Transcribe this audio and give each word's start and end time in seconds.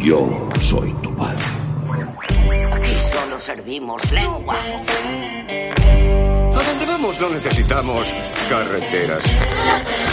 Yo 0.00 0.48
soy 0.70 0.94
tu 1.02 1.14
padre. 1.16 1.44
Aquí 2.72 2.94
solo 3.12 3.38
servimos 3.38 4.10
lengua. 4.10 4.56
A 6.54 6.62
dónde 6.62 6.86
vamos 6.86 7.20
no 7.20 7.28
necesitamos 7.28 8.08
carreteras. 8.48 9.22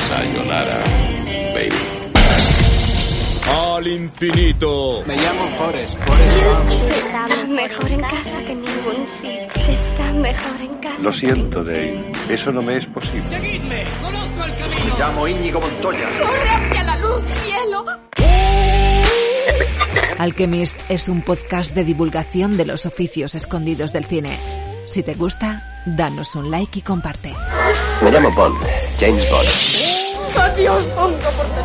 Sayonara, 0.10 0.84
baby. 1.54 1.95
Al 3.52 3.88
infinito. 3.88 5.04
Me 5.06 5.16
llamo 5.18 5.48
Forrest, 5.58 5.98
Forrest. 6.04 6.36
Está 6.36 7.28
mejor 7.48 7.92
en 7.92 8.02
casa 8.02 8.40
que 8.46 8.52
en 8.52 8.62
ningún 8.62 9.08
sitio. 9.22 9.48
Está 9.56 10.14
mejor 10.14 10.62
en 10.62 10.76
casa. 10.78 10.98
Lo 11.00 11.12
siento, 11.12 11.64
Dave. 11.64 12.12
Eso 12.30 12.52
no 12.52 12.62
me 12.62 12.78
es 12.78 12.86
posible. 12.88 13.28
¡Seguidme! 13.30 13.84
¡Conozco 14.04 14.46
el 14.46 14.56
camino! 14.56 14.86
Me 14.86 15.00
llamo 15.00 15.28
Íñigo 15.28 15.60
Montoya. 15.62 16.10
¡Corre 16.18 16.50
hacia 16.50 16.84
la 16.84 16.98
luz, 16.98 17.22
cielo! 17.44 17.86
Alchemist 20.18 20.76
es 20.90 21.10
un 21.10 21.22
podcast 21.22 21.74
de 21.76 21.84
divulgación 21.84 22.58
de 22.58 22.66
los 22.66 22.86
oficios 22.86 23.36
escondidos 23.36 23.94
del 23.94 24.06
cine. 24.06 24.40
Si 24.88 25.04
te 25.04 25.14
gusta, 25.14 25.82
danos 25.86 26.36
un 26.36 26.50
like 26.50 26.80
y 26.80 26.82
comparte. 26.82 27.34
Me 28.02 28.12
llamo 28.12 28.32
Bond, 28.32 28.58
James 29.00 29.30
Bond. 29.30 29.95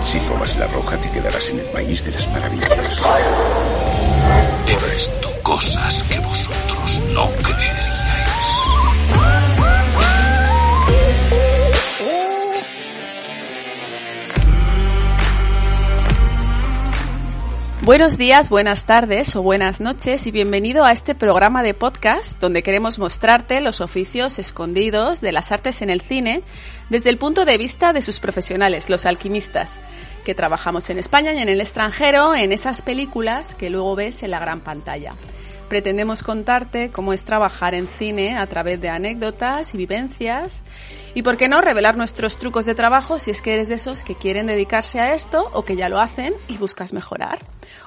Si 0.05 0.19
tomas 0.21 0.57
la 0.57 0.67
roja 0.67 0.97
te 0.97 1.11
quedarás 1.11 1.49
en 1.51 1.61
el 1.61 1.67
país 1.67 2.05
de 2.05 2.11
las 2.11 2.27
maravillas. 2.29 3.03
He 4.67 4.95
visto 4.95 5.31
cosas 5.43 6.03
que 6.05 6.19
vosotros 6.19 7.01
no 7.13 7.31
creeríais. 7.43 7.90
Buenos 17.83 18.19
días, 18.19 18.51
buenas 18.51 18.85
tardes 18.85 19.35
o 19.35 19.43
buenas 19.43 19.81
noches 19.81 20.27
y 20.27 20.31
bienvenido 20.31 20.85
a 20.85 20.93
este 20.93 21.15
programa 21.15 21.63
de 21.63 21.73
podcast 21.73 22.39
donde 22.39 22.63
queremos 22.63 22.99
mostrarte 22.99 23.63
los 23.63 23.81
oficios 23.81 24.39
escondidos 24.39 25.23
de 25.23 25.33
las 25.33 25.51
artes 25.51 25.81
en 25.81 25.89
el 25.89 26.03
cine 26.03 26.43
desde 26.91 27.09
el 27.09 27.17
punto 27.17 27.47
de 27.47 27.57
vista 27.57 27.95
de 27.95 28.03
sus 28.03 28.21
profesionales, 28.21 28.91
los 28.91 29.07
alquimistas, 29.07 29.79
que 30.27 30.35
trabajamos 30.35 30.91
en 30.91 30.99
España 30.99 31.33
y 31.33 31.39
en 31.39 31.49
el 31.49 31.63
extranjero 31.63 32.35
en 32.35 32.53
esas 32.53 32.83
películas 32.83 33.55
que 33.55 33.71
luego 33.71 33.97
ves 33.97 34.23
en 34.23 34.33
la 34.33 34.41
gran 34.41 34.61
pantalla. 34.61 35.15
Pretendemos 35.71 36.25
contarte 36.25 36.91
cómo 36.91 37.13
es 37.13 37.25
trabajar 37.25 37.77
en 37.77 37.87
cine 37.87 38.37
a 38.37 38.45
través 38.49 38.81
de 38.81 38.89
anécdotas 38.89 39.73
y 39.73 39.79
vivencias 39.79 40.65
y, 41.15 41.23
por 41.23 41.37
qué 41.37 41.47
no, 41.47 41.61
revelar 41.61 41.97
nuestros 41.97 42.39
trucos 42.39 42.65
de 42.65 42.75
trabajo 42.75 43.21
si 43.21 43.31
es 43.31 43.41
que 43.41 43.55
eres 43.55 43.69
de 43.69 43.77
esos 43.77 44.03
que 44.03 44.17
quieren 44.17 44.49
dedicarse 44.49 44.99
a 44.99 45.15
esto 45.15 45.49
o 45.53 45.65
que 45.65 45.77
ya 45.77 45.89
lo 45.89 46.01
hacen 46.01 46.35
y 46.49 46.57
buscas 46.57 46.93
mejorar. 46.93 47.39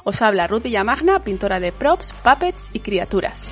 Os 0.05 0.21
habla 0.21 0.47
Ruth 0.47 0.63
Villamagna, 0.63 1.25
pintora 1.25 1.59
de 1.59 1.73
props, 1.73 2.13
puppets 2.23 2.69
y 2.71 2.79
criaturas. 2.79 3.49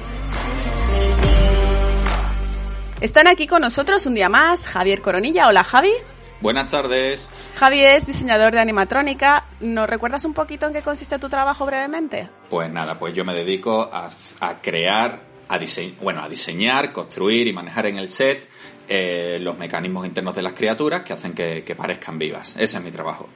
Están 3.02 3.28
aquí 3.28 3.48
con 3.48 3.62
nosotros 3.62 4.06
un 4.06 4.16
día 4.16 4.30
más 4.30 4.66
Javier 4.66 5.02
Coronilla. 5.02 5.50
Hola 5.50 5.66
Javi. 5.66 5.92
Buenas 6.42 6.72
tardes. 6.72 7.30
Javi 7.56 7.82
es 7.82 8.08
diseñador 8.08 8.52
de 8.52 8.60
animatrónica. 8.60 9.46
¿Nos 9.60 9.88
recuerdas 9.88 10.26
un 10.26 10.34
poquito 10.34 10.66
en 10.66 10.74
qué 10.74 10.82
consiste 10.82 11.20
tu 11.20 11.30
trabajo 11.30 11.68
brevemente? 11.68 12.30
Pues 12.50 12.72
nada, 12.72 12.98
pues 12.98 13.14
yo 13.14 13.24
me 13.24 13.36
dedico 13.36 13.84
a, 13.94 14.10
a 14.40 14.62
crear, 14.62 15.22
a 15.48 15.60
bueno, 16.02 16.24
a 16.24 16.28
diseñar, 16.28 16.92
construir 16.92 17.48
y 17.48 17.54
manejar 17.54 17.86
en 17.86 17.98
el 17.98 18.10
set 18.10 18.50
eh, 18.90 19.38
los 19.40 19.56
mecanismos 19.58 20.06
internos 20.08 20.36
de 20.36 20.42
las 20.42 20.54
criaturas 20.54 21.04
que 21.04 21.14
hacen 21.14 21.34
que, 21.34 21.64
que 21.64 21.76
parezcan 21.76 22.18
vivas. 22.18 22.56
Ese 22.58 22.78
es 22.78 22.84
mi 22.84 22.90
trabajo. 22.92 23.30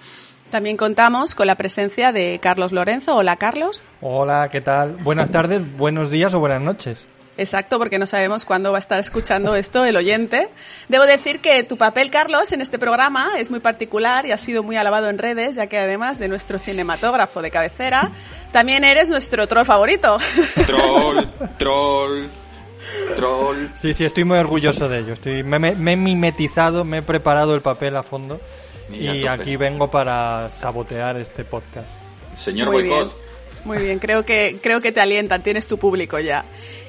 También 0.49 0.75
contamos 0.75 1.35
con 1.35 1.45
la 1.45 1.55
presencia 1.55 2.11
de 2.11 2.39
Carlos 2.41 2.71
Lorenzo. 2.71 3.15
Hola 3.15 3.35
Carlos. 3.35 3.83
Hola, 4.01 4.49
¿qué 4.51 4.61
tal? 4.61 4.94
Buenas 5.03 5.29
tardes, 5.29 5.61
buenos 5.77 6.09
días 6.09 6.33
o 6.33 6.39
buenas 6.39 6.61
noches. 6.61 7.07
Exacto, 7.38 7.78
porque 7.79 8.00
no 8.00 8.06
sabemos 8.07 8.46
cuándo 8.46 8.72
va 8.72 8.78
a 8.78 8.79
estar 8.79 9.00
escuchando 9.00 9.56
esto 9.56 9.84
el 9.84 9.97
oyente. 9.97 10.47
Debo 10.88 11.06
decir 11.06 11.41
que 11.41 11.63
tu 11.63 11.75
papel, 11.78 12.09
Carlos, 12.09 12.51
en 12.53 12.62
este 12.62 12.79
programa 12.79 13.31
es 13.38 13.50
muy 13.51 13.59
particular 13.59 14.25
y 14.25 14.31
ha 14.31 14.38
sido 14.38 14.63
muy 14.63 14.78
alabado 14.78 15.09
en 15.09 15.18
redes, 15.18 15.56
ya 15.56 15.68
que 15.68 15.78
además 15.78 16.18
de 16.18 16.29
nuestro 16.29 16.59
cinematógrafo 16.59 17.41
de 17.41 17.51
cabecera, 17.51 18.09
también 18.53 18.85
eres 18.85 19.09
nuestro 19.09 19.47
troll 19.47 19.66
favorito. 19.66 20.18
Troll, 20.66 21.25
troll, 21.57 22.24
troll. 23.18 23.68
Sí, 23.81 23.94
sí, 23.94 24.06
estoy 24.06 24.24
muy 24.24 24.38
orgulloso 24.38 24.88
de 24.88 25.00
ello. 25.00 25.13
Estoy, 25.13 25.44
me, 25.44 25.59
me- 25.59 25.75
me 25.75 25.94
he 25.94 25.97
mimetizado, 25.97 26.85
me 26.85 27.00
he 27.00 27.01
preparado 27.01 27.53
el 27.53 27.62
papel 27.62 27.97
a 27.97 28.03
fondo 28.03 28.40
Y 28.90 29.09
y 29.09 29.22
tope. 29.22 29.29
aquí 29.29 29.56
vengo 29.57 29.91
para 29.91 30.50
sabotear 30.57 31.18
este 31.18 31.44
podcast. 31.44 31.90
Señor 32.35 32.72
Boicot. 32.72 33.16
Muy 33.66 33.79
bien, 33.79 33.97
creo 34.00 34.24
que, 34.24 34.59
creo 34.62 34.79
que 34.79 34.91
te 34.91 35.01
alientan, 35.01 35.41
tienes 35.41 35.66
tu 35.68 35.78
público 35.79 36.19
ya. 36.19 36.45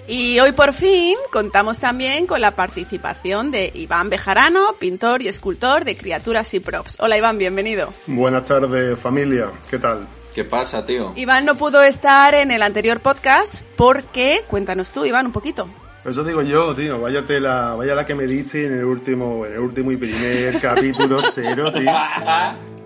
Y 0.09 0.39
hoy 0.39 0.53
por 0.53 0.73
fin 0.73 1.17
contamos 1.33 1.81
también 1.81 2.27
con 2.27 2.41
la 2.41 2.55
participación 2.55 3.51
de 3.51 3.73
Iván 3.75 4.09
Bejarano, 4.09 4.77
pintor 4.79 5.23
y 5.23 5.29
escultor 5.29 5.85
de 5.85 5.97
criaturas 5.97 6.55
y 6.55 6.61
props. 6.61 6.97
Hola 7.01 7.19
Iván, 7.19 7.39
bienvenido. 7.39 7.93
Buenas 8.07 8.45
tardes, 8.45 8.99
familia. 9.01 9.51
¿Qué 9.69 9.79
tal? 9.81 10.07
¿Qué 10.33 10.45
pasa, 10.45 10.85
tío? 10.85 11.13
Iván 11.17 11.45
no 11.45 11.57
pudo 11.57 11.83
estar 11.83 12.35
en 12.35 12.53
el 12.53 12.63
anterior 12.63 13.01
podcast 13.01 13.63
porque, 13.75 14.43
cuéntanos 14.47 14.93
tú, 14.93 15.05
Iván, 15.05 15.27
un 15.27 15.33
poquito. 15.33 15.69
Eso 16.05 16.23
digo 16.23 16.43
yo, 16.43 16.73
tío. 16.73 17.01
Vaya 17.01 17.25
la, 17.41 17.75
vaya 17.75 17.95
la 17.97 18.07
que 18.07 18.15
me 18.15 18.27
diste 18.27 18.67
en 18.67 18.79
el 18.79 18.85
último, 18.85 19.45
en 19.45 19.55
el 19.55 19.59
último 19.59 19.91
y 19.91 19.97
primer 19.97 20.61
capítulo 20.61 21.21
cero, 21.33 21.73
tío. 21.73 21.91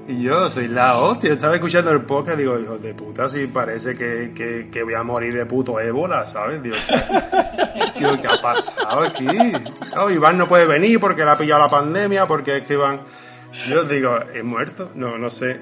Y 0.09 0.23
yo 0.23 0.51
soy 0.51 0.69
la 0.69 0.99
hostia. 0.99 1.33
Estaba 1.33 1.55
escuchando 1.55 1.91
el 1.91 2.03
podcast 2.03 2.39
y 2.39 2.43
digo, 2.43 2.59
hijo 2.59 2.79
de 2.79 2.95
puta, 2.95 3.29
si 3.29 3.47
parece 3.47 3.95
que, 3.95 4.33
que, 4.35 4.69
que 4.71 4.83
voy 4.83 4.95
a 4.95 5.03
morir 5.03 5.35
de 5.35 5.47
puto 5.47 5.79
ébola, 5.79 6.27
¿sabes? 6.27 6.63
Digo, 6.63 6.77
¿qué, 6.89 7.99
tío, 7.99 8.21
¿qué 8.21 8.27
ha 8.27 8.43
pasado 8.43 9.05
aquí? 9.05 9.27
Oh, 9.97 10.11
Iván 10.11 10.39
no 10.39 10.49
puede 10.49 10.67
venir 10.67 10.99
porque 10.99 11.25
le 11.25 11.31
ha 11.31 11.37
pillado 11.37 11.61
la 11.63 11.69
pandemia, 11.69 12.27
porque 12.27 12.59
es 12.59 12.63
que 12.65 12.75
Iván... 12.75 13.01
Yo 13.69 13.83
digo, 13.83 14.17
¿he 14.33 14.45
muerto? 14.45 14.91
No, 14.95 15.19
no 15.19 15.29
sé. 15.29 15.61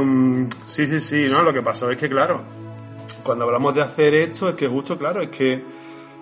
Mm, 0.00 0.46
sí, 0.64 0.86
sí, 0.86 1.00
sí, 1.00 1.26
¿no? 1.30 1.42
Lo 1.42 1.52
que 1.52 1.60
pasó 1.60 1.90
es 1.90 1.98
que, 1.98 2.08
claro, 2.08 2.42
cuando 3.22 3.44
hablamos 3.44 3.74
de 3.74 3.82
hacer 3.82 4.14
esto, 4.14 4.48
es 4.48 4.54
que 4.54 4.66
justo, 4.66 4.96
claro, 4.96 5.20
es 5.20 5.28
que 5.28 5.62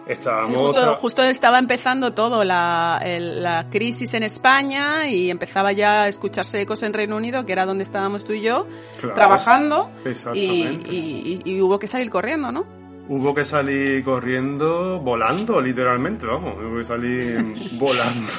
estábamos... 0.06 0.48
Sí, 0.76 0.81
justo, 0.97 1.22
estaba 1.22 1.59
empezando 1.59 2.12
todo, 2.12 2.44
la, 2.44 3.00
el- 3.04 3.42
la 3.42 3.66
crisis 3.70 4.15
en 4.15 4.22
España 4.22 5.09
y 5.09 5.31
empezaba 5.31 5.72
ya 5.72 6.03
a 6.04 6.09
escucharse 6.09 6.60
ecos 6.60 6.82
en 6.82 6.92
Reino 6.92 7.16
Unido, 7.16 7.47
que 7.47 7.53
era 7.53 7.65
donde 7.66 7.84
estábamos 7.84 8.25
tú 8.25 8.32
y 8.32 8.42
yo, 8.42 8.66
Claro, 9.00 9.15
trabajando. 9.15 9.91
Y, 10.04 10.09
exactamente. 10.10 10.91
y- 10.92 11.41
y- 11.44 11.50
y 11.53 11.60
hubo 11.60 11.78
que 11.78 11.88
salir 11.88 12.10
corriendo, 12.10 12.53
¿no? 12.53 12.65
Hubo 13.06 13.34
que 13.34 13.44
salir 13.44 14.03
corriendo, 14.03 14.98
volando, 15.01 15.60
literalmente, 15.60 16.24
vamos, 16.24 16.54
hubo 16.59 16.78
que 16.78 16.84
salir 16.84 17.45
volando. 17.78 18.33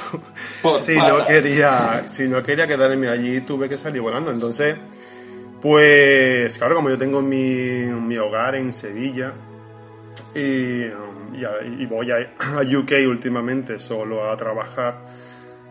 Si 0.76 0.96
no 0.96 1.24
quería, 1.24 2.04
si 2.10 2.24
no 2.28 2.42
quería 2.42 2.66
quedarme 2.66 3.08
allí, 3.08 3.42
tuve 3.42 3.68
que 3.68 3.78
salir 3.78 4.02
volando. 4.02 4.32
Entonces, 4.32 4.74
pues, 5.62 6.58
claro, 6.58 6.74
como 6.76 6.90
yo 6.90 6.98
tengo 6.98 7.22
mi, 7.22 7.84
mi 7.84 8.16
hogar 8.18 8.56
en 8.56 8.72
Sevilla 8.72 9.32
y, 10.34 10.84
um, 10.86 11.05
y 11.36 11.86
voy 11.86 12.10
a, 12.10 12.18
UK 12.60 12.92
últimamente 13.08 13.78
solo 13.78 14.30
a 14.30 14.36
trabajar, 14.36 15.04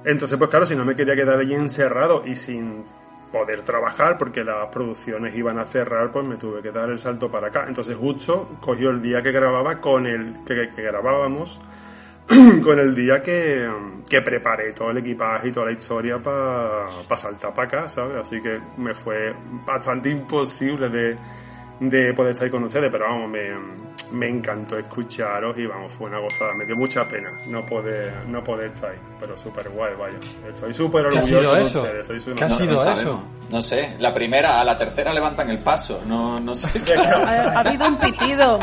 entonces, 0.06 0.38
pues 0.38 0.52
claro, 0.52 0.68
si 0.68 0.76
no 0.76 0.86
me 0.86 0.96
quería 0.96 1.16
quedar 1.16 1.40
allí 1.40 1.56
encerrado 1.56 2.24
y 2.26 2.36
sin 2.36 2.86
poder 3.32 3.64
trabajar 3.64 4.18
porque 4.18 4.44
las 4.44 4.68
producciones 4.68 5.36
iban 5.36 5.58
a 5.58 5.66
cerrar, 5.66 6.12
pues 6.12 6.24
me 6.24 6.38
tuve 6.38 6.62
que 6.62 6.72
dar 6.72 6.90
el 6.90 7.00
salto 7.00 7.30
para 7.30 7.48
acá. 7.48 7.66
Entonces 7.68 7.98
justo 7.98 8.58
cogió 8.62 8.92
el 8.92 9.02
día 9.02 9.24
que 9.24 9.32
grababa 9.32 9.82
con 9.82 10.06
el 10.06 10.44
que, 10.46 10.82
grabábamos, 10.82 11.60
con 12.64 12.80
el 12.80 12.94
día 12.94 13.22
que, 13.22 13.68
que 14.08 14.22
preparé 14.22 14.74
todo 14.74 14.92
el 14.92 14.98
equipaje 15.00 15.48
y 15.48 15.52
toda 15.52 15.66
la 15.66 15.72
historia 15.72 16.22
para 16.22 17.18
saltar 17.18 17.54
para 17.54 17.68
acá, 17.68 17.90
¿sabes? 17.90 18.18
Así 18.18 18.40
que 18.42 18.60
me 18.78 18.94
fue 18.94 19.36
bastante 19.66 20.10
imposible 20.10 20.88
de, 20.90 21.18
de 21.80 22.14
poder 22.14 22.32
estar 22.32 22.46
ahí 22.46 22.52
con 22.52 22.64
ustedes, 22.64 22.90
pero 22.92 23.06
vamos, 23.06 23.30
me, 23.30 23.50
me 24.12 24.28
encantó 24.30 24.78
escucharos 24.78 25.58
y 25.58 25.66
vamos, 25.66 25.92
fue 25.92 26.08
una 26.10 26.20
gozada. 26.20 26.54
Me 26.54 26.66
dio 26.66 26.76
mucha 26.76 27.08
pena 27.08 27.32
no 27.48 27.66
poder, 27.66 28.14
no 28.28 28.44
poder 28.44 28.72
estar 28.72 28.92
ahí, 28.92 28.98
pero 29.20 29.36
súper 29.38 29.70
guay, 29.70 29.94
vaya. 29.96 30.18
Estoy 30.48 30.74
súper 30.74 31.08
¿Qué 31.10 31.18
ha 31.18 31.22
orgulloso 31.22 31.42
sido 31.42 31.56
de 31.56 31.62
eso? 31.64 31.82
ustedes. 31.82 32.28
unos- 32.28 32.38
¿Qué 32.40 32.44
ha 32.46 32.48
No, 32.50 32.58
sido 32.58 32.74
no 32.76 32.92
eso? 32.94 33.28
No 33.52 33.62
sé, 33.62 33.96
la 34.00 34.14
primera, 34.14 34.60
a 34.60 34.64
la 34.66 34.78
tercera 34.78 35.14
levantan 35.14 35.50
el 35.50 35.60
paso. 35.60 36.02
No, 36.06 36.40
no 36.40 36.56
sé 36.56 36.82
qué 36.84 36.96
Ha, 36.96 37.52
ha 37.56 37.60
habido 37.60 37.88
un 37.88 37.98
pitido. 37.98 38.60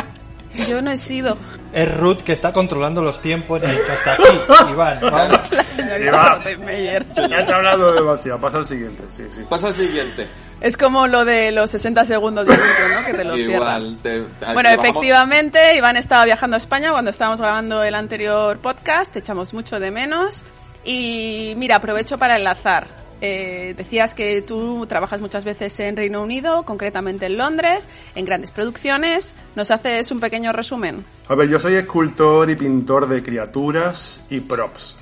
Yo 0.69 0.83
no 0.83 0.91
he 0.91 0.99
sido 0.99 1.39
Es 1.73 1.91
Ruth 1.97 2.19
que 2.19 2.33
está 2.33 2.53
controlando 2.53 3.01
los 3.01 3.21
tiempos 3.23 3.63
y 3.63 3.67
ha 3.67 3.71
dicho 3.71 3.83
hasta 3.93 4.13
aquí, 4.15 4.23
Iván. 4.73 4.99
vamos. 5.01 5.41
la 5.51 5.65
señorita 5.65 5.99
Iván. 6.09 6.37
Rottenmeier. 6.37 7.07
Ya 7.15 7.47
te 7.47 7.51
he 7.51 7.55
hablado 7.55 7.93
demasiado, 7.93 8.39
pasa 8.39 8.59
al 8.59 8.67
siguiente, 8.67 9.03
sí, 9.09 9.25
sí. 9.35 9.43
Pasa 9.49 9.69
al 9.69 9.75
siguiente. 9.75 10.29
Es 10.61 10.77
como 10.77 11.09
lo 11.09 11.25
de 11.25 11.51
los 11.53 11.71
60 11.71 12.05
segundos 12.05 12.47
de 12.47 12.53
intro, 12.55 12.89
¿no? 13.01 13.05
Que 13.07 13.15
te 13.15 13.25
lo. 13.25 13.37
Igual. 13.37 13.99
te- 14.03 14.21
Bueno, 14.21 14.31
lo 14.41 14.53
bajamos- 14.55 14.85
efectivamente, 14.85 15.77
Iván 15.77 15.97
estaba 15.97 16.25
viajando 16.25 16.55
a 16.57 16.59
España 16.59 16.93
cuando 16.93 17.11
estábamos 17.11 17.41
grabando 17.41 17.83
el 17.83 17.95
anterior 17.97 18.59
podcast, 18.59 19.13
te 19.13 19.19
echamos 19.21 19.53
mucho 19.55 19.81
de 19.81 19.91
menos. 19.91 20.45
Y 20.85 21.55
mira, 21.57 21.77
aprovecho 21.77 22.17
para 22.19 22.37
enlazar. 22.37 23.02
Eh, 23.25 23.75
decías 23.77 24.15
que 24.15 24.43
tú 24.43 24.85
trabajas 24.87 25.21
muchas 25.21 25.45
veces 25.45 25.79
en 25.79 25.97
Reino 25.97 26.21
Unido, 26.21 26.65
concretamente 26.65 27.27
en 27.27 27.37
Londres, 27.37 27.87
en 28.17 28.25
grandes 28.25 28.51
producciones. 28.51 29.37
¿Nos 29.55 29.71
haces 29.71 30.11
un 30.11 30.19
pequeño 30.19 30.53
resumen? 30.53 31.05
A 31.29 31.37
ver, 31.37 31.49
yo 31.49 31.61
soy 31.61 31.75
escultor 31.75 32.51
y 32.51 32.57
pintor 32.57 33.07
de 33.09 33.23
criaturas 33.23 34.27
y 34.29 34.41
props. 34.41 34.99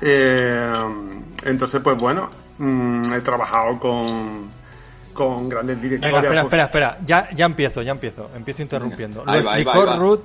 Eh, 0.00 0.72
entonces, 1.44 1.82
pues 1.84 1.98
bueno, 1.98 2.30
mm, 2.56 3.12
he 3.12 3.20
trabajado 3.20 3.78
con, 3.80 4.50
con 5.12 5.46
grandes 5.50 5.78
directores. 5.82 6.14
Venga, 6.14 6.26
espera, 6.26 6.42
espera, 6.42 6.64
espera. 6.64 6.98
Ya, 7.04 7.28
ya 7.34 7.44
empiezo, 7.44 7.82
ya 7.82 7.92
empiezo. 7.92 8.30
Empiezo 8.34 8.62
interrumpiendo. 8.62 9.24
Ahí 9.26 9.40
Lo 9.40 9.46
va, 9.46 9.54
ahí 9.56 9.64
va, 9.64 9.72
explicó 9.72 9.86
va. 9.86 9.96
Ruth. 9.96 10.24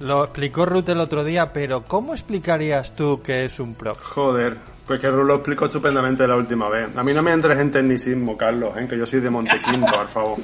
Lo 0.00 0.24
explicó 0.24 0.66
Ruth 0.66 0.88
el 0.88 0.98
otro 0.98 1.22
día, 1.22 1.52
pero 1.52 1.84
¿cómo 1.84 2.14
explicarías 2.14 2.94
tú 2.94 3.20
que 3.22 3.44
es 3.44 3.60
un 3.60 3.74
prop? 3.74 3.98
Joder, 4.00 4.56
pues 4.90 4.98
que 4.98 5.08
Ru 5.08 5.22
lo 5.22 5.36
explicó 5.36 5.66
estupendamente 5.66 6.26
la 6.26 6.34
última 6.34 6.68
vez. 6.68 6.88
A 6.96 7.04
mí 7.04 7.14
no 7.14 7.22
me 7.22 7.30
entres 7.30 7.56
en 7.60 7.70
tecnicismo, 7.70 8.36
Carlos, 8.36 8.76
¿eh? 8.76 8.88
que 8.90 8.98
yo 8.98 9.06
soy 9.06 9.20
de 9.20 9.30
Montequinto, 9.30 9.86
por 9.86 10.08
favor. 10.08 10.38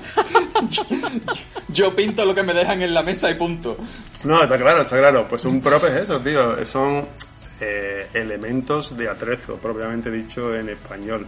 Yo 1.69 1.93
pinto 1.97 2.25
lo 2.25 2.33
que 2.33 2.45
me 2.45 2.55
dejan 2.55 2.81
en 2.81 2.95
la 2.95 3.03
mesa 3.03 3.29
y 3.29 3.35
punto. 3.35 3.77
No, 4.23 4.41
está 4.41 4.57
claro, 4.57 4.83
está 4.83 4.99
claro. 4.99 5.27
Pues 5.27 5.45
un 5.47 5.61
prop 5.61 5.83
es 5.87 6.03
eso, 6.03 6.21
tío. 6.21 6.65
Son 6.65 7.09
eh, 7.61 8.07
elementos 8.15 8.97
de 8.97 9.09
atrezo, 9.09 9.57
propiamente 9.57 10.13
dicho 10.13 10.55
en 10.55 10.69
español. 10.69 11.27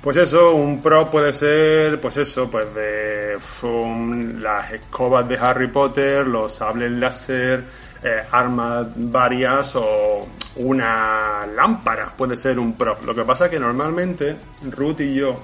Pues 0.00 0.16
eso, 0.16 0.54
un 0.54 0.80
prop 0.80 1.10
puede 1.10 1.32
ser, 1.32 2.00
pues 2.00 2.16
eso, 2.18 2.48
pues 2.48 2.72
de 2.76 3.36
um, 3.62 4.38
las 4.38 4.70
escobas 4.72 5.28
de 5.28 5.36
Harry 5.36 5.66
Potter, 5.66 6.24
los 6.28 6.54
sables 6.54 6.92
láser, 6.92 7.64
eh, 8.02 8.22
armas 8.30 8.86
varias 8.96 9.74
o 9.76 10.26
una 10.56 11.46
lámpara 11.46 12.12
puede 12.16 12.36
ser 12.36 12.58
un 12.58 12.74
prop. 12.74 13.02
Lo 13.04 13.14
que 13.14 13.22
pasa 13.24 13.46
es 13.46 13.50
que 13.50 13.60
normalmente 13.60 14.36
Ruth 14.70 15.00
y 15.00 15.14
yo 15.14 15.38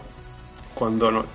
cuando 0.74 1.10
no- 1.10 1.26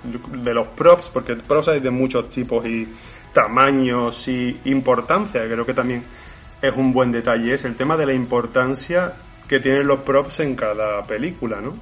de 0.42 0.52
los 0.54 0.68
props, 0.68 1.08
porque 1.12 1.36
props 1.36 1.68
hay 1.68 1.80
de 1.80 1.90
muchos 1.90 2.28
tipos 2.30 2.66
y 2.66 2.88
tamaños 3.32 4.26
y 4.28 4.60
importancia, 4.64 5.44
creo 5.46 5.64
que 5.64 5.74
también 5.74 6.04
es 6.60 6.74
un 6.76 6.92
buen 6.92 7.12
detalle, 7.12 7.54
es 7.54 7.64
el 7.64 7.76
tema 7.76 7.96
de 7.96 8.06
la 8.06 8.12
importancia 8.12 9.12
que 9.46 9.60
tienen 9.60 9.86
los 9.86 10.00
props 10.00 10.40
en 10.40 10.56
cada 10.56 11.02
película, 11.04 11.60
¿no? 11.60 11.74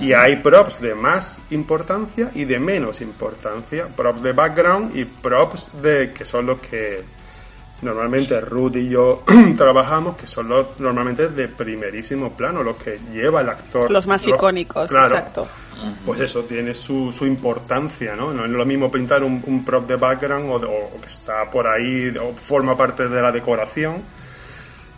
Y 0.00 0.12
hay 0.12 0.36
props 0.36 0.80
de 0.80 0.94
más 0.94 1.40
importancia 1.50 2.30
y 2.34 2.44
de 2.44 2.58
menos 2.58 3.00
importancia, 3.00 3.88
props 3.88 4.22
de 4.22 4.32
background 4.32 4.94
y 4.96 5.04
props 5.04 5.82
de 5.82 6.12
que 6.12 6.24
son 6.24 6.46
los 6.46 6.60
que 6.60 7.02
normalmente 7.82 8.40
Ruth 8.40 8.76
y 8.76 8.88
yo 8.88 9.22
trabajamos, 9.56 10.16
que 10.16 10.26
son 10.26 10.48
los 10.48 10.78
normalmente 10.78 11.28
de 11.28 11.48
primerísimo 11.48 12.32
plano, 12.32 12.62
los 12.62 12.76
que 12.76 12.98
lleva 13.12 13.40
el 13.40 13.48
actor. 13.48 13.90
Los 13.90 14.06
más 14.06 14.26
icónicos, 14.26 14.88
claro. 14.88 15.06
exacto. 15.06 15.48
Pues 16.06 16.20
eso 16.20 16.44
tiene 16.44 16.74
su, 16.74 17.10
su 17.10 17.26
importancia, 17.26 18.14
¿no? 18.14 18.32
No 18.32 18.44
es 18.44 18.50
lo 18.50 18.64
mismo 18.64 18.88
pintar 18.88 19.24
un, 19.24 19.42
un 19.44 19.64
prop 19.64 19.88
de 19.88 19.96
background 19.96 20.48
o, 20.48 20.56
o 20.56 21.00
que 21.00 21.08
está 21.08 21.50
por 21.50 21.66
ahí 21.66 22.14
o 22.16 22.34
forma 22.34 22.76
parte 22.76 23.08
de 23.08 23.20
la 23.20 23.32
decoración 23.32 24.02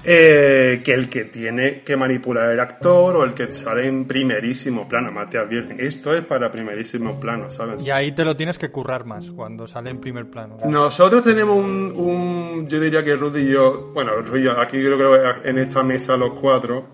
eh, 0.07 0.83
que 0.85 0.93
el 0.93 1.09
que 1.09 1.25
tiene 1.25 1.81
que 1.83 1.97
manipular 1.97 2.51
el 2.51 2.61
actor 2.61 3.17
o 3.17 3.25
el 3.25 3.33
que 3.35 3.53
sale 3.53 3.87
en 3.87 4.05
primerísimo 4.05 4.87
plano. 4.89 5.11
Más 5.13 5.31
te 5.31 5.39
advierten, 5.39 5.81
esto 5.81 6.15
es 6.15 6.23
para 6.23 6.51
primerísimo 6.53 7.19
plano, 7.19 7.49
¿sabes? 7.51 7.85
Y 7.87 7.91
ahí 7.91 8.13
te 8.13 8.25
lo 8.25 8.37
tienes 8.37 8.59
que 8.59 8.71
currar 8.71 9.05
más 9.07 9.31
cuando 9.31 9.67
sale 9.67 9.91
en 9.91 10.01
primer 10.01 10.27
plano. 10.31 10.59
Nosotros 10.67 11.23
tenemos 11.23 11.57
un, 11.57 11.93
un- 11.97 12.69
yo 12.69 12.79
diría 12.81 13.05
que 13.05 13.17
Rudy 13.17 13.41
y 13.43 13.53
yo, 13.53 13.91
bueno, 13.95 14.13
Rudy 14.21 14.41
y 14.41 14.45
yo, 14.45 14.59
aquí 14.61 14.83
yo 14.83 14.97
creo 14.97 15.43
que 15.43 15.49
en 15.49 15.59
esta 15.59 15.83
mesa 15.83 16.17
los 16.17 16.39
cuatro, 16.39 16.87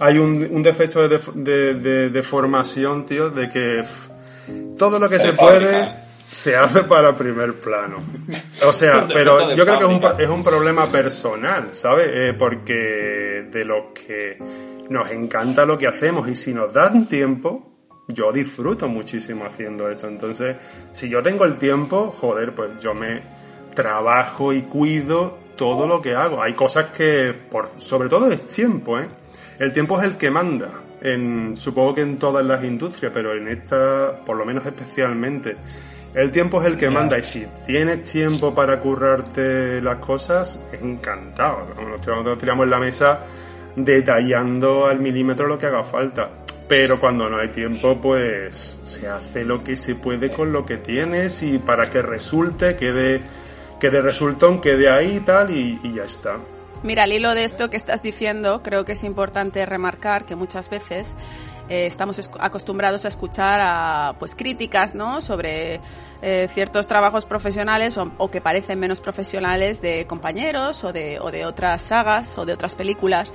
hay 0.00 0.18
un, 0.18 0.46
un 0.50 0.62
defecto 0.62 1.08
de, 1.08 1.18
de, 1.34 1.74
de- 1.74 2.10
de 2.10 2.22
formación, 2.22 3.04
tío, 3.06 3.30
de 3.30 3.48
que 3.48 3.82
todo 4.78 4.98
lo 5.00 5.08
que 5.08 5.16
De 5.16 5.20
se 5.20 5.32
fábrica. 5.32 5.60
puede 5.70 6.07
se 6.30 6.56
hace 6.56 6.84
para 6.84 7.14
primer 7.16 7.54
plano. 7.54 8.02
O 8.66 8.72
sea, 8.72 9.06
pero 9.08 9.54
yo 9.54 9.64
creo 9.64 9.78
que 9.78 9.84
es 9.84 9.90
un, 9.90 10.20
es 10.20 10.28
un 10.28 10.44
problema 10.44 10.86
personal, 10.86 11.70
¿sabes? 11.72 12.08
Eh, 12.12 12.34
porque 12.38 13.46
de 13.50 13.64
lo 13.64 13.92
que 13.92 14.38
nos 14.88 15.10
encanta 15.10 15.64
lo 15.64 15.76
que 15.78 15.86
hacemos 15.86 16.28
y 16.28 16.36
si 16.36 16.52
nos 16.52 16.72
dan 16.72 17.06
tiempo, 17.06 17.68
yo 18.08 18.32
disfruto 18.32 18.88
muchísimo 18.88 19.44
haciendo 19.44 19.88
esto. 19.90 20.08
Entonces, 20.08 20.56
si 20.92 21.08
yo 21.08 21.22
tengo 21.22 21.44
el 21.44 21.56
tiempo, 21.56 22.14
joder, 22.18 22.54
pues 22.54 22.70
yo 22.80 22.94
me 22.94 23.20
trabajo 23.74 24.52
y 24.52 24.62
cuido 24.62 25.38
todo 25.56 25.86
lo 25.86 26.00
que 26.00 26.14
hago. 26.14 26.42
Hay 26.42 26.54
cosas 26.54 26.86
que, 26.86 27.34
por, 27.50 27.70
sobre 27.78 28.08
todo 28.08 28.30
es 28.30 28.46
tiempo, 28.46 28.98
¿eh? 28.98 29.08
El 29.58 29.72
tiempo 29.72 29.98
es 29.98 30.06
el 30.06 30.16
que 30.16 30.30
manda. 30.30 30.70
En, 31.00 31.56
supongo 31.56 31.94
que 31.94 32.00
en 32.00 32.16
todas 32.16 32.44
las 32.44 32.64
industrias, 32.64 33.12
pero 33.12 33.34
en 33.34 33.48
esta, 33.48 34.24
por 34.24 34.36
lo 34.36 34.46
menos 34.46 34.64
especialmente. 34.64 35.56
El 36.14 36.30
tiempo 36.30 36.60
es 36.60 36.66
el 36.66 36.76
que 36.76 36.88
manda 36.88 37.18
y 37.18 37.22
si 37.22 37.46
tienes 37.66 38.10
tiempo 38.10 38.54
para 38.54 38.80
currarte 38.80 39.82
las 39.82 39.96
cosas, 39.96 40.64
encantado. 40.80 41.66
Nos 41.86 42.00
tiramos, 42.00 42.24
nos 42.24 42.38
tiramos 42.38 42.64
en 42.64 42.70
la 42.70 42.78
mesa 42.78 43.20
detallando 43.76 44.86
al 44.86 45.00
milímetro 45.00 45.46
lo 45.46 45.58
que 45.58 45.66
haga 45.66 45.84
falta. 45.84 46.30
Pero 46.66 46.98
cuando 46.98 47.30
no 47.30 47.38
hay 47.38 47.48
tiempo, 47.48 48.00
pues 48.00 48.78
se 48.84 49.08
hace 49.08 49.44
lo 49.44 49.62
que 49.64 49.76
se 49.76 49.94
puede 49.94 50.30
con 50.30 50.52
lo 50.52 50.66
que 50.66 50.76
tienes 50.76 51.42
y 51.42 51.58
para 51.58 51.88
que 51.88 52.02
resulte, 52.02 52.76
quede, 52.76 53.22
quede 53.80 54.02
resultón, 54.02 54.60
quede 54.60 54.90
ahí 54.90 55.16
y 55.16 55.20
tal 55.20 55.50
y, 55.50 55.78
y 55.82 55.94
ya 55.94 56.04
está. 56.04 56.36
Mira, 56.82 57.04
al 57.04 57.12
hilo 57.12 57.34
de 57.34 57.44
esto 57.44 57.70
que 57.70 57.76
estás 57.76 58.02
diciendo, 58.02 58.62
creo 58.62 58.84
que 58.84 58.92
es 58.92 59.02
importante 59.02 59.64
remarcar 59.66 60.26
que 60.26 60.36
muchas 60.36 60.70
veces 60.70 61.16
eh, 61.68 61.86
estamos 61.86 62.30
acostumbrados 62.40 63.04
a 63.04 63.08
escuchar 63.08 64.16
pues 64.18 64.34
críticas. 64.34 64.94
Sobre 65.20 65.80
eh, 66.20 66.48
ciertos 66.52 66.86
trabajos 66.86 67.26
profesionales 67.26 67.96
o, 67.96 68.30
que 68.30 68.40
parecen 68.40 68.80
menos 68.80 69.00
profesionales 69.00 69.80
de 69.80 70.06
compañeros 70.06 70.82
o 70.82 70.92
de, 70.92 71.20
o 71.20 71.30
otras 71.46 71.82
sagas 71.82 72.36
o 72.38 72.44
de 72.44 72.52
otras 72.52 72.74
películas. 72.74 73.32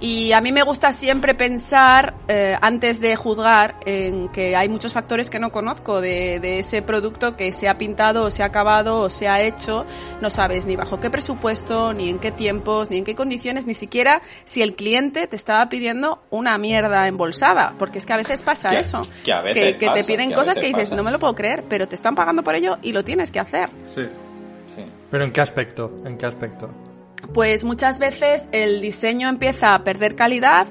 Y 0.00 0.32
a 0.32 0.40
mí 0.40 0.50
me 0.50 0.62
gusta 0.62 0.92
siempre 0.92 1.34
pensar, 1.34 2.14
eh, 2.28 2.58
antes 2.60 3.00
de 3.00 3.14
juzgar, 3.16 3.76
en 3.86 4.28
que 4.30 4.56
hay 4.56 4.68
muchos 4.68 4.92
factores 4.92 5.30
que 5.30 5.38
no 5.38 5.52
conozco 5.52 6.00
de, 6.00 6.40
de 6.40 6.58
ese 6.58 6.82
producto 6.82 7.36
que 7.36 7.52
se 7.52 7.68
ha 7.68 7.78
pintado 7.78 8.24
o 8.24 8.30
se 8.30 8.42
ha 8.42 8.46
acabado 8.46 9.00
o 9.00 9.08
se 9.08 9.28
ha 9.28 9.40
hecho. 9.40 9.86
No 10.20 10.30
sabes 10.30 10.66
ni 10.66 10.76
bajo 10.76 11.00
qué 11.00 11.10
presupuesto, 11.10 11.94
ni 11.94 12.10
en 12.10 12.18
qué 12.18 12.32
tiempos, 12.32 12.90
ni 12.90 12.98
en 12.98 13.04
qué 13.04 13.14
condiciones, 13.14 13.66
ni 13.66 13.74
siquiera 13.74 14.20
si 14.44 14.62
el 14.62 14.74
cliente 14.74 15.26
te 15.26 15.36
estaba 15.36 15.68
pidiendo 15.68 16.22
una 16.28 16.58
mierda 16.58 17.06
embolsada. 17.06 17.63
Porque 17.78 17.98
es 17.98 18.06
que 18.06 18.12
a 18.12 18.16
veces 18.16 18.42
pasa 18.42 18.70
Que- 18.70 18.80
eso. 18.80 19.06
que 19.24 19.32
a 19.32 19.40
veces 19.40 19.74
que 19.76 19.86
pasa, 19.86 20.00
te 20.00 20.04
piden 20.04 20.28
que 20.30 20.34
cosas 20.34 20.58
que 20.58 20.66
dices, 20.66 20.90
pasa. 20.90 20.96
no 20.96 21.02
me 21.02 21.10
lo 21.10 21.18
puedo 21.18 21.34
creer, 21.34 21.64
pero 21.68 21.88
te 21.88 21.94
están 21.94 22.14
pagando 22.14 22.42
por 22.44 22.54
ello 22.54 22.78
y 22.82 22.92
lo 22.92 23.04
tienes 23.04 23.30
que 23.30 23.40
hacer. 23.40 23.70
Sí. 23.86 24.02
Sí. 24.74 24.84
¿Pero 25.10 25.24
en 25.24 25.32
qué 25.32 25.40
aspecto? 25.40 25.90
¿En 26.04 26.18
qué 26.18 26.26
aspecto? 26.26 26.70
Pues 27.32 27.64
muchas 27.64 27.98
veces 27.98 28.48
el 28.52 28.80
diseño 28.80 29.28
empieza 29.28 29.74
a 29.74 29.84
perder 29.84 30.14
calidad 30.14 30.66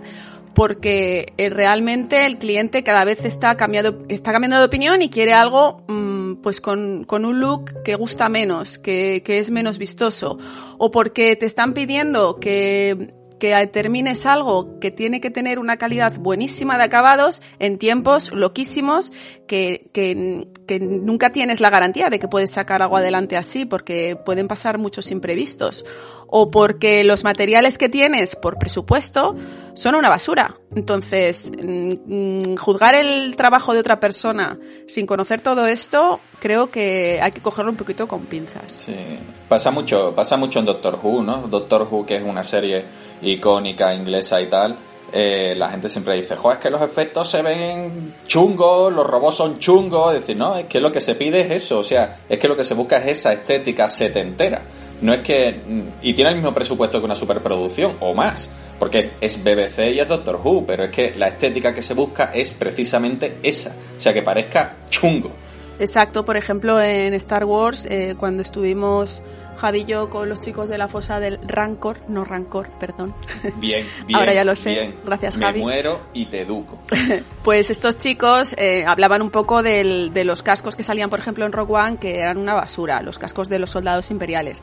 porque 0.54 1.34
eh, 1.38 1.50
realmente 1.50 2.26
el 2.28 2.38
cliente 2.38 2.84
cada 2.84 3.06
vez 3.06 3.26
está 3.26 3.58
cambiando, 3.58 4.06
está 4.08 4.32
cambiando 4.32 4.60
de 4.60 4.66
opinión 4.66 5.02
y 5.02 5.10
quiere 5.10 5.34
algo 5.34 5.84
mm, 5.88 6.36
pues 6.44 6.62
con, 6.62 7.06
con 7.06 7.26
un 7.26 7.40
look 7.40 7.82
que 7.84 7.96
gusta 7.96 8.30
menos, 8.30 8.78
que, 8.78 9.24
que 9.26 9.40
es 9.40 9.50
menos 9.50 9.78
vistoso. 9.80 10.38
O 10.78 10.92
porque 10.92 11.36
te 11.36 11.46
están 11.48 11.74
pidiendo 11.74 12.40
que 12.40 13.14
que 13.44 13.68
termines 13.68 14.26
algo 14.26 14.80
que 14.80 14.90
tiene 14.90 15.20
que 15.20 15.30
tener 15.30 15.60
una 15.60 15.76
calidad 15.76 16.18
buenísima 16.18 16.78
de 16.78 16.86
acabados 16.86 17.42
en 17.60 17.78
tiempos 17.78 18.32
loquísimos 18.32 19.12
que, 19.48 19.90
que 19.92 20.80
nunca 20.80 21.34
tienes 21.34 21.60
la 21.60 21.70
garantía 21.70 22.10
de 22.10 22.20
que 22.20 22.30
puedes 22.30 22.52
sacar 22.52 22.82
algo 22.82 22.96
adelante 22.96 23.36
así 23.36 23.66
porque 23.66 24.16
pueden 24.16 24.48
pasar 24.48 24.78
muchos 24.78 25.12
imprevistos 25.12 25.84
o 26.36 26.50
porque 26.50 27.04
los 27.04 27.24
materiales 27.24 27.78
que 27.78 27.90
tienes 27.90 28.36
por 28.36 28.58
presupuesto 28.58 29.36
son 29.76 29.94
una 29.94 30.10
basura. 30.10 30.56
Entonces, 30.76 31.52
mm, 31.62 32.56
juzgar 32.56 32.96
el 32.96 33.36
trabajo 33.36 33.76
de 33.76 33.80
otra 33.80 34.00
persona 34.00 34.58
sin 34.88 35.06
conocer 35.06 35.42
todo 35.42 35.68
esto, 35.68 36.22
creo 36.40 36.72
que 36.72 37.20
hay 37.22 37.32
que 37.34 37.42
cogerlo 37.42 37.70
un 37.70 37.78
poquito 37.78 38.08
con 38.08 38.26
pinzas. 38.26 38.64
Sí, 38.78 38.96
pasa 39.48 39.70
mucho, 39.70 40.16
pasa 40.16 40.36
mucho 40.36 40.58
en 40.58 40.66
Doctor 40.66 41.00
Who, 41.04 41.22
¿no? 41.22 41.48
Doctor 41.48 41.88
Who, 41.90 42.04
que 42.04 42.16
es 42.16 42.24
una 42.24 42.44
serie 42.44 42.84
icónica 43.22 43.94
inglesa 43.94 44.42
y 44.42 44.50
tal. 44.50 44.76
Eh, 45.12 45.54
la 45.54 45.70
gente 45.70 45.88
siempre 45.88 46.16
dice, 46.16 46.36
joder, 46.36 46.58
es 46.58 46.64
que 46.64 46.72
los 46.72 46.82
efectos 46.82 47.30
se 47.30 47.44
ven 47.44 48.16
chungos, 48.26 48.92
los 48.92 49.06
robots 49.06 49.36
son 49.36 49.60
chungos. 49.60 50.16
Es 50.16 50.22
decir, 50.22 50.36
no, 50.36 50.58
es 50.58 50.66
que 50.66 50.80
lo 50.80 50.92
que 50.92 51.00
se 51.00 51.14
pide 51.14 51.42
es 51.42 51.52
eso, 51.52 51.78
o 51.78 51.84
sea, 51.84 52.22
es 52.28 52.40
que 52.40 52.48
lo 52.48 52.56
que 52.56 52.66
se 52.66 52.74
busca 52.74 52.98
es 52.98 53.20
esa 53.20 53.34
estética 53.34 53.88
setentera. 53.88 54.64
No 55.02 55.14
es 55.14 55.22
que. 55.22 55.62
Y 56.02 56.14
tiene 56.14 56.32
el 56.32 56.36
mismo 56.38 56.54
presupuesto 56.54 57.00
que 57.00 57.06
una 57.06 57.16
superproducción, 57.16 57.98
o 58.00 58.14
más. 58.14 58.50
Porque 58.80 59.12
es 59.22 59.42
BBC 59.44 59.94
y 59.94 60.00
es 60.00 60.08
Doctor 60.08 60.42
Who, 60.44 60.66
pero 60.66 60.86
es 60.86 60.92
que 60.92 61.14
la 61.16 61.28
estética 61.28 61.74
que 61.74 61.82
se 61.82 61.94
busca 61.94 62.32
es 62.34 62.52
precisamente 62.54 63.38
esa. 63.44 63.74
O 63.98 64.00
sea, 64.00 64.14
que 64.14 64.24
parezca 64.24 64.78
chungo. 64.90 65.32
Exacto, 65.80 66.24
por 66.24 66.38
ejemplo, 66.38 66.82
en 66.82 67.14
Star 67.16 67.46
Wars, 67.46 67.86
eh, 67.86 68.16
cuando 68.18 68.44
estuvimos 68.44 69.22
Javi 69.56 69.80
y 69.82 69.86
yo 69.86 70.10
con 70.10 70.30
los 70.30 70.40
chicos 70.40 70.68
de 70.70 70.78
la 70.78 70.88
fosa 70.88 71.20
del 71.20 71.40
Rancor, 71.48 71.98
no 72.08 72.26
Rancor, 72.26 72.70
perdón. 72.80 73.14
Bien, 73.58 73.86
bien. 74.08 74.20
Ahora 74.20 74.34
ya 74.34 74.44
lo 74.44 74.56
sé, 74.56 74.72
bien. 74.72 74.96
gracias 75.06 75.38
Me 75.38 75.46
Javi. 75.46 75.62
muero 75.62 76.02
y 76.14 76.26
te 76.28 76.42
educo. 76.42 76.80
Pues 77.44 77.70
estos 77.70 77.98
chicos 77.98 78.56
eh, 78.58 78.86
hablaban 78.88 79.22
un 79.22 79.30
poco 79.30 79.64
del- 79.64 80.14
de 80.14 80.24
los 80.24 80.42
cascos 80.44 80.76
que 80.78 80.84
salían, 80.84 81.10
por 81.10 81.20
ejemplo, 81.20 81.46
en 81.46 81.52
Rogue 81.52 81.74
One, 81.74 81.98
que 81.98 82.20
eran 82.20 82.38
una 82.38 82.54
basura, 82.54 83.02
los 83.02 83.20
cascos 83.20 83.50
de 83.50 83.60
los 83.60 83.70
soldados 83.70 84.12
imperiales. 84.12 84.62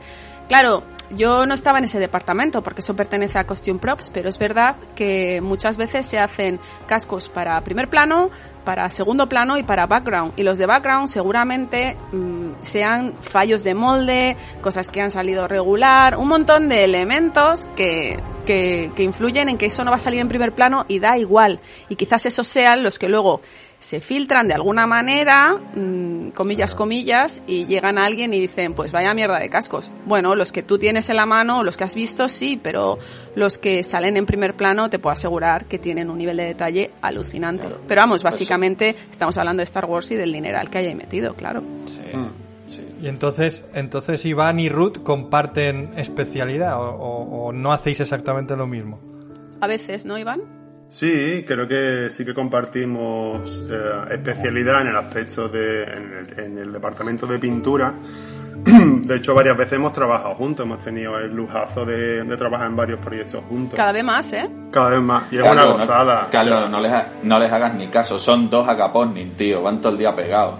Claro, 0.51 0.83
yo 1.11 1.45
no 1.45 1.53
estaba 1.53 1.77
en 1.77 1.85
ese 1.85 1.97
departamento 1.97 2.61
porque 2.61 2.81
eso 2.81 2.93
pertenece 2.93 3.39
a 3.39 3.47
Costume 3.47 3.79
Props, 3.79 4.09
pero 4.09 4.27
es 4.27 4.37
verdad 4.37 4.75
que 4.95 5.39
muchas 5.39 5.77
veces 5.77 6.05
se 6.05 6.19
hacen 6.19 6.59
cascos 6.87 7.29
para 7.29 7.63
primer 7.63 7.89
plano, 7.89 8.29
para 8.65 8.89
segundo 8.89 9.29
plano 9.29 9.57
y 9.57 9.63
para 9.63 9.87
background. 9.87 10.33
Y 10.35 10.43
los 10.43 10.57
de 10.57 10.65
background 10.65 11.07
seguramente 11.07 11.95
mm, 12.11 12.61
sean 12.63 13.13
fallos 13.21 13.63
de 13.63 13.75
molde, 13.75 14.35
cosas 14.59 14.89
que 14.89 15.01
han 15.01 15.11
salido 15.11 15.47
regular, 15.47 16.17
un 16.17 16.27
montón 16.27 16.67
de 16.67 16.83
elementos 16.83 17.69
que, 17.77 18.19
que, 18.45 18.91
que 18.93 19.03
influyen 19.03 19.47
en 19.47 19.57
que 19.57 19.67
eso 19.67 19.85
no 19.85 19.91
va 19.91 19.95
a 19.95 19.99
salir 19.99 20.19
en 20.19 20.27
primer 20.27 20.53
plano 20.53 20.83
y 20.89 20.99
da 20.99 21.17
igual. 21.17 21.61
Y 21.87 21.95
quizás 21.95 22.25
esos 22.25 22.45
sean 22.45 22.83
los 22.83 22.99
que 22.99 23.07
luego 23.07 23.39
se 23.81 23.99
filtran 23.99 24.47
de 24.47 24.53
alguna 24.53 24.85
manera, 24.87 25.57
mm, 25.75 26.29
comillas, 26.29 26.75
comillas, 26.75 27.41
y 27.47 27.65
llegan 27.65 27.97
a 27.97 28.05
alguien 28.05 28.33
y 28.33 28.39
dicen, 28.39 28.73
pues 28.75 28.91
vaya 28.91 29.13
mierda 29.13 29.39
de 29.39 29.49
cascos. 29.49 29.91
Bueno, 30.05 30.35
los 30.35 30.51
que 30.51 30.61
tú 30.63 30.77
tienes 30.77 31.09
en 31.09 31.15
la 31.17 31.25
mano, 31.25 31.63
los 31.63 31.75
que 31.77 31.83
has 31.83 31.95
visto, 31.95 32.29
sí, 32.29 32.59
pero 32.61 32.99
los 33.35 33.57
que 33.57 33.81
salen 33.83 34.17
en 34.17 34.25
primer 34.27 34.53
plano 34.55 34.89
te 34.89 34.99
puedo 34.99 35.11
asegurar 35.13 35.65
que 35.65 35.79
tienen 35.79 36.09
un 36.11 36.19
nivel 36.19 36.37
de 36.37 36.43
detalle 36.45 36.91
alucinante. 37.01 37.67
Pero 37.87 38.01
vamos, 38.01 38.21
básicamente 38.23 38.95
estamos 39.09 39.35
hablando 39.37 39.61
de 39.61 39.65
Star 39.65 39.85
Wars 39.85 40.11
y 40.11 40.15
del 40.15 40.31
dineral 40.31 40.69
que 40.69 40.77
hay 40.77 40.85
ahí 40.85 40.95
metido, 40.95 41.33
claro. 41.33 41.63
Sí, 41.87 41.99
sí. 42.67 42.87
Y 43.01 43.07
entonces, 43.07 43.63
entonces 43.73 44.23
Iván 44.25 44.59
y 44.59 44.69
Ruth 44.69 44.99
comparten 45.01 45.93
especialidad 45.97 46.75
o, 46.79 46.89
o- 46.91 47.45
o 47.47 47.51
no 47.51 47.73
hacéis 47.73 47.99
exactamente 47.99 48.55
lo 48.55 48.67
mismo. 48.67 48.99
A 49.59 49.65
veces, 49.65 50.05
¿no, 50.05 50.17
Iván? 50.19 50.41
Sí, 50.91 51.45
creo 51.47 51.65
que 51.69 52.09
sí 52.09 52.25
que 52.25 52.33
compartimos 52.33 53.63
eh, 53.69 53.91
especialidad 54.11 54.81
en 54.81 54.87
el 54.87 54.97
aspecto 54.97 55.47
de. 55.47 55.83
En 55.83 56.13
el, 56.19 56.39
en 56.39 56.57
el 56.57 56.73
departamento 56.73 57.25
de 57.25 57.39
pintura. 57.39 57.93
De 58.65 59.15
hecho, 59.15 59.33
varias 59.33 59.55
veces 59.55 59.73
hemos 59.73 59.93
trabajado 59.93 60.35
juntos, 60.35 60.65
hemos 60.65 60.83
tenido 60.83 61.17
el 61.17 61.33
lujazo 61.33 61.85
de, 61.85 62.23
de 62.25 62.37
trabajar 62.37 62.67
en 62.67 62.75
varios 62.75 62.99
proyectos 62.99 63.41
juntos. 63.47 63.75
Cada 63.77 63.93
vez 63.93 64.03
más, 64.03 64.33
¿eh? 64.33 64.49
Cada 64.69 64.89
vez 64.89 65.01
más. 65.01 65.23
Y 65.31 65.37
es 65.37 65.43
Carlos, 65.43 65.63
una 65.65 65.73
no- 65.73 65.79
gozada. 65.79 66.27
Carlos, 66.29 66.57
O 66.57 66.59
sea, 66.59 66.69
no, 66.69 66.79
les 66.81 66.91
ha- 66.91 67.07
no 67.23 67.39
les 67.39 67.51
hagas 67.53 67.73
ni 67.73 67.87
caso. 67.87 68.19
Son 68.19 68.49
dos 68.49 68.67
agapornin, 68.67 69.33
tío. 69.37 69.63
Van 69.63 69.79
todo 69.79 69.93
el 69.93 69.97
día 69.97 70.13
pegados. 70.13 70.55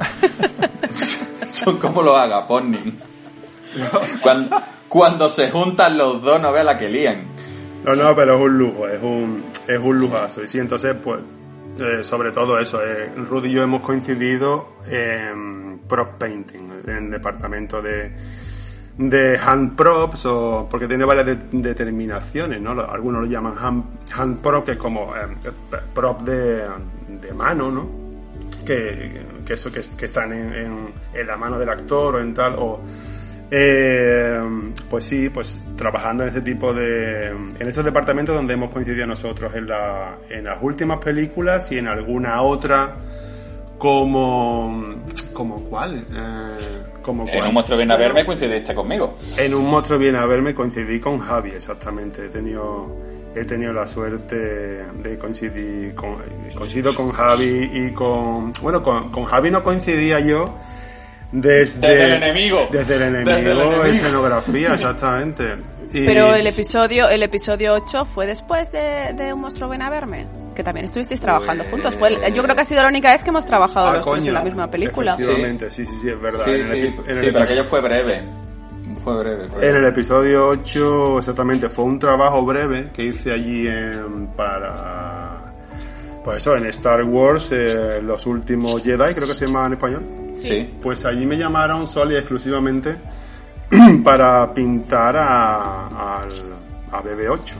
Son 1.49 1.77
como 1.77 2.01
los 2.01 2.17
agapornin. 2.17 2.97
Cuando, 4.23 4.57
cuando 4.87 5.27
se 5.29 5.51
juntan 5.51 5.97
los 5.97 6.21
dos, 6.23 6.41
no 6.41 6.51
veas 6.53 6.65
la 6.65 6.77
que 6.77 6.89
lían. 6.89 7.25
No, 7.83 7.95
no, 7.95 8.15
pero 8.15 8.35
es 8.35 8.41
un 8.41 8.57
lujo, 8.57 8.87
es 8.87 9.01
un, 9.01 9.45
es 9.67 9.79
un 9.79 9.99
lujazo. 9.99 10.43
Y 10.43 10.47
sí, 10.47 10.59
entonces, 10.59 10.95
pues, 11.03 11.21
eh, 11.79 12.03
sobre 12.03 12.31
todo 12.31 12.59
eso, 12.59 12.79
eh, 12.85 13.11
Rudy 13.15 13.49
y 13.49 13.53
yo 13.53 13.63
hemos 13.63 13.81
coincidido 13.81 14.73
en 14.89 15.79
prop 15.87 16.17
painting, 16.17 16.69
en 16.87 17.09
departamento 17.09 17.81
de, 17.81 18.11
de 18.97 19.37
hand 19.37 19.75
props, 19.75 20.25
o, 20.27 20.67
porque 20.69 20.87
tiene 20.87 21.05
varias 21.05 21.25
de- 21.25 21.37
determinaciones, 21.53 22.61
¿no? 22.61 22.71
Algunos 22.81 23.23
lo 23.23 23.27
llaman 23.27 23.55
hand, 23.57 23.83
hand 24.15 24.37
prop, 24.41 24.63
que 24.65 24.71
es 24.73 24.77
como 24.77 25.15
eh, 25.15 25.21
prop 25.93 26.21
de, 26.21 26.63
de 27.19 27.33
mano, 27.33 27.71
¿no? 27.71 27.89
Que, 28.65 29.25
que 29.43 29.53
eso 29.53 29.71
que, 29.71 29.81
que 29.97 30.05
están 30.05 30.33
en, 30.33 30.53
en- 30.53 30.93
en 31.13 31.27
la 31.27 31.35
mano 31.35 31.57
del 31.57 31.69
actor 31.69 32.15
o 32.15 32.19
en 32.19 32.33
tal, 32.33 32.53
o 32.59 32.79
eh, 33.53 34.39
pues 34.89 35.03
sí, 35.03 35.29
pues 35.29 35.59
trabajando 35.75 36.23
en 36.23 36.29
ese 36.29 36.41
tipo 36.41 36.73
de. 36.73 37.27
en 37.27 37.67
estos 37.67 37.83
departamentos 37.83 38.33
donde 38.33 38.53
hemos 38.53 38.69
coincidido 38.69 39.05
nosotros 39.05 39.53
en, 39.55 39.67
la, 39.67 40.19
en 40.29 40.45
las 40.45 40.57
últimas 40.61 40.99
películas 40.99 41.69
y 41.73 41.77
en 41.77 41.87
alguna 41.87 42.41
otra 42.43 42.95
como. 43.77 44.95
como 45.33 45.65
cuál? 45.65 46.05
Eh, 46.13 46.81
como 47.01 47.23
En 47.23 47.29
cuál. 47.29 47.47
un 47.49 47.53
monstruo 47.53 47.77
viene 47.77 47.93
a 47.93 47.97
verme 47.97 48.25
coincidiste 48.25 48.73
conmigo. 48.73 49.17
En 49.35 49.53
un 49.53 49.69
monstruo 49.69 49.99
viene 49.99 50.17
a 50.17 50.25
verme 50.25 50.55
coincidí 50.55 51.01
con 51.01 51.19
Javi, 51.19 51.49
exactamente. 51.49 52.27
He 52.27 52.29
tenido, 52.29 52.95
he 53.35 53.43
tenido 53.43 53.73
la 53.73 53.85
suerte 53.85 54.85
de 54.85 55.17
coincidir 55.17 55.93
con, 55.93 56.15
coincido 56.55 56.95
con 56.95 57.11
Javi 57.11 57.69
y 57.73 57.91
con, 57.91 58.53
bueno, 58.61 58.81
con, 58.81 59.11
con 59.11 59.25
Javi 59.25 59.51
no 59.51 59.61
coincidía 59.61 60.21
yo 60.21 60.55
desde, 61.31 61.79
Desde 61.79 62.03
el 62.05 62.23
enemigo. 62.23 62.67
Desde 62.71 62.95
el 62.95 63.01
enemigo, 63.03 63.29
Desde 63.31 63.51
el 63.51 63.59
enemigo. 63.59 63.83
escenografía, 63.85 64.73
exactamente. 64.73 65.43
Y- 65.93 66.05
Pero 66.05 66.33
el 66.35 66.47
episodio, 66.47 67.09
el 67.09 67.21
episodio 67.23 67.73
8 67.73 68.05
fue 68.05 68.25
después 68.25 68.71
de, 68.71 69.13
de 69.13 69.33
Un 69.33 69.41
monstruo 69.41 69.69
ven 69.69 69.81
a 69.81 69.89
verme. 69.89 70.25
Que 70.55 70.63
también 70.63 70.85
estuvisteis 70.85 71.21
trabajando 71.21 71.63
Pues- 71.63 71.71
juntos. 71.83 71.95
Fue 71.95 72.09
el- 72.09 72.33
yo 72.33 72.43
creo 72.43 72.55
que 72.55 72.61
ha 72.61 72.65
sido 72.65 72.81
la 72.81 72.89
única 72.89 73.11
vez 73.13 73.23
que 73.23 73.29
hemos 73.29 73.45
trabajado 73.45 73.87
Ah, 73.87 73.93
los 73.93 74.01
tres 74.05 74.15
coño. 74.17 74.27
en 74.27 74.33
la 74.33 74.41
misma 74.43 74.69
película. 74.69 75.13
Efectivamente, 75.13 75.69
sí, 75.71 75.85
sí, 75.85 75.95
sí, 75.97 76.09
es 76.09 76.21
verdad. 76.21 76.43
Sí, 76.45 76.51
En 76.51 76.59
el 76.59 76.65
sí, 76.65 76.77
en 77.07 77.17
el 77.17 77.23
sí, 77.25 77.29
pero 77.31 77.43
aquello 77.43 77.63
fue 77.63 77.81
breve. 77.81 78.23
Fue 79.03 79.17
breve. 79.17 79.37
fue 79.47 79.55
En 79.55 79.59
breve. 79.59 79.79
el 79.79 79.85
episodio 79.85 80.47
8, 80.49 81.19
exactamente, 81.19 81.69
fue 81.69 81.85
un 81.85 81.97
trabajo 81.99 82.43
breve 82.45 82.89
que 82.93 83.05
hice 83.05 83.31
allí 83.31 83.67
en- 83.67 84.27
para. 84.35 85.53
Pues 86.23 86.37
eso, 86.37 86.55
en 86.55 86.65
Star 86.67 87.03
Wars, 87.03 87.49
eh, 87.51 87.99
los 88.03 88.25
últimos 88.27 88.83
Jedi, 88.83 89.13
creo 89.15 89.27
que 89.27 89.33
se 89.33 89.47
llama 89.47 89.65
en 89.65 89.73
español. 89.73 90.03
Sí. 90.35 90.69
Pues 90.81 91.05
allí 91.05 91.25
me 91.25 91.37
llamaron 91.37 91.87
solo 91.87 92.11
y 92.13 92.15
exclusivamente 92.15 92.95
para 94.03 94.53
pintar 94.53 95.15
a, 95.17 96.19
al, 96.19 96.29
a 96.91 97.01
BB8. 97.03 97.53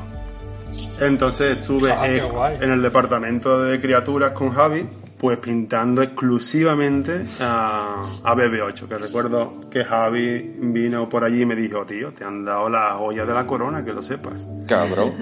Entonces 1.02 1.58
estuve 1.58 1.92
Ah, 1.92 2.08
guay. 2.32 2.58
en 2.62 2.72
el 2.72 2.82
departamento 2.82 3.62
de 3.64 3.80
criaturas 3.82 4.32
con 4.32 4.52
Javi, 4.54 4.88
pues 5.22 5.38
pintando 5.38 6.02
exclusivamente 6.02 7.22
a, 7.40 8.02
a 8.24 8.36
BB8, 8.36 8.88
que 8.88 8.98
recuerdo 8.98 9.70
que 9.70 9.84
Javi 9.84 10.56
vino 10.60 11.08
por 11.08 11.24
allí 11.24 11.44
y 11.44 11.46
me 11.46 11.56
dijo, 11.56 11.86
tío, 11.86 12.12
te 12.12 12.24
han 12.24 12.44
dado 12.44 12.68
la 12.72 12.96
joya 12.96 13.24
de 13.24 13.32
la 13.36 13.46
corona, 13.46 13.86
que 13.86 13.94
lo 13.94 14.02
sepas. 14.02 14.48
Cabrón. 14.68 15.14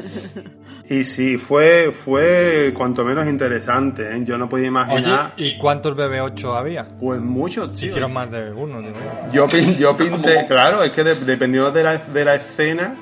Y 0.90 1.04
sí, 1.04 1.38
fue, 1.38 1.92
fue 1.92 2.74
cuanto 2.78 3.04
menos 3.04 3.28
interesante, 3.28 4.16
¿eh? 4.16 4.22
yo 4.24 4.38
no 4.38 4.48
podía 4.48 4.64
Oye, 4.64 4.68
imaginar, 4.70 5.34
¿y 5.36 5.58
cuántos 5.58 5.98
BB8 5.98 6.56
había? 6.58 6.88
pues 6.98 7.20
muchos, 7.20 7.72
Si 7.72 7.82
tío. 7.82 7.90
hicieron 7.90 8.14
más 8.14 8.32
de 8.32 8.54
uno, 8.54 8.80
digo 8.82 8.94
yo. 9.28 9.34
Yo, 9.34 9.48
pin- 9.50 9.76
yo 9.76 9.98
pinté, 9.98 10.46
claro, 10.48 10.82
es 10.82 10.94
que 10.94 11.04
de- 11.04 11.16
dependiendo 11.16 11.72
de 11.74 11.84
la, 11.84 11.98
de 11.98 12.24
la 12.26 12.36
escena, 12.36 12.96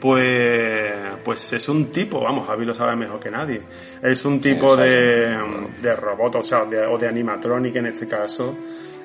pues, 0.00 0.92
pues 1.26 1.52
es 1.52 1.68
un 1.68 1.86
tipo, 1.86 2.20
vamos, 2.20 2.46
Javi 2.46 2.64
lo 2.64 2.72
sabe 2.72 2.94
mejor 2.94 3.18
que 3.18 3.32
nadie. 3.32 3.60
Es 4.00 4.24
un 4.24 4.40
tipo 4.40 4.76
de, 4.76 5.36
de 5.82 5.96
robot, 5.96 6.36
o 6.36 6.44
sea, 6.44 6.64
de, 6.66 6.86
o 6.86 6.96
de 6.96 7.08
animatronic 7.08 7.74
en 7.74 7.86
este 7.86 8.06
caso, 8.06 8.54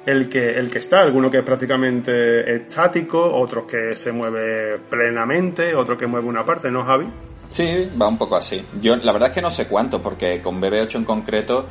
el 0.05 0.29
que, 0.29 0.51
el 0.51 0.69
que 0.69 0.77
está, 0.77 1.01
alguno 1.01 1.31
que 1.31 1.39
es 1.39 1.43
prácticamente 1.43 2.57
estático, 2.57 3.19
otros 3.35 3.65
que 3.65 3.95
se 3.95 4.11
mueve 4.11 4.77
plenamente, 4.87 5.73
otro 5.73 5.97
que 5.97 6.05
mueve 6.05 6.27
una 6.27 6.45
parte, 6.45 6.69
¿no, 6.69 6.83
Javi? 6.83 7.07
Sí, 7.49 7.89
va 7.99 8.07
un 8.07 8.19
poco 8.19 8.35
así. 8.35 8.63
Yo 8.79 8.95
la 8.97 9.13
verdad 9.13 9.29
es 9.29 9.33
que 9.33 9.41
no 9.41 9.49
sé 9.49 9.65
cuánto, 9.65 9.99
porque 9.99 10.43
con 10.43 10.61
BB8 10.61 10.97
en 10.97 11.05
concreto 11.05 11.65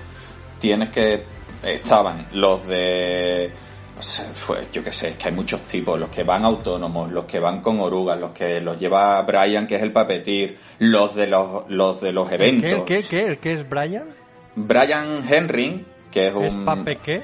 tienes 0.59 0.89
que... 0.89 1.27
Estaban 1.63 2.27
los 2.33 2.67
de... 2.67 3.53
fue, 4.03 4.67
yo 4.73 4.83
qué 4.83 4.93
sé, 4.93 5.11
es 5.11 5.17
que 5.17 5.29
hay 5.29 5.35
muchos 5.35 5.63
tipos, 5.63 5.99
los 5.99 6.11
que 6.11 6.23
van 6.23 6.45
autónomos, 6.45 7.11
los 7.11 7.25
que 7.25 7.39
van 7.39 7.61
con 7.61 7.81
orugas, 7.81 8.21
los 8.21 8.33
que 8.33 8.61
los 8.61 8.79
lleva 8.79 9.21
Brian, 9.23 9.67
que 9.67 9.77
es 9.77 9.83
el 9.83 9.93
papetir, 9.93 10.59
los 10.79 11.15
de 11.15 11.27
los, 11.27 11.69
los 11.69 12.01
de 12.01 12.13
los 12.13 12.29
¿Qué, 12.29 12.35
eventos. 12.35 12.85
qué, 12.85 13.03
qué, 13.03 13.27
¿El 13.27 13.39
qué 13.39 13.53
es 13.55 13.69
Brian? 13.69 14.15
Brian 14.57 15.25
Henry, 15.29 15.85
que 16.11 16.29
es 16.29 16.35
un... 16.35 16.45
¿Es 16.45 16.55
pape 16.55 16.97
qué? 16.97 17.23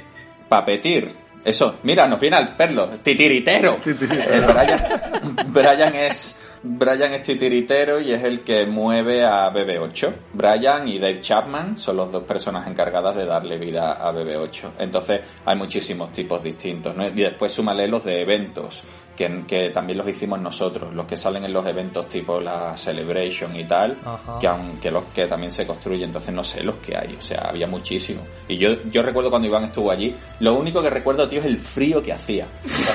Papetir. 0.49 1.11
Eso, 1.45 1.76
mira, 1.85 2.06
nos 2.09 2.18
viene 2.18 2.37
al 2.37 2.56
perlo. 2.56 2.88
Titiritero. 3.02 3.75
Titiritero. 3.76 4.52
Brian, 4.52 5.52
Brian 5.52 5.95
es 5.95 6.37
Brian 6.63 7.13
es 7.15 7.23
titiritero 7.23 8.01
y 8.01 8.13
es 8.13 8.23
el 8.25 8.41
que 8.43 8.67
mueve 8.67 9.25
a 9.25 9.53
BB8. 9.53 10.13
Brian 10.33 10.89
y 10.89 10.99
Dave 10.99 11.21
Chapman 11.21 11.77
son 11.77 11.97
los 11.97 12.11
dos 12.11 12.25
personas 12.25 12.67
encargadas 12.67 13.17
de 13.17 13.25
darle 13.25 13.59
vida 13.59 13.93
a 13.93 14.13
BB8. 14.13 14.73
Entonces 14.79 15.21
hay 15.45 15.57
muchísimos 15.57 16.13
tipos 16.13 16.43
distintos. 16.43 16.97
¿no? 16.97 17.07
Y 17.07 17.11
después 17.11 17.53
súmale 17.53 17.87
los 17.87 18.05
de 18.05 18.21
eventos, 18.21 18.83
que, 19.17 19.45
que 19.47 19.71
también 19.71 19.99
los 19.99 20.09
hicimos 20.09 20.39
nosotros, 20.41 20.93
los 20.95 21.07
que 21.07 21.17
salen 21.17 21.45
en 21.45 21.53
los 21.53 21.67
eventos 21.67 22.07
tipo 22.09 22.39
la 22.41 22.77
Celebration 22.77 23.57
y 23.57 23.65
tal, 23.65 23.97
Ajá. 24.05 24.39
que 24.41 24.47
aunque 24.47 24.91
los 24.91 25.05
que 25.15 25.27
también 25.27 25.51
se 25.51 25.67
construyen, 25.67 26.05
entonces 26.05 26.35
no 26.35 26.45
sé 26.45 26.63
los 26.63 26.77
que 26.77 26.97
hay, 26.97 27.17
o 27.19 27.23
sea, 27.23 27.47
había 27.49 27.67
muchísimos. 27.67 28.25
Y 28.49 28.57
yo, 28.59 28.83
yo 28.91 29.03
recuerdo 29.03 29.31
cuando 29.31 29.49
Iván 29.49 29.65
estuvo 29.65 29.91
allí, 29.91 30.15
lo 30.41 30.55
único 30.55 30.83
que 30.83 30.91
recuerdo, 30.91 31.29
tío, 31.29 31.41
es 31.41 31.47
el 31.47 31.59
frío 31.59 32.03
que 32.03 32.13
hacía. 32.13 32.47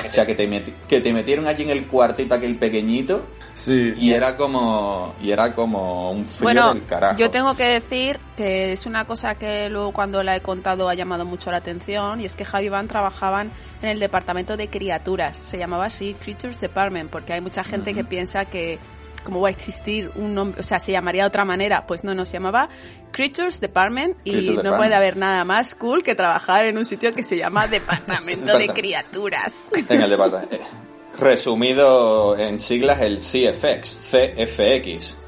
O 0.06 0.10
sea, 0.10 0.24
que 0.26 0.34
te, 0.34 0.48
meti- 0.48 0.72
que 0.88 1.00
te 1.00 1.12
metieron 1.12 1.46
allí 1.46 1.64
en 1.64 1.70
el 1.70 1.86
cuartito 1.86 2.34
aquel 2.34 2.56
pequeñito 2.56 3.22
Sí. 3.54 3.92
y 3.98 4.12
era 4.12 4.34
como 4.36 5.14
y 5.22 5.30
era 5.30 5.54
como 5.54 6.10
un 6.10 6.24
frío 6.26 6.42
Bueno, 6.44 6.72
del 6.72 6.86
carajo. 6.86 7.16
yo 7.18 7.28
tengo 7.30 7.54
que 7.54 7.64
decir 7.64 8.18
que 8.34 8.72
es 8.72 8.86
una 8.86 9.04
cosa 9.04 9.34
que 9.34 9.68
luego 9.68 9.92
cuando 9.92 10.22
la 10.22 10.34
he 10.34 10.40
contado 10.40 10.88
ha 10.88 10.94
llamado 10.94 11.26
mucho 11.26 11.50
la 11.50 11.58
atención 11.58 12.22
y 12.22 12.24
es 12.24 12.34
que 12.34 12.46
Javi 12.46 12.64
y 12.64 12.66
Iván 12.68 12.88
trabajaban 12.88 13.50
en 13.82 13.88
el 13.88 14.00
departamento 14.00 14.56
de 14.56 14.68
criaturas, 14.68 15.36
se 15.36 15.58
llamaba 15.58 15.86
así 15.86 16.14
Creatures 16.14 16.60
Department, 16.60 17.10
porque 17.10 17.32
hay 17.32 17.40
mucha 17.40 17.64
gente 17.64 17.94
que 17.94 18.04
piensa 18.04 18.44
que 18.44 18.78
cómo 19.22 19.40
va 19.40 19.48
a 19.48 19.50
existir 19.50 20.10
un 20.14 20.34
nombre, 20.34 20.60
o 20.60 20.62
sea, 20.62 20.78
se 20.78 20.92
llamaría 20.92 21.22
de 21.22 21.28
otra 21.28 21.44
manera, 21.44 21.86
pues 21.86 22.04
no, 22.04 22.14
no, 22.14 22.26
se 22.26 22.34
llamaba 22.34 22.68
Creatures 23.12 23.60
Department 23.60 24.16
y 24.24 24.30
Creatures 24.30 24.48
no 24.48 24.62
Department. 24.62 24.78
puede 24.78 24.94
haber 24.94 25.16
nada 25.16 25.44
más 25.44 25.74
cool 25.74 26.02
que 26.02 26.14
trabajar 26.14 26.66
en 26.66 26.78
un 26.78 26.84
sitio 26.84 27.14
que 27.14 27.22
se 27.22 27.36
llama 27.36 27.68
Departamento 27.68 28.56
de. 28.58 28.68
Criaturas. 28.68 29.52
En 29.88 30.00
el 30.00 30.10
departamento. 30.10 30.58
Resumido 31.18 32.36
en 32.38 32.58
siglas, 32.58 33.00
el 33.00 33.18
CFX, 33.18 33.98
CFX. 34.10 35.21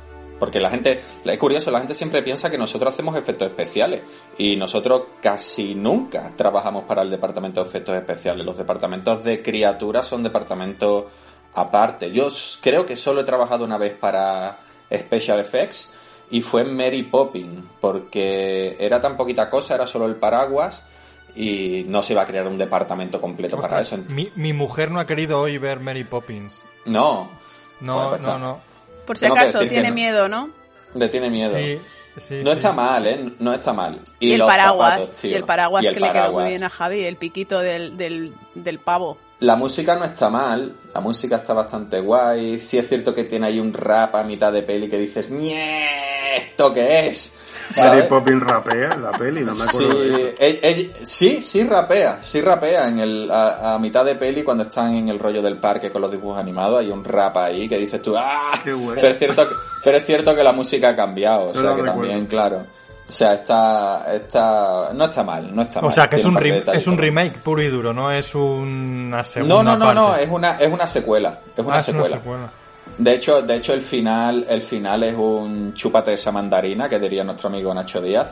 Porque 0.45 0.61
la 0.61 0.69
gente, 0.69 1.01
es 1.25 1.39
curioso, 1.39 1.71
la 1.71 1.79
gente 1.79 1.95
siempre 1.95 2.23
piensa 2.23 2.51
que 2.51 2.59
nosotros 2.59 2.93
hacemos 2.93 3.17
efectos 3.17 3.49
especiales 3.49 4.03
y 4.37 4.57
nosotros 4.57 5.05
casi 5.23 5.75
nunca 5.75 6.33
trabajamos 6.37 6.85
para 6.85 7.01
el 7.01 7.09
departamento 7.09 7.63
de 7.63 7.71
efectos 7.71 7.97
especiales. 7.97 8.45
Los 8.45 8.59
departamentos 8.59 9.25
de 9.25 9.41
criaturas 9.41 10.07
son 10.07 10.23
departamentos 10.23 11.05
aparte. 11.55 12.11
Yo 12.11 12.29
creo 12.61 12.85
que 12.85 12.95
solo 12.95 13.23
he 13.23 13.25
trabajado 13.25 13.65
una 13.65 13.79
vez 13.79 13.97
para 13.97 14.59
Special 14.95 15.41
Effects 15.41 15.95
y 16.31 16.43
fue 16.43 16.61
en 16.61 16.77
Mary 16.77 17.05
Poppins 17.05 17.65
porque 17.81 18.77
era 18.79 19.01
tan 19.01 19.17
poquita 19.17 19.49
cosa, 19.49 19.77
era 19.77 19.87
solo 19.87 20.05
el 20.05 20.17
paraguas 20.17 20.85
y 21.35 21.87
no 21.89 22.03
se 22.03 22.13
iba 22.13 22.21
a 22.21 22.27
crear 22.27 22.47
un 22.47 22.59
departamento 22.59 23.19
completo 23.19 23.59
para 23.59 23.81
eso. 23.81 23.97
Mi, 24.11 24.31
mi 24.37 24.53
mujer 24.53 24.91
no 24.91 25.01
ha 25.01 25.07
querido 25.07 25.41
hoy 25.41 25.57
ver 25.57 25.81
Mary 25.81 26.05
Poppins. 26.05 26.63
No. 26.85 27.31
No, 27.81 27.95
Bueno, 27.95 28.11
pues 28.11 28.21
no, 28.21 28.39
no. 28.39 28.74
Por 29.07 29.19
si 29.19 29.25
Tengo 29.25 29.37
acaso, 29.37 29.61
tiene 29.61 29.89
no. 29.89 29.95
miedo, 29.95 30.29
¿no? 30.29 30.51
Le 30.95 31.09
tiene 31.09 31.31
miedo. 31.31 31.57
Sí, 31.57 31.79
sí, 32.27 32.41
no 32.43 32.53
sí. 32.53 32.57
está 32.57 32.73
mal, 32.73 33.07
¿eh? 33.07 33.33
No 33.39 33.53
está 33.53 33.73
mal. 33.73 34.01
Y, 34.21 34.33
el 34.33 34.41
paraguas, 34.41 34.95
zapatos, 34.95 35.17
tío. 35.17 35.31
y 35.31 35.35
el 35.35 35.45
paraguas 35.45 35.85
Y 35.85 35.87
el 35.89 35.95
que 35.95 36.01
le 36.01 36.13
quedó 36.13 36.33
muy 36.33 36.45
bien 36.45 36.65
a 36.65 36.71
Javi, 36.71 37.05
el 37.05 37.17
piquito 37.17 37.59
del, 37.61 37.97
del, 37.97 38.33
del 38.55 38.79
pavo. 38.79 39.19
La 39.41 39.57
música 39.57 39.97
no 39.97 40.05
está 40.05 40.31
mal, 40.31 40.75
la 40.95 41.01
música 41.01 41.37
está 41.37 41.53
bastante 41.53 42.01
guay. 42.01 42.61
Sí 42.61 42.79
es 42.79 42.89
cierto 42.89 43.15
que 43.15 43.25
tiene 43.25 43.49
ahí 43.49 43.59
un 43.59 43.73
rap 43.73 44.15
a 44.15 44.23
mitad 44.23 44.53
de 44.53 44.63
peli 44.63 44.89
que 44.89 44.99
dices, 44.99 45.29
¡Nie! 45.31 46.37
¿Esto 46.37 46.73
qué 46.73 47.09
es? 47.09 47.35
Mary. 47.77 48.03
Poppins 48.09 48.43
rapea 48.43 48.93
en 48.95 49.03
la 49.03 49.13
peli, 49.13 49.41
no 49.45 49.55
me 49.55 49.65
acuerdo 49.65 49.93
Sí, 49.93 49.99
de 50.09 50.15
eso. 50.15 50.35
él- 50.39 50.61
él- 50.63 50.93
sí, 51.07 51.43
sí 51.43 51.65
rapea, 51.65 52.19
sí 52.23 52.41
rapea 52.41 52.89
en 52.89 52.99
el, 52.99 53.31
a, 53.31 53.75
a 53.75 53.79
mitad 53.79 54.05
de 54.05 54.15
peli 54.17 54.43
cuando 54.43 54.65
están 54.65 54.95
en 54.95 55.09
el 55.09 55.19
rollo 55.19 55.41
del 55.43 55.57
parque 55.59 55.91
con 55.91 56.03
los 56.03 56.11
dibujos 56.11 56.39
animados, 56.39 56.81
hay 56.81 56.91
un 56.91 57.05
rap 57.05 57.37
ahí 57.39 57.69
que 57.69 57.79
dices 57.79 58.01
tú, 58.03 58.15
¡ah! 58.17 58.61
Qué 58.63 58.73
bueno. 58.73 58.95
Pero 58.97 59.09
es 59.09 59.19
cierto 59.19 59.49
que, 59.49 59.55
pero 59.83 59.97
es 59.99 60.07
cierto 60.07 60.35
que 60.37 60.45
la 60.45 60.53
música 60.53 60.91
ha 60.91 60.97
cambiado, 60.97 61.49
o 61.49 61.53
sea 61.55 61.63
que 61.63 61.69
recuerdo. 61.83 61.93
también, 61.93 62.27
claro. 62.27 62.65
O 63.07 63.13
sea, 63.13 63.35
está, 63.35 64.07
está, 64.15 64.91
no 64.95 65.05
está 65.05 65.23
mal, 65.23 65.55
no 65.55 65.61
está 65.61 65.83
mal. 65.83 65.89
O 65.89 65.93
sea, 65.93 66.09
que 66.09 66.17
es 66.17 66.25
un, 66.25 66.39
es 66.73 66.87
un 66.87 66.97
remake 66.97 67.39
puro 67.39 67.61
y 67.61 67.69
duro, 67.69 67.93
no 67.93 68.11
es 68.11 68.35
una 68.35 69.23
segunda 69.25 69.57
No, 69.57 69.63
no, 69.63 69.77
no, 69.77 69.85
parte. 69.85 70.01
no, 70.01 70.17
es 70.17 70.29
una, 70.31 70.53
es 70.59 70.73
una 70.73 70.87
secuela, 70.87 71.39
es 71.55 71.63
una 71.65 71.77
Ah, 71.77 71.81
secuela. 71.81 72.21
De 72.99 73.15
hecho, 73.15 73.43
de 73.43 73.57
hecho 73.57 73.73
el 73.73 73.81
final, 73.81 74.47
el 74.49 74.63
final 74.63 75.03
es 75.03 75.15
un 75.15 75.75
chúpate 75.75 76.13
esa 76.13 76.31
mandarina, 76.31 76.89
que 76.89 76.99
diría 76.99 77.25
nuestro 77.25 77.49
amigo 77.49 77.75
Nacho 77.75 78.01
Díaz. 78.01 78.29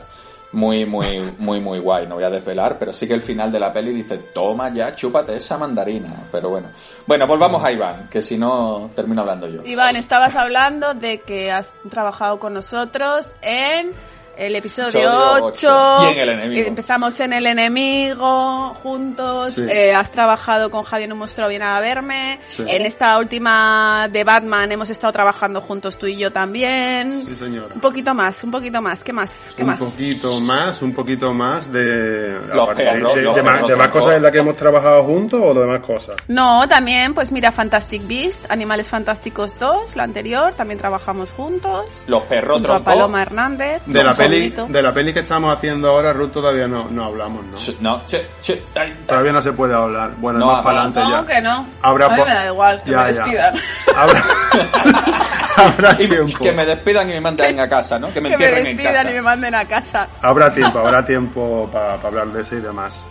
Muy, 0.53 0.85
muy, 0.85 1.33
muy, 1.39 1.59
muy 1.59 1.79
guay, 1.79 2.05
no 2.05 2.13
voy 2.15 2.23
a 2.23 2.29
desvelar, 2.29 2.77
pero 2.77 2.93
sí 2.93 3.07
que 3.07 3.15
el 3.15 3.21
final 3.21 3.51
de 3.51 3.59
la 3.59 3.73
peli 3.73 3.91
dice, 3.91 4.17
toma 4.35 4.71
ya, 4.71 4.93
chúpate 4.93 5.35
esa 5.35 5.57
mandarina. 5.57 6.27
Pero 6.31 6.49
bueno. 6.49 6.67
Bueno, 7.07 7.25
volvamos 7.25 7.63
a 7.63 7.71
Iván, 7.71 8.07
que 8.07 8.21
si 8.21 8.37
no, 8.37 8.91
termino 8.95 9.21
hablando 9.21 9.47
yo. 9.47 9.63
Iván, 9.65 9.95
estabas 9.95 10.35
hablando 10.35 10.93
de 10.93 11.21
que 11.21 11.51
has 11.51 11.73
trabajado 11.89 12.37
con 12.37 12.53
nosotros 12.53 13.33
en 13.41 13.93
el 14.37 14.55
episodio 14.55 14.89
Episodio 14.89 15.33
8. 15.33 15.45
ocho. 15.45 15.97
Y 16.09 16.13
en 16.13 16.19
El 16.19 16.29
Enemigo. 16.29 16.67
Empezamos 16.67 17.19
en 17.19 17.33
El 17.33 17.45
Enemigo 17.47 18.73
juntos. 18.81 19.53
Sí. 19.53 19.65
Eh, 19.69 19.93
has 19.93 20.11
trabajado 20.11 20.69
con 20.71 20.83
Javier 20.83 21.07
en 21.07 21.13
un 21.13 21.19
monstruo 21.19 21.47
viene 21.47 21.65
a 21.65 21.79
verme. 21.79 22.39
Sí. 22.49 22.63
En 22.67 22.85
esta 22.85 23.17
última 23.19 24.07
de 24.11 24.23
Batman 24.23 24.71
hemos 24.71 24.89
estado 24.89 25.13
trabajando 25.13 25.61
juntos 25.61 25.97
tú 25.97 26.07
y 26.07 26.15
yo 26.15 26.31
también. 26.31 27.11
Sí, 27.23 27.35
señora. 27.35 27.73
Un 27.75 27.81
poquito 27.81 28.13
más, 28.13 28.43
un 28.43 28.51
poquito 28.51 28.81
más. 28.81 29.03
¿Qué 29.03 29.13
más? 29.13 29.53
¿Qué 29.55 29.63
un 29.63 29.69
más? 29.69 29.79
poquito 29.79 30.39
más, 30.39 30.81
un 30.81 30.93
poquito 30.93 31.33
más 31.33 31.71
de, 31.71 32.37
Los 32.53 32.63
aparte 32.63 32.83
perros, 32.85 33.13
de, 33.13 33.19
de- 33.19 33.25
los 33.25 33.35
de 33.35 33.43
más, 33.43 33.67
de 33.67 33.75
más 33.75 33.89
cosas 33.89 34.13
en 34.17 34.23
las 34.23 34.31
que 34.31 34.39
hemos 34.39 34.55
trabajado 34.55 35.03
juntos 35.03 35.39
o 35.43 35.53
de 35.53 35.61
demás 35.61 35.79
cosas. 35.81 36.17
No, 36.27 36.67
también, 36.67 37.13
pues 37.13 37.31
mira, 37.31 37.51
Fantastic 37.51 38.07
Beast, 38.07 38.39
Animales 38.49 38.89
Fantásticos 38.89 39.57
2, 39.59 39.95
la 39.95 40.03
anterior, 40.03 40.53
también 40.53 40.79
trabajamos 40.79 41.29
juntos. 41.31 41.85
Los 42.07 42.23
perros 42.23 42.53
Junto 42.57 42.73
a. 42.73 42.83
Paloma 42.83 43.21
Hernández. 43.21 43.81
De 43.85 44.03
la 44.03 44.13
peli, 44.29 44.53
de 44.73 44.81
la 44.81 44.93
peli 44.93 45.13
que 45.13 45.19
estamos 45.21 45.55
haciendo 45.55 45.89
ahora, 45.89 46.13
Ruth, 46.13 46.31
todavía 46.31 46.67
no, 46.67 46.87
no 46.89 47.05
hablamos, 47.05 47.43
¿no? 47.45 47.57
No, 47.79 48.05
che, 48.05 48.27
che, 48.41 48.63
ay, 48.75 48.93
Todavía 49.07 49.31
no 49.31 49.41
se 49.41 49.53
puede 49.53 49.73
hablar. 49.73 50.11
Bueno, 50.17 50.39
No, 50.39 50.47
más 50.47 50.63
para 50.63 50.81
adelante 50.81 50.99
No, 51.01 51.09
ya. 51.27 51.33
que 51.35 51.41
no. 51.41 51.65
Habrá 51.81 52.05
a 52.05 52.09
mí 52.09 52.15
me 52.25 52.33
da 52.33 52.45
igual, 52.47 52.81
que 52.83 52.91
Ya, 52.91 52.97
me 53.03 53.13
ya. 53.13 53.23
despidan. 53.23 53.55
Habrá, 53.95 54.23
habrá 55.57 55.95
y 56.01 56.07
tiempo. 56.07 56.43
que 56.43 56.51
me 56.51 56.65
despidan 56.65 57.09
y 57.09 57.13
me 57.13 57.21
manden 57.21 57.59
a 57.59 57.67
casa, 57.69 57.99
¿no? 57.99 58.11
Que 58.13 58.21
me 58.21 58.29
que 58.31 58.37
me 58.37 58.45
encierren 58.45 58.67
en 58.67 58.77
despidan 58.77 58.93
casa. 58.95 59.11
y 59.11 59.13
me 59.13 59.21
manden 59.21 59.55
a 59.55 59.65
casa. 59.65 60.07
Habrá 60.21 60.53
tiempo, 60.53 60.79
habrá 60.79 61.05
tiempo 61.05 61.69
para 61.71 61.93
hablar 61.95 62.27
de 62.27 62.41
eso 62.41 62.55
y 62.55 62.61
demás. 62.61 63.09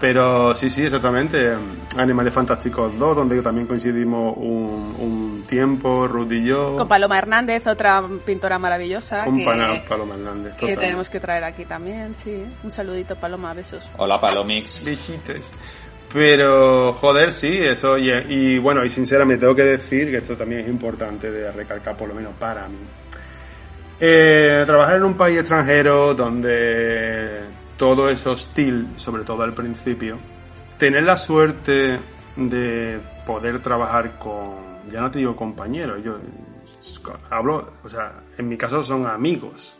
Pero 0.00 0.54
sí, 0.54 0.70
sí, 0.70 0.84
exactamente. 0.84 1.54
Animales 1.98 2.32
Fantásticos 2.32 2.98
2, 2.98 3.16
donde 3.16 3.42
también 3.42 3.66
coincidimos 3.66 4.34
un, 4.34 4.96
un 4.98 5.44
tiempo, 5.46 6.08
Ruth 6.08 6.32
y 6.32 6.44
yo. 6.44 6.74
Con 6.76 6.88
Paloma 6.88 7.18
Hernández, 7.18 7.66
otra 7.66 8.02
pintora 8.24 8.58
maravillosa 8.58 9.26
Con 9.26 9.36
que, 9.36 9.44
Paloma 9.86 10.14
Hernández. 10.14 10.54
que 10.56 10.74
tenemos 10.76 11.10
que 11.10 11.20
traer 11.20 11.44
aquí 11.44 11.66
también, 11.66 12.14
sí. 12.14 12.42
Un 12.64 12.70
saludito, 12.70 13.14
Paloma, 13.16 13.52
besos. 13.52 13.90
Hola, 13.98 14.18
Palomix. 14.18 14.82
Besitos. 14.82 15.36
Pero, 16.12 16.94
joder, 16.94 17.30
sí, 17.30 17.58
eso. 17.58 17.98
Y, 17.98 18.10
y 18.10 18.58
bueno, 18.58 18.82
y 18.82 18.88
sinceramente 18.88 19.40
tengo 19.40 19.54
que 19.54 19.64
decir 19.64 20.10
que 20.10 20.16
esto 20.16 20.34
también 20.34 20.62
es 20.62 20.68
importante 20.68 21.30
de 21.30 21.52
recalcar, 21.52 21.94
por 21.94 22.08
lo 22.08 22.14
menos 22.14 22.32
para 22.38 22.66
mí. 22.68 22.78
Eh, 24.00 24.62
trabajar 24.64 24.96
en 24.96 25.04
un 25.04 25.14
país 25.14 25.38
extranjero 25.38 26.14
donde 26.14 27.40
todo 27.80 28.10
es 28.10 28.26
hostil, 28.26 28.88
sobre 28.96 29.24
todo 29.24 29.42
al 29.42 29.54
principio, 29.54 30.18
tener 30.78 31.02
la 31.02 31.16
suerte 31.16 31.98
de 32.36 33.00
poder 33.24 33.60
trabajar 33.60 34.18
con, 34.18 34.82
ya 34.92 35.00
no 35.00 35.10
te 35.10 35.20
digo 35.20 35.34
compañeros, 35.34 36.04
yo 36.04 36.18
hablo, 37.30 37.72
o 37.82 37.88
sea, 37.88 38.20
en 38.36 38.50
mi 38.50 38.58
caso 38.58 38.82
son 38.82 39.06
amigos, 39.06 39.78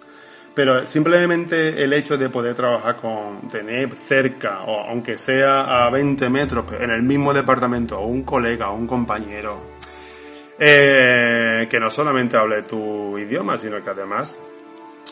pero 0.54 0.86
simplemente 0.86 1.84
el 1.84 1.92
hecho 1.92 2.16
de 2.16 2.30
poder 2.30 2.54
trabajar 2.54 2.96
con, 2.96 3.50
tener 3.50 3.92
cerca, 3.92 4.62
o 4.62 4.88
aunque 4.88 5.18
sea 5.18 5.84
a 5.84 5.90
20 5.90 6.30
metros, 6.30 6.72
en 6.80 6.88
el 6.88 7.02
mismo 7.02 7.34
departamento, 7.34 7.98
o 7.98 8.06
un 8.06 8.22
colega, 8.22 8.70
o 8.70 8.76
un 8.76 8.86
compañero, 8.86 9.58
eh, 10.58 11.68
que 11.68 11.78
no 11.78 11.90
solamente 11.90 12.38
hable 12.38 12.62
tu 12.62 13.18
idioma, 13.18 13.58
sino 13.58 13.84
que 13.84 13.90
además 13.90 14.38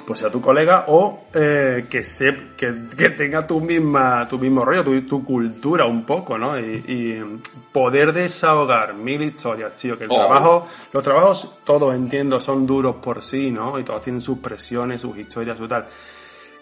pues 0.07 0.21
sea 0.21 0.31
tu 0.31 0.41
colega 0.41 0.85
o 0.89 1.25
eh, 1.35 1.87
que, 1.91 2.03
se, 2.05 2.35
que, 2.57 2.75
que 2.97 3.11
tenga 3.11 3.47
tu 3.47 3.61
misma 3.61 4.27
tu 4.29 4.39
mismo 4.39 4.65
rollo, 4.65 4.83
tu, 4.85 5.01
tu 5.03 5.25
cultura 5.25 5.85
un 5.87 6.05
poco, 6.07 6.39
¿no? 6.39 6.59
Y, 6.59 6.63
y 6.87 7.41
poder 7.73 8.13
desahogar 8.13 8.95
mil 8.95 9.23
historias, 9.23 9.75
tío, 9.75 9.99
que 9.99 10.05
el 10.05 10.11
Oh. 10.11 10.17
trabajo, 10.17 10.67
los 10.93 11.03
trabajos, 11.05 11.59
todos 11.65 11.95
entiendo, 11.95 12.41
son 12.41 12.67
duros 12.67 12.97
por 13.03 13.23
sí, 13.23 13.51
¿no? 13.51 13.79
Y 13.79 13.85
todos 13.85 14.03
tienen 14.03 14.21
sus 14.21 14.39
presiones, 14.39 15.01
sus 15.03 15.17
historias, 15.19 15.57
su 15.57 15.69
tal. 15.69 15.87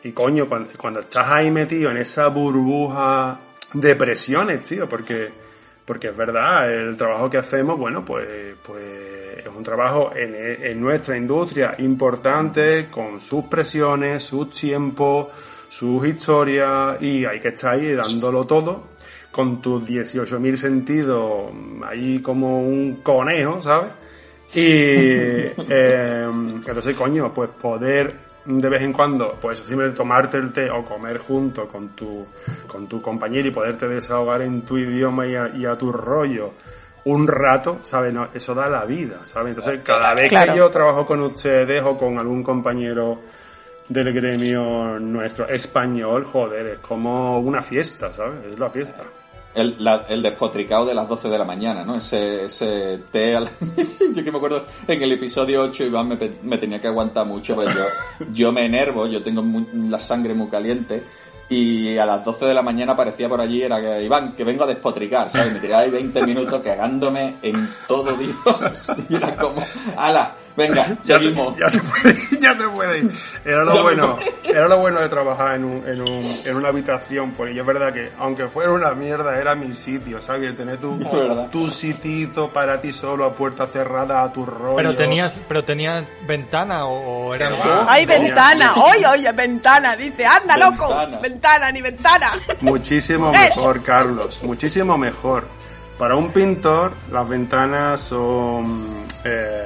Y 0.03 0.12
coño, 0.12 0.49
cuando, 0.49 0.70
cuando 0.77 1.01
estás 1.01 1.29
ahí 1.29 1.51
metido 1.51 1.90
en 1.90 1.96
esa 1.96 2.29
burbuja 2.29 3.40
de 3.72 3.96
presiones, 3.96 4.62
tío, 4.62 4.88
porque, 4.88 5.31
porque 5.87 6.09
es 6.09 6.16
verdad, 6.16 6.72
el 6.72 6.96
trabajo 6.96 7.31
que 7.31 7.38
hacemos, 7.38 7.79
bueno, 7.79 8.05
pues, 8.05 8.27
pues 8.62 8.83
es 9.38 9.46
un 9.46 9.62
trabajo 9.62 10.12
en, 10.14 10.35
en 10.35 10.81
nuestra 10.81 11.16
industria 11.16 11.77
importante, 11.79 12.88
con 12.90 13.20
sus 13.20 13.44
presiones, 13.44 14.25
sus 14.25 14.51
tiempos, 14.51 15.29
sus 15.68 16.05
historias, 16.07 17.01
y 17.01 17.25
hay 17.25 17.38
que 17.38 17.49
estar 17.49 17.75
ahí 17.75 17.92
dándolo 17.92 18.44
todo, 18.44 18.88
con 19.31 19.62
tus 19.62 19.85
18.000 19.85 20.57
sentidos 20.57 21.53
ahí 21.85 22.18
como 22.20 22.62
un 22.62 22.96
conejo, 23.03 23.62
¿sabes? 23.62 23.90
Y 24.55 24.62
eh, 24.62 26.29
entonces, 26.29 26.96
coño, 26.96 27.33
pues 27.33 27.51
poder 27.51 28.25
de 28.46 28.68
vez 28.68 28.82
en 28.82 28.92
cuando, 28.92 29.38
pues 29.40 29.59
simplemente 29.59 29.96
tomarte 29.96 30.37
el 30.38 30.52
té 30.52 30.70
o 30.70 30.85
comer 30.85 31.18
junto 31.18 31.66
con 31.66 31.88
tu, 31.90 32.26
con 32.66 32.87
tu 32.87 33.02
compañero 33.02 33.48
y 33.48 33.50
poderte 33.50 33.88
desahogar 33.88 34.42
en 34.42 34.62
tu 34.62 34.78
idioma 34.78 35.26
y 35.26 35.35
a, 35.35 35.48
y 35.48 35.66
a 35.66 35.76
tu 35.76 35.90
rollo 35.92 36.52
un 37.04 37.28
rato, 37.28 37.78
¿sabes? 37.82 38.12
No, 38.12 38.28
eso 38.35 38.54
da 38.54 38.68
la 38.68 38.85
vida, 38.85 39.20
¿sabes? 39.24 39.50
Entonces, 39.56 39.80
cada 39.85 40.12
vez 40.14 40.28
Claro. 40.28 40.52
que 40.52 40.59
yo 40.59 40.70
trabajo 40.70 41.06
con 41.06 41.20
ustedes 41.20 41.80
o 41.82 41.96
con 41.96 42.18
algún 42.18 42.42
compañero 42.42 43.20
del 43.88 44.12
gremio 44.12 44.98
nuestro 44.98 45.48
español, 45.48 46.24
joder, 46.24 46.66
es 46.66 46.78
como 46.80 47.38
una 47.38 47.62
fiesta, 47.62 48.12
¿sabes? 48.12 48.52
Es 48.52 48.59
la 48.59 48.70
fiesta. 48.70 49.04
El, 49.57 49.77
la- 49.83 50.05
el 50.09 50.23
despotricado 50.23 50.85
de 50.87 50.95
las 50.95 51.09
12 51.09 51.29
de 51.31 51.38
la 51.38 51.45
mañana, 51.45 51.83
¿no? 51.85 51.97
Ese, 51.97 52.45
ese 52.45 53.01
té 53.11 53.35
al- 53.35 53.49
Yo 54.14 54.23
que 54.23 54.31
me 54.31 54.37
acuerdo, 54.37 54.64
en 54.87 55.03
el 55.03 55.12
episodio 55.12 55.62
8 55.62 55.85
Iván 55.85 56.09
me, 56.09 56.19
me 56.42 56.59
tenía 56.59 56.81
que 56.81 56.88
aguantar 56.88 57.27
mucho, 57.27 57.55
pues 57.55 57.75
yo, 57.75 57.85
yo 58.33 58.53
me 58.53 58.66
enervo, 58.66 59.07
yo 59.07 59.23
tengo 59.23 59.42
la 59.88 59.99
sangre 59.99 60.35
muy 60.35 60.49
caliente 60.49 61.03
y 61.48 61.96
a 61.96 62.04
las 62.06 62.24
12 62.24 62.44
de 62.46 62.54
la 62.54 62.62
mañana 62.62 62.92
aparecía 62.94 63.28
por 63.28 63.40
allí, 63.40 63.62
era 63.62 63.80
que 63.80 64.02
Iván, 64.02 64.35
que 64.35 64.42
vengo 64.44 64.64
a 64.64 64.66
despotricar, 64.66 65.30
¿sabes? 65.30 65.52
Me 65.52 65.61
tiraba 65.61 65.82
ahí 65.82 65.90
20 65.90 66.22
minutos 66.26 66.61
cagándome 66.62 67.37
en 67.42 67.72
todo 67.87 68.12
Dios 68.16 68.35
y 69.09 69.14
era 69.14 69.37
como, 69.37 69.62
ala, 69.96 70.35
venga, 70.56 70.87
Ya 71.02 71.18
te, 71.18 71.24
seguimos. 71.24 71.56
ya 71.56 71.70
te 71.70 71.78
puedes, 71.78 72.40
ya 72.40 72.56
te 72.59 72.68
puedes 72.68 73.04
ir. 73.04 73.11
Era 73.44 73.64
lo 73.64 73.80
bueno, 73.82 74.18
era 74.44 74.66
lo 74.66 74.78
bueno 74.78 74.98
de 75.00 75.09
trabajar 75.09 75.54
en, 75.54 75.64
un, 75.64 75.87
en, 75.87 76.00
un, 76.00 76.40
en 76.44 76.56
una 76.56 76.68
habitación, 76.68 77.30
porque 77.32 77.59
es 77.61 77.64
verdad 77.66 77.92
que 77.92 78.11
aunque 78.18 78.48
fuera 78.48 78.72
una 78.72 78.92
mierda, 78.94 79.38
era 79.40 79.54
mi 79.54 79.72
sitio, 79.72 80.20
¿sabes? 80.20 80.48
El 80.48 80.56
tener 80.56 80.78
tu, 80.78 80.98
tu 81.52 81.70
sitito 81.70 82.48
para 82.52 82.80
ti 82.80 82.92
solo 82.92 83.24
a 83.24 83.32
puerta 83.35 83.68
cerrada, 83.68 84.22
a 84.22 84.32
tu 84.32 84.44
rollo. 84.44 84.76
Pero 84.76 84.96
tenías, 84.96 85.38
pero 85.46 85.62
tenías 85.64 86.02
ventana 86.26 86.87
o, 86.87 87.26
o 87.28 87.35
era 87.35 87.50
Que 87.50 87.54
va. 87.56 87.87
¡Ay, 87.88 88.04
Tenía- 88.04 88.26
ventana! 88.35 88.74
¡Oye, 88.76 89.06
oye, 89.06 89.30
ventana! 89.32 89.94
Dice, 89.94 90.26
¡anda, 90.26 90.56
loco! 90.56 90.88
Ventana. 90.88 91.36
¡Ventana, 91.37 91.70
ni 91.70 91.83
ventana! 91.83 92.33
Muchísimo 92.62 93.31
mejor, 93.51 93.83
Carlos, 93.83 94.42
muchísimo 94.42 94.96
mejor. 94.96 95.46
Para 95.99 96.16
un 96.16 96.31
pintor, 96.33 96.92
las 97.12 97.29
ventanas 97.29 98.01
son... 98.01 99.05
eh, 99.22 99.64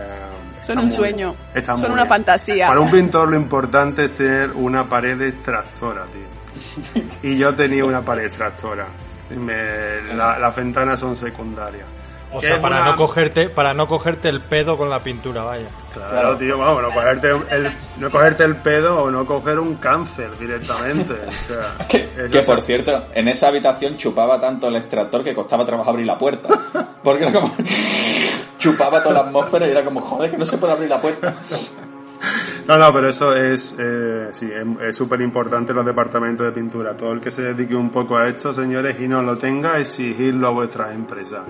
Son 0.66 0.78
un 0.78 0.86
muy- 0.86 0.94
sueño. 0.96 1.36
Son 1.64 1.84
una 1.92 1.94
bien. 2.02 2.08
fantasía. 2.08 2.66
Para 2.66 2.80
un 2.80 2.90
pintor 2.90 3.30
lo 3.30 3.36
importante 3.36 4.06
es 4.06 4.14
tener 4.16 4.50
una 4.54 4.84
pared 4.88 5.20
extractora, 5.22 6.06
tío. 6.06 7.02
Y 7.22 7.38
yo 7.38 7.54
tenía 7.54 7.84
una 7.84 8.04
pared 8.04 8.24
extractora. 8.24 8.88
Y 9.30 9.34
me- 9.34 10.02
la- 10.16 10.38
las 10.40 10.56
ventanas 10.56 10.98
son 10.98 11.14
secundarias. 11.16 11.86
O 12.32 12.40
sea, 12.40 12.60
para 12.60 12.76
una- 12.82 12.90
no 12.92 12.96
cogerte, 12.96 13.48
para 13.48 13.74
no 13.74 13.86
cogerte 13.88 14.28
el 14.28 14.40
pedo 14.40 14.76
con 14.76 14.88
la 14.88 15.00
pintura, 15.00 15.42
vaya. 15.42 15.66
Claro, 15.92 16.36
tío, 16.36 16.56
vamos, 16.56 16.82
no 16.82 16.92
cogerte 16.94 17.30
el, 17.50 17.72
no 17.98 18.10
cogerte 18.10 18.44
el 18.44 18.56
pedo 18.56 19.02
o 19.02 19.10
no 19.10 19.26
coger 19.26 19.58
un 19.58 19.74
cáncer 19.76 20.30
directamente. 20.38 21.14
O 21.14 21.32
sea, 21.48 21.86
Que, 21.88 22.08
que, 22.30 22.40
por 22.42 22.60
cierto, 22.60 23.06
en 23.14 23.26
esa 23.28 23.48
habitación 23.48 23.96
chupaba 23.96 24.38
tanto 24.38 24.68
el 24.68 24.76
extractor 24.76 25.24
que 25.24 25.34
costaba 25.34 25.64
trabajo 25.64 25.90
abrir 25.90 26.06
la 26.06 26.16
puerta. 26.16 26.48
Porque 27.02 27.24
era 27.24 27.32
como. 27.32 27.52
chupaba 28.58 29.02
toda 29.02 29.14
la 29.14 29.20
atmósfera 29.20 29.66
y 29.66 29.70
era 29.70 29.82
como, 29.84 30.00
joder, 30.02 30.30
que 30.30 30.36
no 30.38 30.44
se 30.46 30.58
puede 30.58 30.72
abrir 30.74 30.88
la 30.90 31.00
puerta. 31.00 31.34
No, 32.68 32.76
no, 32.78 32.92
pero 32.92 33.08
eso 33.08 33.34
es, 33.34 33.74
eh, 33.78 34.28
sí, 34.32 34.50
es- 34.82 34.96
súper 34.96 35.20
importante 35.22 35.72
los 35.72 35.84
departamentos 35.84 36.46
de 36.46 36.52
pintura. 36.52 36.96
Todo 36.96 37.12
el 37.12 37.20
que 37.20 37.30
se 37.30 37.42
dedique 37.42 37.74
un 37.74 37.90
poco 37.90 38.16
a 38.16 38.28
esto, 38.28 38.52
señores, 38.54 38.96
y 39.00 39.08
no 39.08 39.22
lo 39.22 39.38
tenga, 39.38 39.78
exigirlo 39.78 40.48
a 40.48 40.50
vuestras 40.50 40.94
empresas. 40.94 41.40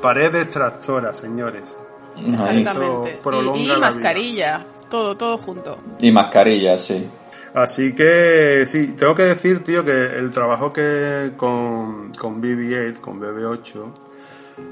Pared 0.00 0.34
extractora, 0.36 1.12
señores. 1.12 1.76
Exactamente. 2.16 2.70
Eso 2.70 3.06
prolonga 3.22 3.58
Y, 3.58 3.62
y 3.62 3.66
la 3.66 3.74
vida. 3.76 3.86
mascarilla. 3.86 4.66
Todo, 4.88 5.16
todo 5.16 5.38
junto. 5.38 5.78
Y 6.00 6.10
mascarilla, 6.12 6.76
sí. 6.76 7.08
Así 7.54 7.92
que 7.94 8.64
sí, 8.66 8.94
tengo 8.98 9.14
que 9.14 9.22
decir, 9.24 9.62
tío, 9.64 9.84
que 9.84 9.90
el 10.16 10.30
trabajo 10.30 10.72
que 10.72 11.32
con, 11.36 12.12
con 12.12 12.40
BB-8, 12.40 13.00
con 13.00 13.20
BB-8, 13.20 13.92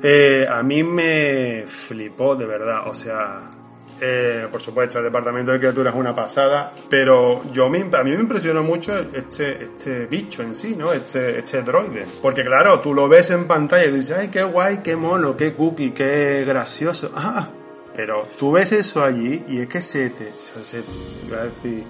eh, 0.02 0.46
a 0.48 0.62
mí 0.62 0.82
me 0.82 1.64
flipó 1.66 2.36
de 2.36 2.46
verdad. 2.46 2.88
O 2.88 2.94
sea, 2.94 3.50
eh, 4.00 4.46
por 4.50 4.60
supuesto, 4.60 4.98
el 4.98 5.04
departamento 5.04 5.52
de 5.52 5.58
criaturas 5.58 5.94
es 5.94 6.00
una 6.00 6.14
pasada, 6.14 6.72
pero 6.88 7.42
yo 7.52 7.68
me, 7.68 7.80
a 7.80 8.02
mí 8.04 8.10
me 8.12 8.20
impresionó 8.20 8.62
mucho 8.62 8.96
este, 9.12 9.62
este 9.64 10.06
bicho 10.06 10.42
en 10.42 10.54
sí, 10.54 10.74
¿no? 10.76 10.92
Este, 10.92 11.38
este 11.38 11.62
droide. 11.62 12.06
Porque 12.22 12.44
claro, 12.44 12.80
tú 12.80 12.94
lo 12.94 13.08
ves 13.08 13.30
en 13.30 13.46
pantalla 13.46 13.84
y 13.86 13.92
dices, 13.92 14.16
ay, 14.18 14.28
qué 14.28 14.42
guay, 14.44 14.78
qué 14.78 14.96
mono, 14.96 15.36
qué 15.36 15.52
cookie, 15.54 15.90
qué 15.92 16.44
gracioso. 16.46 17.12
Ah, 17.20 17.48
pero 17.94 18.28
tú 18.38 18.52
ves 18.52 18.70
eso 18.70 19.02
allí 19.02 19.44
y 19.48 19.60
es 19.60 19.66
que 19.68 19.82
se 19.82 20.10
te... 20.10 20.32
Se, 20.36 20.62
se- 20.64 20.84
iba 21.26 21.38
a 21.40 21.44
decir, 21.46 21.84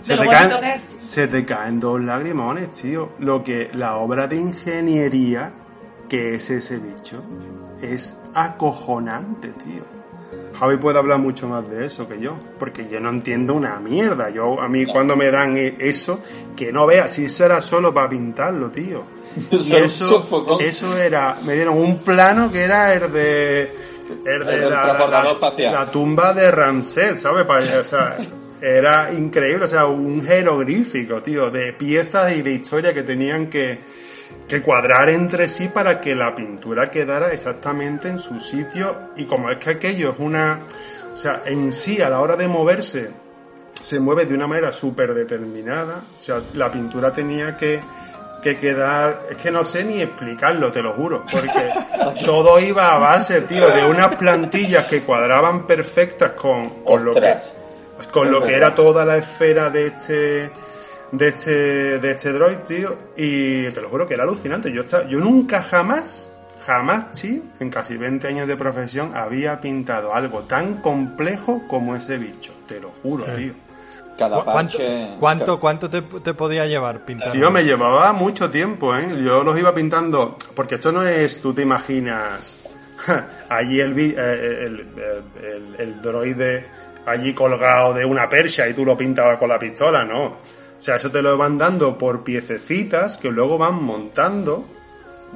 se 0.00 0.16
te, 0.16 0.26
caen, 0.26 0.50
se 0.98 1.28
te 1.28 1.44
caen 1.44 1.80
dos 1.80 2.00
lagrimones, 2.00 2.72
tío. 2.72 3.10
Lo 3.18 3.42
que 3.44 3.70
la 3.74 3.96
obra 3.96 4.26
de 4.26 4.36
ingeniería 4.36 5.52
que 6.08 6.34
es 6.34 6.48
ese 6.50 6.78
bicho 6.78 7.22
es 7.82 8.22
acojonante, 8.32 9.48
tío. 9.48 9.82
Javi 10.64 10.78
puede 10.78 10.98
hablar 10.98 11.18
mucho 11.18 11.46
más 11.46 11.68
de 11.68 11.84
eso 11.84 12.08
que 12.08 12.18
yo, 12.18 12.38
porque 12.58 12.88
yo 12.90 12.98
no 12.98 13.10
entiendo 13.10 13.52
una 13.52 13.78
mierda. 13.80 14.30
Yo 14.30 14.60
a 14.60 14.68
mí 14.68 14.86
cuando 14.86 15.14
me 15.14 15.30
dan 15.30 15.56
e- 15.58 15.74
eso, 15.78 16.20
que 16.56 16.72
no 16.72 16.86
veas, 16.86 17.12
si 17.12 17.26
eso 17.26 17.44
era 17.44 17.60
solo 17.60 17.92
para 17.92 18.08
pintarlo, 18.08 18.70
tío. 18.70 19.02
Y 19.50 19.74
Eso 19.74 20.58
eso, 20.60 20.96
era, 20.96 21.36
me 21.44 21.54
dieron 21.54 21.76
un 21.76 21.98
plano 21.98 22.50
que 22.50 22.62
era 22.62 22.94
el 22.94 23.12
de, 23.12 23.62
el 24.24 24.44
de 24.46 24.54
El 24.54 24.70
la, 24.70 25.88
tumba 25.90 26.32
de 26.32 26.50
Ramsés, 26.50 27.20
¿sabes? 27.20 27.46
O 27.46 27.84
sea, 27.84 28.16
era 28.60 29.12
increíble, 29.12 29.66
o 29.66 29.68
sea, 29.68 29.84
un 29.86 30.24
jeroglífico, 30.24 31.22
tío, 31.22 31.50
de 31.50 31.74
piezas 31.74 32.34
y 32.36 32.40
de 32.42 32.52
historia 32.52 32.94
que 32.94 33.02
tenían 33.02 33.48
que, 33.48 33.78
que 34.48 34.62
cuadrar 34.62 35.08
entre 35.08 35.48
sí 35.48 35.68
para 35.68 36.00
que 36.00 36.14
la 36.14 36.34
pintura 36.34 36.90
quedara 36.90 37.32
exactamente 37.32 38.08
en 38.08 38.18
su 38.18 38.40
sitio. 38.40 39.10
Y 39.16 39.24
como 39.24 39.50
es 39.50 39.58
que 39.58 39.70
aquello 39.70 40.10
es 40.10 40.18
una. 40.18 40.60
O 41.12 41.16
sea, 41.16 41.42
en 41.46 41.70
sí, 41.70 42.02
a 42.02 42.10
la 42.10 42.20
hora 42.20 42.36
de 42.36 42.48
moverse, 42.48 43.10
se 43.80 44.00
mueve 44.00 44.26
de 44.26 44.34
una 44.34 44.46
manera 44.46 44.72
súper 44.72 45.14
determinada. 45.14 46.02
O 46.18 46.20
sea, 46.20 46.42
la 46.54 46.70
pintura 46.70 47.12
tenía 47.12 47.56
que, 47.56 47.80
que 48.42 48.56
quedar. 48.58 49.22
Es 49.30 49.36
que 49.36 49.50
no 49.50 49.64
sé 49.64 49.84
ni 49.84 50.02
explicarlo, 50.02 50.70
te 50.72 50.82
lo 50.82 50.92
juro. 50.92 51.24
Porque 51.30 51.70
todo 52.24 52.58
iba 52.60 52.94
a 52.94 52.98
base, 52.98 53.42
tío, 53.42 53.68
de 53.68 53.84
unas 53.84 54.14
plantillas 54.16 54.86
que 54.86 55.02
cuadraban 55.02 55.66
perfectas 55.66 56.32
con, 56.32 56.82
con 56.84 57.04
lo 57.04 57.14
que 57.14 57.34
con 58.10 58.30
lo 58.30 58.42
que 58.42 58.54
era 58.54 58.74
toda 58.74 59.04
la 59.04 59.16
esfera 59.16 59.70
de 59.70 59.86
este 59.86 60.50
de 61.12 61.28
este 61.28 61.98
de 61.98 62.10
este 62.10 62.32
droid, 62.32 62.58
tío, 62.66 62.96
y 63.16 63.68
te 63.70 63.80
lo 63.80 63.88
juro 63.88 64.06
que 64.06 64.14
era 64.14 64.22
alucinante. 64.24 64.72
Yo 64.72 64.82
esta- 64.82 65.06
yo 65.08 65.18
nunca 65.20 65.62
jamás 65.62 66.30
jamás, 66.66 67.12
tío, 67.12 67.42
en 67.60 67.68
casi 67.68 67.96
20 67.98 68.26
años 68.26 68.48
de 68.48 68.56
profesión 68.56 69.10
había 69.14 69.60
pintado 69.60 70.14
algo 70.14 70.40
tan 70.44 70.76
complejo 70.80 71.62
como 71.68 71.94
ese 71.94 72.16
bicho, 72.16 72.52
te 72.66 72.80
lo 72.80 72.90
juro, 73.02 73.26
Sí. 73.26 73.32
tío. 73.42 73.52
Cada 74.16 74.36
¿Cu- 74.38 74.44
¿Cuánto, 74.44 74.78
parche. 74.78 75.08
cuánto, 75.20 75.60
cuánto 75.60 75.90
te, 75.90 76.00
te 76.00 76.32
podía 76.34 76.64
llevar 76.66 77.04
pintar? 77.04 77.32
Tío, 77.32 77.50
me 77.50 77.64
llevaba 77.64 78.12
mucho 78.14 78.48
tiempo, 78.50 78.96
¿eh? 78.96 79.08
Yo 79.22 79.44
los 79.44 79.58
iba 79.58 79.74
pintando, 79.74 80.36
porque 80.54 80.76
esto 80.76 80.90
no 80.92 81.02
es, 81.06 81.42
tú 81.42 81.52
te 81.52 81.60
imaginas, 81.62 82.64
allí 83.50 83.80
el, 83.80 83.92
vi- 83.92 84.14
eh, 84.16 84.64
el, 84.66 84.86
el- 84.96 85.44
el- 85.44 85.74
el 85.78 86.00
droide 86.00 86.66
allí 87.06 87.34
colgado 87.34 87.92
de 87.92 88.04
una 88.06 88.26
percha 88.28 88.66
y 88.66 88.72
tú 88.72 88.84
lo 88.86 88.96
pintabas 88.96 89.36
con 89.38 89.48
la 89.50 89.58
pistola, 89.58 90.02
no. 90.04 90.36
O 90.84 90.86
sea, 90.86 90.96
eso 90.96 91.10
te 91.10 91.22
lo 91.22 91.38
van 91.38 91.56
dando 91.56 91.96
por 91.96 92.24
piececitas 92.24 93.16
que 93.16 93.30
luego 93.30 93.56
van 93.56 93.82
montando 93.82 94.66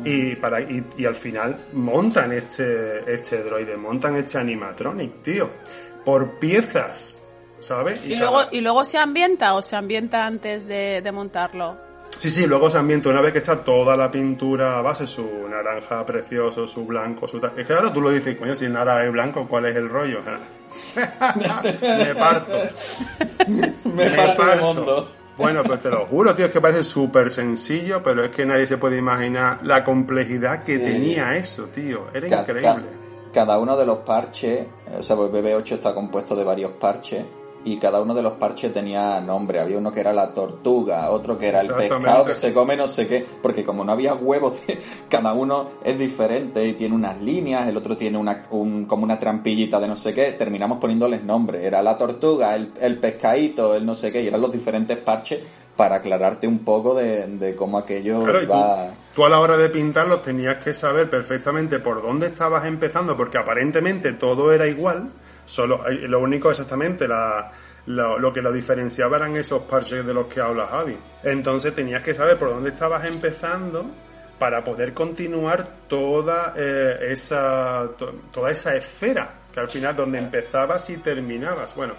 y, 0.04 0.37
para, 0.37 0.61
y, 0.61 0.84
y 0.98 1.06
al 1.06 1.14
final 1.14 1.56
montan 1.72 2.32
este, 2.32 3.11
este 3.11 3.42
droide, 3.42 3.78
montan 3.78 4.16
este 4.16 4.37
animatronic, 4.37 5.22
tío, 5.22 5.48
por 6.04 6.38
piezas, 6.38 7.18
¿sabes? 7.61 8.04
Y, 8.04 8.16
luego, 8.16 8.42
y 8.50 8.61
luego 8.61 8.84
se 8.84 8.98
ambienta 8.98 9.54
o 9.54 9.62
se 9.62 9.74
ambienta 9.74 10.26
antes 10.26 10.68
de, 10.68 11.00
de 11.00 11.12
montarlo. 11.12 11.78
Sí, 12.18 12.28
sí, 12.28 12.46
luego 12.46 12.70
se 12.70 12.76
ambienta 12.76 13.08
una 13.08 13.22
vez 13.22 13.32
que 13.32 13.38
está 13.38 13.64
toda 13.64 13.96
la 13.96 14.11
pintura 14.11 14.78
a 14.78 14.82
base, 14.82 15.06
su 15.06 15.26
naranja 15.48 16.04
precioso, 16.04 16.66
su 16.66 16.84
blanco, 16.84 17.26
su 17.26 17.40
tal. 17.40 17.52
Es 17.56 17.66
que 17.66 17.72
ahora 17.72 17.90
tú 17.90 18.02
lo 18.02 18.11
dices, 18.11 18.37
coño, 18.37 18.54
si 18.54 18.68
nada 18.68 19.02
es 19.02 19.11
blanco, 19.11 19.48
¿cuál 19.48 19.64
es 19.64 19.76
el 19.76 19.88
rollo? 19.88 20.20
Me 20.94 22.14
parto. 22.14 22.58
Me 23.84 24.11
parto 24.11 24.44
de 24.44 24.56
mundo. 24.56 25.17
Bueno, 25.38 25.62
pues 25.64 25.79
te 25.79 25.88
lo 25.88 26.05
juro, 26.07 26.35
tío, 26.35 26.46
es 26.46 26.53
que 26.53 26.61
parece 26.61 26.85
súper 26.85 27.31
sencillo, 27.31 28.03
pero 28.03 28.24
es 28.24 28.31
que 28.31 28.44
nadie 28.44 28.66
se 28.66 28.77
puede 28.77 28.98
imaginar 28.98 29.61
la 29.62 29.85
complejidad 29.85 30.62
que 30.62 30.77
Sí. 30.79 30.83
tenía 30.83 31.37
eso, 31.37 31.66
tío. 31.68 32.07
Era 32.12 32.29
Ca- 32.29 32.40
increíble. 32.40 32.62
ca- 32.68 32.83
cada 33.33 33.59
uno 33.59 33.77
de 33.77 33.87
los 33.87 33.98
parches, 33.98 34.66
o 34.98 35.03
sea, 35.03 35.14
pues 35.16 35.31
BB8 35.31 35.74
está 35.77 35.94
compuesto 35.94 36.35
de 36.35 36.44
varios 36.44 36.72
parches 36.72 37.24
y 37.72 37.76
cada 37.78 38.00
uno 38.00 38.14
de 38.14 38.22
los 38.22 38.35
parches 38.35 38.72
tenía 38.72 39.20
nombre. 39.20 39.61
Había 39.61 39.78
uno 39.78 39.92
que 39.92 40.00
era 40.00 40.12
la 40.12 40.33
tortuga, 40.33 41.11
otro 41.11 41.38
que 41.38 41.48
era 41.48 41.61
el 41.61 41.68
pescado 41.68 42.24
que 42.24 42.35
se 42.35 42.52
come 42.52 42.76
no 42.76 42.87
sé 42.87 43.07
qué, 43.07 43.26
porque 43.42 43.64
como 43.64 43.85
no 43.85 43.92
había 43.92 44.14
huevos, 44.14 44.62
cada 45.09 45.33
uno 45.33 45.68
es 45.85 45.98
diferente 45.98 46.66
y 46.66 46.74
tiene 46.74 46.94
unas 46.94 47.20
líneas, 47.20 47.68
el 47.68 47.76
otro 47.76 47.96
tiene 47.96 48.18
una, 48.18 48.44
un, 48.50 48.87
como 48.87 49.04
una 49.04 49.18
trampillita 49.18 49.78
de 49.81 49.88
no 49.88 49.96
sé 49.96 50.14
qué, 50.14 50.33
terminamos 50.33 50.78
poniéndoles 50.78 51.22
nombre. 51.22 51.66
Era 51.66 51.83
la 51.83 51.96
tortuga, 51.96 52.54
el, 52.54 52.72
el 52.81 52.98
pescadito, 52.98 53.74
el 53.74 53.85
no 53.85 53.94
sé 53.94 54.11
qué, 54.12 54.22
y 54.22 54.28
eran 54.28 54.40
los 54.40 54.52
diferentes 54.52 54.96
parches 54.96 55.40
para 55.78 55.96
aclararte 55.96 56.48
un 56.48 56.59
poco 56.59 56.92
de, 56.92 57.28
de 57.28 57.54
cómo 57.54 57.78
aquello 57.78 58.20
Claro, 58.24 58.42
y 58.42 58.46
tú, 58.46 58.52
iba... 58.52 58.90
tú 59.14 59.24
a 59.24 59.28
la 59.28 59.38
hora 59.38 59.57
de 59.57 59.68
pintarlos 59.68 60.22
tenías 60.22 60.57
que 60.57 60.74
saber 60.74 61.09
perfectamente 61.09 61.78
por 61.78 62.02
dónde 62.02 62.26
estabas 62.26 62.66
empezando, 62.66 63.16
porque 63.16 63.38
aparentemente 63.38 64.12
todo 64.12 64.52
era 64.52 64.66
igual, 64.66 65.11
solo 65.48 65.87
eh, 65.88 66.06
lo 66.06 66.20
único 66.20 66.50
exactamente 66.50 67.08
la, 67.08 67.50
lo, 67.87 68.32
que 68.32 68.42
lo 68.42 68.52
diferenciaba 68.52 69.16
eran 69.16 69.34
esos 69.37 69.62
parches 69.62 70.04
de 70.06 70.12
los 70.14 70.26
que 70.26 70.40
habla 70.40 70.66
Javi. 70.66 70.96
Entonces 71.22 71.74
tenías 71.74 72.02
que 72.02 72.14
saber 72.14 72.37
por 72.38 72.50
dónde 72.50 72.70
estabas 72.70 73.04
empezando 73.06 73.87
para 74.38 74.62
poder 74.62 74.92
continuar 74.94 75.66
toda 75.88 76.54
eh, 76.56 76.98
esa 77.11 77.88
to- 77.98 78.14
toda 78.30 78.50
esa 78.50 78.76
esfera 78.76 79.30
que 79.52 79.58
al 79.61 79.68
final 79.68 79.96
donde 79.96 80.18
empezabas 80.18 80.88
y 80.90 80.98
terminabas. 80.98 81.74
Bueno, 81.74 81.94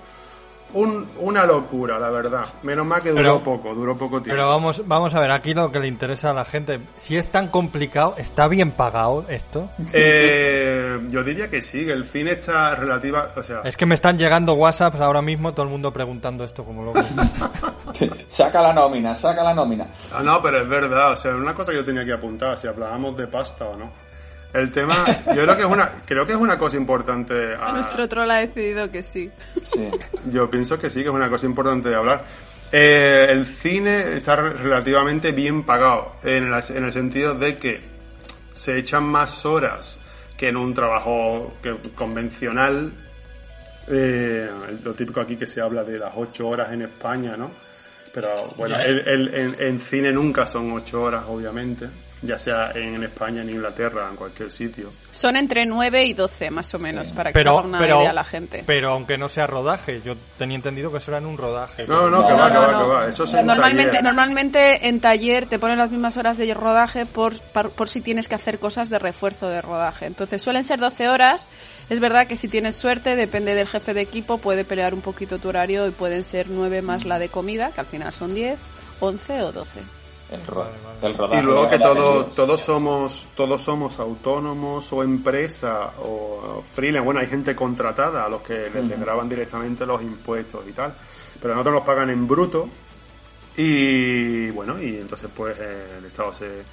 un- 0.74 1.08
una 1.20 1.46
locura, 1.46 1.98
la 2.00 2.10
verdad. 2.10 2.46
Menos 2.64 2.86
mal 2.86 3.02
que 3.02 3.10
duró 3.10 3.22
Pero- 3.22 3.44
poco, 3.44 3.74
duró 3.76 3.98
poco 3.98 4.22
tiempo. 4.22 4.36
Pero 4.38 4.48
vamos, 4.50 4.84
vamos 4.88 5.14
a 5.16 5.20
ver, 5.20 5.32
aquí 5.32 5.54
lo 5.54 5.72
que 5.72 5.80
le 5.80 5.88
interesa 5.88 6.30
a 6.30 6.34
la 6.34 6.46
gente, 6.46 6.80
si 6.96 7.18
es 7.18 7.32
tan 7.32 7.48
complicado, 7.48 8.16
¿está 8.18 8.48
bien 8.48 8.72
pagado 8.72 9.26
esto? 9.30 9.70
Eh, 9.94 11.00
yo 11.10 11.24
diría 11.24 11.50
que 11.50 11.62
sí, 11.62 11.86
que 11.86 11.92
el 11.94 12.06
cine 12.06 12.32
está 12.32 12.76
relativa, 12.76 13.32
o 13.36 13.44
sea, 13.44 13.62
Es 13.64 13.76
que 13.78 13.86
me 13.86 13.96
están 13.96 14.18
llegando 14.18 14.54
WhatsApps 14.54 15.02
ahora 15.02 15.22
mismo, 15.22 15.54
todo 15.54 15.64
el 15.66 15.72
mundo 15.72 15.92
preguntando 15.94 16.44
esto 16.44 16.64
como 16.64 16.84
loco. 16.84 17.00
saca 18.28 18.62
la 18.62 18.74
nómina, 18.74 19.14
saca 19.14 19.44
la 19.44 19.54
nómina. 19.54 19.88
ah, 20.14 20.22
no, 20.24 20.42
pero 20.42 20.60
es 20.62 20.68
verdad, 20.68 21.12
o 21.14 21.16
sea, 21.16 21.36
una 21.36 21.54
cosa 21.54 21.72
que 21.72 21.78
yo 21.78 21.86
tenía 21.86 22.06
que 22.06 22.14
apuntar, 22.14 22.58
si 22.58 22.68
hablábamos 22.68 23.18
de 23.18 23.28
pasta 23.28 23.66
o 23.66 23.76
no. 23.78 24.09
El 24.54 24.72
tema, 24.72 25.06
yo 25.28 25.44
creo 25.44 25.56
que 25.56 25.62
es 25.62 25.68
una, 25.70 25.92
creo 26.06 26.26
que 26.26 26.34
es 26.34 26.38
una 26.40 26.58
cosa 26.58 26.76
importante. 26.78 27.54
a- 27.56 27.72
Nuestro 27.74 28.08
troll 28.10 28.30
ha 28.32 28.38
decidido 28.38 28.90
que 28.90 29.04
sí. 29.04 29.30
Sí. 29.64 29.90
Yo 30.32 30.50
pienso 30.50 30.80
que 30.80 30.90
sí, 30.90 31.02
que 31.04 31.10
es 31.10 31.14
una 31.16 31.30
cosa 31.30 31.46
importante 31.46 31.90
de 31.90 31.96
hablar. 31.96 32.26
Eh, 32.72 33.28
el 33.30 33.46
cine 33.46 34.14
está 34.16 34.36
re- 34.36 34.54
relativamente 34.54 35.32
bien 35.32 35.64
pagado, 35.64 36.16
en, 36.24 36.50
la- 36.52 36.64
en 36.70 36.84
el 36.84 36.94
sentido 36.94 37.36
de 37.36 37.58
que 37.58 37.82
se 38.54 38.78
echan 38.78 39.04
más 39.04 39.46
horas 39.46 40.00
que 40.38 40.48
en 40.50 40.58
un 40.58 40.74
trabajo 40.74 41.54
que- 41.62 41.78
convencional. 41.96 42.92
Eh, 43.88 44.50
lo 44.84 44.94
típico 44.94 45.20
aquí 45.22 45.36
que 45.36 45.48
se 45.48 45.62
habla 45.62 45.84
de 45.84 45.98
las 45.98 46.12
ocho 46.16 46.48
horas 46.48 46.72
en 46.72 46.84
España, 46.84 47.36
¿no? 47.38 47.52
Pero 48.14 48.48
bueno, 48.58 48.80
el- 48.80 49.08
el- 49.08 49.34
en, 49.34 49.56
en 49.60 49.80
cine 49.80 50.12
nunca 50.12 50.46
son 50.46 50.72
ocho 50.72 51.02
horas, 51.04 51.24
obviamente, 51.28 51.88
ya 52.22 52.38
sea 52.38 52.72
en 52.72 53.04
España, 53.04 53.42
en 53.42 53.50
Inglaterra, 53.50 54.08
en 54.10 54.16
cualquier 54.16 54.52
sitio. 54.52 54.92
Son 55.12 55.36
entre 55.36 55.66
9 55.66 56.06
y 56.06 56.14
12 56.14 56.52
más 56.52 56.74
o 56.74 56.80
menos, 56.80 57.12
para 57.14 57.32
que 57.32 57.42
se 57.42 57.48
haga 57.50 57.62
una 57.62 57.80
pero, 57.80 58.02
idea 58.02 58.14
la 58.14 58.24
gente. 58.24 58.64
pero 58.66 58.92
aunque 58.92 59.18
no 59.18 59.30
sea 59.30 59.48
rodaje, 59.48 60.02
yo 60.04 60.16
tenía 60.38 60.56
entendido 60.56 60.92
que 60.92 60.98
eso 60.98 61.12
era 61.12 61.20
en 61.20 61.26
un 61.26 61.38
rodaje. 61.38 61.88
No, 61.88 62.10
no, 62.10 62.28
que 62.28 62.34
va, 62.34 62.52
que 62.52 62.58
va, 62.58 62.68
que 62.68 62.88
va. 62.88 63.08
Eso 63.08 63.24
es 63.24 63.34
en 63.34 63.46
Normalmente, 63.46 63.86
taller. 63.86 64.04
normalmente 64.04 64.88
en 64.88 65.00
taller 65.00 65.46
te 65.46 65.60
ponen 65.60 65.78
las 65.78 65.92
mismas 65.92 66.18
horas 66.18 66.38
de 66.38 66.54
rodaje 66.54 67.06
por, 67.06 67.40
por, 67.40 67.72
por 67.72 67.90
si 67.90 68.02
tienes 68.02 68.28
que 68.28 68.36
hacer 68.36 68.60
cosas 68.60 68.90
de 68.90 69.00
refuerzo 69.00 69.50
de 69.50 69.62
rodaje. 69.62 70.06
Entonces 70.06 70.42
suelen 70.42 70.64
ser 70.64 70.80
12 70.80 71.10
horas. 71.10 71.48
Es 71.90 72.00
verdad 72.00 72.28
que 72.28 72.36
si 72.36 72.48
tienes 72.48 72.76
suerte, 72.76 73.16
depende 73.16 73.56
del 73.56 73.68
jefe 73.68 73.94
de 73.94 74.02
equipo, 74.02 74.38
puede 74.40 74.66
pelear 74.66 74.94
un 74.94 75.02
poquito 75.02 75.40
tu 75.40 75.50
horario 75.50 75.88
y 75.88 75.92
pueden 75.92 76.24
ser 76.24 76.48
9 76.50 76.82
más 76.82 77.06
la 77.06 77.18
de 77.18 77.30
comida, 77.30 77.72
que 77.72 77.80
al 77.80 77.88
final 77.88 78.14
son 78.14 78.34
10, 78.34 78.60
11 79.00 79.42
o 79.44 79.52
12. 79.52 79.80
El, 80.32 80.46
ro- 80.46 80.68
el 81.02 81.14
rodaje 81.16 81.40
Y 81.42 81.44
luego 81.44 81.70
que 81.70 81.78
la 81.80 81.86
todos, 82.36 82.62
somos, 82.62 83.28
todos 83.36 83.62
somos 83.62 84.00
autónomos 84.00 84.92
o 84.94 85.02
empresa 85.04 85.94
o 86.04 86.62
freelance. 86.76 87.04
Bueno, 87.06 87.20
hay 87.20 87.28
gente 87.28 87.56
contratada 87.56 88.26
a 88.26 88.30
los 88.30 88.42
que 88.42 88.70
les 88.70 88.84
Ujú. 88.92 89.02
graban 89.02 89.28
directamente 89.28 89.86
los 89.86 90.02
impuestos 90.02 90.66
y 90.68 90.72
tal. 90.72 90.94
Pero 91.42 91.54
a 91.54 91.58
nosotros 91.58 91.76
nos 91.80 91.84
pagan 91.86 92.10
en 92.12 92.28
bruto. 92.28 92.70
Y 93.58 94.50
bueno, 94.52 94.82
y 94.82 94.98
entonces 94.98 95.30
pues 95.36 95.58
el 95.60 96.06
Estado 96.06 96.32
se, 96.34 96.64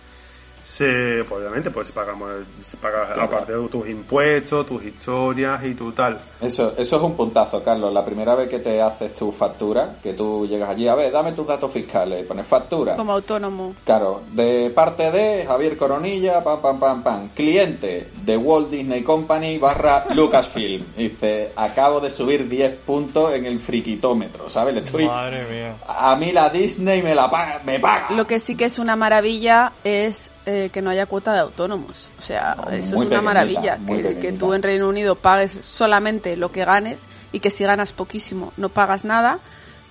se 0.63 1.25
pues, 1.29 1.41
obviamente 1.41 1.71
pues 1.71 1.93
pagamos, 1.93 2.31
se 2.63 2.77
paga 2.77 3.07
Claro. 3.07 3.23
aparte 3.23 3.57
de 3.57 3.69
tus 3.69 3.89
impuestos, 3.89 4.67
tus 4.67 4.85
historias 4.85 5.65
y 5.65 5.75
tu 5.75 5.93
tal. 5.93 6.19
Eso, 6.41 6.75
eso 6.77 6.97
es 6.97 7.03
un 7.03 7.17
puntazo, 7.17 7.63
Carlos. 7.63 7.93
La 7.93 8.05
primera 8.05 8.35
vez 8.35 8.49
que 8.49 8.59
te 8.59 8.81
haces 8.83 9.15
tu 9.15 9.31
factura, 9.33 9.97
que 10.03 10.13
tú 10.13 10.47
llegas 10.47 10.71
allí, 10.71 10.89
a 10.89 10.95
ver, 10.95 11.13
dame 11.13 11.33
tus 11.33 11.47
datos 11.47 11.73
fiscales, 11.73 12.23
y 12.23 12.25
pones 12.25 12.47
factura. 12.47 12.97
Como 12.97 13.13
autónomo. 13.13 13.75
Claro, 13.85 14.23
de 14.33 14.71
parte 14.75 15.11
de 15.11 15.45
Javier 15.47 15.77
Coronilla, 15.77 16.43
pam, 16.43 16.61
pam, 16.61 16.81
pam, 16.81 17.03
pam. 17.03 17.29
Cliente 17.31 18.11
de 18.23 18.37
Walt 18.37 18.71
Disney 18.71 19.03
Company 19.03 19.59
barra 19.59 20.07
Lucasfilm. 20.15 20.85
Dice, 20.97 21.53
acabo 21.57 22.01
de 22.01 22.11
subir 22.11 22.49
10 22.49 22.77
puntos 22.79 23.33
en 23.33 23.47
el 23.47 23.61
friquitómetro, 23.61 24.49
¿sabes? 24.49 24.75
Le 24.75 24.81
estoy... 24.81 25.07
Madre 25.07 25.45
mía. 25.51 25.77
A 25.87 26.17
mí 26.17 26.33
la 26.33 26.51
Disney 26.51 27.03
me 27.03 27.15
la 27.15 27.31
paga, 27.31 27.61
me 27.65 27.79
paga. 27.79 28.11
Lo 28.11 28.27
que 28.27 28.39
sí 28.39 28.57
que 28.57 28.65
es 28.67 28.79
una 28.79 28.97
maravilla 28.97 29.73
es 29.85 30.31
eh, 30.47 30.71
que 30.73 30.81
no 30.81 30.91
haya 30.91 31.07
cuota 31.07 31.33
de 31.33 31.41
autónomos. 31.41 32.09
O 32.19 32.23
sea, 32.23 32.57
No, 32.57 32.71
eso 32.71 32.97
es 32.97 33.03
una 33.03 33.21
maravilla. 33.21 33.79
Que, 33.87 34.19
que 34.19 34.33
tú 34.33 34.55
en 34.55 34.63
Reino 34.63 34.89
Unido 34.89 35.17
pagues 35.17 35.59
solamente 35.63 36.37
lo 36.37 36.51
que 36.51 36.65
ganes 36.65 37.07
y 37.33 37.41
que 37.41 37.51
si 37.51 37.65
ganas 37.65 37.93
poquísimo 37.93 38.53
no 38.57 38.69
pagas 38.69 39.05
nada, 39.05 39.41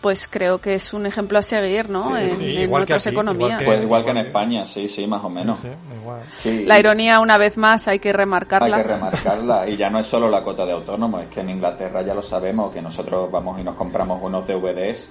pues 0.06 0.28
creo 0.30 0.60
que 0.60 0.76
es 0.76 0.94
un 0.94 1.08
ejemplo 1.08 1.40
a 1.40 1.42
seguir, 1.42 1.90
¿no? 1.90 2.16
Sí, 2.16 2.24
en 2.24 2.38
sí, 2.38 2.56
en 2.58 2.62
igual 2.62 2.86
que 2.86 2.94
otras 2.94 3.08
aquí, 3.08 3.16
economías. 3.16 3.60
igual 3.60 3.66
Pues 3.66 3.82
igual 3.82 4.04
que 4.06 4.10
en 4.12 4.18
España, 4.18 4.64
sí, 4.64 4.88
sí, 4.88 5.08
más 5.08 5.24
o 5.24 5.30
menos. 5.30 5.58
Sí, 5.60 5.68
igual. 6.00 6.22
Sí. 6.34 6.64
La 6.66 6.80
ironía, 6.80 7.20
una 7.20 7.40
vez 7.40 7.58
más, 7.58 7.88
hay 7.88 7.98
que 7.98 8.14
remarcarla. 8.14 8.78
Hay 8.78 8.84
que 8.84 8.88
remarcarla. 8.88 9.68
Y 9.68 9.78
ya 9.78 9.90
no 9.90 9.98
es 9.98 10.06
solo 10.06 10.30
la 10.30 10.44
cuota 10.44 10.64
de 10.66 10.74
autónomo, 10.74 11.20
es 11.20 11.28
que 11.30 11.42
en 11.42 11.50
Inglaterra 11.50 12.04
ya 12.04 12.14
lo 12.14 12.22
sabemos, 12.22 12.72
que 12.72 12.84
nosotros 12.84 13.32
vamos 13.32 13.60
y 13.60 13.64
nos 13.64 13.76
compramos 13.76 14.22
unos 14.22 14.46
DVDs. 14.46 15.10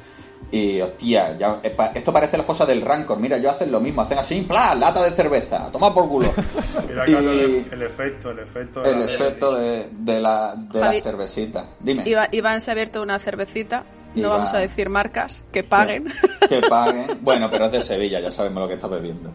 Y 0.50 0.80
hostia, 0.80 1.37
ya, 1.37 1.59
eh, 1.62 1.74
esto 1.94 2.12
parece 2.12 2.37
la 2.37 2.44
fosa 2.44 2.64
del 2.64 2.80
Rancor. 2.83 3.18
Mira, 3.18 3.38
yo 3.38 3.50
hacen 3.50 3.72
lo 3.72 3.80
mismo, 3.80 4.02
hacen 4.02 4.18
así, 4.18 4.42
¡plá! 4.42 4.74
Lata 4.74 5.02
de 5.02 5.11
cerveza, 5.11 5.70
toma 5.72 5.92
por 5.92 6.09
culo. 6.09 6.33
Mira, 6.88 7.09
Y- 7.09 7.14
el, 7.14 7.66
el 7.72 7.83
efecto, 7.83 8.30
el 8.30 8.38
efecto. 8.38 8.80
de 8.83 8.90
El 8.90 8.98
la- 9.00 9.04
efecto 9.07 9.54
de, 9.54 9.88
de 9.90 10.20
la, 10.20 10.54
de 10.57 10.80
la 10.80 10.92
cervecita. 10.92 11.70
Dime. 11.80 12.04
Iba- 12.07 12.28
Iván 12.30 12.61
se 12.61 12.70
ha 12.70 12.72
abierto 12.72 13.02
una 13.02 13.18
cervecita. 13.18 13.85
No 14.14 14.31
vamos 14.31 14.53
a 14.55 14.59
decir 14.59 14.88
marcas, 14.88 15.42
que 15.53 15.62
paguen. 15.64 16.07
Que 16.48 16.61
paguen. 16.62 17.18
Bueno, 17.20 17.48
pero 17.50 17.66
es 17.66 17.72
de 17.72 17.81
Sevilla, 17.81 18.20
ya 18.20 18.31
sabemos 18.31 18.62
lo 18.62 18.68
que 18.68 18.74
estás 18.74 18.90
bebiendo. 18.90 19.31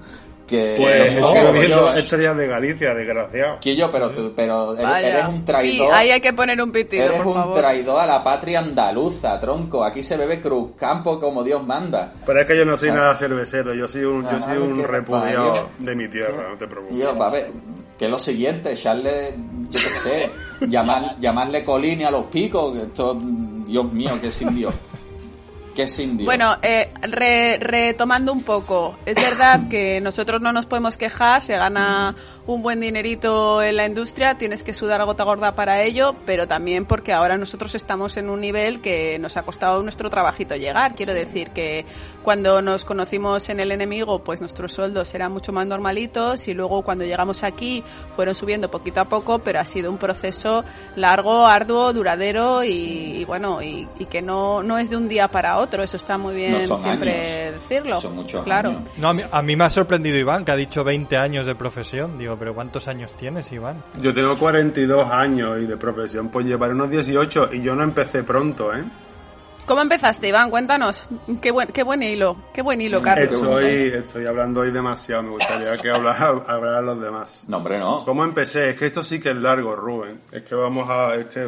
Que, 0.48 0.78
Pues 0.80 1.22
Oh, 1.22 1.36
estoy 1.36 1.68
yo- 1.70 1.94
estrellas 1.94 2.36
de 2.36 2.48
Galicia, 2.48 2.96
desgraciado. 2.96 3.60
Quillo, 3.60 3.92
pero 3.92 4.10
tú, 4.10 4.34
pero 4.36 4.76
eres, 4.76 5.28
un 5.28 5.36
Y 5.36 5.39
traidor. 5.42 5.94
ahí 5.94 6.10
hay 6.10 6.22
que 6.22 6.34
poner 6.34 6.60
un 6.60 6.72
pitido, 6.72 7.04
Eres 7.06 7.18
por 7.18 7.28
un 7.28 7.34
favor. 7.36 7.58
traidor 7.60 8.00
a 8.00 8.06
la 8.08 8.24
patria 8.24 8.60
andaluza, 8.60 9.39
tronco. 9.39 9.84
Aquí 9.84 10.02
se 10.02 10.18
bebe 10.18 10.42
Cruz 10.42 10.72
Campo 10.76 11.20
como 11.20 11.44
Dios 11.44 11.63
manda. 11.63 12.13
Pero 12.26 12.42
es 12.42 12.48
que 12.48 12.58
yo 12.58 12.65
no 12.65 12.78
soy 12.78 12.89
O 12.89 12.94
sea, 12.94 13.02
nada 13.02 13.15
cervecero, 13.15 13.76
yo 13.76 13.88
soy 13.88 14.06
un, 14.06 14.24
yo 14.24 14.42
soy 14.42 14.58
un 14.58 14.84
repudiado 14.84 15.70
de 15.78 15.96
mi 15.96 16.08
tierra, 16.08 16.48
no 16.50 16.58
te 16.58 16.68
preocupes. 16.68 16.98
Tío, 16.98 17.15
va 17.15 17.28
a 17.28 17.30
ver, 17.30 17.52
que 18.00 18.06
es 18.06 18.12
lo 18.12 18.18
siguiente, 18.18 18.72
echarle, 18.72 19.36
yo 19.70 19.70
qué 19.72 19.78
sé, 19.78 20.30
llamar, 20.62 21.15
llamarle 21.20 21.63
colini 21.63 22.06
a 22.06 22.10
los 22.12 22.24
picos, 22.26 22.74
que 22.74 22.84
esto, 22.86 23.22
Dios 23.69 23.93
mío, 23.93 24.19
que 24.19 24.32
sin 24.32 24.53
Dios. 24.55 24.73
Que 25.75 25.88
sin 25.88 26.17
Dios. 26.17 26.25
Bueno, 26.25 26.58
eh, 26.62 26.91
re- 27.03 27.58
retomando 27.60 28.34
un 28.34 28.43
poco, 28.43 28.97
es 29.05 29.15
verdad 29.15 29.69
que 29.69 30.01
nosotros 30.01 30.41
no 30.41 30.51
nos 30.51 30.65
podemos 30.65 30.97
quejar, 30.97 31.41
se 31.43 31.55
gana 31.55 32.15
un 32.49 32.63
buen 32.63 32.79
dinerito 32.79 33.62
en 33.62 33.77
la 33.77 33.85
industria, 33.85 34.35
tienes 34.39 34.63
que 34.63 34.73
sudar 34.73 35.01
a 35.01 35.03
gota 35.03 35.23
gorda 35.23 35.53
para 35.53 35.83
ello, 35.83 36.15
pero 36.25 36.47
también 36.47 36.85
porque 36.85 37.13
ahora 37.13 37.38
nosotros 37.38 37.75
estamos 37.75 38.17
en 38.17 38.27
un 38.27 38.41
nivel 38.41 38.81
que 38.81 39.19
nos 39.19 39.38
ha 39.38 39.43
costado 39.43 39.83
nuestro 39.83 40.09
trabajito 40.09 40.55
llegar. 40.55 40.95
Quiero 40.95 41.13
decir 41.13 41.51
que 41.51 41.85
cuando 42.23 42.63
nos 42.63 42.85
conocimos 42.85 43.49
en 43.49 43.59
el 43.59 43.71
enemigo, 43.71 44.23
pues 44.23 44.41
nuestros 44.41 44.73
sueldos 44.73 45.13
eran 45.13 45.31
mucho 45.31 45.53
más 45.53 45.67
normalitos 45.67 46.47
y 46.47 46.55
luego 46.55 46.81
cuando 46.81 47.05
llegamos 47.05 47.43
aquí 47.43 47.83
fueron 48.15 48.33
subiendo 48.33 48.71
poquito 48.71 48.99
a 49.01 49.05
poco, 49.05 49.38
pero 49.39 49.59
ha 49.59 49.65
sido 49.65 49.91
un 49.91 49.99
proceso 49.99 50.63
largo, 50.95 51.45
arduo, 51.45 51.93
duradero 51.93 52.63
y, 52.63 52.71
y 52.71 53.25
bueno, 53.25 53.62
y, 53.62 53.88
y 53.99 54.05
que 54.05 54.23
no, 54.23 54.63
no 54.63 54.79
es 54.79 54.89
de 54.89 54.97
un 54.97 55.07
día 55.07 55.29
para 55.29 55.57
otro, 55.59 55.83
eso 55.83 55.97
está 55.97 56.17
muy 56.17 56.33
bien 56.33 56.67
No 56.67 56.77
siempre 56.77 57.49
años, 57.49 57.62
decirlo. 57.69 58.01
son 58.01 58.15
muchos 58.15 58.43
claro. 58.43 58.69
años. 58.69 58.89
No, 58.97 59.09
a 59.09 59.13
mí, 59.13 59.21
a 59.29 59.41
mí 59.43 59.55
me 59.55 59.65
ha 59.65 59.69
sorprendido 59.69 60.17
Iván, 60.17 60.45
que 60.45 60.51
ha 60.51 60.55
dicho 60.55 60.83
20 60.83 61.15
años 61.15 61.45
de 61.45 61.53
profesión. 61.53 62.17
Digo, 62.17 62.38
pero 62.39 62.56
¿cuántos 62.56 62.88
años 62.88 63.12
tienes, 63.17 63.52
Iván? 63.52 63.84
Yo 64.02 64.13
tengo 64.13 64.38
42 64.39 65.12
años 65.12 65.60
y 65.62 65.65
de 65.65 65.78
profesión 65.78 66.30
pues 66.30 66.45
llevaré 66.45 66.73
unos 66.73 66.89
18 66.89 67.49
y 67.54 67.62
yo 67.62 67.75
no 67.75 67.84
empecé 67.84 68.23
pronto, 68.23 68.73
¿eh? 68.75 68.84
¿Cómo 69.65 69.82
empezaste, 69.84 70.28
Iván? 70.30 70.49
Cuéntanos. 70.49 71.06
Qué 71.41 71.52
buen, 71.52 71.67
qué 71.67 71.84
buen 71.84 72.02
hilo, 72.02 72.38
qué 72.56 72.63
buen 72.63 72.82
hilo, 72.82 73.04
Carlos. 73.04 73.39
Estoy, 73.39 73.65
estoy 73.93 74.25
hablando 74.25 74.62
hoy 74.62 74.71
demasiado, 74.71 75.21
me 75.21 75.30
gustaría 75.30 75.78
que 75.78 75.91
hablara- 75.91 76.41
hablaran 76.47 76.86
los 76.88 76.99
demás. 76.99 77.45
No, 77.47 77.58
hombre, 77.58 77.78
no. 77.78 77.99
¿Cómo 78.04 78.23
empecé? 78.23 78.69
Es 78.69 78.75
que 78.78 78.88
esto 78.88 79.04
sí 79.04 79.19
que 79.19 79.30
es 79.30 79.36
largo, 79.36 79.75
Rubén. 79.75 80.21
Es 80.32 80.41
que 80.41 80.56
vamos 80.56 80.89
a... 80.89 81.13
Es 81.13 81.25
que. 81.28 81.45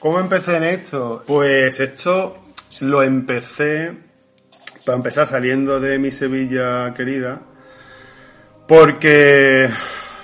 ¿Cómo 0.00 0.18
empecé 0.18 0.56
en 0.56 0.64
esto? 0.64 1.22
Pues 1.24 1.78
esto 1.78 2.38
lo 2.80 3.04
empecé, 3.04 3.92
para 4.84 4.96
empezar 4.96 5.24
saliendo 5.24 5.78
de 5.78 6.00
mi 6.00 6.10
Sevilla 6.10 6.92
querida, 6.92 7.40
porque 8.66 9.68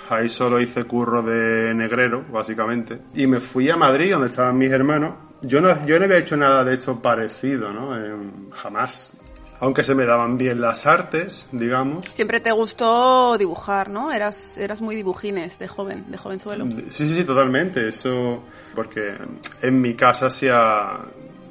ahí 0.08 0.28
solo 0.28 0.60
hice 0.60 0.84
curro 0.84 1.22
de 1.22 1.74
negrero, 1.74 2.24
básicamente, 2.30 2.98
y 3.14 3.26
me 3.26 3.40
fui 3.40 3.68
a 3.70 3.76
Madrid, 3.76 4.12
donde 4.12 4.28
estaban 4.28 4.56
mis 4.56 4.72
hermanos. 4.72 5.14
Yo 5.42 5.60
no, 5.60 5.86
yo 5.86 5.98
no 5.98 6.04
había 6.06 6.18
hecho 6.18 6.36
nada 6.36 6.64
de 6.64 6.74
esto 6.74 7.00
parecido, 7.00 7.72
¿no? 7.72 7.96
En- 7.96 8.50
jamás. 8.50 9.12
Aunque 9.60 9.82
se 9.82 9.92
me 9.94 10.04
daban 10.06 10.38
bien 10.38 10.60
las 10.60 10.86
artes, 10.86 11.48
digamos. 11.50 12.06
Siempre 12.06 12.38
te 12.40 12.52
gustó 12.52 13.36
dibujar, 13.36 13.90
¿no? 13.90 14.12
Eras, 14.12 14.56
eras 14.56 14.80
muy 14.80 14.94
dibujines 14.94 15.58
de 15.58 15.66
joven, 15.66 16.04
de 16.08 16.16
jovenzuelo. 16.16 16.64
Sí, 16.66 16.84
sí, 17.08 17.08
sí, 17.16 17.24
totalmente. 17.24 17.88
Eso, 17.88 18.44
porque 18.74 19.14
en 19.62 19.80
mi 19.80 19.94
casa 19.94 20.30
se 20.30 20.50
ha, 20.52 21.00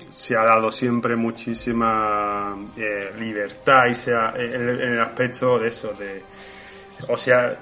se 0.09 0.37
ha 0.37 0.43
dado 0.45 0.71
siempre 0.71 1.17
muchísima 1.17 2.55
eh, 2.77 3.11
libertad 3.19 3.87
y 3.87 3.95
se 3.95 4.15
ha- 4.15 4.33
en, 4.37 4.69
en 4.69 4.93
el 4.93 5.01
aspecto 5.01 5.59
de 5.59 5.67
eso, 5.67 5.93
de, 5.99 6.23
o 7.09 7.17
sea, 7.17 7.55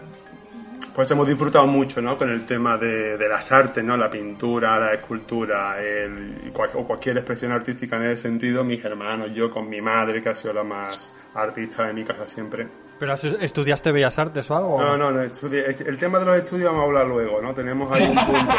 pues 0.94 1.10
hemos 1.12 1.28
disfrutado 1.28 1.68
mucho, 1.68 2.02
¿no? 2.02 2.18
Con 2.18 2.30
el 2.30 2.46
tema 2.46 2.78
de, 2.78 3.18
de 3.18 3.28
las 3.30 3.52
artes, 3.52 3.84
¿no? 3.84 3.98
La 3.98 4.10
pintura, 4.10 4.80
la 4.80 4.94
escultura, 4.94 5.82
el, 5.82 6.52
cual- 6.54 6.70
o 6.76 6.86
cualquier 6.86 7.18
expresión 7.18 7.52
artística 7.52 7.98
en 7.98 8.04
ese 8.04 8.24
sentido. 8.24 8.64
Mis 8.64 8.84
hermanos, 8.84 9.30
yo 9.34 9.50
con 9.50 9.68
mi 9.70 9.82
madre, 9.82 10.22
que 10.22 10.30
ha 10.30 10.36
sido 10.36 10.54
la 10.54 10.64
más 10.64 11.12
artista 11.34 11.86
de 11.88 11.94
mi 11.94 12.04
casa 12.06 12.28
siempre. 12.28 12.68
¿Pero 12.98 13.14
estudiaste 13.14 13.92
Bellas 13.92 14.18
Artes 14.20 14.50
o 14.50 14.56
algo? 14.56 14.82
No, 14.82 14.96
no, 14.98 15.12
no, 15.12 15.22
estudi- 15.22 15.66
el 15.86 15.98
tema 15.98 16.18
de 16.20 16.26
los 16.26 16.38
estudios 16.38 16.68
vamos 16.70 16.84
a 16.84 16.86
hablar 16.86 17.08
luego, 17.08 17.42
¿no? 17.42 17.54
Tenemos 17.54 17.92
ahí 17.92 18.04
un 18.04 18.16
punto. 18.16 18.56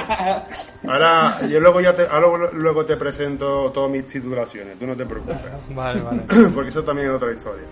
Ahora, 0.88 1.40
yo 1.46 1.58
luego 1.58 1.80
ya 1.80 1.96
te, 1.96 2.06
ahora 2.06 2.50
luego 2.52 2.84
te 2.84 2.96
presento 2.98 3.70
todas 3.72 3.90
mis 3.90 4.06
titulaciones, 4.06 4.78
tú 4.78 4.86
no 4.86 4.94
te 4.94 5.06
preocupes. 5.06 5.36
Vale, 5.74 6.02
vale. 6.02 6.22
Porque 6.54 6.68
eso 6.68 6.84
también 6.84 7.08
es 7.08 7.14
otra 7.14 7.32
historia. 7.32 7.64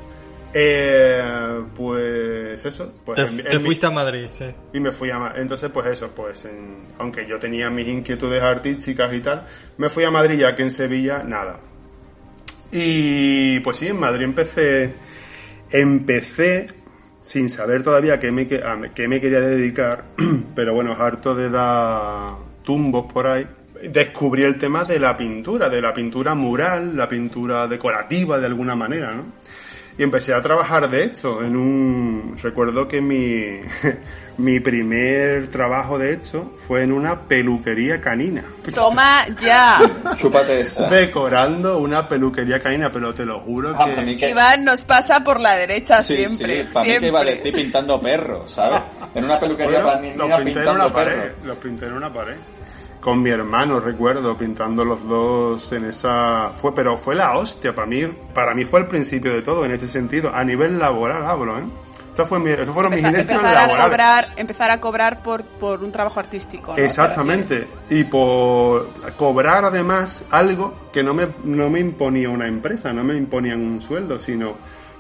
Eh, 0.56 1.62
pues 1.76 2.64
eso. 2.64 2.94
Pues 3.04 3.16
Te, 3.16 3.22
en- 3.22 3.42
te 3.42 3.50
en 3.50 3.58
mi- 3.58 3.64
fuiste 3.64 3.86
a 3.86 3.90
Madrid, 3.90 4.26
sí. 4.30 4.44
y 4.72 4.78
me 4.80 4.92
fui 4.92 5.10
a 5.10 5.18
Ma- 5.18 5.32
entonces 5.36 5.68
pues 5.72 5.86
eso 5.88 6.12
pues 6.14 6.44
en- 6.44 6.76
aunque 6.98 7.26
yo 7.26 7.38
tenía 7.40 7.68
mis 7.70 7.88
inquietudes 7.88 8.40
artísticas 8.42 9.12
y 9.12 9.20
tal 9.20 9.46
me 9.78 9.88
fui 9.88 10.04
a 10.04 10.10
Madrid 10.12 10.38
ya 10.38 10.54
que 10.54 10.62
en 10.62 10.70
Sevilla 10.70 11.24
nada 11.24 11.58
y 12.70 13.58
pues 13.60 13.76
sí 13.78 13.88
en 13.88 13.98
Madrid 13.98 14.24
empecé 14.24 14.94
empecé 15.70 16.68
sin 17.20 17.48
saber 17.48 17.82
todavía 17.82 18.18
qué 18.18 18.30
me, 18.30 18.42
a 18.42 18.90
qué 18.94 19.08
me 19.08 19.20
quería 19.20 19.40
dedicar 19.40 20.04
pero 20.54 20.74
bueno 20.74 20.92
harto 20.98 21.34
de 21.34 21.50
dar 21.50 22.34
tumbos 22.62 23.12
por 23.12 23.26
ahí 23.26 23.46
descubrí 23.90 24.44
el 24.44 24.56
tema 24.56 24.84
de 24.84 24.98
la 24.98 25.16
pintura 25.16 25.68
de 25.68 25.80
la 25.82 25.92
pintura 25.92 26.34
mural 26.34 26.96
la 26.96 27.08
pintura 27.08 27.66
decorativa 27.66 28.38
de 28.38 28.46
alguna 28.46 28.74
manera 28.76 29.12
no 29.14 29.24
y 29.96 30.02
empecé 30.02 30.34
a 30.34 30.42
trabajar 30.42 30.90
de 30.90 31.04
hecho 31.04 31.42
en 31.44 31.56
un 31.56 32.36
recuerdo 32.42 32.88
que 32.88 33.00
mi 33.00 33.60
mi 34.38 34.58
primer 34.58 35.46
trabajo 35.48 35.96
de 35.98 36.12
hecho 36.14 36.52
fue 36.56 36.82
en 36.82 36.90
una 36.92 37.20
peluquería 37.28 38.00
canina 38.00 38.42
Toma 38.74 39.24
ya. 39.40 39.78
Chúpate 40.16 40.60
esa. 40.62 40.88
decorando 40.90 41.78
una 41.78 42.08
peluquería 42.08 42.58
canina 42.60 42.90
pero 42.90 43.14
te 43.14 43.24
lo 43.24 43.38
juro 43.38 43.76
Ah, 43.78 43.86
que 44.04 44.16
que- 44.16 44.30
Iván 44.30 44.64
nos 44.64 44.84
pasa 44.84 45.22
por 45.22 45.38
la 45.38 45.54
derecha 45.54 46.02
Sí, 46.02 46.16
siempre. 46.26 46.62
sí, 46.64 46.68
para 46.72 46.84
mí 46.86 46.98
que 46.98 47.06
iba 47.06 47.20
a 47.20 47.22
siempre. 47.22 47.44
decir 47.44 47.62
pintando 47.62 48.00
perros, 48.00 48.50
¿sabes? 48.50 48.82
En 49.14 49.24
una 49.24 49.38
peluquería 49.38 49.80
Bueno, 49.82 49.86
para 49.86 50.00
mí 50.00 50.08
los 50.16 50.26
niñas 50.26 50.36
pinté 50.38 50.50
en 50.50 50.54
pintando 50.56 50.84
una 50.86 50.92
pared 50.94 51.14
perros. 51.20 51.36
los 51.44 51.56
pinté 51.58 51.86
en 51.86 51.92
una 51.92 52.12
pared 52.12 52.34
con 53.04 53.20
mi 53.22 53.28
hermano 53.30 53.80
recuerdo 53.80 54.34
pintando 54.36 54.82
los 54.84 55.06
dos 55.06 55.70
en 55.72 55.84
esa 55.84 56.52
fue 56.56 56.74
pero 56.74 56.96
fue 56.96 57.14
la 57.14 57.36
hostia 57.36 57.74
para 57.74 57.86
mí 57.86 58.06
para 58.32 58.54
mí 58.54 58.64
fue 58.64 58.80
el 58.80 58.86
principio 58.86 59.32
de 59.34 59.42
todo 59.42 59.64
en 59.66 59.72
este 59.72 59.86
sentido 59.86 60.32
a 60.34 60.42
nivel 60.42 60.78
laboral 60.78 61.26
hablo 61.26 61.58
eh 61.58 61.64
Esto 62.08 62.24
fue 62.26 62.38
mi- 62.38 62.54
fueron 62.72 62.92
mis 62.94 63.02
inicios 63.02 63.22
empezar 63.30 63.46
a 63.46 63.52
laborales 63.66 63.86
cobrar, 63.88 64.28
empezar 64.36 64.70
a 64.70 64.80
cobrar 64.80 65.22
por, 65.22 65.42
por 65.44 65.82
un 65.82 65.90
trabajo 65.92 66.18
artístico. 66.20 66.72
¿no? 66.76 66.78
Exactamente. 66.82 67.66
Y 67.90 68.04
por 68.04 68.88
cobrar 69.16 69.64
además 69.64 70.26
algo 70.30 70.74
que 70.92 71.02
no 71.02 71.12
me, 71.12 71.26
no 71.44 71.68
me 71.70 71.80
imponía 71.80 72.30
una 72.30 72.46
empresa, 72.46 72.92
no 72.92 73.02
me 73.04 73.16
imponían 73.16 73.60
un 73.60 73.80
sueldo, 73.80 74.18
sino 74.20 74.54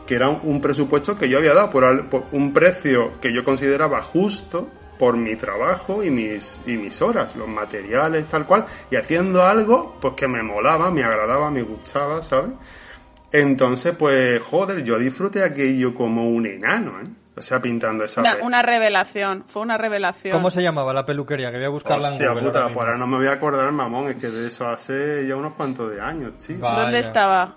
que 0.06 0.16
era 0.16 0.28
un, 0.28 0.40
un 0.42 0.60
presupuesto 0.60 1.16
que 1.16 1.28
yo 1.28 1.38
había 1.38 1.54
dado 1.54 1.70
por, 1.70 1.84
al- 1.84 2.06
por 2.08 2.24
un 2.32 2.52
precio 2.52 3.12
que 3.20 3.32
yo 3.32 3.44
consideraba 3.44 4.02
justo 4.02 4.68
por 4.98 5.16
mi 5.16 5.36
trabajo 5.36 6.02
y 6.02 6.10
mis, 6.10 6.60
y 6.66 6.76
mis 6.76 7.00
horas, 7.02 7.36
los 7.36 7.48
materiales, 7.48 8.26
tal 8.26 8.46
cual, 8.46 8.66
y 8.90 8.96
haciendo 8.96 9.44
algo 9.44 9.96
pues 10.00 10.14
que 10.14 10.28
me 10.28 10.42
molaba, 10.42 10.90
me 10.90 11.02
agradaba, 11.04 11.50
me 11.50 11.62
gustaba, 11.62 12.22
¿sabes? 12.22 12.52
Entonces, 13.32 13.94
pues, 13.98 14.40
joder, 14.42 14.84
yo 14.84 14.98
disfruté 14.98 15.42
aquello 15.42 15.92
como 15.92 16.28
un 16.28 16.46
enano, 16.46 17.00
¿eh? 17.00 17.08
O 17.36 17.42
sea, 17.42 17.60
pintando 17.60 18.04
esa 18.04 18.20
Una, 18.20 18.36
una 18.42 18.62
revelación, 18.62 19.44
fue 19.48 19.62
una 19.62 19.76
revelación. 19.76 20.32
¿Cómo 20.32 20.52
se 20.52 20.62
llamaba 20.62 20.94
la 20.94 21.04
peluquería? 21.04 21.50
Que 21.50 21.56
voy 21.56 21.66
a 21.66 21.70
buscarla 21.70 22.10
Hostia 22.10 22.26
en 22.26 22.32
Google. 22.32 22.46
puta, 22.46 22.62
ahora 22.62 22.74
pues 22.74 22.86
ahora 22.86 22.98
no 22.98 23.08
me 23.08 23.16
voy 23.16 23.26
a 23.26 23.32
acordar, 23.32 23.72
mamón, 23.72 24.08
es 24.08 24.16
que 24.16 24.28
de 24.28 24.46
eso 24.46 24.68
hace 24.68 25.26
ya 25.26 25.34
unos 25.34 25.54
cuantos 25.54 25.90
de 25.90 26.00
años, 26.00 26.38
tío. 26.38 26.58
¿Dónde 26.58 27.00
estaba? 27.00 27.56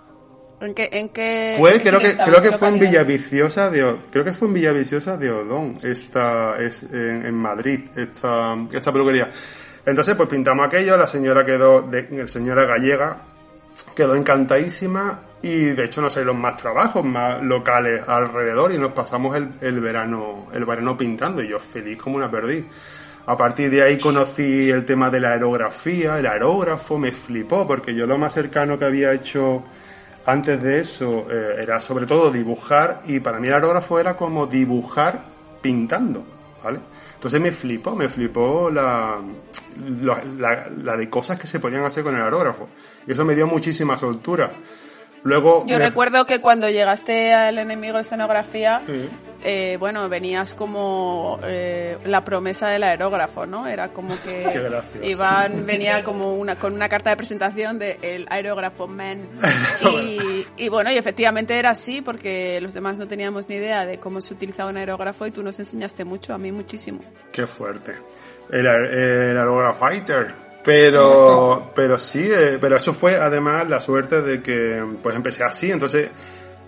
¿En 0.60 0.74
qué, 0.74 0.88
en 0.90 1.08
qué, 1.10 1.54
Fue, 1.56 1.80
creo 1.80 2.00
que, 2.00 2.16
creo 2.16 2.42
que 2.42 2.50
¿Qué 2.50 2.58
fue 2.58 2.68
en? 2.68 2.80
Villaviciosa 2.80 3.70
de 3.70 3.96
creo 4.10 4.24
que 4.24 4.32
fue 4.32 4.48
en 4.48 4.54
Villaviciosa 4.54 5.16
de 5.16 5.30
Odón, 5.30 5.78
esta 5.82 6.58
es 6.58 6.82
en, 6.82 7.26
en 7.26 7.34
Madrid, 7.34 7.80
esta, 7.94 8.56
esta 8.72 8.92
peluquería. 8.92 9.30
Entonces, 9.86 10.16
pues 10.16 10.28
pintamos 10.28 10.66
aquello, 10.66 10.96
la 10.96 11.06
señora 11.06 11.46
quedó, 11.46 11.82
de, 11.82 12.08
la 12.10 12.26
señora 12.26 12.64
gallega, 12.64 13.22
quedó 13.94 14.16
encantadísima 14.16 15.20
y 15.42 15.66
de 15.66 15.84
hecho 15.84 16.02
nos 16.02 16.12
salieron 16.12 16.40
más 16.40 16.56
trabajos, 16.56 17.04
más 17.04 17.40
locales 17.40 18.02
alrededor 18.06 18.72
y 18.72 18.78
nos 18.78 18.92
pasamos 18.92 19.36
el, 19.36 19.50
el 19.60 19.80
verano, 19.80 20.48
el 20.52 20.64
verano 20.64 20.96
pintando 20.96 21.40
y 21.40 21.48
yo 21.48 21.60
feliz 21.60 21.98
como 21.98 22.16
una 22.16 22.28
perdiz. 22.28 22.64
A 23.26 23.36
partir 23.36 23.70
de 23.70 23.82
ahí 23.82 23.98
conocí 23.98 24.70
el 24.70 24.84
tema 24.84 25.08
de 25.08 25.20
la 25.20 25.32
aerografía, 25.32 26.18
el 26.18 26.26
aerógrafo 26.26 26.98
me 26.98 27.12
flipó 27.12 27.66
porque 27.66 27.94
yo 27.94 28.06
lo 28.06 28.18
más 28.18 28.32
cercano 28.32 28.78
que 28.78 28.86
había 28.86 29.12
hecho 29.12 29.62
antes 30.28 30.62
de 30.62 30.80
eso 30.80 31.26
eh, 31.30 31.56
era 31.62 31.80
sobre 31.80 32.06
todo 32.06 32.30
dibujar 32.30 33.02
y 33.06 33.20
para 33.20 33.40
mí 33.40 33.48
el 33.48 33.54
aerógrafo 33.54 33.98
era 33.98 34.14
como 34.16 34.46
dibujar 34.46 35.24
pintando, 35.60 36.24
¿vale? 36.62 36.80
Entonces 37.14 37.40
me 37.40 37.50
flipó, 37.50 37.96
me 37.96 38.08
flipó 38.08 38.70
la, 38.70 39.18
la, 40.02 40.22
la- 40.38 40.68
la 40.68 40.96
de 40.96 41.10
cosas 41.10 41.38
que 41.40 41.46
se 41.46 41.58
podían 41.60 41.84
hacer 41.84 42.04
con 42.04 42.14
el 42.14 42.22
aerógrafo 42.22 42.68
y 43.06 43.12
eso 43.12 43.24
me 43.24 43.34
dio 43.34 43.46
muchísima 43.46 43.96
soltura. 43.98 44.52
Luego 45.24 45.64
Yo 45.66 45.78
me- 45.78 45.84
recuerdo 45.84 46.24
que 46.26 46.40
cuando 46.40 46.68
llegaste 46.70 47.32
al 47.34 47.58
enemigo 47.58 47.96
de 47.96 48.02
escenografía, 48.02 48.80
Sí. 48.86 49.08
eh, 49.44 49.76
bueno, 49.80 50.08
venías 50.08 50.54
como 50.54 51.38
eh, 51.44 51.98
la 52.04 52.24
promesa 52.24 52.68
del 52.68 52.82
aerógrafo, 52.84 53.44
¿no? 53.46 53.66
Era 53.66 53.88
como 53.88 54.14
que. 54.22 54.46
Iván 55.02 55.66
venía 55.66 56.02
como 56.04 56.34
una 56.36 56.56
con 56.56 56.72
una 56.72 56.88
carta 56.88 57.10
de 57.10 57.16
presentación 57.16 57.78
de 57.78 57.98
el 58.02 58.26
aerógrafo 58.30 58.86
man. 58.86 59.28
Y, 59.82 60.46
y 60.56 60.68
bueno, 60.68 60.90
y 60.90 60.96
efectivamente 60.96 61.58
era 61.58 61.70
así 61.70 62.00
porque 62.02 62.60
los 62.60 62.74
demás 62.74 62.96
no 62.98 63.06
teníamos 63.06 63.48
ni 63.48 63.56
idea 63.56 63.86
de 63.86 63.98
cómo 63.98 64.20
se 64.20 64.34
utilizaba 64.34 64.70
un 64.70 64.76
aerógrafo 64.76 65.26
y 65.26 65.30
tú 65.30 65.42
nos 65.42 65.58
enseñaste 65.58 66.04
mucho, 66.04 66.34
a 66.34 66.38
mí 66.38 66.50
muchísimo. 66.52 67.00
Qué 67.32 67.46
fuerte. 67.46 67.92
El, 68.50 68.66
el 68.66 69.38
Aurora 69.38 69.72
Fighter. 69.74 70.47
Pero, 70.68 71.72
pero 71.74 71.98
sí, 71.98 72.28
eh, 72.30 72.58
pero 72.60 72.76
eso 72.76 72.92
fue 72.92 73.16
además 73.16 73.66
la 73.70 73.80
suerte 73.80 74.20
de 74.20 74.42
que 74.42 74.84
pues 75.02 75.16
empecé 75.16 75.42
así. 75.42 75.70
Entonces, 75.70 76.10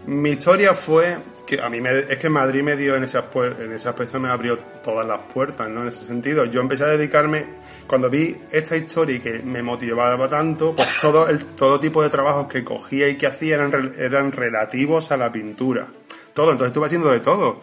mi 0.07 0.31
historia 0.31 0.73
fue 0.73 1.19
que 1.47 1.61
a 1.61 1.69
mí 1.69 1.83
me, 1.83 1.99
es 1.99 2.17
que 2.17 2.31
Madrid 2.31 2.63
me 2.63 2.77
dio 2.77 2.97
en 2.97 3.05
ese, 3.05 3.19
en 3.19 3.73
ese 3.73 3.91
aspecto 3.91 4.19
me 4.19 4.31
abrió 4.31 4.57
todas 4.83 5.07
las 5.07 5.19
puertas, 5.31 5.69
¿no? 5.69 5.83
En 5.83 5.89
ese 5.89 6.07
sentido. 6.07 6.47
Yo 6.47 6.63
empecé 6.63 6.85
a 6.85 6.87
dedicarme, 6.87 7.45
cuando 7.87 8.09
vi 8.09 8.35
esta 8.51 8.75
historia 8.75 9.17
y 9.17 9.21
que 9.21 9.41
me 9.41 9.63
motivaba 9.63 10.27
tanto, 10.29 10.75
pues 10.75 10.89
todo, 10.99 11.29
el, 11.29 11.45
todo 11.55 11.79
tipo 11.79 12.03
de 12.03 12.09
trabajos 12.09 12.47
que 12.47 12.65
cogía 12.65 13.07
y 13.07 13.19
que 13.19 13.27
hacía 13.27 13.57
eran, 13.57 13.93
eran 13.99 14.33
relativos 14.33 15.13
a 15.13 15.19
la 15.19 15.31
pintura. 15.31 15.89
Todo, 16.33 16.53
entonces 16.53 16.69
estuve 16.69 16.87
haciendo 16.87 17.11
de 17.11 17.21
todo. 17.21 17.61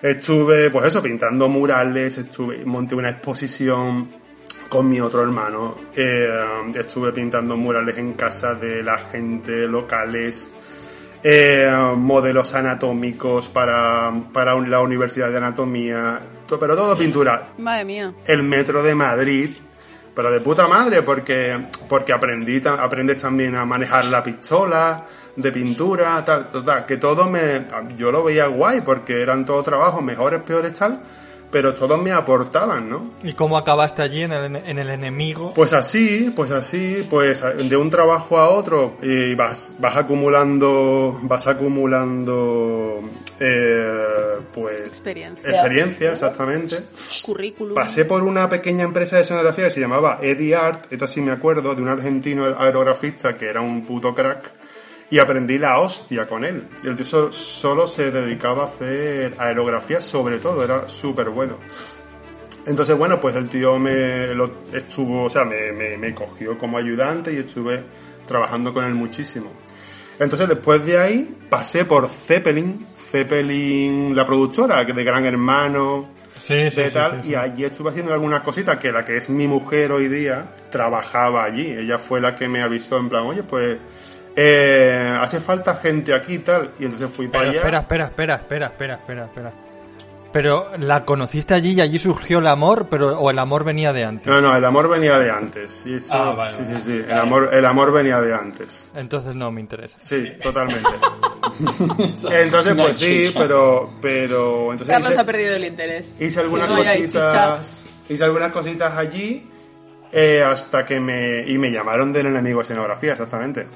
Estuve, 0.00 0.70
pues 0.70 0.86
eso, 0.86 1.02
pintando 1.02 1.48
murales, 1.48 2.16
estuve, 2.16 2.64
monté 2.64 2.94
una 2.94 3.10
exposición 3.10 4.22
con 4.68 4.88
mi 4.88 5.00
otro 5.00 5.22
hermano, 5.22 5.76
eh, 5.94 6.28
estuve 6.74 7.12
pintando 7.12 7.56
murales 7.56 7.96
en 7.98 8.14
casa 8.14 8.54
de 8.54 8.82
la 8.82 8.98
gente 8.98 9.66
locales, 9.68 10.48
eh, 11.22 11.70
modelos 11.96 12.54
anatómicos 12.54 13.48
para, 13.48 14.12
para 14.32 14.58
la 14.60 14.80
Universidad 14.80 15.30
de 15.30 15.36
Anatomía, 15.38 16.20
to- 16.46 16.58
pero 16.58 16.76
todo 16.76 16.96
pintura. 16.96 17.50
Madre 17.58 17.84
mía. 17.84 18.12
El 18.26 18.42
metro 18.42 18.82
de 18.82 18.94
Madrid, 18.94 19.50
pero 20.14 20.30
de 20.30 20.40
puta 20.40 20.66
madre, 20.68 21.02
porque, 21.02 21.66
porque 21.88 22.12
aprendí, 22.12 22.60
aprendes 22.66 23.22
también 23.22 23.54
a 23.56 23.64
manejar 23.64 24.04
la 24.06 24.22
pistola 24.22 25.04
de 25.36 25.50
pintura, 25.50 26.24
tal, 26.24 26.48
tal, 26.48 26.62
tal, 26.62 26.86
que 26.86 26.96
todo 26.98 27.28
me, 27.28 27.64
yo 27.96 28.12
lo 28.12 28.22
veía 28.22 28.46
guay, 28.46 28.82
porque 28.82 29.20
eran 29.22 29.44
todos 29.44 29.64
trabajos 29.64 30.02
mejores, 30.02 30.42
peores, 30.42 30.72
tal, 30.74 31.00
pero 31.54 31.72
todos 31.72 32.02
me 32.02 32.10
aportaban, 32.10 32.90
¿no? 32.90 33.12
¿Y 33.22 33.32
cómo 33.34 33.56
acabaste 33.56 34.02
allí 34.02 34.22
en 34.24 34.32
el, 34.32 34.56
en 34.56 34.76
el 34.76 34.90
enemigo? 34.90 35.52
Pues 35.54 35.72
así, 35.72 36.32
pues 36.34 36.50
así, 36.50 37.06
pues 37.08 37.44
de 37.56 37.76
un 37.76 37.90
trabajo 37.90 38.38
a 38.38 38.48
otro 38.48 38.96
y 39.00 39.36
vas, 39.36 39.72
vas 39.78 39.96
acumulando, 39.96 41.16
vas 41.22 41.46
acumulando, 41.46 43.00
eh, 43.38 44.04
pues 44.52 44.80
Experiencia. 44.80 45.48
experiencia, 45.48 46.10
exactamente. 46.10 46.78
Currículum. 47.24 47.76
Pasé 47.76 48.04
por 48.04 48.24
una 48.24 48.48
pequeña 48.48 48.82
empresa 48.82 49.14
de 49.14 49.22
escenografía 49.22 49.66
que 49.66 49.70
se 49.70 49.80
llamaba 49.80 50.18
Eddie 50.22 50.56
Art, 50.56 50.92
esta 50.92 51.06
sí 51.06 51.20
me 51.20 51.30
acuerdo, 51.30 51.76
de 51.76 51.82
un 51.82 51.88
argentino 51.88 52.46
aerografista 52.46 53.38
que 53.38 53.46
era 53.46 53.60
un 53.60 53.86
puto 53.86 54.12
crack, 54.12 54.50
y 55.10 55.18
aprendí 55.18 55.58
la 55.58 55.78
hostia 55.80 56.26
con 56.26 56.44
él. 56.44 56.64
Y 56.82 56.88
el 56.88 56.96
tío 56.96 57.04
so- 57.04 57.32
solo 57.32 57.86
se 57.86 58.10
dedicaba 58.10 58.64
a 58.64 58.66
hacer 58.66 59.34
aerografía 59.38 60.00
sobre 60.00 60.38
todo, 60.38 60.64
era 60.64 60.88
súper 60.88 61.28
bueno. 61.30 61.58
Entonces, 62.66 62.96
bueno, 62.96 63.20
pues 63.20 63.36
el 63.36 63.48
tío 63.48 63.78
me 63.78 64.28
lo 64.34 64.50
estuvo, 64.72 65.24
o 65.24 65.30
sea, 65.30 65.44
me, 65.44 65.72
me, 65.72 65.98
me 65.98 66.14
cogió 66.14 66.56
como 66.58 66.78
ayudante 66.78 67.32
y 67.32 67.36
estuve 67.36 67.82
trabajando 68.26 68.72
con 68.72 68.84
él 68.86 68.94
muchísimo. 68.94 69.52
Entonces, 70.18 70.48
después 70.48 70.84
de 70.86 70.98
ahí, 70.98 71.36
pasé 71.50 71.84
por 71.84 72.08
Zeppelin, 72.08 72.86
Zeppelin, 73.10 74.16
la 74.16 74.24
productora 74.24 74.82
de 74.84 75.04
Gran 75.04 75.26
Hermano, 75.26 76.08
Sí, 76.40 76.70
sí, 76.70 76.80
de 76.82 76.88
sí, 76.88 76.94
tal, 76.94 77.16
sí, 77.16 77.18
sí. 77.22 77.30
y 77.30 77.34
allí 77.34 77.64
estuve 77.64 77.90
haciendo 77.90 78.12
algunas 78.12 78.42
cositas 78.42 78.76
que 78.78 78.92
la 78.92 79.04
que 79.04 79.16
es 79.16 79.30
mi 79.30 79.46
mujer 79.46 79.92
hoy 79.92 80.08
día 80.08 80.50
trabajaba 80.70 81.44
allí. 81.44 81.66
Ella 81.70 81.96
fue 81.98 82.20
la 82.20 82.34
que 82.34 82.48
me 82.48 82.60
avisó 82.62 82.98
en 82.98 83.08
plan, 83.08 83.24
oye, 83.24 83.42
pues 83.42 83.78
eh, 84.36 85.16
hace 85.20 85.40
falta 85.40 85.74
gente 85.76 86.12
aquí 86.14 86.34
y 86.34 86.38
tal. 86.40 86.70
Y 86.78 86.84
entonces 86.84 87.10
fui 87.12 87.28
para 87.28 87.40
Pero 87.44 87.50
allá. 87.50 87.58
espera, 87.60 87.78
espera, 87.78 88.04
espera, 88.06 88.34
espera, 88.36 88.66
espera, 88.66 88.94
espera, 88.96 89.24
espera. 89.26 89.52
Pero 90.32 90.76
la 90.78 91.04
conociste 91.04 91.54
allí 91.54 91.74
y 91.74 91.80
allí 91.80 91.96
surgió 91.96 92.40
el 92.40 92.48
amor, 92.48 92.88
pero 92.90 93.16
o 93.20 93.30
el 93.30 93.38
amor 93.38 93.62
venía 93.62 93.92
de 93.92 94.02
antes. 94.02 94.26
No, 94.26 94.40
no, 94.40 94.56
el 94.56 94.64
amor 94.64 94.88
venía 94.88 95.16
de 95.20 95.30
antes. 95.30 95.70
Sí, 95.84 96.00
sí, 96.00 96.10
Ah, 96.12 96.34
vale, 96.36 96.52
sí, 96.52 96.62
vale. 96.66 96.80
sí, 96.80 96.92
sí, 96.92 97.04
El 97.08 97.18
amor, 97.18 97.50
el 97.52 97.64
amor 97.64 97.92
venía 97.92 98.20
de 98.20 98.34
antes. 98.34 98.84
Entonces 98.96 99.36
no 99.36 99.52
me 99.52 99.60
interesa. 99.60 99.96
Sí, 100.00 100.32
totalmente. 100.42 100.88
entonces, 102.32 102.74
pues 102.74 102.96
sí, 102.98 103.32
pero, 103.36 103.90
pero, 104.00 104.72
entonces 104.72 104.92
Carlos 104.92 105.12
hice- 105.12 105.20
ha 105.20 105.24
perdido 105.24 105.54
el 105.54 105.64
interés. 105.66 106.16
hice 106.20 106.40
algunas 106.40 106.66
cositas, 106.68 107.86
hice 108.08 108.24
algunas 108.24 108.50
cositas 108.52 108.92
allí 108.96 109.48
eh, 110.10 110.42
hasta 110.44 110.84
que 110.84 110.98
me 110.98 111.42
y 111.46 111.58
me 111.58 111.70
llamaron 111.70 112.12
del 112.12 112.26
enemigo 112.26 112.58
de 112.58 112.62
escenografía, 112.62 113.12
exactamente. 113.12 113.66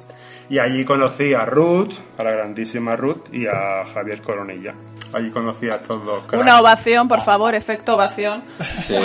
Y 0.51 0.59
allí 0.59 0.85
conocí 0.85 1.35
a 1.35 1.45
Ruth, 1.45 1.93
a 2.17 2.23
la 2.25 2.31
grandísima 2.33 2.97
Ruth 2.97 3.33
y 3.33 3.47
a 3.47 3.85
Javier 3.93 4.23
Coronilla. 4.23 4.75
Allí 5.13 5.31
conocí 5.31 5.69
a 5.69 5.77
estos 5.77 6.05
dos. 6.05 6.25
cracks. 6.27 6.43
Una 6.43 6.61
ovación, 6.61 7.07
por 7.09 7.23
favor, 7.23 7.55
efecto 7.55 7.95
ovación. 7.95 8.45
Sí. 8.77 8.97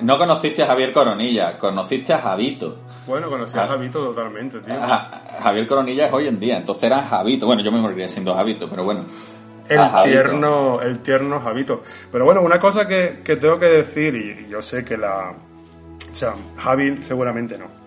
No 0.00 0.16
conociste 0.18 0.62
a 0.62 0.66
Javier 0.66 0.92
Coronilla, 0.92 1.58
conociste 1.58 2.12
a 2.14 2.18
Javito. 2.18 2.78
Bueno, 3.06 3.28
conocí 3.28 3.58
a. 3.58 3.66
Javito 3.66 4.02
totalmente, 4.06 4.60
tío. 4.60 4.74
Ja- 4.74 5.10
Javier 5.42 5.66
Coronilla 5.66 6.06
es 6.06 6.12
hoy 6.12 6.28
en 6.28 6.40
día, 6.40 6.56
entonces 6.56 6.84
era 6.84 7.02
Javito. 7.02 7.46
Bueno, 7.46 7.62
yo 7.62 7.70
me 7.70 7.78
moriría 7.78 8.08
siendo 8.08 8.34
Javito, 8.34 8.68
pero 8.70 8.84
bueno. 8.84 9.04
El 9.68 9.78
tierno, 10.04 10.80
el 10.80 10.98
tierno 11.00 11.40
Javito. 11.40 11.82
Pero 12.10 12.24
bueno, 12.24 12.40
una 12.42 12.58
cosa 12.58 12.88
que, 12.88 13.20
que 13.24 13.36
tengo 13.36 13.58
que 13.58 13.66
decir, 13.66 14.14
y 14.16 14.50
yo 14.50 14.60
sé 14.62 14.84
que 14.84 14.96
la. 14.96 15.34
O 16.12 16.16
sea, 16.16 16.34
Javi 16.56 16.96
seguramente 16.98 17.56
no. 17.58 17.81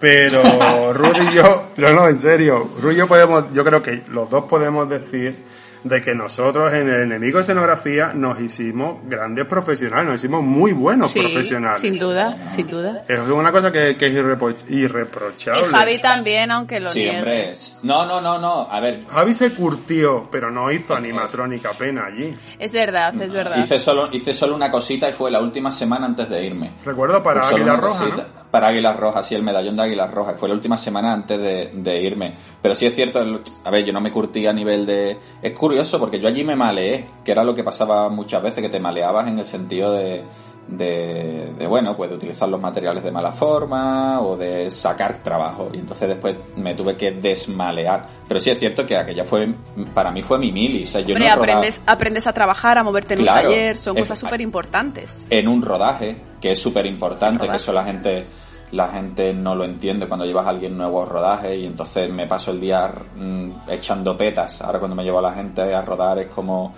Pero 0.00 0.92
Ruth 0.92 1.16
y 1.30 1.34
yo, 1.34 1.68
pero 1.74 1.92
no, 1.92 2.08
en 2.08 2.16
serio, 2.16 2.68
Ruth 2.80 2.92
y 2.92 2.96
yo 2.96 3.06
podemos, 3.06 3.52
yo 3.52 3.64
creo 3.64 3.82
que 3.82 4.02
los 4.08 4.30
dos 4.30 4.44
podemos 4.44 4.88
decir 4.88 5.36
de 5.84 6.02
que 6.02 6.14
nosotros 6.14 6.72
en 6.72 6.88
el 6.88 7.02
enemigo 7.02 7.38
de 7.38 7.42
escenografía 7.42 8.12
nos 8.14 8.40
hicimos 8.40 8.98
grandes 9.08 9.44
profesionales, 9.46 10.06
nos 10.06 10.14
hicimos 10.16 10.42
muy 10.42 10.72
buenos 10.72 11.10
Sí, 11.10 11.20
profesionales. 11.20 11.80
sin 11.80 11.98
duda, 11.98 12.48
sin 12.50 12.66
duda. 12.68 13.04
Eso 13.08 13.24
es 13.24 13.30
una 13.30 13.52
cosa 13.52 13.70
que, 13.72 13.96
que 13.96 14.06
es 14.08 14.14
irrepo- 14.14 14.54
irreprochable. 14.68 15.62
Y 15.62 15.64
Javi 15.70 15.98
también, 16.00 16.50
aunque 16.50 16.80
lo 16.80 16.92
niegue. 16.92 17.16
hombre. 17.18 17.54
No, 17.82 18.06
no, 18.06 18.20
no, 18.20 18.38
no. 18.38 18.68
A 18.70 18.80
ver, 18.80 19.04
Javi 19.06 19.34
se 19.34 19.54
curtió, 19.54 20.28
pero 20.30 20.50
no 20.50 20.70
hizo 20.72 20.94
animatrónica 20.94 21.72
pena 21.72 22.06
allí. 22.06 22.36
Es 22.58 22.72
verdad, 22.72 23.14
es 23.20 23.32
verdad. 23.32 23.56
hice 23.58 23.78
solo, 23.78 24.08
hice 24.12 24.34
solo 24.34 24.54
una 24.54 24.70
cosita 24.70 25.08
y 25.08 25.12
fue 25.12 25.30
la 25.30 25.40
última 25.40 25.70
semana 25.70 26.06
antes 26.06 26.28
de 26.28 26.44
irme. 26.44 26.72
Recuerdo 26.84 27.22
para 27.22 27.42
Solo 27.44 27.56
Águila 27.56 27.72
una 27.74 27.80
Roja, 27.82 27.98
cosita. 28.04 28.22
¿no? 28.22 28.38
Para 28.50 28.68
Águilas 28.68 28.96
Rojas, 28.96 29.26
sí, 29.26 29.34
el 29.34 29.42
medallón 29.42 29.76
de 29.76 29.82
Águilas 29.82 30.10
Rojas. 30.10 30.36
Fue 30.38 30.48
la 30.48 30.54
última 30.54 30.78
semana 30.78 31.12
antes 31.12 31.38
de, 31.38 31.70
de 31.74 32.00
irme. 32.00 32.34
Pero 32.62 32.74
sí 32.74 32.86
es 32.86 32.94
cierto, 32.94 33.20
el- 33.20 33.40
a 33.64 33.70
ver, 33.70 33.84
yo 33.84 33.92
no 33.92 34.00
me 34.00 34.10
curtí 34.10 34.46
a 34.46 34.52
nivel 34.54 34.86
de... 34.86 35.18
Es 35.42 35.52
curioso 35.68 35.98
porque 35.98 36.18
yo 36.20 36.28
allí 36.28 36.44
me 36.44 36.56
maleé, 36.56 37.06
que 37.24 37.32
era 37.32 37.44
lo 37.44 37.54
que 37.54 37.62
pasaba 37.62 38.08
muchas 38.08 38.42
veces, 38.42 38.62
que 38.62 38.68
te 38.68 38.80
maleabas 38.80 39.28
en 39.28 39.38
el 39.38 39.44
sentido 39.44 39.92
de... 39.92 40.24
De, 40.68 41.54
de, 41.58 41.66
bueno, 41.66 41.96
pues 41.96 42.10
de 42.10 42.16
utilizar 42.16 42.46
los 42.46 42.60
materiales 42.60 43.02
de 43.02 43.10
mala 43.10 43.32
forma 43.32 44.20
o 44.20 44.36
de 44.36 44.70
sacar 44.70 45.22
trabajo. 45.22 45.70
Y 45.72 45.78
entonces 45.78 46.08
después 46.08 46.36
me 46.56 46.74
tuve 46.74 46.94
que 46.94 47.10
desmalear. 47.10 48.06
Pero 48.28 48.38
sí 48.38 48.50
es 48.50 48.58
cierto 48.58 48.84
que 48.84 48.94
aquella 48.98 49.24
fue, 49.24 49.54
para 49.94 50.10
mí 50.10 50.20
fue 50.20 50.36
mi 50.38 50.52
mili. 50.52 50.84
O 50.84 50.86
sea, 50.86 51.00
yo 51.00 51.14
Hombre, 51.14 51.26
no 51.28 51.34
aprendes, 51.36 51.80
aprendes 51.86 52.26
a 52.26 52.34
trabajar, 52.34 52.76
a 52.76 52.82
moverte 52.82 53.14
en 53.14 53.20
Claro, 53.20 53.48
un 53.48 53.54
taller, 53.54 53.78
son 53.78 53.96
es- 53.96 54.02
cosas 54.02 54.18
súper 54.18 54.42
importantes. 54.42 55.26
en 55.30 55.48
un 55.48 55.62
rodaje, 55.62 56.20
que 56.38 56.52
es 56.52 56.60
súper 56.60 56.84
importante, 56.84 57.48
que 57.48 57.56
eso 57.56 57.72
la 57.72 57.84
gente 57.84 58.26
la 58.72 58.88
gente 58.88 59.32
no 59.32 59.54
lo 59.54 59.64
entiende 59.64 60.06
cuando 60.06 60.26
llevas 60.26 60.46
a 60.46 60.50
alguien 60.50 60.76
nuevo 60.76 61.02
a 61.02 61.06
rodaje 61.06 61.56
y 61.56 61.66
entonces 61.66 62.10
me 62.10 62.26
paso 62.26 62.50
el 62.50 62.60
día 62.60 62.92
mm, 63.16 63.50
echando 63.68 64.16
petas. 64.16 64.60
Ahora 64.62 64.78
cuando 64.78 64.94
me 64.94 65.04
llevo 65.04 65.18
a 65.18 65.22
la 65.22 65.32
gente 65.32 65.74
a 65.74 65.82
rodar 65.82 66.18
es 66.18 66.26
como 66.28 66.74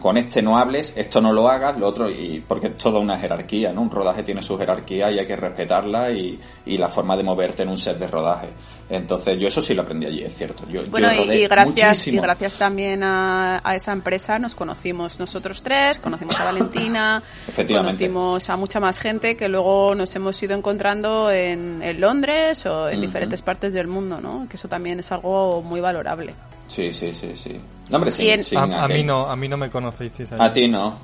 con 0.00 0.16
este 0.16 0.42
no 0.42 0.58
hables, 0.58 0.94
esto 0.96 1.20
no 1.20 1.32
lo 1.32 1.48
hagas, 1.48 1.78
lo 1.78 1.86
otro 1.86 2.10
y 2.10 2.42
porque 2.46 2.68
es 2.68 2.76
toda 2.76 2.98
una 2.98 3.18
jerarquía, 3.18 3.72
¿no? 3.72 3.82
Un 3.82 3.90
rodaje 3.90 4.22
tiene 4.22 4.42
su 4.42 4.58
jerarquía 4.58 5.10
y 5.10 5.18
hay 5.18 5.26
que 5.26 5.36
respetarla 5.36 6.10
y, 6.10 6.38
y 6.66 6.76
la 6.76 6.88
forma 6.88 7.16
de 7.16 7.22
moverte 7.22 7.62
en 7.62 7.68
un 7.68 7.78
set 7.78 7.98
de 7.98 8.06
rodaje. 8.06 8.48
Entonces 8.90 9.38
yo 9.40 9.48
eso 9.48 9.62
sí 9.62 9.72
lo 9.74 9.82
aprendí 9.82 10.06
allí, 10.06 10.22
es 10.22 10.34
cierto. 10.34 10.64
Yo, 10.68 10.84
Bueno, 10.86 11.08
y, 11.12 11.46
gracias, 11.46 12.08
y 12.08 12.18
gracias 12.18 12.54
también 12.54 13.02
a, 13.02 13.60
a 13.64 13.74
esa 13.74 13.92
empresa 13.92 14.38
nos 14.38 14.54
conocimos 14.54 15.18
nosotros 15.18 15.62
tres, 15.62 15.98
conocimos 15.98 16.38
a 16.38 16.44
Valentina, 16.44 17.22
Efectivamente. 17.48 18.08
conocimos 18.08 18.50
a 18.50 18.56
mucha 18.56 18.80
más 18.80 18.98
gente 18.98 19.36
que 19.36 19.48
luego 19.48 19.94
nos 19.94 20.14
hemos 20.16 20.42
ido 20.42 20.54
encontrando 20.56 21.30
en, 21.30 21.82
en 21.82 22.00
Londres 22.00 22.66
o 22.66 22.88
en 22.88 23.00
diferentes 23.00 23.40
partes 23.40 23.72
del 23.72 23.86
mundo, 23.86 24.20
¿no? 24.20 24.46
Que 24.48 24.56
eso 24.56 24.68
también 24.68 25.00
es 25.00 25.10
algo 25.12 25.62
muy 25.62 25.80
valorable. 25.80 26.34
Sí, 26.66 26.92
sí, 26.92 27.12
sí, 27.14 27.32
sí. 27.36 27.60
No, 27.90 27.96
hombre, 27.96 28.10
sin- 28.10 28.42
sin 28.44 28.58
A, 28.58 28.84
a 28.84 28.88
mí 28.88 29.02
no, 29.02 29.28
a 29.30 29.36
mí 29.36 29.48
no 29.48 29.56
me 29.56 29.68
conocisteis. 29.70 30.30
A 30.32 30.52
ti 30.52 30.68
no. 30.68 30.98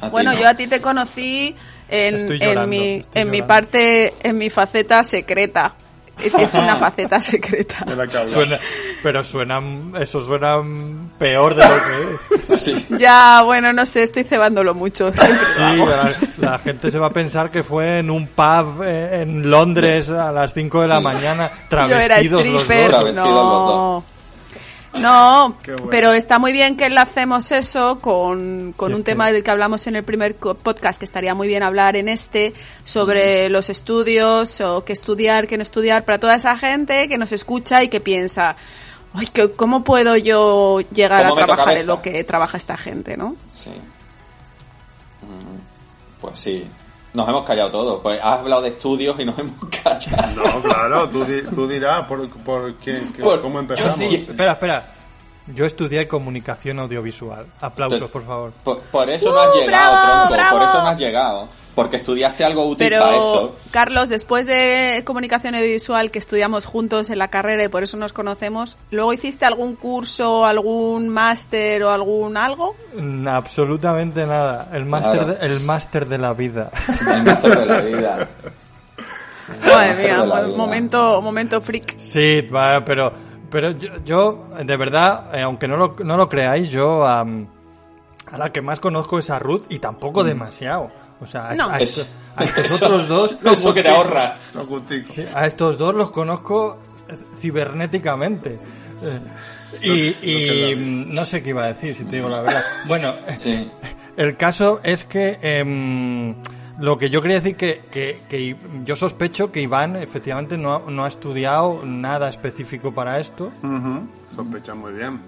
A 0.00 0.08
Bueno, 0.08 0.32
no. 0.32 0.40
yo 0.40 0.48
a 0.48 0.54
ti 0.54 0.66
te 0.66 0.80
conocí 0.80 1.54
en, 1.88 2.14
Estoy 2.16 2.36
en 2.36 2.42
llorando, 2.48 2.66
mi, 2.68 3.02
en 3.14 3.30
mi 3.30 3.36
llorando. 3.38 3.46
parte, 3.46 4.14
en 4.22 4.38
mi 4.38 4.50
faceta 4.50 5.04
secreta. 5.04 5.74
Es 6.38 6.54
una 6.54 6.76
faceta 6.76 7.20
secreta. 7.20 7.84
Suena, 8.28 8.58
pero 9.02 9.24
suena, 9.24 9.60
eso 10.00 10.22
suena 10.22 10.58
peor 11.18 11.54
de 11.54 11.64
lo 11.68 11.74
que 11.74 12.54
es. 12.54 12.60
Sí. 12.62 12.86
Ya, 12.98 13.42
bueno, 13.42 13.72
no 13.72 13.84
sé, 13.86 14.02
estoy 14.04 14.24
cebándolo 14.24 14.74
mucho. 14.74 15.10
Sí, 15.12 15.18
la, 15.58 16.10
la 16.38 16.58
gente 16.58 16.90
se 16.90 16.98
va 16.98 17.06
a 17.08 17.10
pensar 17.12 17.50
que 17.50 17.62
fue 17.64 17.98
en 18.00 18.10
un 18.10 18.26
pub 18.28 18.82
eh, 18.84 19.22
en 19.22 19.50
Londres 19.50 20.10
a 20.10 20.30
las 20.32 20.52
5 20.54 20.82
de 20.82 20.88
la 20.88 21.00
mañana, 21.00 21.50
Yo 21.70 21.76
era 21.86 22.04
travestidos 22.04 22.44
los 22.46 22.62
stripper, 22.62 22.90
dos. 22.90 23.14
No. 23.14 24.04
No, 24.94 25.56
bueno. 25.66 25.88
pero 25.90 26.12
está 26.12 26.38
muy 26.38 26.52
bien 26.52 26.76
que 26.76 26.86
enlacemos 26.86 27.50
eso 27.52 27.98
con, 28.00 28.74
con 28.76 28.90
Sí, 28.90 28.94
un 28.94 29.00
es 29.00 29.04
que- 29.04 29.10
tema 29.12 29.32
del 29.32 29.42
que 29.42 29.50
hablamos 29.50 29.86
en 29.86 29.96
el 29.96 30.04
primer 30.04 30.36
co- 30.36 30.54
podcast, 30.54 30.98
que 30.98 31.04
estaría 31.04 31.34
muy 31.34 31.48
bien 31.48 31.62
hablar 31.62 31.96
en 31.96 32.08
este, 32.08 32.52
sobre 32.84 33.48
los 33.48 33.70
estudios, 33.70 34.60
o 34.60 34.84
qué 34.84 34.92
estudiar, 34.92 35.46
qué 35.46 35.56
no 35.56 35.62
estudiar, 35.62 36.04
para 36.04 36.18
toda 36.18 36.34
esa 36.36 36.56
gente 36.56 37.08
que 37.08 37.16
nos 37.18 37.32
escucha 37.32 37.82
y 37.82 37.88
que 37.88 38.00
piensa, 38.00 38.56
ay, 39.14 39.26
que- 39.28 39.50
¿cómo 39.52 39.82
puedo 39.84 40.16
yo 40.16 40.80
llegar 40.92 41.24
a 41.24 41.28
¿Cómo 41.28 41.36
meto 41.36 41.46
trabajar 41.46 41.76
en 41.78 41.86
lo 41.86 42.02
que 42.02 42.22
trabaja 42.24 42.56
esta 42.56 42.76
gente, 42.76 43.16
no? 43.16 43.36
Sí. 43.48 43.70
Mm, 45.22 46.20
Pues 46.20 46.38
sí. 46.38 46.66
Nos 47.14 47.28
hemos 47.28 47.44
callado 47.44 47.70
todos. 47.70 48.00
Pues 48.02 48.18
has 48.22 48.38
hablado 48.40 48.62
de 48.62 48.68
estudios 48.70 49.18
y 49.20 49.24
nos 49.24 49.38
hemos 49.38 49.54
callado. 49.82 50.42
No, 50.44 50.62
claro, 50.62 51.08
tú, 51.08 51.24
di- 51.24 51.42
tú 51.42 51.68
dirás 51.68 52.06
por, 52.06 52.28
por 52.28 52.74
qué, 52.76 53.00
qué- 53.14 53.22
Por- 53.22 53.40
cómo 53.42 53.54
yo 53.54 53.60
empezamos. 53.60 53.96
sí. 53.96 54.14
Espera, 54.14 54.52
espera. 54.52 54.94
Yo 55.48 55.66
estudié 55.66 56.06
comunicación 56.06 56.78
audiovisual. 56.78 57.46
Aplausos, 57.60 58.10
por 58.10 58.24
favor. 58.24 58.52
Por, 58.62 58.78
por 58.80 59.10
eso 59.10 59.32
no 59.32 59.40
has 59.40 59.48
¡Uh, 59.54 59.58
llegado, 59.58 59.92
bravo, 59.92 60.06
tronco. 60.28 60.32
bravo! 60.34 60.58
Por 60.58 60.68
eso 60.68 60.82
no 60.82 60.88
has 60.88 60.98
llegado. 60.98 61.48
Porque 61.74 61.96
estudiaste 61.96 62.44
algo 62.44 62.66
útil 62.66 62.86
Pero, 62.86 63.00
para 63.02 63.16
eso. 63.16 63.56
Carlos, 63.70 64.08
después 64.10 64.44
de 64.46 65.02
comunicación 65.06 65.54
audiovisual 65.54 66.10
que 66.10 66.18
estudiamos 66.18 66.66
juntos 66.66 67.08
en 67.08 67.18
la 67.18 67.28
carrera 67.28 67.64
y 67.64 67.68
por 67.68 67.82
eso 67.82 67.96
nos 67.96 68.12
conocemos, 68.12 68.76
¿luego 68.90 69.12
hiciste 69.14 69.46
algún 69.46 69.74
curso, 69.74 70.44
algún 70.44 71.08
máster 71.08 71.82
o 71.82 71.90
algún 71.90 72.36
algo? 72.36 72.76
Mm, 72.94 73.26
Absolutamente 73.26 74.26
nada. 74.26 74.68
El 74.74 74.84
máster 74.84 75.12
Claro. 75.24 75.34
de, 75.34 75.46
el 75.46 75.60
máster 75.60 76.06
de 76.08 76.18
la 76.18 76.34
vida. 76.34 76.70
El 77.10 77.22
máster 77.24 77.58
de 77.58 77.66
la 77.66 77.80
vida. 77.80 78.28
Madre 79.66 79.94
mía, 80.02 80.24
momento, 80.56 81.20
momento 81.20 81.60
freak. 81.60 81.98
Sí, 81.98 82.46
pero, 82.86 83.12
pero 83.52 83.70
yo, 83.72 83.90
yo, 84.04 84.48
de 84.64 84.76
verdad, 84.76 85.32
eh, 85.38 85.42
aunque 85.42 85.68
no 85.68 85.76
lo, 85.76 85.94
no 86.02 86.16
lo 86.16 86.28
creáis, 86.28 86.68
yo 86.70 87.06
am, 87.06 87.46
a 88.32 88.36
la 88.38 88.50
que 88.50 88.62
más 88.62 88.80
conozco 88.80 89.18
es 89.20 89.30
a 89.30 89.38
Ruth 89.38 89.66
y 89.68 89.78
tampoco 89.78 90.24
demasiado. 90.24 90.90
O 91.20 91.26
sea, 91.26 91.50
a, 91.50 91.54
No. 91.54 91.68
a 91.70 91.78
Eso- 91.78 92.00
estos, 92.00 92.14
a 92.34 92.42
estos 92.44 92.64
eso- 92.64 92.86
otros 92.86 93.08
dos. 93.08 93.38
eso 93.44 93.72
que 93.74 93.82
te 93.84 93.88
ahorra. 93.90 94.34
Sí, 95.06 95.24
a 95.34 95.46
estos 95.46 95.78
dos 95.78 95.94
los 95.94 96.10
conozco 96.10 96.78
eh, 97.08 97.16
cibernéticamente. 97.38 98.58
Eh, 99.02 99.20
Y, 99.80 100.70
y, 100.70 100.76
mm, 100.76 101.14
no 101.14 101.24
sé 101.24 101.42
qué 101.42 101.50
iba 101.50 101.64
a 101.64 101.68
decir, 101.68 101.94
si 101.94 102.04
te 102.04 102.16
digo 102.16 102.28
la 102.28 102.40
verdad. 102.42 102.62
Bueno, 102.88 103.14
Sí. 103.36 103.68
el 104.16 104.36
caso 104.36 104.80
es 104.82 105.04
que 105.04 105.38
em, 105.42 106.34
lo 106.80 106.98
que 106.98 107.10
yo 107.10 107.20
quería 107.22 107.38
decir 107.40 107.56
que, 107.56 107.82
que, 107.90 108.20
que 108.28 108.56
yo 108.84 108.96
sospecho 108.96 109.50
que 109.52 109.60
Iván 109.60 109.96
efectivamente 109.96 110.56
no, 110.58 110.74
ha- 110.74 110.82
no 110.90 111.04
ha 111.04 111.08
estudiado 111.08 111.82
nada 111.84 112.28
específico 112.28 112.92
para 112.92 113.18
esto. 113.20 113.52
Sospecha 114.34 114.74
muy 114.74 114.92
bien. 114.92 115.20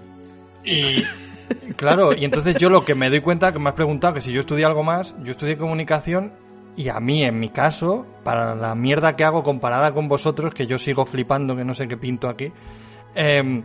Y 0.63 1.03
claro, 1.75 2.13
y 2.15 2.25
entonces 2.25 2.55
yo 2.57 2.69
lo 2.69 2.83
que 2.83 2.95
me 2.95 3.09
doy 3.09 3.21
cuenta, 3.21 3.51
que 3.53 3.59
me 3.59 3.69
has 3.69 3.75
preguntado 3.75 4.13
que 4.15 4.21
si 4.21 4.31
yo 4.31 4.39
estudié 4.39 4.65
algo 4.65 4.83
más, 4.83 5.15
yo 5.23 5.31
estudié 5.31 5.57
comunicación 5.57 6.33
y 6.75 6.89
a 6.89 6.99
mí, 6.99 7.23
en 7.23 7.39
mi 7.39 7.49
caso, 7.49 8.05
para 8.23 8.55
la 8.55 8.73
mierda 8.75 9.15
que 9.15 9.23
hago 9.23 9.43
comparada 9.43 9.93
con 9.93 10.07
vosotros, 10.07 10.53
que 10.53 10.65
yo 10.67 10.77
sigo 10.77 11.05
flipando, 11.05 11.55
que 11.55 11.63
no 11.63 11.73
sé 11.75 11.87
qué 11.87 11.95
pinto 11.97 12.27
aquí, 12.27 12.51
em, 13.13 13.63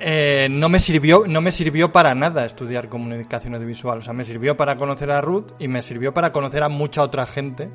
eh, 0.00 0.48
no 0.50 0.68
me 0.68 0.78
sirvió 0.78 1.24
no 1.26 1.40
me 1.40 1.52
sirvió 1.52 1.92
para 1.92 2.14
nada 2.14 2.44
estudiar 2.44 2.88
comunicación 2.88 3.54
audiovisual 3.54 3.98
o 3.98 4.02
sea 4.02 4.12
me 4.12 4.24
sirvió 4.24 4.56
para 4.56 4.76
conocer 4.76 5.10
a 5.10 5.20
Ruth 5.20 5.52
y 5.58 5.68
me 5.68 5.82
sirvió 5.82 6.14
para 6.14 6.32
conocer 6.32 6.62
a 6.62 6.68
mucha 6.68 7.02
otra 7.02 7.26
gente 7.26 7.68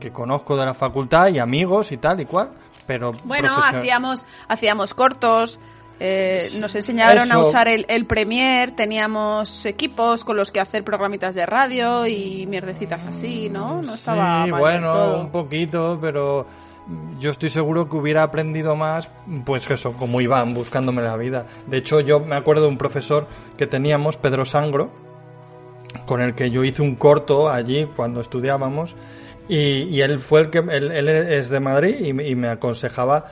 que 0.00 0.12
conozco 0.12 0.56
de 0.56 0.66
la 0.66 0.74
facultad 0.74 1.28
y 1.28 1.38
amigos 1.38 1.92
y 1.92 1.96
tal 1.96 2.20
y 2.20 2.26
cual 2.26 2.50
pero 2.86 3.12
Bueno, 3.24 3.50
hacíamos, 3.62 4.24
hacíamos 4.48 4.94
cortos, 4.94 5.60
eh, 5.98 6.46
nos 6.60 6.74
enseñaron 6.76 7.30
a 7.32 7.38
usar 7.38 7.68
el, 7.68 7.84
el 7.88 8.06
Premiere, 8.06 8.72
teníamos 8.72 9.64
equipos 9.66 10.24
con 10.24 10.36
los 10.36 10.52
que 10.52 10.60
hacer 10.60 10.84
programitas 10.84 11.34
de 11.34 11.46
radio 11.46 12.06
y 12.06 12.46
mierdecitas 12.46 13.04
así, 13.06 13.48
¿no? 13.50 13.82
No 13.82 13.94
estaba 13.94 14.44
sí, 14.44 14.50
mal 14.50 14.60
bueno, 14.60 14.92
todo. 14.92 15.20
un 15.20 15.30
poquito, 15.30 15.98
pero 16.00 16.46
yo 17.18 17.30
estoy 17.30 17.48
seguro 17.48 17.88
que 17.88 17.96
hubiera 17.96 18.22
aprendido 18.22 18.76
más, 18.76 19.10
pues 19.44 19.68
eso, 19.70 19.92
como 19.94 20.20
Iván, 20.20 20.54
buscándome 20.54 21.02
la 21.02 21.16
vida. 21.16 21.46
De 21.66 21.78
hecho, 21.78 22.00
yo 22.00 22.20
me 22.20 22.36
acuerdo 22.36 22.62
de 22.62 22.68
un 22.68 22.78
profesor 22.78 23.26
que 23.56 23.66
teníamos, 23.66 24.16
Pedro 24.16 24.44
Sangro, 24.44 24.90
con 26.06 26.20
el 26.20 26.34
que 26.34 26.50
yo 26.50 26.62
hice 26.64 26.82
un 26.82 26.94
corto 26.94 27.48
allí 27.48 27.88
cuando 27.96 28.20
estudiábamos, 28.20 28.94
y, 29.48 30.00
él 30.00 30.18
fue 30.18 30.40
el 30.40 30.50
que, 30.50 30.58
él, 30.58 31.08
es 31.08 31.50
de 31.50 31.60
Madrid 31.60 32.04
y, 32.04 32.12
me- 32.12 32.48
aconsejaba 32.48 33.26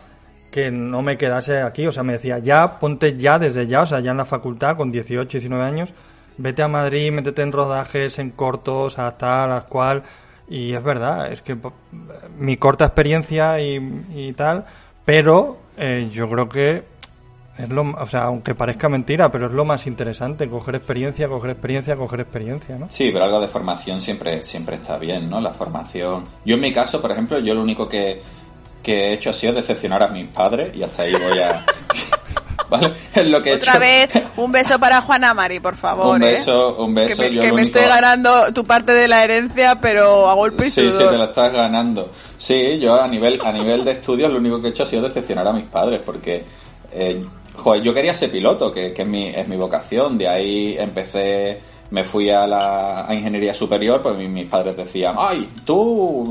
que 0.53 0.71
no 0.71 1.03
me 1.03 1.17
quedase 1.19 1.61
aquí, 1.61 1.87
o 1.89 1.93
sea, 1.93 2.05
me 2.05 2.13
decía, 2.13 2.39
ya, 2.39 2.79
ponte 2.79 3.17
ya 3.19 3.41
desde 3.41 3.67
ya, 3.67 3.83
o 3.83 3.87
sea, 3.87 3.99
ya 3.99 4.13
en 4.13 4.17
la 4.17 4.25
facultad, 4.25 4.77
con 4.77 4.93
18, 4.93 5.29
19 5.29 5.65
años, 5.65 5.93
vete 6.39 6.63
a 6.63 6.69
Madrid, 6.69 7.11
métete 7.11 7.43
en 7.43 7.51
rodajes, 7.51 8.21
en 8.21 8.31
cortos, 8.31 9.01
a 9.01 9.17
tal, 9.19 9.51
a 9.51 9.63
cual, 9.63 10.05
y 10.49 10.73
es 10.73 10.83
verdad, 10.83 11.33
es 11.33 11.41
que 11.41 11.57
mi 12.39 12.57
corta 12.57 12.85
experiencia 12.85 13.61
y, 13.61 14.05
y 14.15 14.33
tal, 14.35 14.65
pero 15.05 15.59
eh, 15.77 16.09
yo 16.13 16.29
creo 16.29 16.49
que 16.49 16.95
es 17.59 17.69
lo, 17.69 17.83
o 17.83 18.07
sea, 18.07 18.25
aunque 18.25 18.55
parezca 18.55 18.89
mentira, 18.89 19.31
pero 19.31 19.47
es 19.47 19.53
lo 19.53 19.65
más 19.65 19.87
interesante, 19.87 20.49
coger 20.49 20.75
experiencia, 20.75 21.29
coger 21.29 21.53
experiencia, 21.53 21.97
coger 21.97 22.21
experiencia, 22.21 22.77
¿no? 22.77 22.87
Sí, 22.91 23.11
pero 23.13 23.25
algo 23.25 23.41
de 23.41 23.49
formación 23.49 24.01
siempre, 24.01 24.43
siempre 24.43 24.77
está 24.77 24.99
bien, 24.99 25.31
¿no? 25.31 25.41
La 25.41 25.53
formación. 25.53 26.25
Yo 26.45 26.57
en 26.57 26.61
mi 26.61 26.73
caso, 26.73 27.01
por 27.01 27.13
ejemplo, 27.13 27.39
yo 27.39 27.55
lo 27.55 27.63
único 27.63 27.89
que, 27.89 28.21
que 28.83 29.11
he 29.11 29.13
hecho 29.15 29.31
ha 29.31 29.33
sido 29.33 29.53
decepcionar 29.53 30.03
a 30.03 30.09
mis 30.09 30.29
padres 30.29 30.75
y 30.75 30.83
hasta 30.83 31.03
ahí 31.03 31.13
voy 31.13 31.39
a... 31.39 31.65
¿Vale? 32.71 32.93
Es 33.15 33.27
lo 33.27 33.43
que 33.43 33.51
he 33.51 33.55
Otra 33.55 33.73
hecho. 33.73 33.81
vez, 33.81 34.25
un 34.37 34.51
beso 34.53 34.79
para 34.79 35.01
Juana 35.01 35.35
Mari, 35.35 35.61
por 35.61 35.77
favor. 35.77 36.17
Un 36.17 36.23
¿eh? 36.23 36.33
beso, 36.33 36.77
un 36.77 36.95
beso. 36.95 37.17
Que 37.23 37.29
me, 37.29 37.35
yo 37.35 37.41
que 37.43 37.47
me 37.49 37.53
único- 37.55 37.67
estoy 37.79 37.89
ganando 37.89 38.53
tu 38.53 38.65
parte 38.65 38.93
de 38.95 39.07
la 39.09 39.23
herencia, 39.25 39.79
pero 39.81 40.29
a 40.31 40.35
golpe 40.35 40.67
y 40.67 40.71
Sí, 40.71 40.83
sí, 40.87 40.93
sudor. 40.93 41.11
te 41.11 41.19
la 41.19 41.25
estás 41.27 41.53
ganando. 41.53 42.11
Sí, 42.37 42.79
yo 42.79 43.01
a 43.01 43.07
nivel, 43.09 43.41
a 43.45 43.53
nivel 43.53 43.85
de 43.85 43.93
estudios 43.93 44.31
lo 44.33 44.39
único 44.39 44.61
que 44.61 44.69
he 44.69 44.71
hecho 44.71 44.83
ha 44.83 44.87
sido 44.87 45.03
decepcionar 45.03 45.47
a 45.47 45.53
mis 45.53 45.67
padres 45.67 46.01
porque, 46.05 46.45
eh, 46.93 47.25
joder, 47.57 47.83
yo 47.83 47.93
quería 47.95 48.15
ser 48.15 48.31
piloto, 48.31 48.73
que, 48.73 48.93
que 48.93 49.03
es, 49.03 49.09
mi, 49.09 49.29
es 49.29 49.47
mi 49.47 49.57
vocación. 49.57 50.17
De 50.19 50.29
ahí 50.29 50.77
empecé, 50.79 51.61
me 51.91 52.05
fui 52.05 52.31
a 52.31 52.47
la 52.47 53.07
a 53.07 53.15
ingeniería 53.15 53.55
superior, 53.55 54.01
pues 54.03 54.17
mi- 54.17 54.29
mis 54.29 54.47
padres 54.49 54.77
decían, 54.77 55.15
ay, 55.19 55.49
tú, 55.65 55.79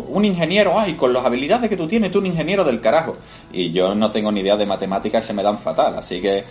un 0.09 0.25
ingeniero, 0.25 0.77
ay, 0.77 0.93
con 0.95 1.13
las 1.13 1.23
habilidades 1.25 1.69
que 1.69 1.77
tú 1.77 1.87
tienes, 1.87 2.11
tú 2.11 2.19
un 2.19 2.25
ingeniero 2.25 2.63
del 2.63 2.81
carajo. 2.81 3.15
Y 3.51 3.71
yo 3.71 3.93
no 3.95 4.11
tengo 4.11 4.31
ni 4.31 4.41
idea 4.41 4.57
de 4.57 4.65
matemáticas 4.65 5.23
y 5.23 5.27
se 5.27 5.33
me 5.33 5.43
dan 5.43 5.57
fatal, 5.59 5.95
así 5.97 6.19
que... 6.21 6.43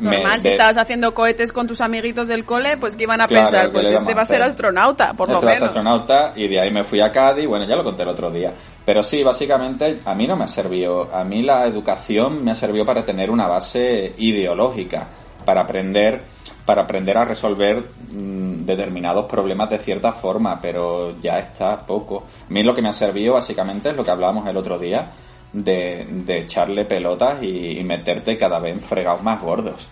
me- 0.00 0.16
Normal, 0.18 0.40
si 0.40 0.48
de- 0.48 0.54
estabas 0.54 0.76
haciendo 0.76 1.14
cohetes 1.14 1.50
con 1.50 1.66
tus 1.66 1.80
amiguitos 1.80 2.28
del 2.28 2.44
cole, 2.44 2.76
pues 2.76 2.94
que 2.94 3.04
iban 3.04 3.20
a 3.20 3.26
Claro, 3.26 3.46
pensar, 3.50 3.66
¿qué 3.66 3.72
pues 3.72 3.86
este 3.86 4.14
va 4.14 4.22
a 4.22 4.26
ser 4.26 4.42
astronauta, 4.42 5.14
por 5.14 5.28
lo 5.28 5.34
Este 5.36 5.46
ser 5.48 5.54
menos. 5.56 5.68
astronauta 5.68 6.32
y 6.36 6.46
de 6.48 6.60
ahí 6.60 6.70
me 6.70 6.84
fui 6.84 7.00
a 7.00 7.10
Cádiz, 7.10 7.46
bueno, 7.48 7.66
ya 7.66 7.74
lo 7.74 7.82
conté 7.84 8.02
el 8.02 8.08
otro 8.10 8.30
día. 8.30 8.52
Pero 8.84 9.02
sí, 9.02 9.22
básicamente 9.22 10.00
a 10.04 10.14
mí 10.14 10.26
no 10.26 10.36
me 10.36 10.44
ha 10.44 10.48
servido, 10.48 11.08
a 11.12 11.24
mí 11.24 11.42
la 11.42 11.66
educación 11.66 12.44
me 12.44 12.50
ha 12.52 12.54
servido 12.54 12.84
para 12.86 13.04
tener 13.04 13.30
una 13.30 13.46
base 13.46 14.14
ideológica, 14.18 15.08
para 15.48 15.62
aprender, 15.62 16.20
para 16.66 16.82
aprender 16.82 17.16
a 17.16 17.24
resolver 17.24 17.82
mm, 18.12 18.66
determinados 18.66 19.24
problemas 19.24 19.70
de 19.70 19.78
cierta 19.78 20.12
forma, 20.12 20.60
pero 20.60 21.18
ya 21.22 21.38
está 21.38 21.86
poco. 21.86 22.24
A 22.46 22.52
mí 22.52 22.62
lo 22.62 22.74
que 22.74 22.82
me 22.82 22.90
ha 22.90 22.92
servido 22.92 23.32
básicamente 23.32 23.88
es 23.88 23.96
lo 23.96 24.04
que 24.04 24.10
hablábamos 24.10 24.46
el 24.46 24.58
otro 24.58 24.78
día, 24.78 25.10
de, 25.50 26.06
de 26.06 26.40
echarle 26.40 26.84
pelotas 26.84 27.42
y, 27.42 27.78
y 27.78 27.82
meterte 27.82 28.36
cada 28.36 28.58
vez 28.58 28.74
en 28.74 28.82
fregados 28.82 29.22
más 29.22 29.40
gordos. 29.40 29.88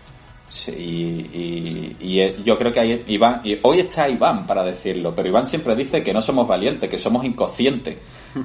Sí, 0.49 0.70
y, 0.72 1.36
y- 1.38 1.97
y, 2.01 2.20
eh, 2.20 2.36
yo 2.44 2.57
creo 2.57 2.72
que 2.72 2.80
ahí 2.80 3.05
Iván, 3.09 3.40
y 3.42 3.59
hoy 3.62 3.80
está 3.80 4.09
Iván 4.09 4.47
para 4.47 4.62
decirlo, 4.64 5.14
pero 5.14 5.28
Iván 5.28 5.47
siempre 5.47 5.74
dice 5.74 6.03
que 6.03 6.12
no 6.12 6.22
somos 6.22 6.47
valientes, 6.47 6.88
que 6.88 6.99
somos 6.99 7.24
inconscientes, 7.24 7.97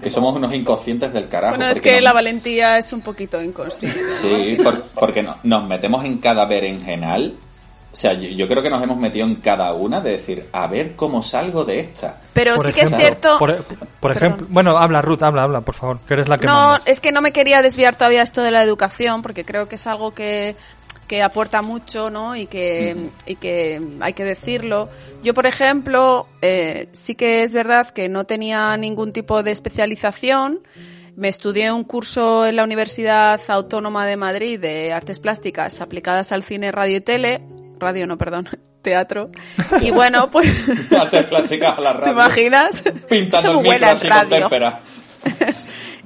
que 0.02 0.10
somos 0.10 0.36
unos 0.36 0.54
inconscientes 0.54 1.14
del 1.14 1.30
carajo. 1.30 1.58
Bueno, 1.58 1.72
es 1.72 1.80
que 1.80 1.94
nos- 1.96 2.04
la 2.04 2.14
valentía 2.14 2.78
es 2.80 2.92
un 2.92 3.02
poquito 3.02 3.42
inconsciente. 3.42 4.10
Sí, 4.10 4.58
por- 4.64 4.84
porque 5.00 5.22
no- 5.22 5.36
nos 5.44 5.68
metemos 5.68 6.04
en 6.04 6.18
cada 6.18 6.46
berenjenal. 6.46 7.36
O 7.94 7.96
sea, 7.96 8.14
yo, 8.14 8.30
yo 8.30 8.48
creo 8.48 8.64
que 8.64 8.70
nos 8.70 8.82
hemos 8.82 8.96
metido 8.96 9.28
en 9.28 9.36
cada 9.36 9.74
una 9.74 10.00
de 10.00 10.12
decir, 10.12 10.48
a 10.54 10.66
ver 10.68 10.96
cómo 10.96 11.22
salgo 11.22 11.66
de 11.66 11.82
esta. 11.82 12.22
Pero 12.32 12.56
Por 12.56 12.68
sí 12.68 12.72
que 12.72 12.82
es 12.84 12.96
cierto... 12.96 13.38
Por, 13.38 13.66
por 14.00 14.12
ejemplo, 14.14 14.48
bueno, 14.50 14.78
habla 14.78 15.02
Ruth, 15.02 15.22
habla, 15.24 15.44
habla, 15.44 15.60
por 15.60 15.76
favor, 15.76 16.00
que 16.08 16.14
eres 16.14 16.30
la 16.30 16.38
que 16.38 16.48
No, 16.48 16.78
es 16.86 17.02
que 17.02 17.12
no 17.12 17.22
me 17.22 17.34
quería 17.34 17.62
desviar 17.62 17.96
todavía 17.98 18.22
esto 18.22 18.42
de 18.44 18.52
la 18.52 18.64
educación, 18.64 19.22
porque 19.22 19.44
creo 19.44 19.68
que 19.68 19.76
es 19.76 19.86
algo 19.88 20.14
que, 20.14 20.56
que 21.12 21.22
aporta 21.22 21.62
mucho, 21.62 22.10
¿no? 22.10 22.38
Y 22.38 22.46
que, 22.46 23.10
y 23.26 23.36
que 23.36 23.82
hay 24.00 24.14
que 24.14 24.24
decirlo. 24.24 24.88
Yo, 25.22 25.34
por 25.34 25.46
ejemplo, 25.46 26.26
eh, 26.42 26.88
sí 26.94 27.16
que 27.16 27.44
es 27.44 27.54
verdad 27.54 27.90
que 27.90 28.08
no 28.08 28.24
tenía 28.24 28.78
ningún 28.78 29.12
tipo 29.12 29.44
de 29.44 29.52
especialización. 29.52 30.62
Me 31.18 31.28
estudié 31.28 31.70
un 31.70 31.84
curso 31.84 32.46
en 32.46 32.56
la 32.56 32.64
Universidad 32.64 33.42
Autónoma 33.50 34.06
de 34.06 34.16
Madrid 34.16 34.58
de 34.58 34.94
Artes 34.94 35.20
Plásticas 35.20 35.82
aplicadas 35.82 36.32
al 36.32 36.44
cine, 36.44 36.72
radio 36.72 36.96
y 36.96 37.02
tele. 37.02 37.42
Radio, 37.78 38.08
no, 38.08 38.18
perdón, 38.18 38.48
teatro. 38.82 39.32
Y 39.82 39.92
bueno, 39.92 40.32
pues... 40.32 40.48
Artes 40.94 41.26
plásticas 41.26 41.78
a 41.78 41.82
la 41.82 41.92
radio. 41.92 42.06
¿Te 42.06 42.12
imaginas? 42.12 42.84
Pintando 43.10 43.48
Soy 43.50 43.56
muy 43.58 43.66
buena 43.66 43.92
en 43.92 44.00
radio. 44.00 44.50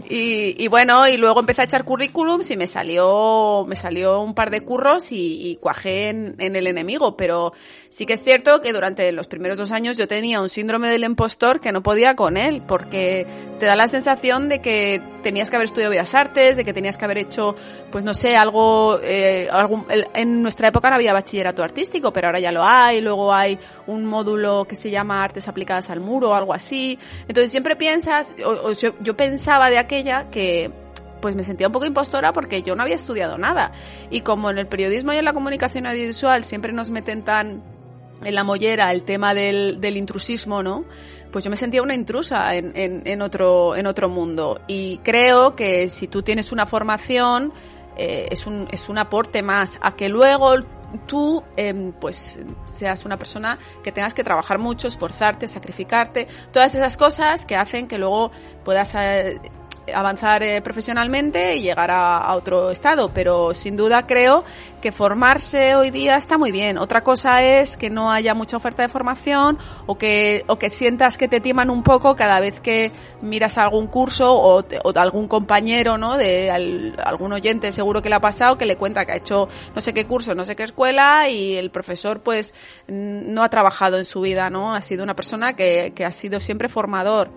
Y, 0.09 0.55
y 0.57 0.67
bueno, 0.67 1.07
y 1.07 1.17
luego 1.17 1.39
empecé 1.39 1.61
a 1.61 1.65
echar 1.65 1.83
currículums 1.83 2.49
y 2.51 2.57
me 2.57 2.67
salió, 2.67 3.65
me 3.67 3.75
salió 3.75 4.21
un 4.21 4.33
par 4.33 4.51
de 4.51 4.61
curros 4.61 5.11
y, 5.11 5.49
y 5.49 5.55
cuajé 5.57 6.09
en, 6.09 6.35
en 6.39 6.55
el 6.55 6.67
enemigo. 6.67 7.17
Pero 7.17 7.53
sí 7.89 8.05
que 8.05 8.13
es 8.13 8.23
cierto 8.23 8.61
que 8.61 8.73
durante 8.73 9.11
los 9.11 9.27
primeros 9.27 9.57
dos 9.57 9.71
años 9.71 9.97
yo 9.97 10.07
tenía 10.07 10.41
un 10.41 10.49
síndrome 10.49 10.89
del 10.89 11.03
impostor 11.03 11.59
que 11.59 11.71
no 11.71 11.83
podía 11.83 12.15
con 12.15 12.37
él, 12.37 12.61
porque 12.67 13.25
te 13.59 13.65
da 13.65 13.75
la 13.75 13.87
sensación 13.87 14.49
de 14.49 14.61
que 14.61 15.01
tenías 15.25 15.49
que 15.49 15.55
haber 15.55 15.65
estudiado 15.65 15.89
Bellas 15.89 16.13
Artes, 16.13 16.55
de 16.55 16.63
que 16.63 16.71
tenías 16.71 16.97
que 16.97 17.05
haber 17.05 17.17
hecho, 17.17 17.55
pues 17.91 18.03
no 18.03 18.13
sé, 18.13 18.37
algo, 18.37 18.99
eh, 19.01 19.49
algún, 19.51 19.83
en 20.13 20.43
nuestra 20.43 20.67
época 20.67 20.91
no 20.91 20.97
había 20.97 21.13
bachillerato 21.13 21.63
artístico, 21.63 22.13
pero 22.13 22.27
ahora 22.27 22.39
ya 22.39 22.51
lo 22.51 22.63
hay, 22.63 23.01
luego 23.01 23.33
hay 23.33 23.57
un 23.87 24.05
módulo 24.05 24.65
que 24.69 24.75
se 24.75 24.91
llama 24.91 25.23
Artes 25.23 25.47
aplicadas 25.47 25.89
al 25.89 25.99
muro 25.99 26.29
o 26.29 26.33
algo 26.35 26.53
así. 26.53 26.99
Entonces 27.27 27.49
siempre 27.49 27.75
piensas, 27.75 28.35
o, 28.45 28.67
o 28.67 28.71
yo, 28.73 28.93
yo 28.99 29.17
pensaba 29.17 29.71
de 29.71 29.79
aquella 29.79 30.29
que 30.29 30.71
pues 31.21 31.35
me 31.35 31.43
sentía 31.43 31.65
un 31.65 31.73
poco 31.73 31.87
impostora 31.87 32.31
porque 32.31 32.61
yo 32.61 32.75
no 32.75 32.83
había 32.83 32.93
estudiado 32.93 33.39
nada. 33.39 33.71
Y 34.11 34.21
como 34.21 34.51
en 34.51 34.59
el 34.59 34.67
periodismo 34.67 35.11
y 35.11 35.17
en 35.17 35.25
la 35.25 35.33
comunicación 35.33 35.87
audiovisual 35.87 36.43
siempre 36.43 36.71
nos 36.71 36.91
meten 36.91 37.23
tan 37.23 37.63
en 38.23 38.35
la 38.35 38.43
mollera 38.43 38.91
el 38.91 39.01
tema 39.03 39.33
del, 39.33 39.81
del 39.81 39.97
intrusismo, 39.97 40.61
¿no? 40.61 40.85
Pues 41.35 41.43
yo 41.43 41.51
me 41.51 41.57
sentía 41.57 41.81
una 41.81 41.93
intrusa 41.93 42.55
en, 42.55 42.71
en, 42.77 43.01
en 43.03 43.21
otro, 43.21 43.75
en 43.75 43.87
otro 43.87 44.07
mundo. 44.07 44.61
Y 44.67 44.99
creo 44.99 45.53
que 45.53 45.89
si 45.89 46.07
tú 46.07 46.23
tienes 46.23 46.53
una 46.53 46.65
formación, 46.65 47.51
eh, 47.97 48.29
es, 48.31 48.47
un, 48.47 48.69
es 48.71 48.87
un 48.87 48.97
aporte 48.97 49.43
más 49.43 49.77
a 49.81 49.97
que 49.97 50.07
luego 50.07 50.53
tú 51.07 51.43
em, 51.57 51.91
pues 51.91 52.39
seas 52.73 53.03
una 53.03 53.19
persona 53.19 53.59
que 53.83 53.91
tengas 53.91 54.13
que 54.13 54.23
trabajar 54.23 54.59
mucho, 54.59 54.87
esforzarte, 54.87 55.49
sacrificarte, 55.49 56.29
todas 56.53 56.73
esas 56.73 56.95
cosas 56.95 57.45
que 57.45 57.57
hacen 57.57 57.89
que 57.89 57.97
luego 57.97 58.31
puedas 58.63 58.95
eh, 58.95 59.37
avanzar 59.93 60.41
eh, 60.43 60.61
profesionalmente 60.61 61.55
y 61.57 61.61
llegar 61.61 61.91
a, 61.91 62.33
otro 62.35 62.71
estado, 62.71 63.11
pero 63.13 63.53
sin 63.53 63.77
duda 63.77 64.07
creo 64.07 64.43
que 64.81 64.91
formarse 64.91 65.75
hoy 65.75 65.89
día 65.89 66.15
está 66.17 66.37
muy 66.37 66.51
bien. 66.51 66.77
Otra 66.77 67.03
cosa 67.03 67.43
es 67.43 67.75
que 67.77 67.89
no 67.89 68.11
haya 68.11 68.33
mucha 68.33 68.57
oferta 68.57 68.83
de 68.83 68.89
formación 68.89 69.57
o 69.87 69.97
que, 69.97 70.43
o 70.47 70.57
que 70.59 70.69
sientas 70.69 71.17
que 71.17 71.27
te 71.27 71.39
timan 71.39 71.69
un 71.69 71.81
poco 71.83 72.15
cada 72.15 72.39
vez 72.39 72.59
que 72.59 72.91
miras 73.21 73.57
algún 73.57 73.87
curso 73.87 74.39
o, 74.39 74.63
te- 74.63 74.79
o 74.83 74.91
algún 74.95 75.27
compañero, 75.27 75.97
¿no? 75.97 76.17
De 76.17 76.51
al- 76.51 76.95
algún 77.03 77.33
oyente 77.33 77.71
seguro 77.71 78.01
que 78.01 78.09
le 78.09 78.15
ha 78.15 78.21
pasado 78.21 78.57
que 78.57 78.65
le 78.65 78.77
cuenta 78.77 79.05
que 79.05 79.13
ha 79.13 79.17
hecho 79.17 79.47
no 79.75 79.81
sé 79.81 79.93
qué 79.93 80.05
curso, 80.05 80.35
no 80.35 80.45
sé 80.45 80.55
qué 80.55 80.63
escuela 80.63 81.29
y 81.29 81.55
el 81.55 81.71
profesor 81.71 82.21
pues 82.21 82.53
no 82.87 83.43
ha 83.43 83.49
trabajado 83.49 83.97
en 83.97 84.05
su 84.05 84.21
vida, 84.21 84.49
¿no? 84.49 84.75
Ha 84.75 84.81
sido 84.81 85.03
una 85.03 85.15
persona 85.15 85.55
que, 85.55 85.93
que 85.95 86.05
ha 86.05 86.11
sido 86.11 86.39
siempre 86.39 86.69
formador. 86.69 87.31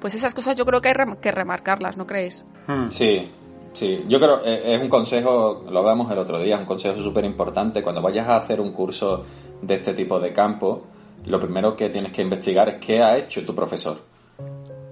Pues 0.00 0.14
esas 0.14 0.34
cosas 0.34 0.56
yo 0.56 0.64
creo 0.64 0.80
que 0.80 0.88
hay 0.88 0.94
que 1.20 1.32
remarcarlas, 1.32 1.96
¿no 1.96 2.06
creéis? 2.06 2.44
Sí, 2.90 3.30
sí. 3.72 4.04
Yo 4.08 4.20
creo 4.20 4.40
eh, 4.44 4.74
es 4.76 4.80
un 4.82 4.88
consejo, 4.88 5.64
lo 5.70 5.78
hablamos 5.80 6.10
el 6.12 6.18
otro 6.18 6.38
día, 6.38 6.54
es 6.54 6.60
un 6.60 6.66
consejo 6.66 7.00
súper 7.02 7.24
importante. 7.24 7.82
Cuando 7.82 8.00
vayas 8.02 8.28
a 8.28 8.36
hacer 8.36 8.60
un 8.60 8.72
curso 8.72 9.24
de 9.60 9.74
este 9.74 9.94
tipo 9.94 10.20
de 10.20 10.32
campo, 10.32 10.84
lo 11.24 11.40
primero 11.40 11.76
que 11.76 11.88
tienes 11.88 12.12
que 12.12 12.22
investigar 12.22 12.68
es 12.68 12.74
qué 12.76 13.02
ha 13.02 13.16
hecho 13.16 13.44
tu 13.44 13.54
profesor. 13.54 13.98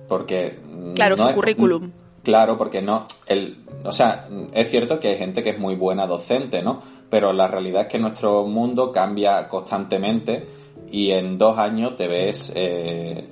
Porque. 0.08 0.58
Claro, 0.94 1.16
no 1.16 1.22
su 1.22 1.28
es- 1.30 1.34
currículum. 1.34 1.90
Claro, 2.22 2.58
porque 2.58 2.82
no. 2.82 3.06
El, 3.26 3.64
o 3.84 3.92
sea, 3.92 4.28
es 4.52 4.68
cierto 4.68 4.98
que 4.98 5.08
hay 5.10 5.16
gente 5.18 5.44
que 5.44 5.50
es 5.50 5.58
muy 5.60 5.76
buena 5.76 6.08
docente, 6.08 6.60
¿no? 6.62 6.82
Pero 7.08 7.32
la 7.32 7.46
realidad 7.46 7.82
es 7.82 7.88
que 7.88 8.00
nuestro 8.00 8.44
mundo 8.44 8.90
cambia 8.90 9.46
constantemente 9.48 10.44
y 10.90 11.10
en 11.10 11.38
dos 11.38 11.58
años 11.58 11.96
te 11.96 12.06
ves 12.08 12.52
eh, 12.54 13.26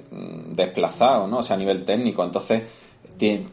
desplazado, 0.49 1.27
¿no? 1.27 1.39
O 1.39 1.43
sea, 1.43 1.57
a 1.57 1.59
nivel 1.59 1.85
técnico. 1.85 2.25
Entonces, 2.25 2.63
que, 3.19 3.45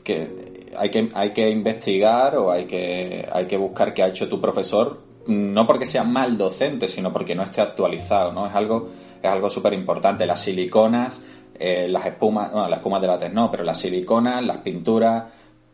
hay, 0.77 0.89
que, 0.89 1.09
hay 1.13 1.31
que 1.31 1.49
investigar 1.49 2.35
o 2.37 2.51
hay 2.51 2.65
que, 2.65 3.27
hay 3.31 3.45
que 3.45 3.57
buscar 3.57 3.93
qué 3.93 4.03
ha 4.03 4.07
hecho 4.07 4.27
tu 4.27 4.39
profesor, 4.41 4.99
no 5.27 5.67
porque 5.67 5.85
sea 5.85 6.03
mal 6.03 6.37
docente, 6.37 6.87
sino 6.87 7.13
porque 7.13 7.35
no 7.35 7.43
esté 7.43 7.61
actualizado, 7.61 8.31
¿no? 8.31 8.47
Es 8.47 8.55
algo, 8.55 8.89
es 9.21 9.29
algo 9.29 9.49
súper 9.49 9.73
importante. 9.73 10.25
Las 10.25 10.39
siliconas, 10.41 11.21
eh, 11.59 11.87
las 11.87 12.05
espumas, 12.07 12.51
bueno, 12.51 12.67
las 12.67 12.79
espumas 12.79 13.01
de 13.01 13.07
látex 13.07 13.33
no, 13.33 13.51
pero 13.51 13.63
las 13.63 13.77
siliconas, 13.77 14.43
las 14.43 14.57
pinturas, 14.57 15.25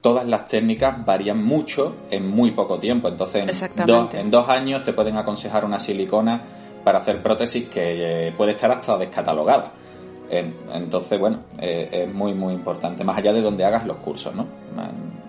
todas 0.02 0.28
las 0.28 0.46
técnicas 0.46 1.04
varían 1.06 1.44
mucho 1.44 1.96
en 2.12 2.28
muy 2.30 2.52
poco 2.52 2.78
tiempo. 2.78 3.08
Entonces, 3.08 3.46
en, 3.68 3.88
dos- 3.88 4.14
en 4.20 4.30
dos 4.30 4.50
años 4.50 4.84
te 4.84 4.92
pueden 4.94 5.16
aconsejar 5.18 5.64
una 5.64 5.80
silicona 5.80 6.44
para 6.88 7.00
hacer 7.00 7.22
prótesis 7.22 7.68
que 7.68 8.28
eh, 8.30 8.32
puede 8.38 8.52
estar 8.52 8.72
hasta 8.72 8.98
descatalogada. 8.98 9.74
En- 10.30 10.56
entonces, 10.74 11.20
bueno, 11.20 11.42
eh, 11.60 11.90
es 11.92 12.14
muy, 12.14 12.34
muy 12.34 12.54
importante, 12.54 13.04
más 13.04 13.18
allá 13.18 13.34
de 13.34 13.42
donde 13.42 13.66
hagas 13.66 13.86
los 13.86 13.98
cursos, 13.98 14.34
¿no? 14.34 14.48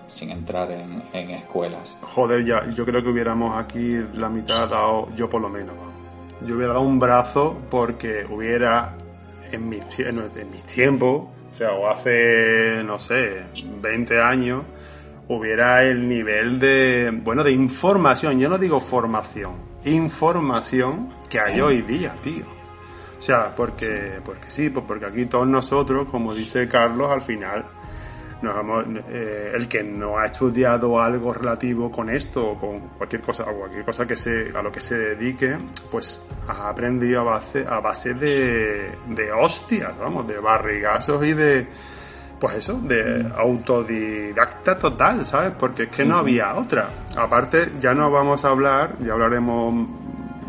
Sin 0.07 0.29
entrar 0.31 0.71
en, 0.71 1.03
en 1.11 1.31
escuelas. 1.31 1.97
Joder, 2.15 2.45
ya, 2.45 2.65
yo 2.69 2.85
creo 2.85 3.03
que 3.03 3.09
hubiéramos 3.09 3.57
aquí 3.61 3.97
la 4.15 4.29
mitad 4.29 4.69
dado, 4.69 5.09
yo 5.17 5.27
por 5.29 5.41
lo 5.41 5.49
menos. 5.49 5.75
Yo 6.47 6.55
hubiera 6.55 6.71
dado 6.71 6.85
un 6.85 6.97
brazo 6.97 7.57
porque 7.69 8.23
hubiera 8.29 8.93
en 9.51 9.67
mis, 9.67 9.81
no, 10.13 10.21
en 10.33 10.51
mis 10.51 10.63
tiempos, 10.63 11.23
o 11.51 11.55
sea, 11.57 11.73
o 11.73 11.89
hace, 11.89 12.81
no 12.85 12.97
sé, 12.97 13.43
20 13.81 14.21
años, 14.21 14.61
hubiera 15.27 15.83
el 15.83 16.07
nivel 16.07 16.57
de, 16.57 17.11
bueno, 17.21 17.43
de 17.43 17.51
información, 17.51 18.39
yo 18.39 18.47
no 18.47 18.57
digo 18.57 18.79
formación, 18.79 19.51
información 19.83 21.09
que 21.29 21.39
hay 21.39 21.53
Sí. 21.55 21.61
hoy 21.61 21.81
día, 21.83 22.15
tío. 22.21 22.45
O 23.17 23.21
sea, 23.21 23.53
porque, 23.55 24.19
porque 24.23 24.49
sí, 24.49 24.69
pues 24.69 24.85
porque 24.87 25.05
aquí 25.05 25.25
todos 25.25 25.47
nosotros, 25.47 26.07
como 26.09 26.33
dice 26.33 26.67
Carlos, 26.69 27.11
al 27.11 27.21
final, 27.21 27.65
nos 28.41 28.57
hemos- 28.57 28.85
eh, 29.09 29.51
el 29.53 29.67
que 29.67 29.83
no 29.83 30.17
ha 30.17 30.27
estudiado 30.27 31.01
algo 31.01 31.33
relativo 31.33 31.91
con 31.91 32.09
esto 32.09 32.51
o 32.51 32.57
con 32.57 32.79
cualquier 32.97 33.21
cosa, 33.21 33.43
o 33.43 33.53
cualquier 33.59 33.83
cosa 33.83 34.07
que 34.07 34.15
se, 34.15 34.53
a 34.55 34.61
lo 34.61 34.71
que 34.71 34.79
se 34.79 34.97
dedique, 34.97 35.57
pues 35.91 36.23
ha 36.47 36.69
aprendido 36.69 37.19
a 37.19 37.23
base, 37.23 37.65
a 37.67 37.81
base 37.81 38.13
de, 38.13 38.91
de 39.09 39.31
hostias, 39.33 39.97
vamos, 39.99 40.25
de 40.25 40.39
barrigazos 40.39 41.21
y 41.25 41.33
de, 41.33 41.67
pues 42.39 42.55
eso, 42.55 42.79
de 42.79 43.29
autodidacta 43.37 44.79
total, 44.79 45.25
¿sabes? 45.25 45.51
Porque 45.59 45.83
es 45.83 45.89
que 45.89 46.05
no 46.05 46.15
había 46.15 46.55
otra. 46.55 46.89
Aparte, 47.17 47.73
ya 47.81 47.93
no 47.93 48.09
vamos 48.09 48.45
a 48.45 48.49
hablar, 48.51 48.95
ya 48.99 49.11
hablaremos 49.11 49.87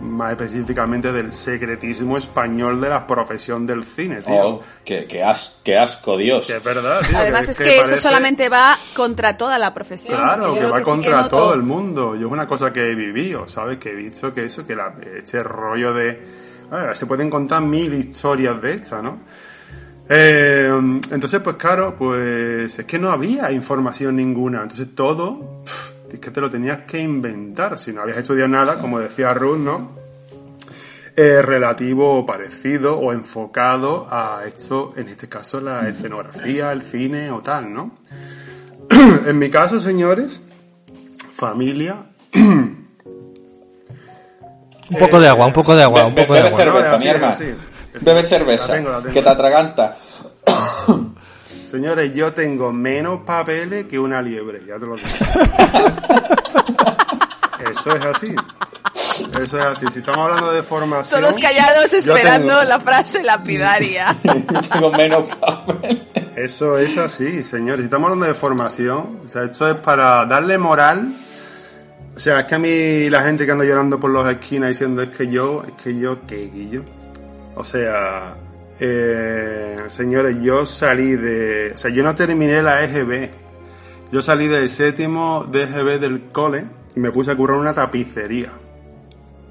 más 0.01 0.33
específicamente 0.33 1.13
del 1.13 1.33
secretismo 1.33 2.17
español 2.17 2.81
de 2.81 2.89
la 2.89 3.07
profesión 3.07 3.67
del 3.67 3.85
cine, 3.85 4.21
tío. 4.23 4.49
Oh, 4.49 4.63
qué, 4.85 5.07
qué 5.07 5.23
as- 5.23 5.59
qué 5.63 5.79
asco, 5.79 6.17
Dios. 6.17 6.47
Que 6.47 6.57
es 6.57 6.65
verdad, 6.65 7.01
tío. 7.09 7.17
Además 7.19 7.49
es 7.49 7.57
que, 7.57 7.79
eso 7.81 7.97
solamente 7.97 8.49
va 8.49 8.79
contra 8.95 9.37
toda 9.37 9.59
la 9.59 9.73
profesión. 9.75 10.19
Claro, 10.19 10.55
que 10.55 10.65
va 10.65 10.79
sí 10.79 10.85
contra 10.85 11.17
noto- 11.23 11.29
todo 11.37 11.55
el 11.55 11.63
mundo. 11.63 12.17
Yo 12.17 12.27
es 12.27 12.33
una 12.33 12.47
cosa 12.47 12.73
que 12.73 12.91
he 12.91 12.95
vivido, 12.95 13.47
¿sabes? 13.49 13.79
Que 13.79 13.91
he 13.91 13.95
visto 13.95 14.33
que 14.35 14.45
eso, 14.47 14.67
que 14.67 14.75
la, 14.75 14.95
este 15.17 15.43
rollo 15.43 15.93
de... 15.93 16.23
a 16.71 16.77
ver, 16.77 16.97
se 16.97 17.07
pueden 17.07 17.29
contar 17.31 17.63
mil 17.63 17.93
historias 17.95 18.61
de 18.63 18.75
estas, 18.75 19.03
¿no? 19.03 19.19
Eh, 20.13 20.69
entonces, 21.13 21.41
pues 21.41 21.55
claro, 21.57 21.95
pues 21.97 22.77
es 22.79 22.85
que 22.85 22.99
no 22.99 23.11
había 23.13 23.53
información 23.53 24.17
ninguna. 24.17 24.63
Entonces 24.63 24.89
todo, 24.95 25.63
que 26.19 26.31
te 26.31 26.41
lo 26.41 26.49
tenías 26.51 26.81
que 26.87 26.99
inventar. 26.99 27.79
Si 27.79 27.93
no 27.93 28.03
habías 28.03 28.17
estudiado 28.19 28.49
nada, 28.49 28.79
como 28.79 28.99
decía 28.99 29.33
Ruth, 29.35 29.59
¿no? 29.59 29.91
Eh, 31.17 31.43
relativo 31.43 32.19
o 32.19 32.25
parecido 32.25 32.99
o 32.99 33.13
enfocado 33.13 34.07
a 34.11 34.43
esto, 34.47 34.93
en 34.97 35.09
este 35.09 35.29
caso 35.29 35.61
la 35.61 35.89
escenografía, 35.89 36.73
el 36.73 36.81
cine 36.83 37.31
o 37.31 37.41
tal, 37.41 37.73
¿no? 37.73 37.93
en 39.27 39.39
mi 39.39 39.51
caso, 39.51 39.79
señores, 39.79 40.43
familia. 41.35 41.97
Un 44.91 44.99
poco 44.99 45.21
de 45.21 45.29
agua, 45.29 45.47
un 45.47 45.53
poco 45.53 45.75
de 45.77 45.83
agua, 45.83 46.07
un 46.07 46.15
Be- 46.15 46.23
poco 46.23 46.35
de 46.35 46.41
agua. 46.41 46.59
cerveza, 46.59 46.91
No, 46.93 46.97
mi 46.99 47.03
sí, 47.03 47.09
hermano. 47.09 47.35
sí. 47.37 47.55
Bebe 48.01 48.23
cerveza, 48.23 48.69
La 48.69 48.75
tengo, 48.79 48.91
la 48.91 48.99
tengo. 49.01 49.13
que 49.15 49.23
te 49.23 49.29
atraganta. 49.29 49.97
Señores, 51.71 52.13
yo 52.15 52.33
tengo 52.33 52.73
menos 52.73 53.21
papeles 53.21 53.87
que 53.87 53.99
una 53.99 54.21
liebre, 54.21 54.63
ya 54.67 54.79
te 54.79 54.87
lo 54.87 54.97
digo. 54.97 55.09
Eso 57.71 57.95
es 57.95 58.05
así. 58.05 58.35
Eso 59.41 59.59
es 59.59 59.65
así. 59.65 59.87
Si 59.93 59.99
estamos 60.01 60.19
hablando 60.29 60.53
de 60.53 60.63
formación. 60.63 61.21
Todos 61.21 61.39
callados 61.39 61.93
esperando 61.93 62.55
tengo- 62.59 62.65
la 62.69 62.81
frase 62.81 63.23
lapidaria. 63.23 64.17
Tengo 64.73 64.91
menos 64.93 65.29
papel. 65.37 66.09
Eso 66.37 66.79
es 66.79 66.99
así, 66.99 67.45
señores. 67.45 67.81
Si 67.81 67.85
estamos 67.85 68.07
hablando 68.09 68.27
de 68.27 68.35
formación, 68.35 69.21
o 69.25 69.29
sea, 69.29 69.45
esto 69.45 69.69
es 69.71 69.77
para 69.77 70.25
darle 70.27 70.59
moral. 70.59 71.13
O 72.17 72.19
sea, 72.19 72.41
es 72.41 72.47
que 72.47 72.55
a 72.57 72.59
mí 72.59 73.09
la 73.09 73.23
gente 73.23 73.47
que 73.47 73.53
anda 73.53 73.65
llorando 73.65 74.01
por 74.01 74.11
las 74.11 74.29
esquinas 74.33 74.71
diciendo 74.71 75.03
es 75.03 75.11
que 75.11 75.31
yo, 75.31 75.63
es 75.67 75.73
que 75.83 75.99
yo, 75.99 76.27
¿qué, 76.27 76.51
Guillo? 76.53 76.83
O 77.55 77.63
sea, 77.63 78.35
eh, 78.81 79.77
señores, 79.89 80.37
yo 80.43 80.65
salí 80.67 81.17
de. 81.17 81.73
O 81.75 81.79
sea, 81.79 81.91
yo 81.91 82.03
no 82.03 82.15
terminé 82.15 82.63
la 82.63 82.83
EGB. 82.85 83.31
Yo 84.13 84.23
salí 84.23 84.49
del 84.49 84.69
séptimo 84.71 85.45
de 85.51 85.63
EGB 85.65 86.01
del 86.01 86.23
cole 86.33 86.65
y 86.97 87.01
me 87.01 87.11
puse 87.13 87.31
a 87.31 87.37
currar 87.37 87.59
una 87.59 87.73
tapicería. 87.75 88.53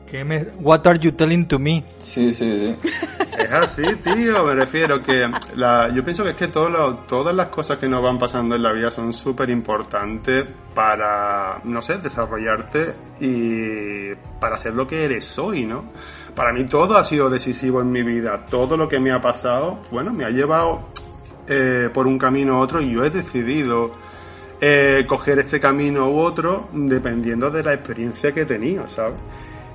¿Qué 0.09 0.25
me- 0.25 0.47
What 0.59 0.87
are 0.87 0.97
you 0.99 1.11
telling 1.11 1.47
to 1.47 1.59
me? 1.59 1.85
Sí, 1.99 2.33
sí, 2.33 2.75
sí. 2.81 2.89
Es 3.37 3.53
así, 3.53 3.83
tío, 4.03 4.43
me 4.43 4.55
refiero 4.55 5.01
que 5.01 5.31
la, 5.55 5.89
yo 5.93 6.03
pienso 6.03 6.23
que 6.23 6.31
es 6.31 6.35
que 6.35 6.47
todo 6.47 6.69
lo- 6.69 6.95
todas 7.07 7.33
las 7.33 7.47
cosas 7.49 7.77
que 7.77 7.87
nos 7.87 8.01
van 8.03 8.17
pasando 8.17 8.55
en 8.55 8.63
la 8.63 8.73
vida 8.73 8.89
son 8.91 9.13
súper 9.13 9.49
importantes 9.51 10.45
para, 10.73 11.61
no 11.63 11.81
sé, 11.81 11.99
desarrollarte 11.99 12.95
y 13.21 14.13
para 14.41 14.57
ser 14.57 14.73
lo 14.73 14.87
que 14.87 15.05
eres 15.05 15.37
hoy, 15.39 15.63
¿no? 15.65 15.85
Para 16.39 16.53
mí 16.53 16.63
todo 16.63 16.97
ha 16.97 17.03
sido 17.03 17.29
decisivo 17.29 17.81
en 17.81 17.91
mi 17.91 18.01
vida, 18.01 18.45
todo 18.45 18.77
lo 18.77 18.87
que 18.87 18.97
me 19.01 19.11
ha 19.11 19.19
pasado, 19.19 19.81
bueno, 19.91 20.13
me 20.13 20.23
ha 20.23 20.29
llevado 20.29 20.87
eh, 21.49 21.89
por 21.93 22.07
un 22.07 22.17
camino 22.17 22.59
u 22.59 22.61
otro 22.61 22.79
y 22.79 22.93
yo 22.93 23.03
he 23.03 23.09
decidido 23.09 23.91
eh, 24.61 25.03
coger 25.05 25.39
este 25.39 25.59
camino 25.59 26.09
u 26.09 26.19
otro 26.19 26.69
dependiendo 26.71 27.51
de 27.51 27.61
la 27.61 27.73
experiencia 27.73 28.31
que 28.31 28.43
he 28.43 28.45
tenido, 28.45 28.87
¿sabes? 28.87 29.17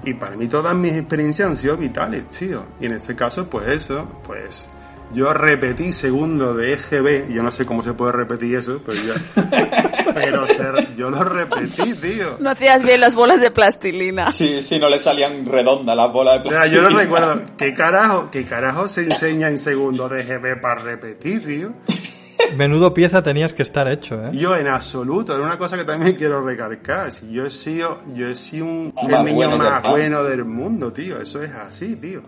Y 0.05 0.15
para 0.15 0.37
mí 0.37 0.49
todas 0.49 0.75
mis 0.75 0.95
experiencias 0.95 1.51
han 1.51 1.57
sido 1.59 1.77
vitales, 1.77 2.31
tío. 2.31 2.65
Y 2.81 2.87
en 2.87 2.93
este 2.93 3.15
caso, 3.15 3.47
pues 3.47 3.69
eso, 3.69 4.09
pues 4.25 4.67
yo 5.13 5.33
repetí 5.33 5.93
segundo 5.93 6.55
de 6.55 6.73
EGB, 6.75 7.33
yo 7.33 7.43
no 7.43 7.51
sé 7.53 7.65
cómo 7.67 7.83
se 7.83 7.93
puede 7.93 8.13
repetir 8.13 8.57
eso, 8.57 8.81
pero 8.85 8.99
yo, 9.03 9.15
pero 10.15 10.47
ser, 10.47 10.95
yo 10.97 11.11
lo 11.11 11.23
repetí, 11.25 11.95
tío. 11.95 12.37
No 12.41 12.51
hacías 12.51 12.83
bien 12.83 13.01
las 13.01 13.15
bolas 13.15 13.41
de 13.41 13.51
plastilina. 13.51 14.31
Sí, 14.33 14.61
sí, 14.63 14.79
no 14.79 14.89
le 14.89 14.99
salían 14.99 15.47
redondas 15.47 15.97
las 15.97 16.13
bolas 16.13 16.43
de 16.43 16.49
O 16.49 16.51
sea, 16.51 16.67
yo 16.67 16.83
no 16.83 16.89
plastilina. 16.89 17.01
recuerdo, 17.03 17.57
¿qué 17.57 17.75
carajo, 17.75 18.31
qué 18.31 18.45
carajo 18.45 18.89
se 18.89 19.03
enseña 19.03 19.49
en 19.49 19.59
segundo 19.59 20.09
de 20.09 20.21
EGB 20.23 20.61
para 20.61 20.77
repetir, 20.81 21.45
tío? 21.45 21.73
Menudo 22.57 22.93
pieza 22.93 23.23
tenías 23.23 23.53
que 23.53 23.63
estar 23.63 23.87
hecho, 23.89 24.17
¿eh? 24.27 24.31
Yo 24.35 24.57
en 24.57 24.67
absoluto, 24.67 25.35
es 25.35 25.41
una 25.41 25.57
cosa 25.57 25.77
que 25.79 25.85
también 25.85 26.15
quiero 26.17 26.45
recalcar. 26.45 27.11
Si 27.13 27.31
yo 27.33 27.47
he 27.47 27.51
sido, 27.51 28.03
yo 28.15 28.29
he 28.29 28.35
sido 28.35 28.67
un, 28.67 28.93
Sí, 28.99 29.07
el 29.07 29.25
niño 29.25 29.35
bueno 29.35 29.51
del 29.53 29.59
más 29.61 29.83
pan. 29.83 29.91
bueno 29.93 30.25
del 30.25 30.45
mundo, 30.45 30.93
tío. 30.93 31.21
Eso 31.21 31.41
es 31.43 31.53
así, 31.53 31.95
tío. 31.97 32.23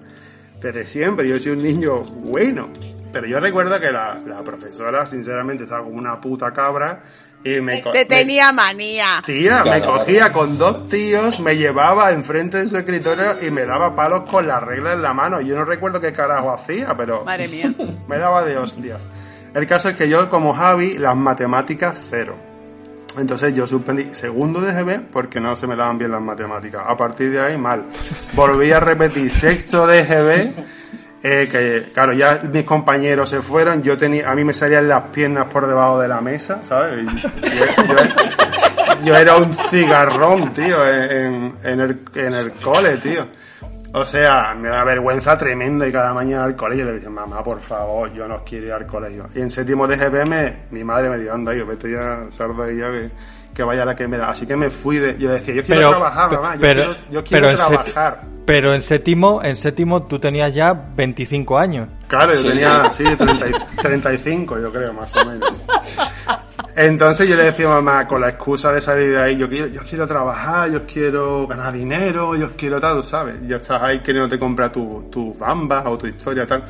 Desde 0.72 0.86
siempre 0.88 1.28
yo 1.28 1.36
he 1.36 1.40
sido 1.40 1.54
un 1.56 1.62
niño 1.62 1.98
bueno. 2.02 2.68
pero 3.12 3.26
yo 3.26 3.38
recuerdo 3.40 3.78
que 3.80 3.90
la, 3.92 4.18
la 4.26 4.42
profesora, 4.42 5.06
sinceramente, 5.06 5.64
estaba 5.64 5.84
como 5.84 5.96
una 5.96 6.20
puta 6.20 6.52
cabra 6.52 7.02
y 7.44 7.60
me... 7.60 7.80
Te 7.82 7.92
me- 7.92 8.04
tenía 8.04 8.50
manía. 8.52 9.22
Tía, 9.24 9.58
me 9.64 9.80
Claro, 9.80 9.98
cogía 9.98 10.32
con 10.32 10.58
dos 10.58 10.88
tíos, 10.88 11.38
me 11.40 11.56
llevaba 11.56 12.10
enfrente 12.12 12.58
de 12.58 12.68
su 12.68 12.76
escritorio 12.76 13.36
y 13.46 13.50
me 13.50 13.64
daba 13.64 13.94
palos 13.94 14.28
con 14.28 14.46
la 14.46 14.58
regla 14.60 14.92
en 14.94 15.02
la 15.02 15.14
mano. 15.14 15.40
Yo 15.40 15.54
no 15.56 15.64
recuerdo 15.64 16.00
qué 16.00 16.12
carajo 16.12 16.52
hacía, 16.52 16.96
pero 16.96 17.24
Madre 17.24 17.46
mía. 17.48 17.72
me 18.08 18.18
daba 18.18 18.44
de 18.44 18.56
hostias. 18.58 19.06
El 19.54 19.66
caso 19.66 19.88
es 19.90 19.96
que 19.96 20.08
yo, 20.08 20.28
como 20.28 20.52
Javi, 20.52 20.98
las 20.98 21.16
matemáticas 21.16 21.96
cero. 22.10 22.36
Entonces 23.18 23.54
yo 23.54 23.66
suspendí 23.66 24.08
segundo 24.12 24.60
de 24.60 24.72
GB 24.72 25.06
porque 25.12 25.40
no 25.40 25.56
se 25.56 25.66
me 25.66 25.76
daban 25.76 25.98
bien 25.98 26.10
las 26.10 26.20
matemáticas. 26.20 26.82
A 26.86 26.96
partir 26.96 27.30
de 27.30 27.40
ahí, 27.40 27.56
mal. 27.58 27.86
Volví 28.34 28.72
a 28.72 28.80
repetir 28.80 29.30
sexto 29.30 29.86
de 29.86 30.04
GB. 30.04 30.64
eh, 31.22 31.48
que 31.50 31.90
claro, 31.92 32.12
ya 32.12 32.42
mis 32.52 32.64
compañeros 32.64 33.30
se 33.30 33.42
fueron, 33.42 33.82
yo 33.82 33.96
tenía, 33.96 34.30
a 34.30 34.34
mí 34.34 34.44
me 34.44 34.52
salían 34.52 34.88
las 34.88 35.04
piernas 35.04 35.46
por 35.46 35.66
debajo 35.66 35.98
de 35.98 36.08
la 36.08 36.20
mesa, 36.20 36.60
¿sabes? 36.62 37.04
Y 39.02 39.06
yo, 39.06 39.16
era 39.16 39.36
un 39.36 39.52
cigarrón, 39.52 40.52
tío, 40.52 40.86
en 40.86 41.54
el, 41.64 41.98
en 42.14 42.34
el 42.34 42.52
cole, 42.52 42.96
tío. 42.98 43.26
O 43.98 44.04
sea, 44.04 44.54
me 44.54 44.68
da 44.68 44.84
vergüenza 44.84 45.38
tremenda 45.38 45.88
y 45.88 45.92
cada 45.92 46.12
mañana 46.12 46.44
al 46.44 46.54
colegio 46.54 46.84
le 46.84 46.92
dije, 46.94 47.08
mamá, 47.08 47.42
por 47.42 47.58
favor, 47.60 48.12
yo 48.12 48.28
no 48.28 48.44
quiero 48.44 48.66
ir 48.66 48.72
al 48.72 48.86
colegio. 48.86 49.26
Y 49.34 49.40
en 49.40 49.48
séptimo 49.48 49.86
de 49.88 49.96
GPM, 49.96 50.56
mi 50.70 50.84
madre 50.84 51.08
me 51.08 51.16
dijo, 51.18 51.32
anda, 51.32 51.54
yo 51.54 51.64
vete 51.64 51.90
ya, 51.90 52.26
sal 52.28 52.54
de 52.54 52.62
ahí 52.64 52.76
ya 52.76 52.90
que, 52.90 53.10
que 53.54 53.62
vaya 53.62 53.86
la 53.86 53.94
que 53.96 54.06
me 54.06 54.18
da. 54.18 54.28
Así 54.28 54.46
que 54.46 54.54
me 54.54 54.68
fui 54.68 54.98
de, 54.98 55.16
yo 55.18 55.30
decía, 55.30 55.54
yo 55.54 55.64
quiero 55.64 55.80
Pero- 55.80 55.90
trabajar, 55.92 56.30
mamá, 56.32 56.54
yo 56.56 56.60
pero- 56.60 56.84
quiero, 56.84 56.98
yo 57.10 57.24
quiero 57.24 57.46
pero 57.46 57.50
en 57.52 57.56
seti- 57.56 57.68
trabajar. 57.92 58.20
Pero 58.44 58.74
en 58.74 58.82
séptimo, 58.82 59.40
en 59.42 59.56
séptimo 59.56 60.02
tú 60.06 60.18
tenías 60.18 60.52
ya 60.54 60.74
25 60.74 61.56
años. 61.58 61.88
Claro, 62.06 62.34
yo 62.34 62.42
Sí, 62.42 62.48
tenía, 62.48 62.90
sí, 62.90 63.02
30 63.16 63.48
y- 63.48 63.76
35, 63.80 64.58
yo 64.60 64.70
creo, 64.70 64.92
más 64.92 65.16
o 65.16 65.24
menos. 65.24 65.62
Entonces 66.78 67.26
yo 67.26 67.36
le 67.36 67.44
decía 67.44 67.66
a 67.66 67.80
mamá, 67.80 68.06
con 68.06 68.20
la 68.20 68.28
excusa 68.28 68.70
de 68.70 68.82
salir 68.82 69.12
de 69.12 69.22
ahí, 69.22 69.38
yo 69.38 69.48
quiero, 69.48 69.66
yo 69.68 69.80
quiero 69.88 70.06
trabajar, 70.06 70.70
yo 70.70 70.84
quiero 70.84 71.46
ganar 71.46 71.72
dinero, 71.72 72.36
yo 72.36 72.50
quiero 72.54 72.78
tal, 72.78 73.02
¿sabes? 73.02 73.36
Yo 73.46 73.56
estás 73.56 73.80
ahí 73.80 74.00
queriendo 74.00 74.28
te 74.28 74.38
comprar 74.38 74.70
tu, 74.70 75.04
tu 75.10 75.32
bamba 75.32 75.88
o 75.88 75.96
tu 75.96 76.06
historia, 76.06 76.46
tal. 76.46 76.66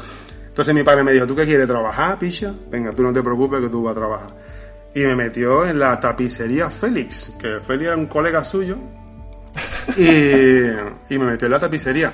Entonces 0.46 0.72
mi 0.72 0.84
padre 0.84 1.02
me 1.02 1.12
dijo, 1.12 1.26
¿tú 1.26 1.34
qué 1.34 1.44
quieres 1.44 1.66
trabajar, 1.66 2.20
picha? 2.20 2.54
Venga, 2.70 2.92
tú 2.92 3.02
no 3.02 3.12
te 3.12 3.20
preocupes 3.20 3.60
que 3.60 3.68
tú 3.68 3.82
vas 3.82 3.96
a 3.96 3.98
trabajar. 3.98 4.28
Y 4.94 5.00
me 5.00 5.16
metió 5.16 5.66
en 5.66 5.80
la 5.80 5.98
tapicería 5.98 6.70
Félix, 6.70 7.34
que 7.40 7.58
Félix 7.58 7.86
era 7.86 7.96
un 7.96 8.06
colega 8.06 8.44
suyo, 8.44 8.78
y, 9.96 10.66
y 11.10 11.18
me 11.18 11.24
metió 11.24 11.46
en 11.46 11.52
la 11.52 11.58
tapicería. 11.58 12.12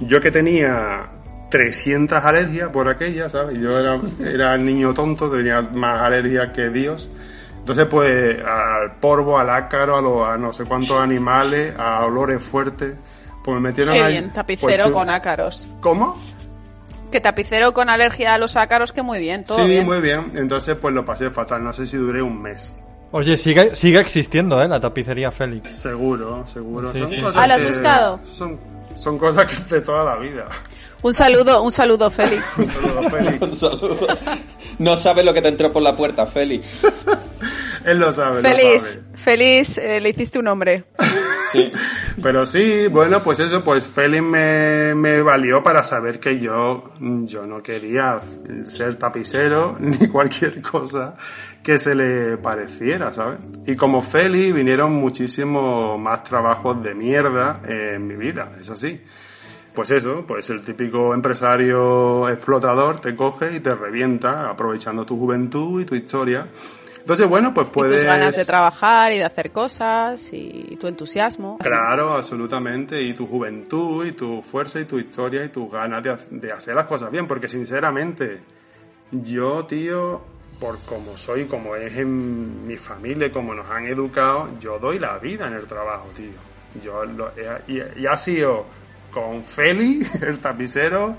Yo 0.00 0.18
que 0.18 0.30
tenía 0.30 1.10
300 1.50 2.24
alergias 2.24 2.70
por 2.70 2.88
aquella, 2.88 3.28
¿sabes? 3.28 3.58
Yo 3.60 3.78
era, 3.78 4.00
era 4.18 4.54
el 4.54 4.64
niño 4.64 4.94
tonto, 4.94 5.30
tenía 5.30 5.60
más 5.60 6.00
alergias 6.00 6.48
que 6.54 6.70
Dios. 6.70 7.10
Entonces, 7.64 7.86
pues, 7.86 8.44
al 8.44 8.96
polvo, 8.96 9.38
al 9.38 9.48
ácaro, 9.48 9.96
a, 9.96 10.02
los, 10.02 10.28
a 10.28 10.36
no 10.36 10.52
sé 10.52 10.66
cuántos 10.66 11.00
animales, 11.00 11.74
a 11.78 12.04
olores 12.04 12.42
fuertes, 12.44 12.94
pues 13.42 13.54
me 13.54 13.60
metieron 13.70 13.94
Qué 13.94 14.02
ahí. 14.02 14.12
bien, 14.12 14.30
tapicero 14.34 14.84
Pues, 14.84 14.94
con 14.94 15.08
ácaros. 15.08 15.66
¿Cómo? 15.80 16.20
Que 17.10 17.22
tapicero 17.22 17.72
con 17.72 17.88
alergia 17.88 18.34
a 18.34 18.38
los 18.38 18.56
ácaros, 18.56 18.92
que 18.92 19.00
muy 19.02 19.18
bien, 19.18 19.44
todo 19.44 19.58
sí, 19.58 19.66
bien. 19.66 19.86
muy 19.86 20.00
bien. 20.02 20.32
Entonces, 20.34 20.76
pues 20.76 20.92
lo 20.94 21.06
pasé 21.06 21.30
fatal. 21.30 21.64
No 21.64 21.72
sé 21.72 21.86
si 21.86 21.96
duré 21.96 22.20
un 22.20 22.42
mes. 22.42 22.70
Oye, 23.12 23.36
sigue, 23.38 23.74
sigue 23.74 23.98
existiendo, 24.00 24.60
¿eh? 24.62 24.68
La 24.68 24.78
tapicería 24.78 25.30
Félix. 25.30 25.74
Seguro, 25.74 26.46
seguro. 26.46 26.92
Sí, 26.92 26.98
son 26.98 27.08
sí. 27.08 27.20
cosas 27.22 27.36
Ah, 27.42 27.46
¿lo 27.46 27.54
has 27.54 27.60
que- 27.62 27.68
buscado? 27.68 28.20
Son, 28.30 28.58
son 28.96 29.16
cosas 29.18 29.46
que 29.46 29.74
de 29.76 29.80
toda 29.80 30.04
la 30.04 30.16
vida. 30.16 30.48
Un 31.00 31.14
saludo, 31.14 31.62
un 31.62 31.70
saludo, 31.72 32.10
Félix. 32.10 32.44
Un 32.58 32.66
saludo, 32.66 33.10
Félix. 33.10 33.40
Un 33.42 33.48
saludo. 33.48 34.06
No 34.78 34.96
sabes 34.96 35.24
lo 35.24 35.32
que 35.32 35.40
te 35.42 35.48
entró 35.48 35.70
por 35.72 35.82
la 35.82 35.94
puerta, 35.96 36.26
Feli. 36.26 36.60
Él 37.84 37.98
lo 37.98 38.12
sabe, 38.12 38.42
lo 38.42 38.48
Feliz, 38.48 38.82
sabe. 38.82 39.16
feliz, 39.16 39.78
eh, 39.78 40.00
le 40.00 40.08
hiciste 40.10 40.38
un 40.38 40.48
hombre. 40.48 40.84
Sí. 41.52 41.70
Pero 42.22 42.46
sí, 42.46 42.86
bueno, 42.88 43.22
pues 43.22 43.40
eso, 43.40 43.62
pues 43.64 43.86
Félix 43.86 44.22
me, 44.22 44.94
me 44.94 45.20
valió 45.20 45.62
para 45.62 45.82
saber 45.82 46.18
que 46.20 46.38
yo, 46.38 46.92
yo 47.00 47.44
no 47.44 47.62
quería 47.62 48.20
ser 48.68 48.94
tapicero 48.96 49.76
ni 49.80 50.08
cualquier 50.08 50.62
cosa 50.62 51.16
que 51.62 51.78
se 51.78 51.94
le 51.94 52.36
pareciera, 52.38 53.12
¿sabes? 53.12 53.38
Y 53.66 53.74
como 53.74 54.00
Félix 54.02 54.54
vinieron 54.54 54.92
muchísimos 54.92 55.98
más 55.98 56.22
trabajos 56.22 56.82
de 56.82 56.94
mierda 56.94 57.60
en 57.66 58.06
mi 58.06 58.16
vida, 58.16 58.52
es 58.60 58.70
así. 58.70 59.00
Pues 59.74 59.90
eso, 59.90 60.24
pues 60.26 60.48
el 60.50 60.62
típico 60.62 61.12
empresario 61.12 62.28
explotador 62.28 63.00
te 63.00 63.16
coge 63.16 63.56
y 63.56 63.60
te 63.60 63.74
revienta 63.74 64.48
aprovechando 64.48 65.04
tu 65.04 65.18
juventud 65.18 65.80
y 65.80 65.84
tu 65.84 65.96
historia. 65.96 66.46
Entonces, 67.04 67.28
bueno, 67.28 67.52
pues 67.52 67.66
Y 67.66 67.70
puedes... 67.70 67.98
tus 67.98 68.04
ganas 68.06 68.34
de 68.34 68.46
trabajar 68.46 69.12
y 69.12 69.18
de 69.18 69.24
hacer 69.24 69.52
cosas 69.52 70.26
y 70.32 70.74
tu 70.80 70.86
entusiasmo. 70.86 71.58
Claro, 71.58 72.14
absolutamente. 72.14 73.02
Y 73.02 73.12
tu 73.12 73.26
juventud, 73.26 74.06
y 74.06 74.12
tu 74.12 74.40
fuerza, 74.40 74.80
y 74.80 74.86
tu 74.86 74.98
historia, 74.98 75.44
y 75.44 75.50
tus 75.50 75.70
ganas 75.70 76.02
de, 76.02 76.16
de 76.30 76.50
hacer 76.50 76.74
las 76.74 76.86
cosas 76.86 77.10
bien. 77.10 77.26
Porque 77.26 77.46
sinceramente, 77.46 78.40
yo, 79.10 79.66
tío, 79.66 80.24
por 80.58 80.78
como 80.86 81.18
soy, 81.18 81.44
como 81.44 81.76
es 81.76 81.94
en 81.94 82.66
mi 82.66 82.76
familia, 82.76 83.30
como 83.30 83.54
nos 83.54 83.68
han 83.70 83.84
educado, 83.86 84.48
yo 84.58 84.78
doy 84.78 84.98
la 84.98 85.18
vida 85.18 85.46
en 85.46 85.52
el 85.54 85.66
trabajo, 85.66 86.08
tío. 86.16 86.32
Yo 86.82 87.04
lo, 87.04 87.32
y, 87.68 88.00
y 88.00 88.06
ha 88.06 88.16
sido 88.16 88.64
con 89.10 89.44
Feli, 89.44 90.00
el 90.22 90.38
tapicero, 90.38 91.16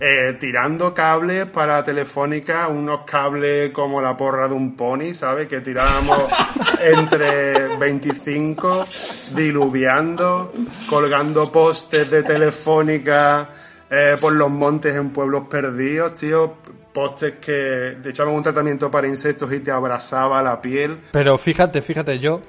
eh, 0.00 0.36
tirando 0.38 0.94
cables 0.94 1.46
para 1.46 1.82
Telefónica, 1.82 2.68
unos 2.68 3.00
cables 3.04 3.70
como 3.72 4.00
la 4.00 4.16
porra 4.16 4.46
de 4.46 4.54
un 4.54 4.76
pony, 4.76 5.12
¿sabes? 5.12 5.48
Que 5.48 5.60
tirábamos 5.60 6.22
entre 6.80 7.76
25, 7.78 8.86
diluviando, 9.34 10.52
colgando 10.88 11.50
postes 11.50 12.10
de 12.10 12.22
Telefónica 12.22 13.48
eh, 13.90 14.16
por 14.20 14.32
los 14.34 14.50
montes 14.50 14.94
en 14.94 15.10
pueblos 15.10 15.48
perdidos, 15.48 16.14
tío. 16.14 16.54
Postes 16.92 17.34
que 17.40 17.96
le 18.02 18.10
echaban 18.10 18.34
un 18.34 18.42
tratamiento 18.42 18.90
para 18.90 19.06
insectos 19.06 19.52
y 19.52 19.60
te 19.60 19.70
abrazaba 19.70 20.42
la 20.42 20.60
piel. 20.60 20.98
Pero 21.12 21.36
fíjate, 21.38 21.82
fíjate, 21.82 22.18
yo, 22.18 22.40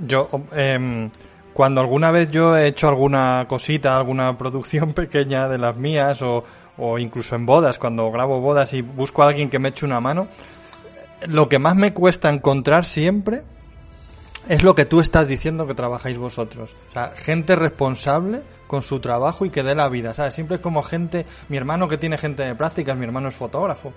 yo, 0.00 0.28
em, 0.54 1.10
cuando 1.52 1.80
alguna 1.80 2.10
vez 2.10 2.30
yo 2.30 2.56
he 2.56 2.68
hecho 2.68 2.88
alguna 2.88 3.46
cosita, 3.48 3.96
alguna 3.96 4.36
producción 4.36 4.92
pequeña 4.94 5.48
de 5.48 5.58
las 5.58 5.76
mías 5.76 6.22
o, 6.22 6.44
o 6.78 6.98
incluso 6.98 7.36
en 7.36 7.46
bodas, 7.46 7.78
cuando 7.78 8.10
grabo 8.10 8.40
bodas 8.40 8.72
y 8.72 8.82
busco 8.82 9.22
a 9.22 9.26
alguien 9.26 9.50
que 9.50 9.58
me 9.58 9.70
eche 9.70 9.86
una 9.86 10.00
mano, 10.00 10.28
lo 11.26 11.48
que 11.48 11.58
más 11.58 11.76
me 11.76 11.92
cuesta 11.92 12.30
encontrar 12.30 12.84
siempre 12.84 13.42
es 14.48 14.62
lo 14.62 14.74
que 14.74 14.84
tú 14.84 15.00
estás 15.00 15.28
diciendo 15.28 15.66
que 15.66 15.74
trabajáis 15.74 16.18
vosotros. 16.18 16.74
O 16.90 16.92
sea, 16.92 17.12
gente 17.16 17.54
responsable 17.56 18.42
con 18.66 18.82
su 18.82 19.00
trabajo 19.00 19.44
y 19.44 19.50
que 19.50 19.62
dé 19.62 19.74
la 19.74 19.88
vida, 19.88 20.14
¿sabes? 20.14 20.34
Siempre 20.34 20.56
es 20.56 20.62
como 20.62 20.82
gente, 20.82 21.26
mi 21.48 21.56
hermano 21.56 21.88
que 21.88 21.98
tiene 21.98 22.16
gente 22.16 22.42
de 22.42 22.54
prácticas, 22.54 22.96
mi 22.96 23.04
hermano 23.04 23.28
es 23.28 23.34
fotógrafo 23.34 23.92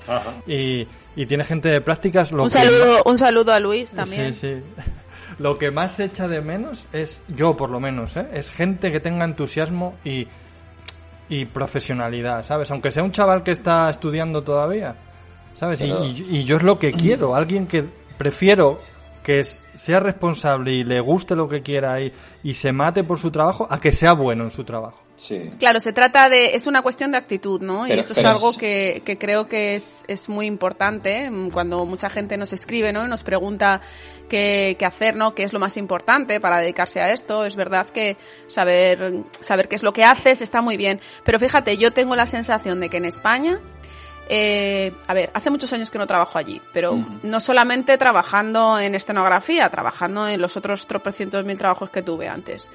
y, 0.45 0.85
y 1.15 1.25
tiene 1.25 1.45
gente 1.45 1.69
de 1.69 1.81
prácticas. 1.81 2.31
Lo 2.31 2.43
Un 2.43 2.49
que 2.49 2.59
saludo, 2.59 3.03
un 3.05 3.17
saludo 3.17 3.53
a 3.53 3.59
Luis 3.59 3.93
también. 3.93 4.33
Sí, 4.33 4.55
sí. 4.55 4.83
Lo 5.39 5.57
que 5.57 5.71
más 5.71 5.93
se 5.93 6.05
echa 6.05 6.27
de 6.27 6.41
menos 6.41 6.85
es, 6.93 7.21
yo 7.27 7.57
por 7.57 7.69
lo 7.69 7.79
menos, 7.79 8.15
¿eh? 8.15 8.27
es 8.33 8.51
gente 8.51 8.91
que 8.91 8.99
tenga 9.01 9.25
entusiasmo 9.25 9.95
y, 10.05 10.27
y 11.29 11.45
profesionalidad, 11.45 12.45
¿sabes? 12.45 12.69
Aunque 12.71 12.91
sea 12.91 13.03
un 13.03 13.11
chaval 13.11 13.43
que 13.43 13.51
está 13.51 13.89
estudiando 13.89 14.43
todavía, 14.43 14.95
¿sabes? 15.55 15.81
Y- 15.81 15.85
Pero- 15.89 16.03
Y, 16.05 16.37
y 16.37 16.43
yo 16.43 16.57
es 16.57 16.63
lo 16.63 16.77
que 16.79 16.91
quiero, 16.91 17.35
alguien 17.35 17.67
que 17.67 17.83
prefiero 18.17 18.79
que 19.23 19.43
sea 19.43 19.99
responsable 19.99 20.71
y 20.73 20.83
le 20.83 20.99
guste 20.99 21.35
lo 21.35 21.49
que 21.49 21.61
quiera 21.63 21.99
y, 21.99 22.13
y 22.43 22.53
se 22.53 22.71
mate 22.71 23.03
por 23.03 23.17
su 23.17 23.31
trabajo 23.31 23.65
a 23.69 23.79
que 23.79 23.91
sea 23.91 24.13
bueno 24.13 24.43
en 24.43 24.51
su 24.51 24.63
trabajo. 24.63 24.99
Sí. 25.15 25.49
Claro, 25.59 25.79
se 25.79 25.93
trata 25.93 26.27
de, 26.27 26.55
es 26.55 26.67
una 26.67 26.81
cuestión 26.81 27.11
de 27.11 27.17
actitud, 27.17 27.61
¿no? 27.61 27.87
y 27.87 27.91
esto 27.91 28.13
es 28.13 28.25
algo 28.25 28.55
que, 28.57 29.01
que 29.05 29.17
creo 29.17 29.47
que 29.47 29.75
es, 29.75 30.03
es 30.07 30.27
muy 30.27 30.45
importante 30.45 31.29
mm, 31.29 31.51
cuando 31.51 31.85
mucha 31.85 32.09
gente 32.09 32.37
nos 32.37 32.51
escribe, 32.51 32.91
¿no? 32.91 33.05
Y 33.05 33.07
nos 33.07 33.23
pregunta 33.23 33.81
qué, 34.29 34.75
qué 34.77 34.85
hacer, 34.85 35.15
¿no? 35.15 35.33
¿Qué 35.33 35.43
es 35.43 35.53
lo 35.53 35.59
más 35.59 35.77
importante 35.77 36.39
para 36.41 36.57
dedicarse 36.57 37.01
a 37.01 37.11
esto? 37.11 37.45
Es 37.45 37.55
verdad 37.55 37.87
que 37.87 38.17
saber, 38.47 39.23
saber 39.39 39.67
qué 39.69 39.75
es 39.75 39.83
lo 39.83 39.93
que 39.93 40.03
haces 40.03 40.41
está 40.41 40.61
muy 40.61 40.75
bien. 40.75 40.99
Pero 41.23 41.39
fíjate, 41.39 41.77
yo 41.77 41.93
tengo 41.93 42.15
la 42.15 42.25
sensación 42.25 42.79
de 42.81 42.89
que 42.89 42.97
en 42.97 43.05
España, 43.05 43.59
eh, 44.27 44.91
a 45.07 45.13
ver, 45.13 45.29
hace 45.33 45.49
muchos 45.49 45.71
años 45.73 45.91
que 45.91 45.97
no 45.97 46.07
trabajo 46.07 46.37
allí, 46.37 46.61
pero 46.73 46.97
no 47.23 47.39
solamente 47.39 47.97
trabajando 47.97 48.79
en 48.79 48.95
escenografía, 48.95 49.69
trabajando 49.69 50.27
en 50.27 50.41
los 50.41 50.57
otros 50.57 50.87
tropecientos 50.87 51.45
mil 51.45 51.57
trabajos 51.57 51.89
que 51.89 52.01
tuve 52.01 52.27
antes. 52.27 52.69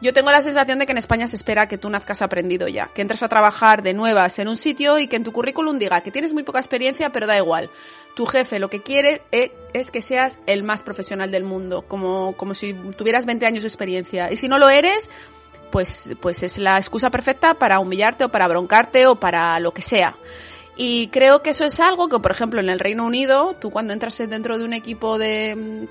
Yo 0.00 0.12
tengo 0.12 0.30
la 0.30 0.42
sensación 0.42 0.78
de 0.78 0.86
que 0.86 0.92
en 0.92 0.98
España 0.98 1.26
se 1.26 1.34
espera 1.34 1.66
que 1.66 1.76
tú 1.76 1.90
nazcas 1.90 2.22
aprendido 2.22 2.68
ya, 2.68 2.86
que 2.94 3.02
entres 3.02 3.22
a 3.24 3.28
trabajar 3.28 3.82
de 3.82 3.94
nuevas 3.94 4.38
en 4.38 4.46
un 4.46 4.56
sitio 4.56 4.98
y 4.98 5.08
que 5.08 5.16
en 5.16 5.24
tu 5.24 5.32
currículum 5.32 5.78
diga 5.78 6.00
que 6.02 6.12
tienes 6.12 6.32
muy 6.32 6.44
poca 6.44 6.60
experiencia, 6.60 7.10
pero 7.10 7.26
da 7.26 7.36
igual. 7.36 7.68
Tu 8.14 8.24
jefe 8.24 8.60
lo 8.60 8.70
que 8.70 8.80
quiere 8.80 9.22
e- 9.32 9.52
es 9.72 9.90
que 9.90 10.00
seas 10.00 10.38
el 10.46 10.62
más 10.62 10.84
profesional 10.84 11.32
del 11.32 11.42
mundo, 11.42 11.82
como, 11.82 12.34
como 12.36 12.54
si 12.54 12.74
tuvieras 12.74 13.26
20 13.26 13.46
años 13.46 13.64
de 13.64 13.68
experiencia. 13.68 14.30
Y 14.30 14.36
si 14.36 14.46
no 14.46 14.58
lo 14.58 14.68
eres, 14.68 15.10
pues, 15.72 16.10
pues 16.20 16.44
es 16.44 16.58
la 16.58 16.76
excusa 16.76 17.10
perfecta 17.10 17.54
para 17.54 17.80
humillarte 17.80 18.24
o 18.24 18.28
para 18.28 18.46
broncarte 18.46 19.06
o 19.08 19.16
para 19.16 19.58
lo 19.58 19.74
que 19.74 19.82
sea. 19.82 20.16
Y 20.76 21.08
creo 21.08 21.42
que 21.42 21.50
eso 21.50 21.64
es 21.64 21.80
algo 21.80 22.08
que, 22.08 22.20
por 22.20 22.30
ejemplo, 22.30 22.60
en 22.60 22.70
el 22.70 22.78
Reino 22.78 23.04
Unido, 23.04 23.56
tú 23.60 23.70
cuando 23.70 23.92
entras 23.92 24.16
dentro 24.16 24.58
de 24.58 24.64
un 24.64 24.72
equipo 24.72 25.18
de, 25.18 25.88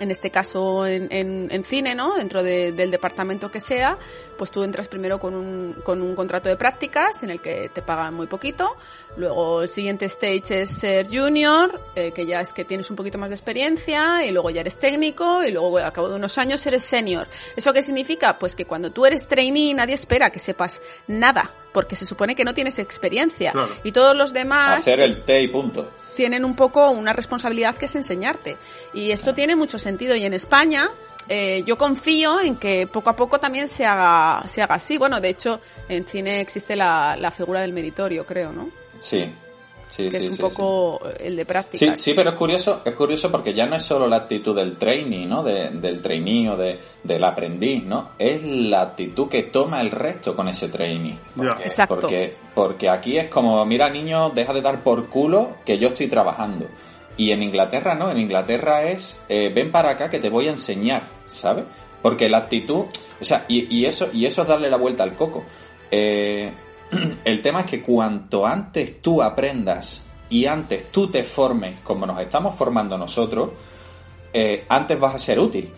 en 0.00 0.10
este 0.10 0.30
caso 0.30 0.86
en, 0.86 1.06
en, 1.12 1.48
en 1.52 1.64
cine, 1.64 1.94
¿no? 1.94 2.14
Dentro 2.14 2.42
de- 2.42 2.72
del 2.72 2.90
departamento 2.90 3.50
que 3.50 3.60
sea, 3.60 3.96
pues 4.36 4.50
tú 4.50 4.64
entras 4.64 4.88
primero 4.88 5.20
con 5.20 5.34
un, 5.34 5.74
con 5.84 6.02
un 6.02 6.14
contrato 6.16 6.48
de 6.48 6.56
prácticas 6.56 7.22
en 7.22 7.30
el 7.30 7.40
que 7.40 7.70
te 7.72 7.80
pagan 7.80 8.12
muy 8.14 8.26
poquito. 8.26 8.76
Luego 9.16 9.62
el 9.62 9.68
siguiente 9.68 10.06
stage 10.06 10.62
es 10.62 10.70
ser 10.70 11.06
junior, 11.06 11.80
eh, 11.94 12.10
que 12.12 12.26
ya 12.26 12.40
es 12.40 12.52
que 12.52 12.64
tienes 12.64 12.90
un 12.90 12.96
poquito 12.96 13.18
más 13.18 13.30
de 13.30 13.36
experiencia, 13.36 14.24
y 14.26 14.32
luego 14.32 14.50
ya 14.50 14.62
eres 14.62 14.76
técnico, 14.76 15.44
y 15.44 15.52
luego 15.52 15.78
al 15.78 15.92
cabo 15.92 16.08
de 16.08 16.16
unos 16.16 16.36
años 16.38 16.66
eres 16.66 16.82
senior. 16.82 17.28
¿Eso 17.54 17.72
qué 17.72 17.82
significa? 17.82 18.36
Pues 18.38 18.56
que 18.56 18.64
cuando 18.64 18.90
tú 18.90 19.06
eres 19.06 19.28
trainee 19.28 19.72
nadie 19.74 19.94
espera 19.94 20.30
que 20.30 20.40
sepas 20.40 20.80
nada, 21.06 21.54
porque 21.72 21.94
se 21.94 22.04
supone 22.06 22.34
que 22.34 22.44
no 22.44 22.54
tienes 22.54 22.80
experiencia. 22.80 23.52
Claro. 23.52 23.72
Y 23.84 23.92
todos 23.92 24.16
los 24.16 24.32
demás 24.32 24.78
Hacer 24.80 24.98
el 25.00 25.24
té 25.24 25.42
y 25.42 25.48
punto. 25.48 25.88
Tienen 26.14 26.44
un 26.44 26.54
poco 26.56 26.90
una 26.90 27.12
responsabilidad 27.12 27.76
que 27.76 27.86
es 27.86 27.94
enseñarte. 27.94 28.56
Y 28.92 29.10
esto 29.10 29.34
tiene 29.34 29.56
mucho 29.56 29.78
sentido. 29.78 30.14
Y 30.16 30.24
en 30.24 30.32
España, 30.32 30.90
eh, 31.28 31.62
yo 31.66 31.78
confío 31.78 32.40
en 32.40 32.56
que 32.56 32.86
poco 32.86 33.10
a 33.10 33.16
poco 33.16 33.38
también 33.38 33.68
se 33.68 33.86
haga, 33.86 34.46
se 34.48 34.62
haga 34.62 34.76
así. 34.76 34.98
Bueno, 34.98 35.20
de 35.20 35.30
hecho, 35.30 35.60
en 35.88 36.06
cine 36.06 36.40
existe 36.40 36.76
la, 36.76 37.16
la 37.18 37.30
figura 37.30 37.60
del 37.60 37.72
meritorio, 37.72 38.26
creo, 38.26 38.52
¿no? 38.52 38.70
Sí. 39.00 39.32
Sí, 39.88 40.08
que 40.08 40.18
sí, 40.18 40.26
es 40.26 40.30
un 40.30 40.36
sí, 40.36 40.42
poco 40.42 41.00
el 41.20 41.36
de 41.36 41.42
Sí, 41.42 41.46
prácticas. 41.46 42.00
sí, 42.00 42.14
pero 42.14 42.30
es 42.30 42.36
curioso, 42.36 42.82
es 42.84 42.94
curioso 42.94 43.30
porque 43.30 43.54
ya 43.54 43.66
no 43.66 43.76
es 43.76 43.82
solo 43.84 44.06
la 44.08 44.16
actitud 44.16 44.56
del 44.56 44.76
trainee, 44.76 45.26
¿no? 45.26 45.42
De- 45.42 45.70
del 45.70 46.00
trainee 46.02 46.48
o 46.50 46.56
de, 46.56 46.78
del 47.02 47.22
aprendiz, 47.24 47.84
¿no? 47.84 48.10
Es 48.18 48.42
la 48.42 48.80
actitud 48.82 49.28
que 49.28 49.44
toma 49.44 49.80
el 49.80 49.90
resto 49.90 50.34
con 50.34 50.48
ese 50.48 50.68
trainee. 50.68 51.18
Porque, 51.36 51.62
Exacto. 51.64 52.00
Porque, 52.00 52.34
porque 52.54 52.88
aquí 52.88 53.18
es 53.18 53.28
como, 53.28 53.64
mira 53.66 53.88
niño, 53.90 54.30
deja 54.30 54.52
de 54.52 54.62
dar 54.62 54.82
por 54.82 55.06
culo 55.08 55.50
que 55.64 55.78
yo 55.78 55.88
estoy 55.88 56.08
trabajando. 56.08 56.66
Y 57.16 57.30
en 57.30 57.42
Inglaterra 57.44 57.94
no, 57.94 58.10
en 58.10 58.18
Inglaterra 58.18 58.82
es, 58.84 59.22
eh, 59.28 59.52
ven 59.54 59.70
para 59.70 59.90
acá 59.90 60.10
que 60.10 60.18
te 60.18 60.30
voy 60.30 60.48
a 60.48 60.50
enseñar, 60.50 61.04
¿sabes? 61.26 61.64
Porque 62.02 62.28
la 62.28 62.38
actitud, 62.38 62.86
o 63.20 63.24
sea, 63.24 63.44
y, 63.46 63.72
y 63.72 63.86
eso, 63.86 64.08
y 64.12 64.26
eso 64.26 64.42
es 64.42 64.48
darle 64.48 64.68
la 64.68 64.76
vuelta 64.76 65.04
al 65.04 65.14
coco. 65.14 65.44
Eh, 65.90 66.52
el 67.24 67.42
tema 67.42 67.60
es 67.60 67.66
que 67.66 67.82
cuanto 67.82 68.46
antes 68.46 69.00
tú 69.02 69.22
aprendas 69.22 70.02
y 70.30 70.46
antes 70.46 70.90
tú 70.90 71.08
te 71.08 71.22
formes 71.22 71.80
como 71.82 72.06
nos 72.06 72.20
estamos 72.20 72.54
formando 72.56 72.96
nosotros, 72.98 73.50
eh, 74.32 74.64
antes 74.68 74.98
vas 74.98 75.14
a 75.14 75.18
ser 75.18 75.38
útil, 75.38 75.68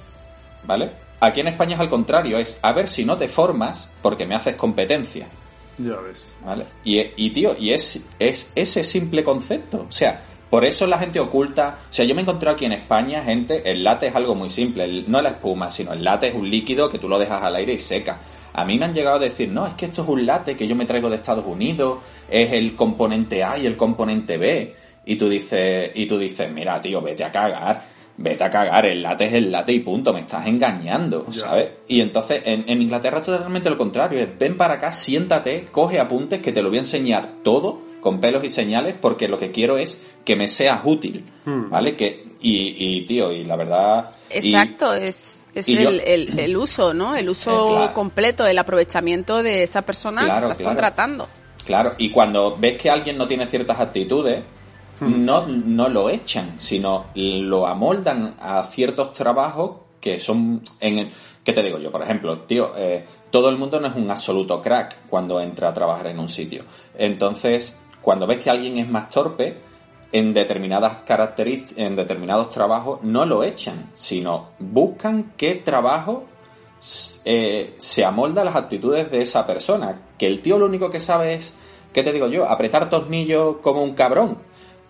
¿vale? 0.65 0.91
Aquí 1.21 1.41
en 1.41 1.49
España 1.49 1.75
es 1.75 1.81
al 1.81 1.91
contrario, 1.91 2.39
es 2.39 2.59
a 2.63 2.73
ver 2.73 2.89
si 2.89 3.05
no 3.05 3.17
te 3.17 3.29
formas 3.29 3.89
porque 4.03 4.27
me 4.27 4.35
haces 4.35 4.55
competencia, 4.57 5.27
Ya 5.79 5.97
ves. 5.97 6.33
¿vale? 6.45 6.65
Y, 6.85 7.01
y 7.17 7.31
tío, 7.31 7.57
y 7.59 7.73
es, 7.73 8.01
es 8.19 8.51
ese 8.55 8.85
simple 8.85 9.25
concepto, 9.25 9.87
o 9.89 9.93
sea, 9.93 10.23
por 10.51 10.65
eso 10.65 10.87
la 10.87 10.99
gente 10.99 11.19
oculta, 11.19 11.79
o 11.91 11.93
sea, 11.93 12.05
yo 12.05 12.15
me 12.15 12.21
he 12.21 12.23
encontrado 12.25 12.55
aquí 12.55 12.67
en 12.67 12.73
España 12.73 13.23
gente, 13.25 13.69
el 13.71 13.83
late 13.83 14.07
es 14.09 14.15
algo 14.15 14.35
muy 14.35 14.49
simple, 14.49 14.85
el- 14.85 15.11
no 15.11 15.21
la 15.21 15.31
espuma, 15.31 15.71
sino 15.71 15.93
el 15.93 16.05
late 16.05 16.29
es 16.29 16.35
un 16.35 16.49
líquido 16.49 16.89
que 16.89 16.99
tú 16.99 17.09
lo 17.09 17.19
dejas 17.19 17.43
al 17.43 17.57
aire 17.57 17.73
y 17.75 17.79
seca. 17.79 18.21
A 18.57 18.65
mí 18.65 18.79
me 18.79 18.87
han 18.87 18.95
llegado 18.95 19.17
a 19.17 19.21
decir, 19.21 19.49
no, 19.51 19.67
es 19.67 19.75
que 19.75 19.85
esto 19.87 20.03
es 20.03 20.09
un 20.09 20.25
late 20.27 20.57
que 20.57 20.67
yo 20.67 20.75
me 20.75 20.87
traigo 20.87 21.09
de 21.11 21.17
Estados 21.17 21.45
Unidos, 21.47 21.99
es 22.29 22.53
el 22.53 22.75
componente 22.75 23.45
A 23.45 23.59
y 23.59 23.67
el 23.67 23.77
componente 23.77 24.39
B. 24.39 24.75
Y 25.05 25.17
tú 25.17 25.29
dices, 25.29 25.91
y 25.95 26.07
tú 26.07 26.19
dices, 26.19 26.51
mira, 26.53 26.81
tío, 26.81 27.01
vete 27.01 27.23
a 27.23 27.31
cagar, 27.31 27.83
vete 28.17 28.43
a 28.43 28.51
cagar, 28.51 28.87
el 28.87 29.03
late 29.03 29.27
es 29.27 29.35
el 29.35 29.53
late 29.53 29.73
y 29.73 29.81
punto, 29.81 30.13
me 30.13 30.21
estás 30.21 30.47
engañando. 30.47 31.27
¿sabes? 31.31 31.69
Y 31.87 32.01
entonces 32.01 32.43
en, 32.45 32.65
en 32.69 32.83
Inglaterra 32.83 33.19
es 33.19 33.25
totalmente 33.27 33.69
lo 33.71 33.77
contrario, 33.79 34.19
es 34.19 34.37
ven 34.39 34.57
para 34.57 34.75
acá, 34.75 34.93
siéntate, 34.93 35.67
coge 35.71 36.01
apuntes 36.01 36.41
que 36.41 36.51
te 36.51 36.63
lo 36.63 36.71
voy 36.71 36.79
a 36.79 36.81
enseñar 36.81 37.29
todo 37.45 37.83
con 38.01 38.21
pelos 38.21 38.43
y 38.45 38.49
señales 38.49 38.95
porque 39.01 39.29
lo 39.29 39.39
que 39.39 39.51
quiero 39.51 39.77
es 39.79 40.03
que 40.25 40.35
me 40.37 40.49
seas 40.49 40.81
útil, 40.85 41.25
Hmm. 41.45 41.71
¿vale? 41.71 41.95
Que, 41.95 42.25
y, 42.41 42.75
y 42.79 43.05
tío, 43.05 43.33
y 43.33 43.45
la 43.45 43.57
verdad... 43.57 44.11
y- 44.31 44.53
Exacto, 44.55 44.95
es, 44.95 45.36
es 45.61 45.67
yo- 45.67 45.89
el, 45.91 46.39
el, 46.39 46.57
uso, 46.57 46.93
¿no? 46.95 47.15
El 47.15 47.29
uso 47.29 47.51
Eh, 47.51 47.73
claro. 47.77 47.95
completo, 47.95 48.47
el 48.47 48.59
aprovechamiento 48.59 49.43
de 49.43 49.63
esa 49.63 49.83
persona 49.83 50.23
Claro, 50.25 50.41
que 50.49 50.53
estás 50.53 50.59
claro. 50.59 50.71
contratando. 50.71 51.29
Claro, 51.65 51.95
y 51.99 52.11
cuando 52.11 52.57
ves 52.57 52.77
que 52.81 52.91
alguien 52.91 53.19
no 53.19 53.27
tiene 53.27 53.47
ciertas 53.47 53.81
actitudes, 53.81 54.43
no, 55.01 55.47
no 55.47 55.89
lo 55.89 56.09
echan, 56.09 56.55
sino 56.59 57.07
lo 57.15 57.67
amoldan 57.67 58.35
a 58.41 58.63
ciertos 58.65 59.13
trabajos 59.13 59.73
que 60.01 60.19
son 60.21 60.63
en 60.81 60.99
el- 60.99 61.09
¿Qué 61.45 61.53
te 61.53 61.63
digo 61.63 61.79
yo? 61.79 61.93
Por 61.93 62.03
ejemplo, 62.03 62.41
tío, 62.41 62.73
eh, 62.77 63.05
todo 63.31 63.49
el 63.51 63.57
mundo 63.57 63.79
no 63.81 63.87
es 63.89 63.95
un 63.95 64.11
absoluto 64.11 64.61
crack 64.63 65.07
cuando 65.09 65.41
entra 65.41 65.69
a 65.69 65.73
trabajar 65.75 66.09
en 66.09 66.19
un 66.19 66.29
sitio. 66.29 66.65
Entonces, 66.97 67.77
cuando 68.01 68.27
ves 68.27 68.39
que 68.39 68.51
alguien 68.51 68.79
es 68.79 68.89
más 68.89 69.09
torpe, 69.09 69.57
en 70.17 70.33
determinadas 70.33 70.99
características, 71.05 71.79
en 71.79 71.95
determinados 71.95 72.49
trabajos, 72.49 73.01
no 73.03 73.27
lo 73.27 73.45
echan, 73.45 73.91
sino 73.93 74.51
buscan 74.59 75.35
qué 75.37 75.57
trabajo 75.57 76.25
eh, 77.27 77.75
se 77.77 78.03
amolda 78.03 78.41
a 78.41 78.45
las 78.47 78.57
actitudes 78.57 79.11
de 79.11 79.21
esa 79.21 79.47
persona. 79.47 80.01
Que 80.17 80.27
el 80.27 80.41
tío 80.41 80.59
lo 80.59 80.65
único 80.65 80.91
que 80.91 81.01
sabe 81.01 81.35
es, 81.35 81.55
¿qué 81.93 82.03
te 82.03 82.15
digo 82.15 82.29
yo? 82.29 82.49
Apretar 82.49 82.89
tornillos 82.89 83.57
como 83.59 83.83
un 83.83 83.93
cabrón. 83.93 84.39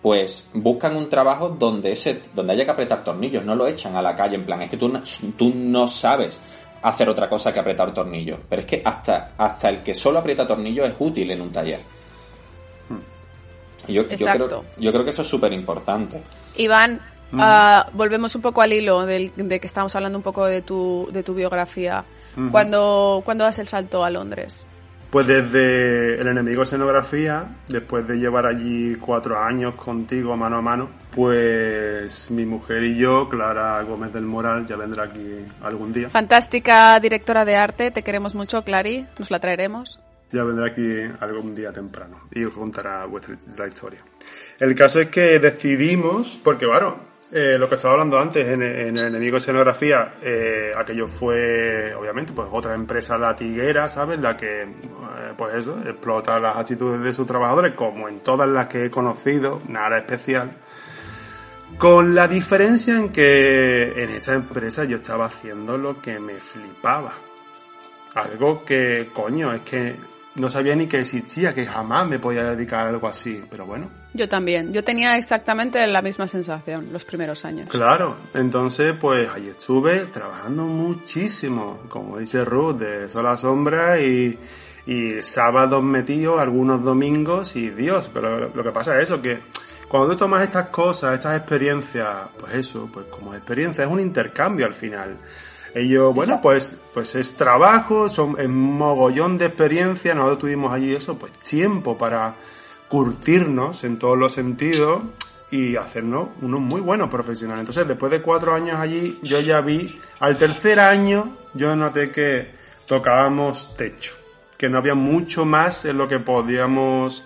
Pues 0.01 0.49
buscan 0.53 0.95
un 0.95 1.09
trabajo 1.09 1.49
donde 1.49 1.91
ese, 1.91 2.21
donde 2.33 2.53
haya 2.53 2.63
que 2.63 2.71
apretar 2.71 3.03
tornillos, 3.03 3.43
no 3.43 3.53
lo 3.53 3.67
echan 3.67 3.97
a 3.97 4.01
la 4.01 4.15
calle 4.15 4.35
en 4.35 4.45
plan, 4.45 4.61
es 4.61 4.69
que 4.69 4.77
tú 4.77 4.89
tú 5.35 5.51
no 5.53 5.89
sabes 5.89 6.39
hacer 6.83 7.09
otra 7.09 7.27
cosa 7.27 7.51
que 7.51 7.59
apretar 7.59 7.93
tornillos. 7.93 8.39
Pero 8.47 8.61
es 8.61 8.65
que 8.65 8.81
hasta, 8.85 9.33
hasta 9.37 9.67
el 9.67 9.83
que 9.83 9.93
solo 9.93 10.19
aprieta 10.19 10.47
tornillos 10.47 10.87
es 10.87 10.95
útil 10.99 11.31
en 11.31 11.41
un 11.41 11.51
taller. 11.51 11.96
Yo, 13.87 14.07
creo, 14.07 14.63
yo 14.77 14.91
creo 14.91 15.03
que 15.03 15.11
eso 15.11 15.21
es 15.21 15.27
súper 15.27 15.53
importante. 15.53 16.21
Iván, 16.57 16.99
Mm. 17.31 17.39
ah, 17.41 17.89
volvemos 17.93 18.33
un 18.35 18.41
poco 18.41 18.61
al 18.61 18.71
hilo 18.71 19.05
del, 19.05 19.31
de 19.35 19.59
que 19.59 19.67
estábamos 19.67 19.95
hablando 19.95 20.17
un 20.17 20.23
poco 20.23 20.45
de 20.45 20.61
tu, 20.61 21.09
de 21.11 21.23
tu 21.23 21.33
biografía. 21.33 22.05
Ujú. 22.37 22.49
¿Cuándo, 22.51 23.21
¿Cuándo 23.25 23.43
das 23.43 23.59
el 23.59 23.67
salto 23.67 24.05
a 24.05 24.09
Londres? 24.09 24.63
Pues 25.09 25.25
desde 25.25 26.19
el 26.19 26.27
enemigo 26.27 26.63
escenografía, 26.63 27.45
después 27.69 28.07
de 28.07 28.15
llevar 28.17 28.45
allí 28.45 28.95
cuatro 28.95 29.39
años 29.39 29.75
contigo 29.75 30.35
mano 30.35 30.57
a 30.57 30.61
mano, 30.61 30.89
pues 31.15 32.29
mi 32.29 32.45
mujer 32.45 32.83
y 32.83 32.97
yo, 32.97 33.29
Clara 33.29 33.81
Gómez 33.83 34.13
del 34.13 34.25
Moral, 34.25 34.65
ya 34.65 34.75
vendrá 34.75 35.05
aquí 35.05 35.45
algún 35.63 35.93
día. 35.93 36.09
Fantástica 36.09 36.99
directora 36.99 37.45
de 37.45 37.55
arte, 37.55 37.89
te 37.91 38.03
queremos 38.03 38.35
mucho, 38.35 38.63
Clary, 38.63 39.05
nos 39.17 39.31
la 39.31 39.39
traeremos. 39.39 39.99
Ya 40.31 40.43
vendrá 40.43 40.67
aquí 40.67 41.03
algún 41.19 41.55
día 41.55 41.71
temprano 41.71 42.27
y 42.31 42.43
os 42.43 42.53
contará 42.53 43.05
vuestra 43.05 43.37
la 43.57 43.67
historia. 43.67 44.01
El 44.59 44.75
caso 44.75 44.99
es 44.99 45.07
que 45.07 45.39
decidimos, 45.39 46.39
porque 46.43 46.65
bueno, 46.65 46.97
eh, 47.31 47.57
lo 47.59 47.67
que 47.67 47.75
estaba 47.75 47.93
hablando 47.93 48.17
antes 48.17 48.47
en, 48.47 48.63
en 48.63 48.97
el 48.97 49.07
enemigo 49.07 49.35
escenografía, 49.35 50.15
eh, 50.21 50.71
aquello 50.75 51.09
fue 51.09 51.93
obviamente 51.93 52.31
pues 52.31 52.47
otra 52.51 52.73
empresa 52.73 53.17
latiguera, 53.17 53.89
¿sabes? 53.89 54.17
La 54.19 54.37
que, 54.37 54.63
eh, 54.63 54.67
pues 55.37 55.53
eso, 55.55 55.77
explota 55.85 56.39
las 56.39 56.55
actitudes 56.55 57.01
de 57.01 57.13
sus 57.13 57.27
trabajadores, 57.27 57.73
como 57.73 58.07
en 58.07 58.21
todas 58.21 58.47
las 58.47 58.67
que 58.67 58.85
he 58.85 58.89
conocido, 58.89 59.61
nada 59.67 59.97
especial. 59.97 60.51
Con 61.77 62.15
la 62.15 62.29
diferencia 62.29 62.95
en 62.95 63.09
que 63.09 63.93
en 64.01 64.09
esta 64.11 64.33
empresa 64.33 64.85
yo 64.85 64.95
estaba 64.97 65.25
haciendo 65.25 65.77
lo 65.77 66.01
que 66.01 66.19
me 66.19 66.35
flipaba. 66.35 67.13
Algo 68.15 68.63
que, 68.63 69.09
coño, 69.13 69.53
es 69.53 69.61
que 69.61 69.95
no 70.37 70.49
sabía 70.49 70.75
ni 70.75 70.87
que 70.87 70.99
existía, 71.01 71.53
que 71.53 71.65
jamás 71.65 72.07
me 72.07 72.19
podía 72.19 72.43
dedicar 72.43 72.85
a 72.85 72.89
algo 72.89 73.07
así. 73.07 73.43
Pero 73.49 73.65
bueno, 73.65 73.89
Yo 74.13 74.29
también, 74.29 74.71
yo 74.73 74.83
tenía 74.83 75.17
exactamente 75.17 75.85
la 75.87 76.01
misma 76.01 76.27
sensación 76.27 76.87
los 76.91 77.05
primeros 77.05 77.43
años. 77.45 77.69
claro. 77.69 78.15
Entonces, 78.33 78.93
pues 78.99 79.29
ahí 79.29 79.47
estuve 79.49 80.05
trabajando 80.05 80.63
muchísimo, 80.65 81.79
como 81.89 82.17
dice 82.19 82.43
Ruth, 82.45 82.75
de 82.77 83.09
sol 83.09 83.27
a 83.27 83.37
sombra 83.37 83.99
y, 83.99 84.37
y 84.85 85.21
sábados 85.21 85.83
metidos, 85.83 86.39
algunos 86.39 86.83
domingos 86.83 87.55
y 87.55 87.69
Dios. 87.69 88.09
Pero 88.13 88.39
lo, 88.39 88.49
lo 88.53 88.63
que 88.63 88.71
pasa 88.71 88.97
es 88.97 89.03
eso, 89.05 89.21
que 89.21 89.39
cuando 89.87 90.09
tú 90.11 90.17
tomas 90.17 90.43
estas 90.43 90.67
cosas, 90.69 91.13
estas 91.13 91.37
experiencias, 91.37 92.07
pues 92.39 92.53
eso, 92.55 92.89
pues 92.91 93.05
como 93.07 93.33
experiencia, 93.33 93.83
es 93.85 93.89
un 93.89 93.99
intercambio 93.99 94.65
al 94.65 94.73
final. 94.73 95.17
Ellos, 95.77 96.11
bueno, 96.15 96.39
pues, 96.41 96.75
pues 96.91 97.13
es 97.13 97.33
trabajo, 97.33 98.09
son 98.09 98.35
es 98.39 98.49
mogollón 98.49 99.37
de 99.37 99.45
experiencia, 99.45 100.15
nosotros 100.15 100.39
tuvimos 100.39 100.73
allí 100.73 100.95
eso, 100.95 101.19
pues 101.19 101.31
tiempo 101.33 101.95
para 101.95 102.35
curtirnos 102.87 103.83
en 103.83 103.99
todos 103.99 104.17
los 104.17 104.33
sentidos 104.33 105.03
y 105.51 105.75
hacernos 105.75 106.29
unos 106.41 106.61
muy 106.61 106.81
buenos 106.81 107.09
profesionales. 107.09 107.59
Entonces, 107.59 107.87
después 107.87 108.11
de 108.11 108.23
cuatro 108.23 108.55
años 108.55 108.79
allí, 108.79 109.19
yo 109.21 109.39
ya 109.39 109.61
vi, 109.61 109.99
al 110.19 110.39
tercer 110.39 110.79
año, 110.79 111.37
yo 111.53 111.75
noté 111.75 112.09
que 112.09 112.51
tocábamos 112.87 113.75
techo, 113.77 114.15
que 114.57 114.69
no 114.69 114.79
había 114.79 114.95
mucho 114.95 115.45
más 115.45 115.85
en 115.85 115.99
lo 115.99 116.07
que 116.07 116.17
podíamos... 116.17 117.23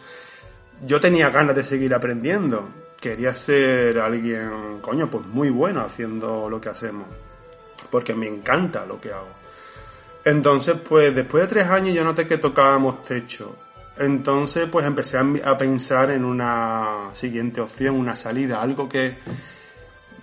Yo 0.86 1.00
tenía 1.00 1.30
ganas 1.30 1.56
de 1.56 1.64
seguir 1.64 1.94
aprendiendo, 1.94 2.68
quería 3.00 3.34
ser 3.34 4.00
alguien, 4.00 4.80
coño, 4.82 5.10
pues 5.10 5.26
muy 5.28 5.50
bueno 5.50 5.82
haciendo 5.82 6.50
lo 6.50 6.60
que 6.60 6.68
hacemos, 6.68 7.08
porque 7.90 8.14
me 8.14 8.28
encanta 8.28 8.86
lo 8.86 9.00
que 9.00 9.12
hago. 9.12 9.30
Entonces, 10.24 10.76
pues 10.88 11.14
después 11.16 11.44
de 11.44 11.48
tres 11.48 11.68
años 11.68 11.96
yo 11.96 12.04
noté 12.04 12.28
que 12.28 12.38
tocábamos 12.38 13.02
techo 13.02 13.56
Entonces, 13.98 14.68
pues 14.72 14.86
empecé 14.86 15.18
a, 15.18 15.26
a 15.46 15.58
pensar 15.58 16.12
en 16.12 16.24
una 16.24 17.10
siguiente 17.14 17.62
opción, 17.62 17.96
una 17.96 18.16
salida, 18.16 18.62
algo 18.62 18.88
que... 18.88 19.18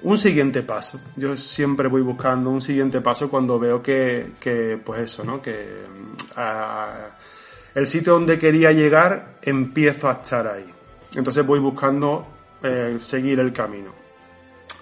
Un 0.03 0.17
siguiente 0.17 0.63
paso. 0.63 1.01
Yo 1.17 1.37
siempre 1.37 1.89
voy 1.89 2.03
buscando 2.03 2.51
un 2.51 2.61
siguiente 2.61 3.01
paso 3.01 3.29
cuando 3.29 3.59
veo 3.59 3.83
que, 3.83 4.81
pues 4.85 5.01
eso, 5.01 5.25
¿no? 5.25 5.43
Que 5.43 5.67
ah, 6.37 7.09
el 7.75 7.87
sitio 7.89 8.13
donde 8.13 8.39
quería 8.39 8.71
llegar 8.71 9.39
empiezo 9.43 10.09
a 10.09 10.13
estar 10.13 10.47
ahí. 10.47 10.67
Entonces 11.17 11.45
voy 11.45 11.59
buscando 11.59 12.27
eh, 12.63 12.99
seguir 13.01 13.41
el 13.41 13.53
camino. 13.53 13.93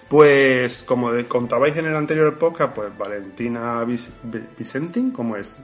Pues, 0.09 0.83
como 0.83 1.11
de- 1.11 1.25
contabais 1.25 1.75
en 1.75 1.85
el 1.87 1.95
anterior 1.95 2.37
podcast, 2.37 2.73
pues 2.73 2.97
Valentina 2.97 3.83
Vis- 3.83 4.11
Vi- 4.23 4.45
Vicentin, 4.57 5.11
¿cómo 5.11 5.35
es? 5.35 5.57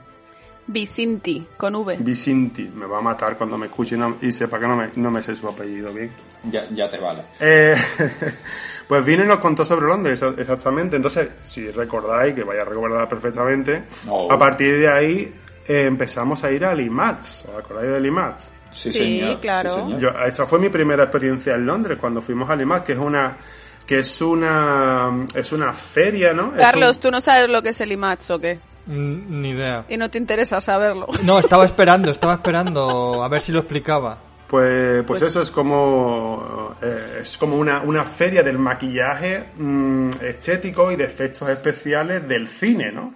Vicinti, 0.68 1.46
con 1.58 1.76
V. 1.76 1.98
Vicinti, 2.00 2.64
me 2.74 2.86
va 2.86 3.00
a 3.00 3.02
matar 3.02 3.38
cuando 3.38 3.58
me 3.58 3.66
escuche 3.68 3.96
y, 3.96 4.00
no- 4.00 4.18
y 4.22 4.32
sepa 4.32 4.60
que 4.60 4.68
no 4.68 4.76
me, 4.78 4.89
no 4.96 5.12
me 5.12 5.22
sé 5.22 5.36
su 5.36 5.48
apellido 5.48 5.94
bien. 5.94 6.10
Ya, 6.46 6.70
ya 6.70 6.89
te 6.89 6.98
vale. 6.98 7.24
Eh, 7.39 7.76
pues 8.88 9.06
vino 9.06 9.24
y 9.24 9.28
nos 9.28 9.38
contó 9.38 9.66
sobre 9.66 9.88
Londres, 9.88 10.22
exa- 10.22 10.38
exactamente. 10.39 10.96
Entonces, 10.98 11.30
si 11.44 11.70
recordáis, 11.72 12.34
que 12.34 12.44
vaya 12.44 12.62
a 12.62 12.66
recordar 12.66 13.08
perfectamente, 13.10 13.84
Oh. 14.08 14.32
a 14.32 14.38
partir 14.38 14.78
de 14.80 14.88
ahí 14.89 15.34
eh, 15.68 15.86
empezamos 15.86 16.44
a 16.44 16.52
ir 16.52 16.66
al 16.66 16.80
IMAX. 16.82 17.46
¿Os 17.46 17.56
acordáis 17.64 17.89
del 17.91 18.06
IMAX? 18.06 18.52
Sí, 18.72 18.91
Sí, 18.91 18.98
señor. 19.20 19.39
claro. 19.39 19.70
sí, 19.70 19.76
señor. 19.82 20.00
Yo, 20.00 20.10
esa 20.26 20.46
fue 20.46 20.60
mi 20.60 20.70
primera 20.70 21.04
experiencia 21.04 21.56
en 21.56 21.66
Londres 21.66 21.98
cuando 22.00 22.22
fuimos 22.22 22.50
al 22.50 22.60
IMAX, 22.62 22.86
que 22.86 22.91
es 22.94 22.98
una 23.00 23.36
que 23.86 23.99
es 23.99 24.21
una 24.21 25.25
es 25.36 25.51
una 25.51 25.73
feria, 25.73 26.34
¿no? 26.34 26.51
Es 26.53 26.59
Carlos, 26.61 26.95
un- 26.97 27.01
¿tú 27.01 27.11
no 27.11 27.21
sabes 27.21 27.49
lo 27.49 27.61
que 27.61 27.69
es 27.69 27.81
el 27.81 27.91
IMAX 27.91 28.29
o 28.31 28.39
qué? 28.39 28.59
Mm, 28.86 29.41
Ni 29.41 29.49
idea. 29.51 29.86
Y 29.89 29.97
no 29.97 30.09
te 30.09 30.17
interesa 30.17 30.59
saberlo. 30.61 31.07
No, 31.23 31.39
estaba 31.39 31.65
esperando, 31.65 32.11
estaba 32.11 32.34
esperando 32.34 33.23
a 33.23 33.27
ver 33.27 33.41
si 33.41 33.51
lo 33.51 33.59
explicaba. 33.59 34.17
Pues, 34.47 35.03
pues 35.07 35.19
Pues- 35.19 35.21
eso 35.23 35.41
es 35.41 35.49
como 35.51 36.75
eh, 36.81 37.19
es 37.21 37.38
como 37.38 37.55
una, 37.57 37.81
una 37.81 38.03
feria 38.03 38.43
del 38.43 38.59
maquillaje 38.59 39.45
mm, 39.57 40.09
estético 40.21 40.91
y 40.91 40.95
de 40.95 41.05
efectos 41.05 41.49
especiales 41.49 42.27
del 42.27 42.47
cine, 42.47 42.91
¿no? 42.91 43.13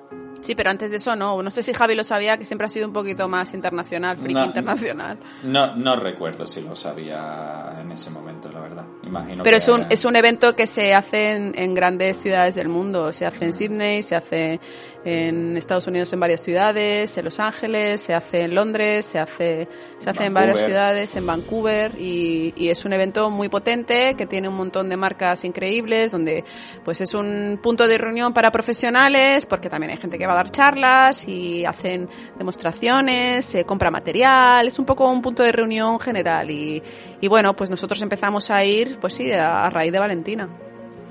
Sí, 0.47 0.55
pero 0.55 0.71
antes 0.71 0.93
de 0.93 0.99
eso 0.99 1.17
no. 1.17 1.43
No 1.43 1.51
sé 1.51 1.61
si 1.61 1.73
Javi 1.73 1.97
lo 1.97 2.05
sabía, 2.05 2.39
que 2.39 2.45
siempre 2.45 2.67
ha 2.67 2.69
sido 2.69 2.87
un 2.87 2.93
poquito 2.93 3.27
más 3.27 3.53
internacional, 3.53 4.17
friki 4.17 4.35
No. 4.35 4.45
internacional. 4.45 5.19
No, 5.43 5.75
no 5.75 5.97
recuerdo 5.97 6.47
si 6.47 6.61
lo 6.61 6.77
sabía 6.77 7.75
en 7.81 7.91
ese 7.91 8.11
momento, 8.11 8.49
la 8.53 8.61
verdad. 8.61 8.85
Imagino 9.03 9.43
Pero 9.43 9.57
que... 9.57 9.63
es 9.63 9.69
un, 9.69 9.87
es 9.91 10.05
un 10.05 10.15
evento 10.15 10.55
que 10.55 10.69
se 10.69 10.95
hace 10.95 11.33
en, 11.33 11.53
en 11.59 11.75
grandes 11.75 12.19
ciudades 12.21 12.55
del 12.55 12.69
mundo. 12.69 13.13
Se 13.13 13.27
hace 13.27 13.47
en 13.47 13.53
Sydney, 13.53 14.05
se 14.05 14.15
hace 14.15 14.61
en 15.07 15.57
Estados 15.57 15.87
Unidos 15.87 16.13
en 16.13 16.19
varias 16.19 16.41
ciudades, 16.41 17.17
en 17.17 17.25
Los 17.25 17.39
Ángeles, 17.39 18.01
se 18.01 18.13
hace 18.13 18.43
en 18.43 18.57
Londres, 18.57 19.07
se 19.07 19.21
hace, 19.21 19.69
se 19.99 20.11
hace 20.11 20.25
en 20.25 20.35
varias 20.35 20.59
ciudades, 20.59 21.15
en 21.15 21.25
Vancouver, 21.25 21.93
y, 21.97 22.53
y 22.57 22.71
es 22.71 22.85
un 22.85 22.93
evento 22.93 23.31
muy 23.31 23.49
potente 23.49 24.15
que 24.19 24.27
tiene 24.27 24.49
un 24.49 24.57
montón 24.57 24.89
de 24.89 24.97
marcas 24.97 25.45
increíbles, 25.45 26.11
donde 26.11 26.43
pues 26.85 27.01
es 27.01 27.15
un 27.15 27.61
punto 27.63 27.87
de 27.87 27.99
reunión 27.99 28.35
para 28.35 28.51
profesionales, 28.51 29.47
porque 29.47 29.71
también 29.71 29.93
hay 29.93 29.99
gente 29.99 30.19
que 30.19 30.27
va 30.27 30.33
a 30.33 30.37
dar 30.37 30.51
charlas 30.51 31.29
y 31.29 31.65
hacen 31.65 32.09
demostraciones, 32.37 33.45
se 33.45 33.65
compra 33.65 33.93
material, 33.93 34.67
es 34.67 34.77
un 34.77 34.87
poco 34.87 35.09
un 35.09 35.23
punto 35.23 35.45
de 35.45 35.53
reunión 35.53 36.01
general 36.01 36.51
y, 36.51 36.83
y 37.21 37.29
bueno, 37.29 37.55
pues 37.55 37.71
nosotros 37.71 38.03
empezamos 38.03 38.51
a 38.51 38.65
ir, 38.65 38.99
pues 38.99 39.15
sí, 39.15 39.31
a, 39.31 39.67
a 39.67 39.71
raíz 39.71 39.93
de 39.93 40.01
Valentina. 40.01 40.66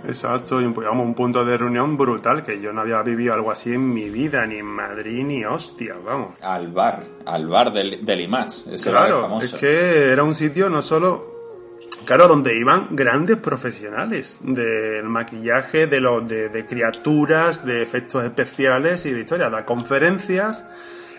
Exacto, 0.07 0.61
y 0.61 0.65
vamos, 0.65 1.05
un 1.05 1.13
punto 1.13 1.43
de 1.45 1.57
reunión 1.57 1.97
brutal, 1.97 2.43
que 2.43 2.59
yo 2.61 2.71
no 2.73 2.81
había 2.81 3.01
vivido 3.01 3.33
algo 3.33 3.51
así 3.51 3.73
en 3.73 3.93
mi 3.93 4.09
vida, 4.09 4.45
ni 4.45 4.57
en 4.57 4.65
Madrid, 4.65 5.23
ni 5.23 5.43
hostia, 5.45 5.95
vamos. 6.05 6.35
Al 6.41 6.67
bar, 6.71 7.03
al 7.25 7.47
bar 7.47 7.71
del, 7.73 8.05
del 8.05 8.21
IMAX. 8.21 8.67
Ese 8.67 8.89
Claro, 8.91 9.21
famoso. 9.23 9.45
es 9.45 9.53
que 9.53 10.11
era 10.11 10.23
un 10.23 10.35
sitio 10.35 10.69
no 10.69 10.81
solo, 10.81 11.33
claro, 12.05 12.27
donde 12.27 12.57
iban 12.57 12.89
grandes 12.91 13.37
profesionales 13.37 14.39
del 14.43 15.05
maquillaje, 15.05 15.87
de 15.87 15.99
los 15.99 16.27
de, 16.27 16.49
de 16.49 16.65
criaturas, 16.65 17.65
de 17.65 17.81
efectos 17.81 18.23
especiales 18.23 19.05
y 19.05 19.11
de 19.11 19.21
historias, 19.21 19.51
dar 19.51 19.65
conferencias 19.65 20.63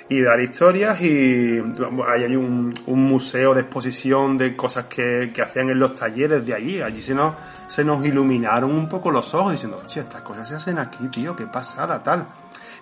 y 0.09 0.21
dar 0.21 0.39
historias 0.41 1.03
y 1.03 1.61
hay 2.07 2.23
ahí 2.23 2.37
un, 2.37 2.73
un 2.87 3.03
museo 3.03 3.53
de 3.55 3.63
exposición 3.63 4.39
de 4.39 4.55
cosas 4.55 4.85
que, 4.85 5.33
que 5.35 5.43
hacían 5.43 5.69
en 5.71 5.81
los 5.81 5.97
talleres 5.97 6.47
de 6.47 6.55
allí. 6.55 6.81
Allí 6.81 7.03
se 7.03 7.13
nos, 7.13 7.35
se 7.69 7.85
nos 7.85 8.05
iluminaron 8.05 8.73
un 8.73 8.89
poco 8.89 9.11
los 9.11 9.35
ojos 9.35 9.53
diciendo, 9.53 9.83
che, 9.87 10.01
estas 10.01 10.23
cosas 10.23 10.49
se 10.49 10.55
hacen 10.55 10.79
aquí, 10.79 11.09
tío, 11.09 11.35
qué 11.35 11.47
pasada, 11.47 12.03
tal. 12.03 12.27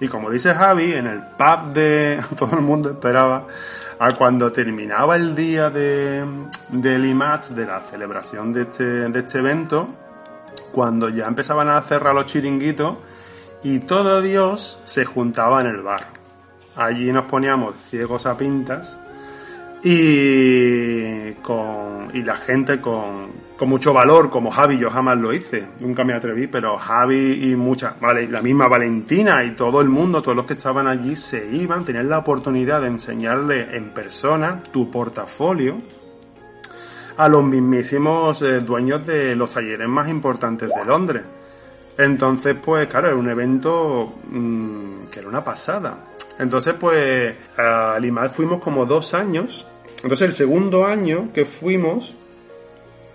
Y 0.01 0.09
como 0.09 0.30
dice 0.30 0.55
Javi, 0.55 0.93
en 0.95 1.07
el 1.07 1.22
pub 1.22 1.72
de 1.72 2.20
todo 2.37 2.57
el 2.57 2.62
mundo 2.62 2.91
esperaba 2.91 3.47
a 3.99 4.12
cuando 4.12 4.53
terminaba 4.53 5.16
el 5.16 5.35
día 5.35 5.70
de, 5.70 6.24
del 6.70 7.07
IMAX, 7.07 7.55
de 7.55 7.66
la 7.66 7.80
celebración 7.80 8.53
de 8.53 8.62
este, 8.62 8.85
de 8.85 9.18
este 9.18 9.39
evento, 9.39 9.89
cuando 10.72 11.09
ya 11.09 11.26
empezaban 11.26 11.68
a 11.68 11.80
cerrar 11.82 12.14
los 12.14 12.26
chiringuitos 12.26 12.97
y 13.62 13.78
todo 13.80 14.20
Dios 14.20 14.80
se 14.85 15.05
juntaba 15.05 15.61
en 15.61 15.68
el 15.68 15.82
bar. 15.82 16.07
Allí 16.76 17.12
nos 17.12 17.24
poníamos 17.24 17.76
ciegos 17.89 18.26
a 18.26 18.37
pintas 18.37 18.99
y 19.85 21.32
con 21.43 22.09
y 22.14 22.22
la 22.22 22.37
gente 22.37 22.80
con, 22.80 23.28
con 23.59 23.68
mucho 23.68 23.93
valor 23.93 24.30
como 24.30 24.51
Javi 24.51 24.78
yo 24.78 24.91
jamás 24.91 25.18
lo 25.18 25.32
hice 25.32 25.66
nunca 25.80 26.05
me 26.05 26.14
atreví 26.14 26.47
pero 26.47 26.78
Javi 26.78 27.51
y 27.51 27.55
mucha 27.55 27.95
vale 28.01 28.26
la 28.28 28.41
misma 28.41 28.66
Valentina 28.66 29.45
y 29.45 29.51
todo 29.51 29.82
el 29.82 29.91
mundo 29.91 30.22
todos 30.22 30.37
los 30.37 30.47
que 30.47 30.55
estaban 30.55 30.87
allí 30.87 31.16
se 31.16 31.47
iban 31.55 31.85
tenían 31.85 32.09
la 32.09 32.18
oportunidad 32.18 32.80
de 32.80 32.89
enseñarle 32.89 33.76
en 33.76 33.91
persona 33.91 34.62
tu 34.72 34.91
portafolio 34.91 35.76
a 37.16 37.28
los 37.28 37.45
mismísimos 37.45 38.41
eh, 38.43 38.61
dueños 38.61 39.07
de 39.07 39.37
los 39.37 39.53
talleres 39.53 39.89
más 39.89 40.09
importantes 40.09 40.68
de 40.68 40.85
Londres 40.87 41.22
entonces, 41.97 42.57
pues 42.61 42.89
claro, 42.89 43.09
era 43.09 43.16
un 43.16 43.28
evento 43.28 44.14
mmm, 44.24 45.07
que 45.11 45.20
era 45.20 45.28
una 45.28 45.45
pasada. 45.45 45.99
Entonces, 46.39 46.74
pues 46.74 47.37
al 47.57 48.05
IMAX 48.05 48.35
fuimos 48.35 48.61
como 48.61 48.85
dos 48.87 49.14
años. 49.14 49.66
Entonces, 49.97 50.22
el 50.22 50.32
segundo 50.32 50.85
año 50.85 51.30
que 51.32 51.45
fuimos, 51.45 52.14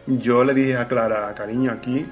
yo 0.08 0.44
le 0.44 0.54
dije 0.54 0.76
a 0.76 0.88
Clara, 0.88 1.34
cariño, 1.36 1.72
aquí 1.72 2.06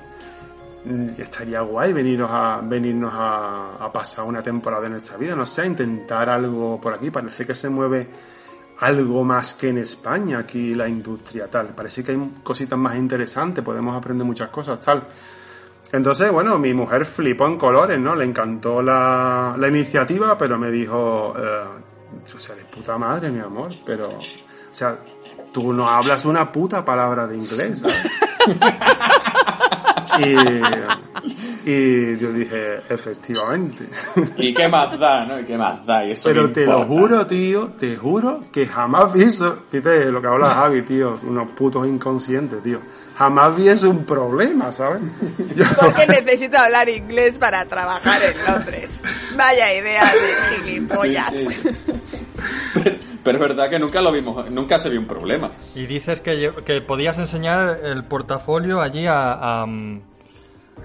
mm, 0.85 1.19
estaría 1.19 1.61
guay 1.61 1.93
venirnos 1.93 2.29
a 2.31 2.61
venirnos 2.63 3.11
a, 3.13 3.89
pasar 3.91 4.25
una 4.25 4.43
temporada 4.43 4.83
de 4.83 4.89
nuestra 4.91 5.17
vida, 5.17 5.35
no 5.35 5.45
sé, 5.45 5.65
intentar 5.65 6.29
algo 6.29 6.79
por 6.79 6.93
aquí. 6.93 7.09
Parece 7.09 7.45
que 7.45 7.55
se 7.55 7.69
mueve 7.69 8.07
algo 8.79 9.23
más 9.23 9.55
que 9.55 9.69
en 9.69 9.79
España 9.79 10.39
aquí 10.39 10.75
la 10.75 10.87
industria 10.87 11.47
tal. 11.47 11.69
Parece 11.69 12.03
que 12.03 12.11
hay 12.11 12.31
cositas 12.43 12.77
más 12.77 12.95
interesantes, 12.95 13.63
podemos 13.63 13.95
aprender 13.95 14.27
muchas 14.27 14.49
cosas 14.49 14.79
tal. 14.79 15.07
Entonces, 15.91 16.31
bueno, 16.31 16.59
mi 16.59 16.73
mujer 16.73 17.05
flipó 17.05 17.47
en 17.47 17.57
colores, 17.57 17.97
¿no? 17.99 18.15
Le 18.15 18.25
encantó 18.25 18.81
la, 18.81 19.55
la 19.57 19.67
iniciativa, 19.69 20.37
pero 20.37 20.59
me 20.59 20.69
dijo, 20.69 21.33
eh, 21.37 22.33
o 22.35 22.37
sea, 22.37 22.55
de 22.55 22.65
puta 22.65 22.97
madre, 22.97 23.31
mi 23.31 23.39
amor, 23.39 23.71
pero, 23.85 24.19
sea, 24.77 24.99
tú 25.51 25.73
no 25.73 25.89
hablas 25.89 26.25
una 26.25 26.51
puta 26.51 26.83
palabra 26.85 27.25
de 27.27 27.35
inglés, 27.37 27.79
¿sabes? 27.79 27.95
y, 31.65 31.69
y 31.69 32.17
yo 32.17 32.31
dije, 32.31 32.77
efectivamente. 32.89 33.87
¿Y 34.37 34.53
qué 34.53 34.67
más 34.67 34.97
da, 34.99 35.25
no? 35.25 35.39
¿Y 35.39 35.43
qué 35.45 35.57
más 35.57 35.85
da? 35.85 36.05
Y 36.05 36.11
eso 36.11 36.29
Pero 36.29 36.51
te 36.51 36.65
lo 36.65 36.81
importa? 36.81 36.87
juro, 36.87 37.27
tío, 37.27 37.71
te 37.77 37.95
juro 37.97 38.43
que 38.51 38.65
jamás 38.67 39.13
vi 39.13 39.23
eso. 39.23 39.63
Fíjate 39.69 40.05
lo 40.11 40.21
que 40.21 40.27
habla 40.27 40.47
Javi, 40.49 40.81
tío, 40.83 41.17
unos 41.23 41.49
putos 41.51 41.87
inconscientes, 41.87 42.61
tío. 42.63 42.79
Jamás 43.17 43.55
vi 43.57 43.67
eso 43.67 43.89
un 43.89 44.05
problema, 44.05 44.71
¿sabes? 44.71 45.01
Yo- 45.55 45.65
Porque 45.81 46.05
necesito 46.07 46.57
hablar 46.57 46.87
inglés 46.89 47.37
para 47.37 47.65
trabajar 47.65 48.21
en 48.23 48.45
Londres. 48.45 48.99
Vaya 49.35 49.73
idea 49.73 50.03
de 50.05 50.63
gilipollas. 50.71 51.31
Sí, 51.31 51.47
sí. 51.49 51.69
Pero 53.27 53.43
es 53.43 53.49
verdad 53.49 53.69
que 53.69 53.77
nunca 53.79 54.01
lo 54.01 54.11
vimos, 54.11 54.49
nunca 54.49 54.79
se 54.79 54.89
vio 54.89 54.99
un 55.01 55.07
problema. 55.07 55.51
Y 55.75 55.85
dices 55.85 56.21
que, 56.21 56.53
que 56.65 56.79
podías 56.81 57.17
enseñar 57.19 57.79
el 57.83 58.05
portafolio 58.05 58.79
allí 58.81 59.05
a, 59.05 59.33
a, 59.61 59.65
mm, 59.65 60.01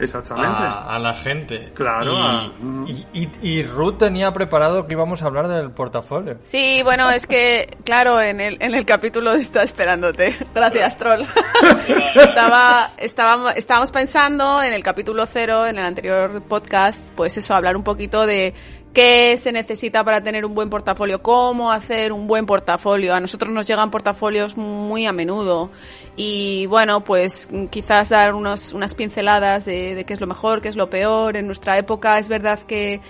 Exactamente. 0.01 0.49
a, 0.63 0.95
a 0.95 0.99
la 0.99 1.15
gente. 1.15 1.71
Claro, 1.75 2.15
Y, 2.15 2.17
a- 2.17 2.53
y, 2.89 3.07
y- 3.23 3.31
y 3.59 3.63
Ruth 3.63 3.99
tenía 3.99 4.33
preparado 4.33 4.87
que 4.87 4.95
íbamos 4.95 5.23
a 5.23 5.27
hablar 5.27 5.49
del 5.49 5.71
portafolio. 5.71 6.39
Sí, 6.45 6.81
bueno, 6.83 7.11
es 7.11 7.27
que, 7.27 7.69
claro, 7.85 8.21
en 8.21 8.41
el, 8.41 8.57
en 8.61 8.75
el 8.75 8.85
capítulo 8.87 9.33
está 9.35 9.63
esperándote. 9.63 10.35
Gracias, 10.55 10.97
troll. 10.97 11.23
Estaba, 12.15 12.91
estábamos, 12.99 13.55
estábamos 13.57 13.93
pensando 13.93 14.63
en 14.63 14.73
el 14.73 14.83
capítulo 14.83 15.27
cero, 15.27 15.67
en 15.67 15.79
el 15.79 15.85
anterior 15.85 16.43
podcast, 16.43 17.11
pues 17.15 17.37
eso, 17.37 17.55
hablar 17.55 17.77
un 17.77 17.85
poquito 17.85 18.27
de 18.27 18.55
qué 18.93 19.37
se 19.39 19.53
necesita 19.53 20.05
para 20.05 20.23
tener 20.23 20.45
un 20.45 20.55
buen 20.55 20.71
portafolio, 20.71 21.23
cómo 21.23 21.73
hacer 21.73 22.13
un 22.13 22.27
buen 22.27 22.47
portafolio. 22.47 23.15
A 23.15 23.21
nosotros 23.21 23.53
nos 23.53 23.67
llegan 23.67 23.91
portafolios 23.91 24.57
muy 24.57 25.07
a 25.07 25.13
menudo 25.13 25.71
y 26.17 26.67
bueno, 26.67 27.03
pues 27.03 27.49
quizás 27.71 28.11
dar 28.11 28.35
unos, 28.35 28.73
unas 28.73 28.95
pinceladas 28.95 29.65
de, 29.65 29.95
de 29.95 30.05
qué 30.05 30.13
es 30.13 30.21
lo 30.21 30.27
mejor, 30.27 30.61
qué 30.61 30.69
es 30.69 30.77
lo 30.77 30.91
peor. 30.91 31.37
En 31.37 31.47
nuestra 31.47 31.79
época 31.79 32.19
es 32.19 32.29
verdad 32.29 32.59
que 32.61 33.01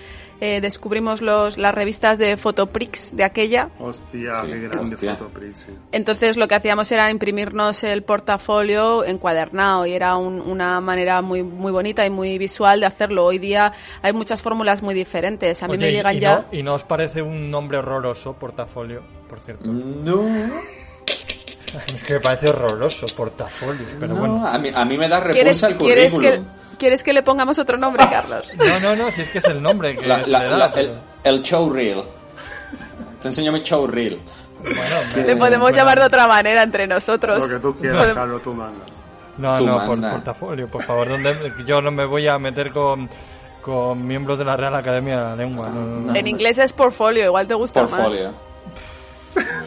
eh, 0.41 0.59
descubrimos 0.61 1.21
los, 1.21 1.57
las 1.57 1.73
revistas 1.73 2.17
de 2.17 2.35
Photoprix 2.37 3.15
de 3.15 3.23
aquella. 3.23 3.69
Hostia, 3.79 4.33
Sí, 4.41 4.47
qué 4.47 4.59
grande 4.59 4.95
hostia. 4.95 5.17
Sí. 5.53 5.67
Entonces 5.91 6.35
lo 6.37 6.47
que 6.47 6.55
hacíamos 6.55 6.91
era 6.91 7.09
imprimirnos 7.09 7.83
el 7.83 8.03
portafolio 8.03 9.05
encuadernado 9.05 9.85
y 9.85 9.93
era 9.93 10.17
un- 10.17 10.41
una 10.41 10.79
manera 10.81 11.21
muy 11.21 11.43
muy 11.43 11.71
bonita 11.71 12.05
y 12.05 12.09
muy 12.09 12.37
visual 12.37 12.79
de 12.81 12.85
hacerlo. 12.85 13.25
Hoy 13.25 13.37
día 13.39 13.71
hay 14.01 14.13
muchas 14.13 14.41
fórmulas 14.41 14.81
muy 14.83 14.93
diferentes. 14.93 15.63
A 15.63 15.67
mí 15.67 15.73
Oye, 15.75 15.85
me 15.85 15.91
llegan 15.91 16.15
y 16.17 16.19
ya. 16.19 16.35
No, 16.51 16.57
¿Y 16.57 16.63
no 16.63 16.73
os 16.75 16.83
parece 16.83 17.21
un 17.21 17.49
nombre 17.49 17.77
horroroso, 17.77 18.33
portafolio, 18.33 19.01
por 19.29 19.39
cierto? 19.39 19.65
No, 19.71 20.23
Es 21.93 22.03
que 22.03 22.13
me 22.13 22.19
parece 22.19 22.49
horroroso, 22.49 23.07
portafolio, 23.15 23.85
pero 23.99 24.13
no, 24.13 24.19
bueno. 24.19 24.45
a, 24.47 24.59
mí, 24.59 24.69
a 24.73 24.85
mí 24.85 24.95
me 24.95 25.09
da 25.09 25.23
¿Quieres, 25.23 25.59
repulsa 25.59 25.67
el 25.67 25.73
que, 25.77 26.09
currículum. 26.11 26.45
¿Quieres 26.77 27.03
que 27.03 27.13
le 27.13 27.23
pongamos 27.23 27.59
otro 27.59 27.77
nombre, 27.77 28.07
Carlos? 28.09 28.51
No, 28.57 28.79
no, 28.79 28.95
no, 28.95 29.11
si 29.11 29.21
es 29.21 29.29
que 29.29 29.37
es 29.39 29.45
el 29.45 29.61
nombre 29.61 29.95
que 29.95 30.05
La- 30.07 30.19
la- 30.25 30.39
le 30.43 30.49
da, 30.49 30.57
la- 30.57 30.71
pero- 30.73 30.93
el, 31.23 31.35
el 31.35 31.43
showreel. 31.43 32.03
Te 33.21 33.27
enseño 33.29 33.51
mi 33.51 33.61
showreel. 33.61 34.19
Bueno, 34.61 34.75
Le 35.15 35.35
podemos 35.35 35.59
bueno. 35.69 35.77
llamar 35.77 35.99
de 35.99 36.05
otra 36.05 36.27
manera 36.27 36.63
entre 36.63 36.87
nosotros. 36.87 37.39
Lo 37.39 37.47
que 37.55 37.59
tú 37.61 37.75
quieras, 37.75 37.97
Podemos- 37.99 38.15
Carlos, 38.15 38.41
tú 38.41 38.53
mandas. 38.53 38.87
No, 39.37 39.57
Tú 39.57 39.65
no, 39.65 39.85
por 39.85 39.99
portafolio, 39.99 40.67
por 40.69 40.83
favor. 40.83 41.09
¿dónde- 41.09 41.35
yo 41.65 41.81
no 41.81 41.91
me 41.91 42.05
voy 42.05 42.27
a 42.27 42.37
meter 42.37 42.71
con, 42.71 43.09
con 43.61 44.05
miembros 44.05 44.37
de 44.39 44.45
la 44.45 44.55
Real 44.55 44.75
Academia 44.75 45.17
de 45.17 45.23
la 45.23 45.35
Lengua. 45.35 45.69
no, 45.69 45.81
no, 45.81 45.99
no. 46.11 46.15
En 46.15 46.27
inglés 46.27 46.57
es 46.59 46.71
portfolio, 46.71 47.25
igual 47.25 47.47
te 47.47 47.53
gusta 47.55 47.81
Portfolio. 47.85 48.25
más. 48.25 48.33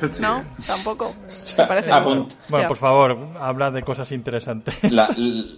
¿No? 0.20 0.44
Tampoco. 0.66 1.14
Me 1.58 1.66
parece 1.66 1.90
Apunt- 1.90 2.16
mucho. 2.16 2.36
Bueno, 2.48 2.64
Ya. 2.64 2.68
por 2.68 2.76
favor, 2.76 3.18
habla 3.40 3.70
de 3.70 3.82
cosas 3.82 4.10
interesantes. 4.12 4.78
La- 4.90 5.08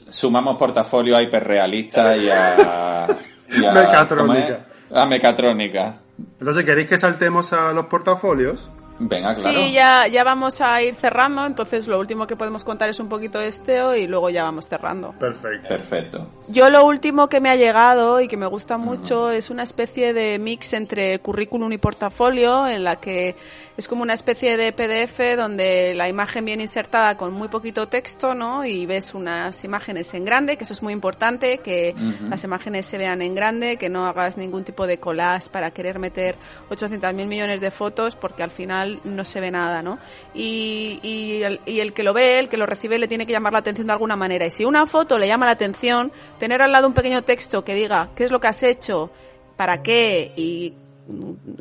sumamos 0.09 0.57
portafolio 0.57 1.17
a 1.17 1.23
hiperrealista 1.23 2.17
y 2.17 2.29
a, 2.31 3.07
y 3.51 3.65
a 3.65 3.73
Mecatrónica. 3.73 4.67
A 4.95 5.05
mecatrónica. 5.07 5.95
Entonces, 6.41 6.65
¿queréis 6.65 6.89
que 6.89 6.99
saltemos 6.99 7.53
a 7.53 7.73
los 7.73 7.87
portafolios? 7.87 8.71
Venga, 8.99 9.35
claro. 9.35 9.59
Sí, 9.59 9.73
ya, 9.73 10.07
ya 10.09 10.25
vamos 10.25 10.61
a 10.61 10.83
ir 10.83 10.95
cerrando, 10.95 11.47
entonces 11.47 11.87
lo 11.87 11.99
último 11.99 12.27
que 12.27 12.37
podemos 12.37 12.65
contar 12.65 12.89
es 12.89 12.99
un 12.99 13.09
poquito 13.09 13.39
de 13.39 13.49
esteo 13.49 13.95
y 13.95 14.07
luego 14.07 14.31
ya 14.31 14.43
vamos 14.43 14.67
cerrando. 14.67 15.13
Perfecto. 15.13 15.69
Perfecto. 15.69 16.27
Yo 16.49 16.71
lo 16.71 16.85
último 16.85 17.29
que 17.29 17.41
me 17.41 17.51
ha 17.51 17.57
llegado 17.57 18.21
y 18.21 18.29
que 18.29 18.37
me 18.37 18.47
gusta 18.47 18.79
mucho 18.79 19.31
es 19.31 19.51
una 19.51 19.63
especie 19.63 20.15
de 20.15 20.39
mix 20.39 20.73
entre 20.73 21.19
currículum 21.19 21.71
y 21.73 21.79
portafolio 21.79 22.67
en 22.67 22.85
la 22.85 22.97
que 22.97 23.37
es 23.77 23.87
como 23.87 24.03
una 24.03 24.15
especie 24.15 24.57
de 24.57 24.73
PDF 24.73 25.37
donde 25.37 25.95
la 25.95 26.09
imagen 26.09 26.45
viene 26.45 26.63
insertada 26.63 27.17
con 27.17 27.33
muy 27.35 27.49
poquito 27.49 27.87
texto, 27.89 28.35
¿no? 28.35 28.65
Y 28.65 28.87
ves 28.87 29.15
unas 29.15 29.63
imágenes 29.63 30.15
en 30.15 30.25
grande, 30.25 30.57
que 30.57 30.65
eso 30.65 30.73
es 30.73 30.83
muy 30.83 30.93
importante, 30.93 31.59
que 31.59 31.95
Ujú. 31.95 32.29
las 32.31 32.43
imágenes 32.45 32.87
se 32.87 32.99
vean 32.99 33.23
en 33.23 33.35
grande, 33.35 33.77
que 33.77 33.89
no 33.89 34.07
hagas 34.07 34.37
ningún 34.37 34.65
tipo 34.65 34.87
de 34.87 34.99
collage 34.99 35.51
para 35.51 35.71
querer 35.71 35.99
meter 35.99 36.37
800 36.71 37.13
mil 37.13 37.27
millones 37.27 37.61
de 37.61 37.71
fotos 37.71 38.17
porque 38.17 38.43
al 38.43 38.51
final 38.51 38.88
no 39.05 39.25
se 39.25 39.41
ve 39.41 39.51
nada, 39.51 39.83
¿no? 39.83 39.99
Y, 40.35 40.99
y, 41.03 41.43
el, 41.43 41.61
y 41.67 41.81
el 41.81 41.93
que 41.93 42.03
lo 42.03 42.13
ve, 42.13 42.39
el 42.39 42.49
que 42.49 42.57
lo 42.57 42.67
recibe, 42.67 42.99
le 42.99 43.09
tiene 43.09 43.27
que 43.27 43.33
llamar 43.33 43.53
la 43.53 43.61
atención 43.61 43.87
de 43.87 43.93
alguna 43.93 44.17
manera. 44.17 44.47
Y 44.47 44.51
si 44.51 44.65
una 44.65 44.87
foto 44.87 45.19
le 45.19 45.29
llama 45.29 45.47
la 45.47 45.53
atención, 45.53 46.13
tener 46.39 46.63
al 46.63 46.73
lado 46.73 46.89
un 46.89 46.95
pequeño 46.95 47.23
texto 47.23 47.65
que 47.65 47.75
diga 47.75 48.11
qué 48.15 48.25
es 48.25 48.31
lo 48.31 48.41
que 48.41 48.49
has 48.49 48.63
hecho, 48.63 49.11
para 49.57 49.83
qué 49.83 50.33
y 50.37 50.75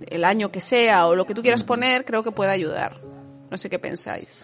el 0.10 0.24
año 0.24 0.52
que 0.52 0.60
sea 0.60 1.08
o 1.08 1.16
lo 1.16 1.26
que 1.26 1.34
tú 1.34 1.42
quieras 1.42 1.64
poner, 1.64 2.06
creo 2.06 2.24
que 2.24 2.32
puede 2.32 2.52
ayudar. 2.52 3.02
No 3.50 3.58
sé 3.58 3.70
qué 3.70 3.80
pensáis. 3.80 4.44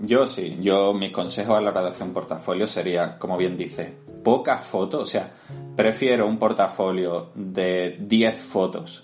Yo 0.00 0.26
sí, 0.26 0.58
yo 0.60 0.92
mi 0.92 1.10
consejo 1.10 1.56
a 1.56 1.60
la 1.60 1.70
hora 1.70 1.82
de 1.82 1.88
hacer 1.88 2.06
un 2.06 2.12
portafolio 2.12 2.66
sería, 2.66 3.18
como 3.18 3.36
bien 3.36 3.56
dice, 3.56 3.92
pocas 4.22 4.66
fotos, 4.66 5.02
o 5.02 5.06
sea, 5.06 5.30
prefiero 5.76 6.26
un 6.26 6.38
portafolio 6.38 7.32
de 7.34 7.96
10 8.00 8.40
fotos 8.40 9.03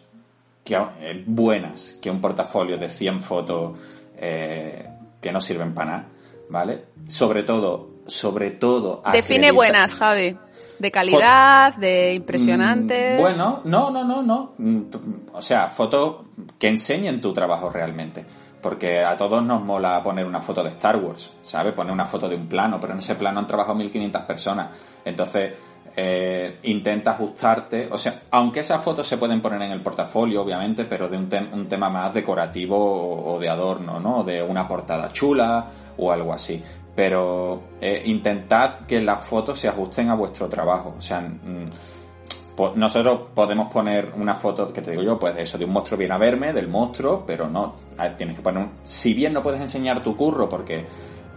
que, 0.64 0.74
eh, 0.74 1.24
buenas 1.26 1.94
que 2.00 2.10
un 2.10 2.20
portafolio 2.20 2.78
de 2.78 2.88
100 2.88 3.20
fotos 3.22 3.78
eh, 4.16 4.88
que 5.20 5.32
no 5.32 5.40
sirven 5.40 5.74
para 5.74 5.90
nada, 5.90 6.06
¿vale? 6.48 6.84
Sobre 7.06 7.42
todo, 7.42 7.90
sobre 8.06 8.50
todo... 8.52 9.02
Define 9.12 9.48
acredita- 9.48 9.52
buenas, 9.54 9.94
Javi. 9.94 10.36
De 10.78 10.90
calidad, 10.90 11.74
de 11.76 12.14
impresionantes. 12.14 13.18
Mm, 13.18 13.20
Bueno, 13.20 13.60
no, 13.64 13.90
no, 13.90 14.02
no, 14.04 14.22
no. 14.22 14.54
Mm, 14.56 14.80
O 15.34 15.42
sea, 15.42 15.68
fotos 15.68 16.16
que 16.58 16.68
enseñen 16.68 17.20
tu 17.20 17.32
trabajo 17.34 17.68
realmente. 17.70 18.24
Porque 18.62 19.02
a 19.02 19.16
todos 19.16 19.42
nos 19.42 19.62
mola 19.62 20.02
poner 20.02 20.26
una 20.26 20.40
foto 20.42 20.62
de 20.62 20.68
Star 20.70 20.96
Wars, 20.96 21.30
¿sabes? 21.42 21.72
Poner 21.74 21.92
una 21.92 22.04
foto 22.06 22.28
de 22.28 22.36
un 22.36 22.46
plano, 22.46 22.78
pero 22.78 22.92
en 22.92 22.98
ese 22.98 23.14
plano 23.14 23.40
han 23.40 23.46
trabajado 23.46 23.74
1500 23.76 24.22
personas. 24.22 24.68
Entonces, 25.04 25.52
eh, 25.96 26.58
intenta 26.64 27.12
ajustarte. 27.12 27.88
O 27.90 27.98
sea, 27.98 28.22
aunque 28.30 28.60
esas 28.60 28.82
fotos 28.82 29.06
se 29.06 29.16
pueden 29.18 29.40
poner 29.40 29.62
en 29.62 29.72
el 29.72 29.80
portafolio, 29.80 30.42
obviamente, 30.42 30.84
pero 30.84 31.08
de 31.08 31.16
un, 31.16 31.28
tem- 31.28 31.52
un 31.52 31.68
tema 31.68 31.88
más 31.90 32.14
decorativo 32.14 33.32
o, 33.34 33.38
de 33.38 33.48
adorno, 33.48 33.98
¿no? 34.00 34.22
De 34.24 34.42
una 34.42 34.66
portada 34.68 35.10
chula 35.12 35.66
o 35.96 36.12
algo 36.12 36.32
así. 36.32 36.62
Pero 36.94 37.62
eh, 37.80 38.02
intentad 38.06 38.80
que 38.86 39.00
las 39.00 39.22
fotos 39.22 39.58
se 39.58 39.68
ajusten 39.68 40.08
a 40.10 40.14
vuestro 40.14 40.48
trabajo. 40.48 40.94
O 40.98 41.00
sea, 41.02 41.20
mm, 41.20 41.70
nosotros 42.76 43.30
podemos 43.34 43.72
poner 43.72 44.12
una 44.16 44.34
foto 44.34 44.70
que 44.72 44.82
te 44.82 44.90
digo 44.90 45.02
yo, 45.02 45.18
pues 45.18 45.34
de 45.34 45.42
eso, 45.42 45.56
de 45.56 45.64
un 45.64 45.72
monstruo 45.72 45.96
viene 45.96 46.14
a 46.14 46.18
verme, 46.18 46.52
del 46.52 46.68
monstruo, 46.68 47.24
pero 47.26 47.48
no, 47.48 47.76
tienes 48.18 48.36
que 48.36 48.42
poner 48.42 48.64
un... 48.64 48.70
Si 48.84 49.14
bien 49.14 49.32
no 49.32 49.42
puedes 49.42 49.60
enseñar 49.60 50.02
tu 50.02 50.14
curro 50.14 50.46
porque 50.48 50.84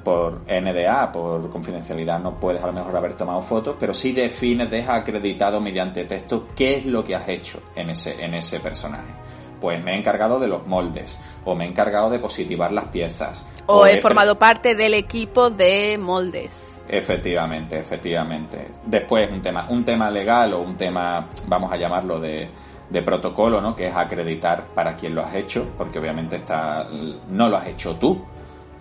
por 0.03 0.41
NDA, 0.47 1.11
por 1.11 1.49
confidencialidad, 1.49 2.19
no 2.19 2.35
puedes 2.37 2.61
a 2.63 2.67
lo 2.67 2.73
mejor 2.73 2.95
haber 2.95 3.13
tomado 3.15 3.41
fotos, 3.41 3.75
pero 3.79 3.93
sí 3.93 4.11
defines, 4.11 4.69
deja 4.69 4.95
acreditado 4.95 5.61
mediante 5.61 6.03
texto 6.05 6.47
qué 6.55 6.75
es 6.75 6.85
lo 6.85 7.03
que 7.03 7.15
has 7.15 7.27
hecho 7.29 7.59
en 7.75 7.89
ese, 7.89 8.23
en 8.23 8.33
ese 8.33 8.59
personaje. 8.59 9.13
Pues 9.61 9.81
me 9.81 9.93
he 9.93 9.97
encargado 9.97 10.39
de 10.39 10.47
los 10.49 10.67
moldes, 10.67 11.21
o 11.45 11.55
me 11.55 11.63
he 11.63 11.67
encargado 11.69 12.09
de 12.09 12.19
positivar 12.19 12.71
las 12.73 12.85
piezas. 12.85 13.45
O 13.65 13.85
he 13.87 13.91
pre- 13.93 14.01
formado 14.01 14.37
parte 14.37 14.75
del 14.75 14.93
equipo 14.93 15.49
de 15.49 15.97
moldes. 15.97 16.81
Efectivamente, 16.89 17.79
efectivamente. 17.79 18.71
Después 18.85 19.31
un 19.31 19.41
tema, 19.41 19.67
un 19.69 19.85
tema 19.85 20.11
legal 20.11 20.53
o 20.53 20.59
un 20.59 20.75
tema, 20.75 21.29
vamos 21.47 21.71
a 21.71 21.77
llamarlo 21.77 22.19
de, 22.19 22.49
de 22.89 23.01
protocolo, 23.03 23.61
¿no? 23.61 23.73
Que 23.73 23.87
es 23.87 23.95
acreditar 23.95 24.65
para 24.73 24.97
quién 24.97 25.15
lo 25.15 25.21
has 25.21 25.33
hecho, 25.35 25.65
porque 25.77 25.97
obviamente 25.99 26.35
está, 26.35 26.85
no 27.29 27.47
lo 27.47 27.55
has 27.55 27.67
hecho 27.67 27.95
tú, 27.95 28.21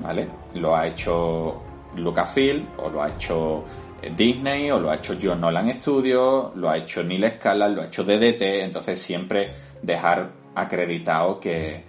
¿vale? 0.01 0.29
Lo 0.55 0.77
ha 0.77 0.87
hecho 0.87 1.63
Lucasfilm 1.97 2.67
o 2.79 2.89
lo 2.89 3.03
ha 3.03 3.09
hecho 3.09 3.65
eh, 4.03 4.13
Disney 4.15 4.71
o 4.71 4.79
lo 4.79 4.91
ha 4.91 4.97
hecho 4.97 5.17
John 5.21 5.41
Nolan 5.41 5.81
Studios, 5.81 6.55
lo 6.57 6.71
ha 6.71 6.79
hecho 6.79 7.03
Neil 7.03 7.29
Scala, 7.29 7.69
lo 7.69 7.83
ha 7.83 7.87
hecho 7.87 8.05
DDT, 8.05 8.43
entonces 8.63 9.01
siempre 9.01 9.51
dejar 9.83 10.31
acreditado 10.55 11.41
que, 11.41 11.85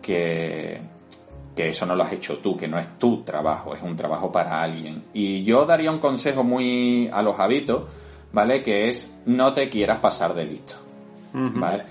que, 0.00 0.80
que 1.54 1.68
eso 1.68 1.86
no 1.86 1.94
lo 1.94 2.02
has 2.02 2.12
hecho 2.12 2.38
tú, 2.38 2.56
que 2.56 2.68
no 2.68 2.78
es 2.78 2.98
tu 2.98 3.22
trabajo, 3.22 3.74
es 3.74 3.82
un 3.82 3.96
trabajo 3.96 4.30
para 4.30 4.60
alguien. 4.60 5.04
Y 5.12 5.42
yo 5.42 5.64
daría 5.64 5.90
un 5.90 5.98
consejo 5.98 6.44
muy 6.44 7.08
a 7.12 7.22
los 7.22 7.38
habitos, 7.38 7.88
¿vale? 8.32 8.62
Que 8.62 8.88
es 8.88 9.20
no 9.26 9.52
te 9.52 9.68
quieras 9.68 9.98
pasar 9.98 10.34
de 10.34 10.44
listo, 10.44 10.74
¿vale? 11.32 11.84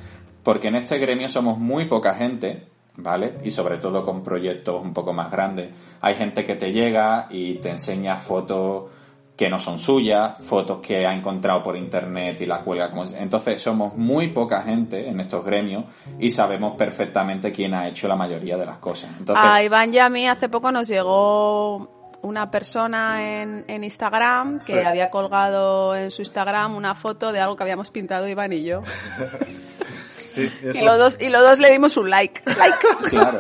Porque 0.43 0.67
en 0.67 0.75
este 0.75 0.97
gremio 0.97 1.29
somos 1.29 1.57
muy 1.57 1.85
poca 1.85 2.13
gente, 2.13 2.67
¿vale? 2.97 3.37
Y 3.43 3.51
sobre 3.51 3.77
todo 3.77 4.03
con 4.05 4.21
proyectos 4.23 4.81
un 4.83 4.93
poco 4.93 5.13
más 5.13 5.31
grandes. 5.31 5.69
Hay 6.01 6.15
gente 6.15 6.43
que 6.43 6.55
te 6.55 6.71
llega 6.71 7.27
y 7.29 7.55
te 7.55 7.69
enseña 7.69 8.17
fotos 8.17 8.91
que 9.35 9.49
no 9.49 9.57
son 9.57 9.79
suyas, 9.79 10.39
fotos 10.43 10.77
que 10.79 11.07
ha 11.07 11.13
encontrado 11.13 11.63
por 11.63 11.75
internet 11.75 12.39
y 12.41 12.45
las 12.45 12.59
cuelga 12.59 12.91
como... 12.91 13.03
Entonces 13.05 13.59
somos 13.61 13.95
muy 13.95 14.27
poca 14.27 14.61
gente 14.61 15.09
en 15.09 15.19
estos 15.19 15.43
gremios 15.43 15.85
y 16.19 16.29
sabemos 16.29 16.75
perfectamente 16.75 17.51
quién 17.51 17.73
ha 17.73 17.87
hecho 17.87 18.07
la 18.07 18.15
mayoría 18.15 18.57
de 18.57 18.65
las 18.67 18.77
cosas. 18.77 19.09
Entonces, 19.17 19.43
A 19.43 19.63
Iván 19.63 19.91
y 19.91 19.97
a 19.97 20.07
mí 20.09 20.27
hace 20.27 20.49
poco 20.49 20.71
nos 20.71 20.87
llegó 20.87 21.89
una 22.21 22.51
persona 22.51 23.41
en, 23.41 23.65
en 23.67 23.83
Instagram 23.83 24.59
que 24.59 24.73
Sí. 24.73 24.77
había 24.77 25.09
colgado 25.09 25.95
en 25.95 26.11
su 26.11 26.21
Instagram 26.21 26.75
una 26.75 26.93
foto 26.93 27.31
de 27.31 27.39
algo 27.41 27.55
que 27.55 27.63
habíamos 27.63 27.89
pintado 27.89 28.27
Iván 28.27 28.53
y 28.53 28.63
yo. 28.63 28.81
Sí, 30.33 30.51
Y 30.73 30.81
los 30.81 30.97
dos, 30.97 31.17
y 31.19 31.29
los 31.29 31.41
dos 31.41 31.59
le 31.59 31.71
dimos 31.71 31.95
un 31.97 32.09
like. 32.09 32.41
Like. 32.45 32.77
claro. 33.09 33.37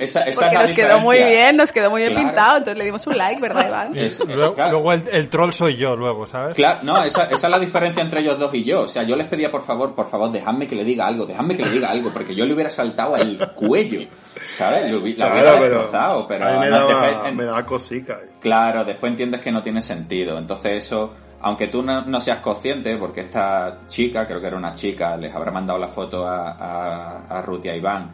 Esa, 0.00 0.22
esa 0.22 0.40
Porque 0.46 0.58
nos 0.58 0.72
quedó 0.72 0.98
muy 0.98 1.18
bien, 1.18 1.56
nos 1.56 1.70
quedó 1.72 1.90
muy 1.90 2.00
bien 2.00 2.12
Claro. 2.14 2.26
pintado, 2.28 2.56
entonces 2.58 2.78
le 2.78 2.84
dimos 2.86 3.06
un 3.06 3.16
like, 3.16 3.40
¿verdad, 3.40 3.66
Iván? 3.68 3.96
Es- 3.96 4.24
Luego, 4.26 4.54
claro. 4.54 4.72
luego 4.72 4.92
el, 4.92 5.08
el 5.12 5.28
troll 5.28 5.52
soy 5.52 5.76
yo, 5.76 5.94
luego, 5.94 6.26
¿sabes? 6.26 6.56
Claro, 6.56 6.80
no, 6.82 7.04
esa, 7.04 7.24
esa 7.24 7.46
es 7.46 7.50
la 7.50 7.58
diferencia 7.58 8.02
entre 8.02 8.20
ellos 8.20 8.38
dos 8.38 8.52
y 8.54 8.64
yo. 8.64 8.80
O 8.82 8.88
sea, 8.88 9.02
yo 9.04 9.14
les 9.14 9.26
pedía, 9.26 9.52
por 9.52 9.64
favor, 9.64 9.94
por 9.94 10.10
favor, 10.10 10.32
dejadme 10.32 10.66
que 10.66 10.74
le 10.74 10.84
diga 10.84 11.06
algo, 11.06 11.26
dejadme 11.26 11.56
que 11.56 11.64
le 11.64 11.70
diga 11.70 11.90
algo, 11.90 12.10
porque 12.10 12.34
yo 12.34 12.44
le 12.46 12.54
hubiera 12.54 12.70
saltado 12.70 13.14
al 13.14 13.52
cuello, 13.54 14.00
¿sabes? 14.46 14.90
La 14.90 14.98
Claro, 15.14 15.32
hubiera 15.32 15.52
pero 15.52 15.60
destrozado, 15.62 16.26
pero... 16.26 16.46
a 16.48 16.52
mí 16.52 16.58
me 16.60 16.70
no, 16.70 16.88
daba, 16.88 17.06
después- 17.06 17.34
me 17.34 17.44
daba 17.44 17.66
cosica. 17.66 18.20
Claro, 18.40 18.84
después 18.84 19.10
entiendes 19.10 19.40
que 19.42 19.52
no 19.52 19.62
tiene 19.62 19.82
sentido. 19.82 20.38
Entonces 20.38 20.84
eso, 20.84 21.12
aunque 21.40 21.68
tú 21.68 21.82
no, 21.82 22.02
no 22.02 22.20
seas 22.20 22.38
consciente, 22.38 22.96
porque 22.96 23.20
esta 23.22 23.80
chica, 23.86 24.26
creo 24.26 24.40
que 24.40 24.46
era 24.48 24.56
una 24.56 24.72
chica, 24.72 25.16
les 25.16 25.34
habrá 25.34 25.50
mandado 25.52 25.78
la 25.78 25.88
foto 25.88 26.26
a, 26.26 26.52
a, 26.52 27.26
a 27.28 27.42
Ruth 27.42 27.64
y 27.64 27.68
a 27.68 27.76
Iván. 27.76 28.10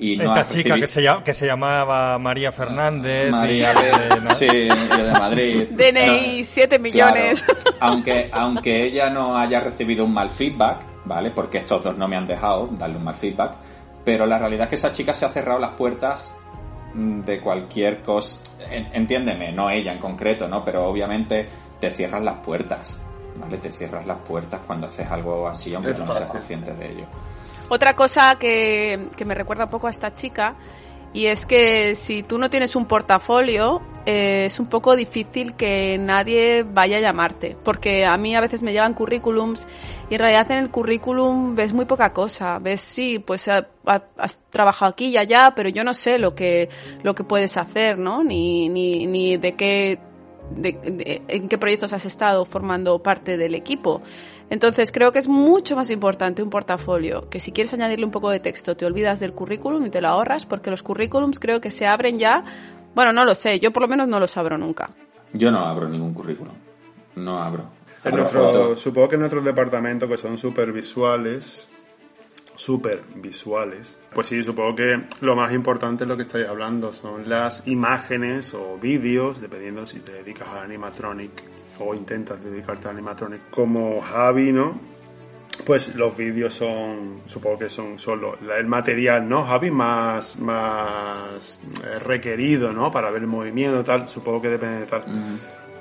Y 0.00 0.16
no 0.16 0.24
Esta 0.26 0.46
chica 0.46 0.76
que 0.76 0.86
se, 0.86 1.02
llama, 1.02 1.24
que 1.24 1.34
se 1.34 1.44
llamaba 1.44 2.16
María 2.20 2.52
Fernández. 2.52 3.32
María 3.32 3.72
de, 3.74 4.20
¿no? 4.20 4.30
sí, 4.32 4.46
de 4.46 5.12
Madrid. 5.18 5.66
DNI, 5.72 6.44
7 6.44 6.78
millones. 6.78 7.42
Claro, 7.42 7.60
aunque, 7.80 8.28
aunque 8.32 8.84
ella 8.84 9.10
no 9.10 9.36
haya 9.36 9.58
recibido 9.58 10.04
un 10.04 10.14
mal 10.14 10.30
feedback, 10.30 10.84
¿vale? 11.04 11.32
Porque 11.32 11.58
estos 11.58 11.82
dos 11.82 11.96
no 11.96 12.06
me 12.06 12.16
han 12.16 12.28
dejado 12.28 12.68
darle 12.72 12.96
un 12.96 13.02
mal 13.02 13.16
feedback, 13.16 13.54
pero 14.04 14.24
la 14.24 14.38
realidad 14.38 14.64
es 14.66 14.68
que 14.68 14.74
esa 14.76 14.92
chica 14.92 15.12
se 15.12 15.24
ha 15.26 15.30
cerrado 15.30 15.58
las 15.58 15.70
puertas 15.70 16.32
mm, 16.94 17.22
de 17.22 17.40
cualquier 17.40 18.00
cosa. 18.00 18.40
En- 18.70 18.90
Entiéndeme, 18.92 19.50
no 19.50 19.68
ella 19.68 19.92
en 19.92 19.98
concreto, 19.98 20.46
¿no? 20.46 20.64
Pero 20.64 20.86
obviamente 20.86 21.48
te 21.80 21.90
cierras 21.90 22.22
las 22.22 22.36
puertas, 22.36 22.98
¿vale? 23.36 23.58
Te 23.58 23.70
cierras 23.70 24.06
las 24.06 24.18
puertas 24.18 24.60
cuando 24.66 24.86
haces 24.88 25.08
algo 25.10 25.48
así, 25.48 25.74
aunque 25.74 25.94
no 25.94 26.12
seas 26.12 26.30
consciente 26.30 26.72
de 26.74 26.92
ello. 26.92 27.06
Otra 27.68 27.94
cosa 27.94 28.36
que, 28.38 29.08
que 29.16 29.24
me 29.24 29.34
recuerda 29.34 29.64
un 29.64 29.70
poco 29.70 29.86
a 29.86 29.90
esta 29.90 30.14
chica, 30.14 30.56
y 31.12 31.26
es 31.26 31.46
que 31.46 31.94
si 31.96 32.22
tú 32.22 32.38
no 32.38 32.50
tienes 32.50 32.76
un 32.76 32.84
portafolio, 32.86 33.80
eh, 34.06 34.44
es 34.46 34.60
un 34.60 34.66
poco 34.66 34.94
difícil 34.96 35.54
que 35.54 35.96
nadie 35.98 36.64
vaya 36.70 36.98
a 36.98 37.00
llamarte, 37.00 37.56
porque 37.62 38.04
a 38.06 38.16
mí 38.18 38.34
a 38.36 38.40
veces 38.40 38.62
me 38.62 38.72
llegan 38.72 38.92
currículums 38.94 39.66
y 40.10 40.14
en 40.14 40.20
realidad 40.20 40.50
en 40.52 40.58
el 40.58 40.70
currículum 40.70 41.54
ves 41.54 41.72
muy 41.72 41.84
poca 41.86 42.12
cosa, 42.12 42.58
ves 42.58 42.80
sí, 42.80 43.18
pues 43.18 43.48
ha- 43.48 43.68
ha- 43.86 44.02
has 44.18 44.38
trabajado 44.50 44.90
aquí 44.92 45.06
y 45.08 45.18
allá, 45.18 45.52
pero 45.56 45.68
yo 45.70 45.82
no 45.84 45.92
sé 45.94 46.18
lo 46.18 46.34
que 46.34 46.68
lo 47.02 47.14
que 47.14 47.24
puedes 47.24 47.56
hacer, 47.56 47.98
¿no? 47.98 48.22
Ni 48.24 48.68
ni 48.68 49.06
ni 49.06 49.36
de 49.38 49.54
qué 49.56 49.98
de, 50.56 50.72
de- 50.72 51.22
en 51.28 51.48
qué 51.48 51.58
proyectos 51.58 51.92
has 51.92 52.04
estado 52.04 52.44
formando 52.44 52.98
parte 53.02 53.36
del 53.36 53.54
equipo. 53.54 54.02
Entonces 54.50 54.92
creo 54.92 55.12
que 55.12 55.18
es 55.18 55.28
mucho 55.28 55.76
más 55.76 55.90
importante 55.90 56.42
un 56.42 56.50
portafolio, 56.50 57.28
que 57.28 57.38
si 57.40 57.52
quieres 57.52 57.72
añadirle 57.74 58.04
un 58.06 58.10
poco 58.10 58.30
de 58.30 58.40
texto 58.40 58.76
te 58.76 58.86
olvidas 58.86 59.20
del 59.20 59.32
currículum 59.34 59.84
y 59.86 59.90
te 59.90 60.00
lo 60.00 60.08
ahorras, 60.08 60.46
porque 60.46 60.70
los 60.70 60.82
currículums 60.82 61.38
creo 61.38 61.60
que 61.60 61.70
se 61.70 61.86
abren 61.86 62.18
ya, 62.18 62.44
bueno, 62.94 63.12
no 63.12 63.24
lo 63.24 63.34
sé, 63.34 63.60
yo 63.60 63.72
por 63.72 63.82
lo 63.82 63.88
menos 63.88 64.08
no 64.08 64.18
los 64.20 64.36
abro 64.36 64.56
nunca. 64.56 64.90
Yo 65.34 65.50
no 65.50 65.66
abro 65.66 65.88
ningún 65.88 66.14
currículum. 66.14 66.54
No 67.16 67.42
abro. 67.42 67.64
En 68.04 68.12
Abro 68.12 68.22
nuestro- 68.22 68.44
fotos. 68.44 68.80
supongo 68.80 69.08
que 69.08 69.14
en 69.16 69.20
nuestros 69.20 69.44
departamentos 69.44 70.08
que 70.08 70.16
son 70.16 70.38
súper 70.38 70.72
visuales, 70.72 71.68
súper 72.58 73.04
visuales, 73.14 74.00
pues 74.12 74.26
sí, 74.26 74.42
supongo 74.42 74.74
que 74.74 75.00
lo 75.20 75.36
más 75.36 75.52
importante 75.52 76.02
es 76.02 76.08
lo 76.08 76.16
que 76.16 76.24
estáis 76.24 76.48
hablando, 76.48 76.92
son 76.92 77.28
las 77.28 77.68
imágenes 77.68 78.52
o 78.52 78.76
vídeos, 78.78 79.40
dependiendo 79.40 79.86
si 79.86 80.00
te 80.00 80.12
dedicas 80.12 80.48
al 80.48 80.64
animatronic 80.64 81.30
o 81.78 81.94
intentas 81.94 82.42
dedicarte 82.42 82.88
al 82.88 82.94
animatronic 82.94 83.48
como 83.50 84.00
Javi, 84.00 84.52
¿no? 84.52 84.76
Pues 85.64 85.94
los 85.94 86.16
vídeos 86.16 86.52
son, 86.52 87.22
supongo 87.26 87.60
que 87.60 87.68
son 87.68 87.96
solo 87.98 88.36
el 88.40 88.66
material, 88.66 89.28
¿no, 89.28 89.44
Javi? 89.44 89.70
Más, 89.70 90.38
más 90.40 91.62
eh, 91.84 91.98
requerido, 92.00 92.72
¿no? 92.72 92.90
Para 92.90 93.10
ver 93.10 93.22
el 93.22 93.28
movimiento, 93.28 93.84
tal, 93.84 94.08
supongo 94.08 94.42
que 94.42 94.48
depende 94.48 94.80
de 94.80 94.86
tal. 94.86 95.04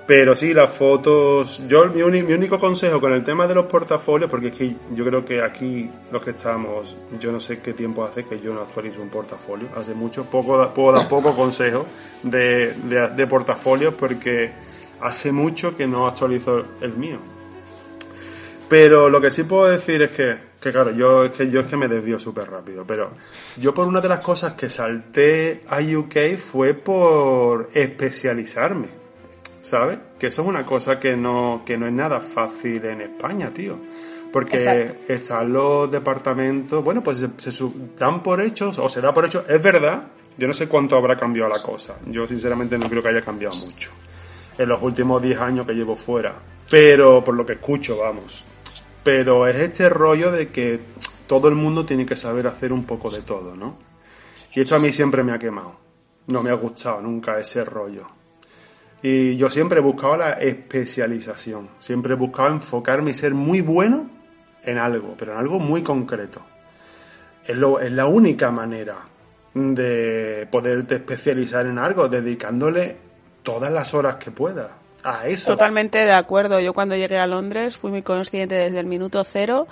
Pero 0.08 0.38
sí, 0.38 0.54
las 0.54 0.72
fotos. 0.72 1.68
Yo, 1.68 1.86
mi, 1.88 2.02
único 2.02 2.58
consejo 2.58 3.02
con 3.02 3.12
el 3.12 3.26
tema 3.26 3.46
de 3.46 3.54
los 3.54 3.66
portafolios, 3.66 4.30
porque 4.32 4.48
es 4.48 4.54
que 4.54 4.74
yo 4.96 5.04
creo 5.04 5.26
que 5.26 5.42
aquí 5.42 5.92
los 6.14 6.24
que 6.24 6.30
estamos, 6.30 6.96
yo 7.20 7.34
no 7.34 7.42
sé 7.42 7.60
qué 7.60 7.74
tiempo 7.74 8.06
hace 8.06 8.24
que 8.24 8.40
yo 8.40 8.54
no 8.54 8.62
actualizo 8.62 9.02
un 9.02 9.10
portafolio. 9.10 9.68
Hace 9.76 9.94
mucho, 9.94 10.24
poco, 10.24 10.74
puedo 10.74 10.94
dar 10.94 11.10
poco 11.10 11.36
consejo 11.36 11.86
de, 12.24 12.74
de, 12.74 13.10
de 13.10 13.28
portafolios 13.28 13.94
porque 13.96 14.50
hace 15.02 15.34
mucho 15.34 15.76
que 15.76 15.86
no 15.86 16.08
actualizo 16.08 16.64
el 16.80 16.94
mío. 16.94 17.18
Pero 18.70 19.10
lo 19.10 19.20
que 19.20 19.30
sí 19.30 19.44
puedo 19.44 19.66
decir 19.66 20.02
es 20.02 20.12
que, 20.12 20.38
que 20.62 20.72
claro, 20.72 20.92
yo 20.92 21.26
es 21.26 21.32
que 21.32 21.50
yo 21.50 21.60
es 21.60 21.66
que 21.68 21.76
me 21.76 21.90
desvío 21.90 22.18
súper 22.18 22.50
rápido, 22.50 22.86
pero 22.88 23.12
yo 23.58 23.74
por 23.74 23.86
una 23.86 24.00
de 24.00 24.08
las 24.08 24.22
cosas 24.22 24.54
que 24.54 24.70
salté 24.70 25.64
a 25.68 25.82
UK 25.82 26.38
fue 26.38 26.74
por 26.74 27.70
especializarme. 27.74 29.07
¿Sabes? 29.68 30.00
Que 30.18 30.28
eso 30.28 30.44
es 30.44 30.48
una 30.48 30.66
cosa 30.66 30.98
que 30.98 31.18
no, 31.18 31.64
que 31.66 31.78
no 31.78 31.88
es 31.88 31.92
nada 31.92 32.22
fácil 32.22 32.86
en 32.86 33.02
España, 33.02 33.52
tío. 33.54 33.78
Porque 34.32 34.56
Exacto. 34.56 35.12
están 35.12 35.52
los 35.52 35.92
departamentos, 35.92 36.82
bueno, 36.82 37.04
pues 37.04 37.26
se, 37.38 37.52
se 37.52 37.66
dan 37.98 38.24
por 38.24 38.40
hechos, 38.40 38.80
o 38.80 38.88
se 38.88 39.02
da 39.02 39.14
por 39.14 39.26
hecho, 39.26 39.44
es 39.46 39.62
verdad, 39.62 40.08
yo 40.38 40.48
no 40.48 40.54
sé 40.54 40.70
cuánto 40.70 40.96
habrá 40.96 41.18
cambiado 41.18 41.50
la 41.50 41.62
cosa. 41.62 41.98
Yo 42.06 42.26
sinceramente 42.26 42.78
no 42.78 42.90
creo 42.90 43.04
que 43.04 43.10
haya 43.10 43.22
cambiado 43.22 43.58
mucho 43.58 43.92
en 44.58 44.70
los 44.70 44.82
últimos 44.82 45.22
10 45.22 45.38
años 45.42 45.66
que 45.66 45.74
llevo 45.74 45.98
fuera. 45.98 46.34
Pero 46.70 47.22
por 47.22 47.36
lo 47.36 47.46
que 47.46 47.54
escucho, 47.54 47.98
vamos. 47.98 48.46
Pero 49.04 49.48
es 49.48 49.58
este 49.58 49.90
rollo 49.90 50.32
de 50.32 50.48
que 50.48 50.80
todo 51.28 51.50
el 51.50 51.56
mundo 51.56 51.86
tiene 51.86 52.06
que 52.06 52.16
saber 52.16 52.48
hacer 52.48 52.72
un 52.72 52.86
poco 52.86 53.10
de 53.12 53.22
todo, 53.22 53.54
¿no? 53.54 53.78
Y 54.54 54.62
esto 54.62 54.76
a 54.76 54.80
mí 54.80 54.94
siempre 54.94 55.24
me 55.24 55.34
ha 55.34 55.40
quemado. 55.40 55.76
No 56.28 56.42
me 56.42 56.52
ha 56.52 56.54
gustado 56.54 57.02
nunca 57.02 57.38
ese 57.38 57.66
rollo. 57.66 58.17
Y 59.02 59.38
yo 59.38 59.50
siempre 59.50 59.80
he 59.80 59.82
buscado 59.82 60.18
la 60.18 60.32
especialización. 60.34 61.70
Siempre 61.80 62.14
he 62.14 62.16
buscado 62.16 62.50
enfocarme 62.50 63.12
y 63.12 63.14
ser 63.14 63.34
muy 63.34 63.62
bueno 63.62 64.10
en 64.64 64.78
algo, 64.78 65.16
pero 65.18 65.34
en 65.34 65.40
algo 65.40 65.60
muy 65.60 65.84
concreto. 65.84 66.42
Es, 67.46 67.56
lo, 67.56 67.80
es 67.80 67.92
la 67.92 68.08
única 68.08 68.52
manera 68.52 68.98
de 69.54 70.48
poderte 70.52 70.96
especializar 70.96 71.66
en 71.66 71.78
algo, 71.78 72.10
dedicándole 72.10 72.98
todas 73.44 73.72
las 73.72 73.94
horas 73.94 74.18
que 74.18 74.32
puedas 74.32 74.70
a 75.04 75.28
eso. 75.28 75.52
Totalmente 75.52 76.00
de 76.00 76.12
acuerdo. 76.12 76.60
Yo 76.60 76.74
cuando 76.74 76.96
llegué 76.96 77.18
a 77.18 77.28
Londres 77.28 77.78
fui 77.78 77.92
muy 77.92 78.02
consciente 78.02 78.56
desde 78.56 78.80
el 78.80 78.86
minuto 78.86 79.24
cero 79.24 79.68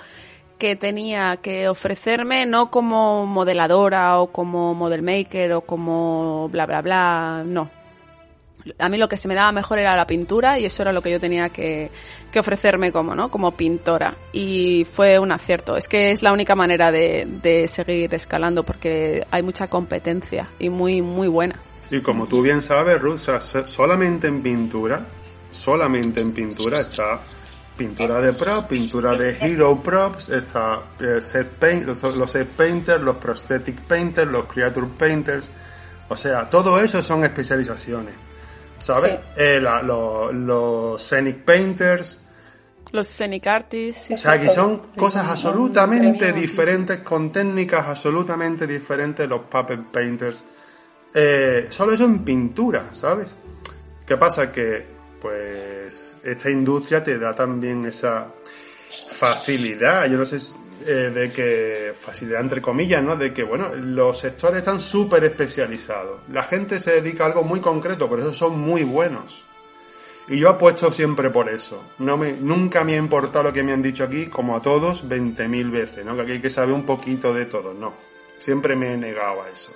que 0.58 0.74
tenía 0.76 1.36
que 1.36 1.68
ofrecerme 1.68 2.46
no 2.46 2.70
como 2.70 3.26
modeladora 3.26 4.18
o 4.18 4.28
como 4.28 4.74
model 4.74 5.02
maker 5.02 5.52
o 5.52 5.60
como 5.60 6.48
bla 6.50 6.64
bla 6.66 6.80
bla, 6.80 7.42
no. 7.44 7.70
A 8.78 8.88
mí 8.88 8.98
lo 8.98 9.08
que 9.08 9.16
se 9.16 9.28
me 9.28 9.34
daba 9.34 9.52
mejor 9.52 9.78
era 9.78 9.96
la 9.96 10.06
pintura 10.06 10.58
y 10.58 10.64
eso 10.64 10.82
era 10.82 10.92
lo 10.92 11.02
que 11.02 11.10
yo 11.10 11.20
tenía 11.20 11.48
que, 11.50 11.90
ofrecerme 12.38 12.92
como, 12.92 13.14
¿no? 13.14 13.30
Como 13.30 13.52
pintora. 13.56 14.14
Y 14.32 14.86
fue 14.90 15.18
un 15.18 15.32
acierto. 15.32 15.76
Es 15.76 15.88
que 15.88 16.12
es 16.12 16.22
la 16.22 16.32
única 16.32 16.54
manera 16.54 16.92
de, 16.92 17.66
seguir 17.68 18.12
escalando 18.14 18.62
porque 18.62 19.26
hay 19.30 19.42
mucha 19.42 19.68
competencia 19.68 20.48
y 20.58 20.68
muy, 20.68 21.02
muy 21.02 21.28
buena. 21.28 21.58
Y 21.90 22.00
como 22.00 22.26
tú 22.26 22.42
bien 22.42 22.62
sabes, 22.62 23.00
Ruth, 23.00 23.20
solamente 23.66 24.26
en 24.26 24.42
pintura, 24.42 25.06
solamente 25.50 26.20
en 26.20 26.34
pintura 26.34 26.80
está 26.80 27.20
pintura 27.76 28.20
de 28.20 28.32
prop, 28.32 28.68
pintura 28.68 29.14
de 29.14 29.36
hero 29.38 29.82
props, 29.82 30.30
está 30.30 30.82
eh, 30.98 31.20
los 31.20 32.30
set 32.30 32.48
painters, 32.48 33.02
los 33.02 33.16
prosthetic 33.16 33.80
painters, 33.82 34.30
los 34.30 34.46
creature 34.46 34.86
painters. 34.98 35.48
O 36.08 36.16
sea, 36.16 36.48
todo 36.48 36.80
eso 36.80 37.02
son 37.02 37.24
especializaciones. 37.24 38.14
¿Sabes? 38.78 39.12
Sí. 39.12 39.18
Eh, 39.36 39.60
la- 39.60 39.82
lo- 39.82 40.32
los 40.32 41.02
scenic 41.02 41.44
painters. 41.44 42.20
Los 42.92 43.06
scenic 43.08 43.46
artists. 43.46 44.02
sí, 44.06 44.14
O 44.14 44.16
sea, 44.16 44.40
que 44.40 44.48
son 44.50 44.78
cosas 44.96 45.26
absolutamente 45.28 46.32
diferentes, 46.32 46.98
con 47.00 47.32
técnicas 47.32 47.86
absolutamente 47.86 48.66
diferentes, 48.66 49.28
los 49.28 49.40
puppet 49.42 49.80
painters. 49.90 50.44
Eh, 51.14 51.66
solo 51.70 51.92
eso 51.92 52.04
en 52.04 52.24
pintura, 52.24 52.88
¿sabes? 52.92 53.36
¿Qué 54.06 54.16
pasa? 54.16 54.52
Que, 54.52 54.86
pues, 55.20 56.16
esta 56.22 56.50
industria 56.50 57.02
te 57.02 57.18
da 57.18 57.34
también 57.34 57.84
esa 57.86 58.28
facilidad, 59.10 60.06
yo 60.06 60.16
no 60.18 60.24
sé, 60.26 60.38
eh, 60.86 61.10
de 61.10 61.32
que, 61.32 61.92
facilidad 61.98 62.40
entre 62.40 62.62
comillas, 62.62 63.02
¿no? 63.02 63.16
De 63.16 63.32
que, 63.32 63.42
bueno, 63.42 63.74
los 63.74 64.18
sectores 64.18 64.58
están 64.58 64.80
súper 64.80 65.24
especializados. 65.24 66.20
La 66.30 66.44
gente 66.44 66.78
se 66.78 67.00
dedica 67.00 67.24
a 67.24 67.26
algo 67.26 67.42
muy 67.42 67.60
concreto, 67.60 68.08
por 68.08 68.20
eso 68.20 68.32
son 68.32 68.60
muy 68.60 68.84
buenos. 68.84 69.44
Y 70.28 70.38
yo 70.38 70.48
apuesto 70.48 70.90
siempre 70.92 71.30
por 71.30 71.48
eso. 71.48 71.82
No 71.98 72.16
me, 72.16 72.32
nunca 72.32 72.84
me 72.84 72.94
ha 72.94 72.98
importado 72.98 73.44
lo 73.44 73.52
que 73.52 73.62
me 73.62 73.72
han 73.72 73.82
dicho 73.82 74.04
aquí, 74.04 74.26
como 74.26 74.56
a 74.56 74.60
todos, 74.60 75.08
20.000 75.08 75.70
veces, 75.70 76.04
¿no? 76.04 76.16
Que 76.16 76.22
aquí 76.22 76.32
hay 76.32 76.40
que 76.40 76.50
saber 76.50 76.74
un 76.74 76.84
poquito 76.84 77.34
de 77.34 77.46
todo, 77.46 77.74
no. 77.74 77.94
Siempre 78.38 78.76
me 78.76 78.92
he 78.92 78.96
negado 78.96 79.42
a 79.42 79.50
eso. 79.50 79.72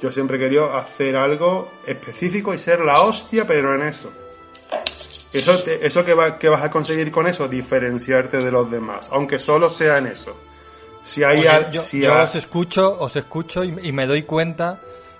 Yo 0.00 0.10
siempre 0.10 0.36
he 0.36 0.40
querido 0.40 0.74
hacer 0.74 1.16
algo 1.16 1.70
específico 1.86 2.52
y 2.52 2.58
ser 2.58 2.80
la 2.80 3.02
hostia, 3.02 3.46
pero 3.46 3.74
en 3.74 3.82
eso. 3.82 4.12
Eso, 5.34 5.62
te- 5.62 5.84
eso 5.86 6.04
que, 6.04 6.14
va- 6.14 6.38
que 6.38 6.48
vas 6.48 6.62
a 6.62 6.70
conseguir 6.70 7.10
con 7.10 7.26
eso, 7.26 7.48
diferenciarte 7.48 8.38
de 8.38 8.50
los 8.50 8.70
demás, 8.70 9.10
aunque 9.12 9.38
solo 9.38 9.68
sea 9.68 9.98
en 9.98 10.06
eso. 10.06 10.34
Si 11.02 11.22
hay, 11.22 11.40
Oye, 11.40 11.48
al- 11.48 11.70
yo 11.70 11.82
si 11.82 12.00
yo 12.00 12.14
ha- 12.14 12.22
os 12.22 12.34
escucho, 12.34 12.96
os 12.98 13.14
escucho 13.16 13.62
y, 13.64 13.76
y 13.82 13.92
me 13.92 14.06
doy 14.06 14.22
cuenta 14.22 14.78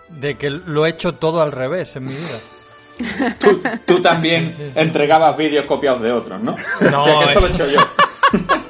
de 0.08 0.38
que 0.38 0.48
lo 0.50 0.86
he 0.86 0.90
hecho 0.90 1.14
todo 1.16 1.42
al 1.42 1.52
revés 1.52 1.96
en 1.96 2.04
mi 2.06 2.14
vida. 2.14 2.38
Tú, 3.40 3.60
tú 3.84 4.00
también 4.00 4.54
entregabas 4.76 5.36
vídeos 5.36 5.66
copiados 5.66 6.00
de 6.00 6.12
otros, 6.12 6.40
¿no? 6.40 6.54
No, 6.92 7.04
Que 7.04 7.24
esto 7.32 7.40
lo 7.40 7.46
he 7.46 7.50
hecho 7.50 7.66
yo. 7.68 7.80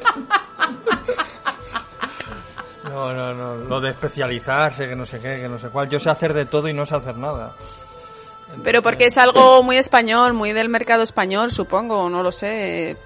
No, 2.84 3.12
no, 3.12 3.34
no. 3.34 3.56
Lo 3.56 3.80
de 3.80 3.90
especializarse, 3.90 4.86
que 4.88 4.94
no 4.96 5.04
sé 5.04 5.18
qué, 5.18 5.40
que 5.40 5.48
no 5.48 5.58
sé 5.58 5.68
cuál. 5.68 5.88
Yo 5.88 5.98
sé 5.98 6.10
hacer 6.10 6.32
de 6.32 6.46
todo 6.46 6.68
y 6.68 6.72
no 6.72 6.86
sé 6.86 6.94
hacer 6.94 7.16
nada. 7.16 7.52
Pero 8.62 8.82
porque 8.82 9.06
es 9.06 9.18
algo 9.18 9.62
muy 9.62 9.76
español, 9.76 10.32
muy 10.32 10.52
del 10.52 10.68
mercado 10.68 11.02
español, 11.02 11.50
supongo, 11.50 12.08
no 12.08 12.22
lo 12.22 12.32
sé. 12.32 12.96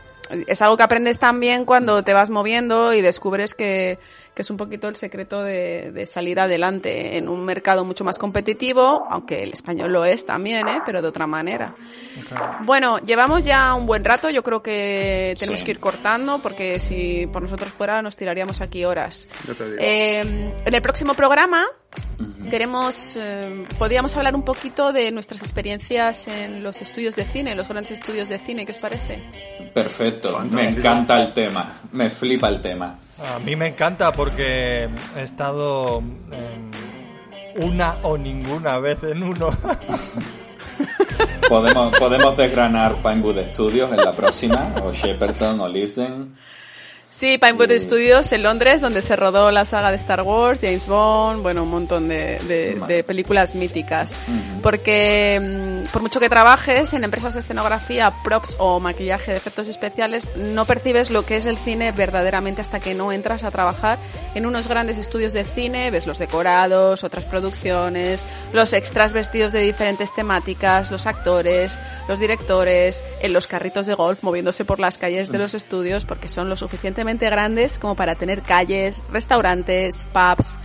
Es 0.46 0.60
algo 0.60 0.76
que 0.76 0.82
aprendes 0.82 1.18
también 1.18 1.64
cuando 1.64 2.02
te 2.02 2.12
vas 2.12 2.28
moviendo 2.28 2.92
y 2.92 3.00
descubres 3.00 3.54
que, 3.54 3.98
que 4.38 4.42
es 4.42 4.50
un 4.50 4.56
poquito 4.56 4.86
el 4.86 4.94
secreto 4.94 5.42
de, 5.42 5.90
de 5.90 6.06
salir 6.06 6.38
adelante 6.38 7.16
en 7.16 7.28
un 7.28 7.44
mercado 7.44 7.84
mucho 7.84 8.04
más 8.04 8.20
competitivo, 8.20 9.04
aunque 9.10 9.42
el 9.42 9.52
español 9.52 9.90
lo 9.92 10.04
es 10.04 10.24
también, 10.24 10.68
¿eh? 10.68 10.80
pero 10.86 11.02
de 11.02 11.08
otra 11.08 11.26
manera. 11.26 11.74
Bueno, 12.64 12.98
llevamos 13.00 13.44
ya 13.44 13.74
un 13.74 13.84
buen 13.86 14.04
rato, 14.04 14.30
yo 14.30 14.44
creo 14.44 14.62
que 14.62 15.34
tenemos 15.40 15.58
Sí. 15.58 15.64
que 15.64 15.72
ir 15.72 15.80
cortando 15.80 16.38
porque 16.38 16.78
si 16.78 17.26
por 17.32 17.42
nosotros 17.42 17.72
fuera 17.72 18.00
nos 18.00 18.14
tiraríamos 18.14 18.60
aquí 18.60 18.84
horas. 18.84 19.26
Yo 19.44 19.56
te 19.56 19.64
digo. 19.64 19.76
Eh, 19.80 20.20
en 20.64 20.72
el 20.72 20.82
próximo 20.82 21.14
programa 21.14 21.64
queremos, 22.48 23.16
eh, 23.16 23.66
podríamos 23.76 24.16
hablar 24.16 24.36
un 24.36 24.44
poquito 24.44 24.92
de 24.92 25.10
nuestras 25.10 25.42
experiencias 25.42 26.28
en 26.28 26.62
los 26.62 26.80
estudios 26.80 27.16
de 27.16 27.24
cine, 27.24 27.56
los 27.56 27.66
grandes 27.66 27.90
estudios 27.90 28.28
de 28.28 28.38
cine, 28.38 28.64
¿qué 28.66 28.70
os 28.70 28.78
parece? 28.78 29.20
Perfecto, 29.74 30.38
me 30.48 30.68
encanta 30.68 31.20
el 31.20 31.32
tema, 31.32 31.80
me 31.90 32.08
flipa 32.08 32.46
el 32.46 32.62
tema. 32.62 33.00
A 33.20 33.38
mí 33.40 33.56
me 33.56 33.68
encanta 33.68 34.12
porque 34.12 34.88
he 35.16 35.22
estado 35.22 35.98
em, 35.98 36.70
una 37.56 37.96
o 38.02 38.16
ninguna 38.16 38.78
vez 38.78 39.02
en 39.02 39.22
uno. 39.22 39.50
Podemos, 41.48 41.98
podemos 41.98 42.36
desgranar 42.36 42.96
Pinewood 43.02 43.42
Studios 43.52 43.90
en 43.90 43.96
la 43.96 44.14
próxima, 44.14 44.74
o 44.84 44.92
Shepperton, 44.92 45.58
o 45.60 45.68
Lisden. 45.68 46.34
Sí, 47.18 47.36
Pinewood 47.36 47.72
Studios 47.80 48.30
en 48.30 48.44
Londres, 48.44 48.80
donde 48.80 49.02
se 49.02 49.16
rodó 49.16 49.50
la 49.50 49.64
saga 49.64 49.90
de 49.90 49.96
Star 49.96 50.22
Wars, 50.22 50.60
James 50.60 50.86
Bond, 50.86 51.42
bueno, 51.42 51.64
un 51.64 51.70
montón 51.70 52.06
de, 52.08 52.38
de- 52.46 52.80
de 52.86 53.02
películas 53.02 53.56
míticas. 53.56 54.12
Porque 54.62 55.40
mm, 55.84 55.90
por 55.90 56.00
mucho 56.00 56.20
que 56.20 56.28
trabajes 56.28 56.92
en 56.94 57.02
empresas 57.02 57.34
de 57.34 57.40
escenografía, 57.40 58.12
props 58.22 58.54
o 58.60 58.78
maquillaje 58.78 59.32
de 59.32 59.36
efectos 59.36 59.66
especiales, 59.66 60.30
no 60.36 60.64
percibes 60.64 61.10
lo 61.10 61.26
que 61.26 61.34
es 61.36 61.46
el 61.46 61.58
cine 61.58 61.90
verdaderamente 61.90 62.60
hasta 62.60 62.78
que 62.78 62.94
no 62.94 63.10
entras 63.10 63.42
a 63.42 63.50
trabajar 63.50 63.98
en 64.36 64.46
unos 64.46 64.68
grandes 64.68 64.96
estudios 64.96 65.32
de 65.32 65.42
cine, 65.42 65.90
ves 65.90 66.06
los 66.06 66.18
decorados, 66.20 67.02
otras 67.02 67.24
producciones, 67.24 68.24
los 68.52 68.72
extras 68.72 69.12
vestidos 69.12 69.52
de 69.52 69.62
diferentes 69.62 70.14
temáticas, 70.14 70.92
los 70.92 71.08
actores, 71.08 71.78
los 72.08 72.20
directores, 72.20 73.02
en 73.20 73.32
los 73.32 73.48
carritos 73.48 73.86
de 73.86 73.94
golf 73.94 74.22
moviéndose 74.22 74.64
por 74.64 74.78
las 74.78 74.98
calles 74.98 75.32
de 75.32 75.38
los 75.38 75.54
estudios 75.54 76.04
porque 76.04 76.28
son 76.28 76.48
lo 76.48 76.56
suficientemente 76.56 77.07
grandes 77.16 77.78
como 77.78 77.94
para 77.96 78.14
tener 78.14 78.42
calles, 78.42 78.94
restaurantes, 79.10 80.06
pubs, 80.12 80.56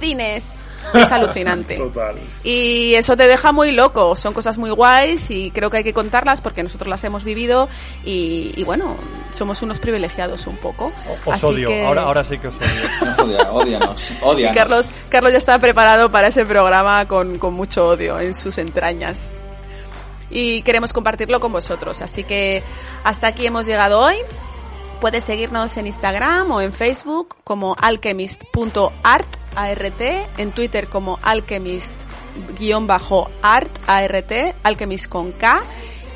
cines. 0.00 0.60
Es 0.92 1.10
alucinante. 1.10 1.76
Total. 1.76 2.14
Y 2.44 2.92
eso 2.94 3.16
te 3.16 3.26
deja 3.26 3.52
muy 3.52 3.72
loco. 3.72 4.14
Son 4.16 4.34
cosas 4.34 4.58
muy 4.58 4.68
guays 4.68 5.30
y 5.30 5.50
creo 5.50 5.70
que 5.70 5.78
hay 5.78 5.82
que 5.84 5.94
contarlas 5.94 6.42
porque 6.42 6.62
nosotros 6.62 6.88
las 6.88 7.02
hemos 7.04 7.24
vivido 7.24 7.70
y, 8.04 8.52
y 8.54 8.64
bueno, 8.64 8.94
somos 9.32 9.62
unos 9.62 9.80
privilegiados 9.80 10.46
un 10.46 10.58
poco. 10.58 10.92
Os 11.24 11.34
Así 11.36 11.46
odio, 11.46 11.68
que- 11.68 11.86
ahora, 11.86 12.02
ahora 12.02 12.22
sí 12.22 12.38
que 12.38 12.48
os 12.48 12.54
odio. 12.56 12.66
No, 13.16 13.24
odia, 13.24 13.50
odianos, 13.50 14.10
y 14.10 14.14
odianos. 14.22 14.56
Carlos, 14.56 14.86
Carlos 15.08 15.32
ya 15.32 15.38
está 15.38 15.58
preparado 15.58 16.12
para 16.12 16.26
ese 16.28 16.44
programa 16.44 17.08
con, 17.08 17.38
con 17.38 17.54
mucho 17.54 17.88
odio 17.88 18.20
en 18.20 18.34
sus 18.34 18.58
entrañas. 18.58 19.22
Y 20.30 20.60
queremos 20.62 20.92
compartirlo 20.92 21.40
con 21.40 21.50
vosotros. 21.50 22.02
Así 22.02 22.24
que 22.24 22.62
hasta 23.04 23.28
aquí 23.28 23.46
hemos 23.46 23.64
llegado 23.64 24.00
hoy. 24.00 24.16
Puedes 25.04 25.24
seguirnos 25.24 25.76
en 25.76 25.86
Instagram 25.86 26.50
o 26.50 26.62
en 26.62 26.72
Facebook 26.72 27.36
como 27.44 27.76
alchemist.art, 27.78 29.28
ART, 29.54 30.00
en 30.38 30.52
Twitter 30.52 30.88
como 30.88 31.18
alchemist-art, 31.20 33.70
ART, 33.86 34.32
alchemist 34.62 35.06
con 35.06 35.32
K, 35.32 35.62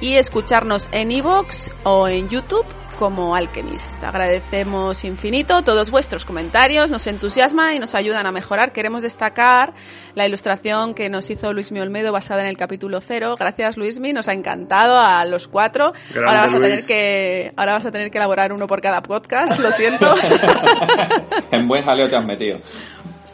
y 0.00 0.14
escucharnos 0.14 0.88
en 0.92 1.12
iVoox 1.12 1.70
o 1.84 2.08
en 2.08 2.30
YouTube 2.30 2.64
como 2.98 3.36
Alchemist. 3.36 4.02
Agradecemos 4.02 5.04
infinito 5.04 5.62
todos 5.62 5.90
vuestros 5.92 6.24
comentarios, 6.24 6.90
nos 6.90 7.06
entusiasman 7.06 7.76
y 7.76 7.78
nos 7.78 7.94
ayudan 7.94 8.26
a 8.26 8.32
mejorar. 8.32 8.72
Queremos 8.72 9.02
destacar 9.02 9.72
la 10.16 10.26
ilustración 10.26 10.94
que 10.94 11.08
nos 11.08 11.30
hizo 11.30 11.52
Luismi 11.52 11.78
Olmedo 11.78 12.10
basada 12.10 12.42
en 12.42 12.48
el 12.48 12.56
capítulo 12.56 13.00
cero. 13.00 13.36
Gracias 13.38 13.76
Luismi, 13.76 14.12
nos 14.12 14.26
ha 14.26 14.32
encantado 14.32 14.98
a 14.98 15.24
los 15.24 15.46
cuatro. 15.46 15.92
Grande, 16.10 16.28
ahora 16.28 16.40
vas 16.40 16.54
a 16.54 16.56
tener 16.56 16.70
Luis. 16.72 16.86
que 16.86 17.52
ahora 17.56 17.72
vas 17.74 17.86
a 17.86 17.92
tener 17.92 18.10
que 18.10 18.18
elaborar 18.18 18.52
uno 18.52 18.66
por 18.66 18.80
cada 18.80 19.00
podcast, 19.00 19.60
lo 19.60 19.70
siento. 19.70 20.14
En 21.50 21.66
buen 21.66 21.84
jaleo 21.84 22.08
te 22.10 22.16
has 22.16 22.24
metido. 22.24 22.58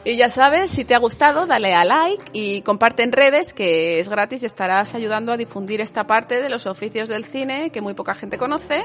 Y 0.05 0.16
ya 0.16 0.28
sabes, 0.28 0.70
si 0.70 0.85
te 0.85 0.94
ha 0.94 0.98
gustado, 0.98 1.47
dale 1.47 1.74
a 1.74 1.85
like 1.85 2.22
y 2.35 2.60
comparte 2.60 3.02
en 3.02 3.12
redes, 3.12 3.55
que 3.55 4.01
es 4.01 4.10
gratis 4.10 4.43
y 4.43 4.47
estarás 4.47 4.94
ayudando 4.94 5.32
a 5.32 5.39
difundir 5.39 5.81
esta 5.81 6.06
parte 6.06 6.43
de 6.43 6.51
los 6.51 6.66
oficios 6.66 7.09
del 7.09 7.24
cine 7.24 7.70
que 7.70 7.81
muy 7.81 7.94
poca 7.94 8.14
gente 8.14 8.36
conoce 8.36 8.85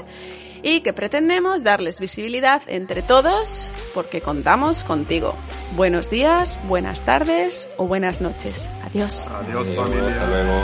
y 0.64 0.80
que 0.80 0.94
pretendemos 0.94 1.64
darles 1.64 2.00
visibilidad 2.00 2.62
entre 2.68 3.02
todos 3.02 3.70
porque 3.94 4.22
contamos 4.22 4.86
contigo. 4.86 5.36
Buenos 5.76 6.10
días, 6.10 6.58
buenas 6.70 7.02
tardes 7.02 7.68
o 7.76 7.86
buenas 7.86 8.22
noches. 8.22 8.70
Adiós. 8.86 9.28
Adiós, 9.28 9.68
familia. 9.76 10.08
hasta 10.08 10.26
luego. 10.26 10.62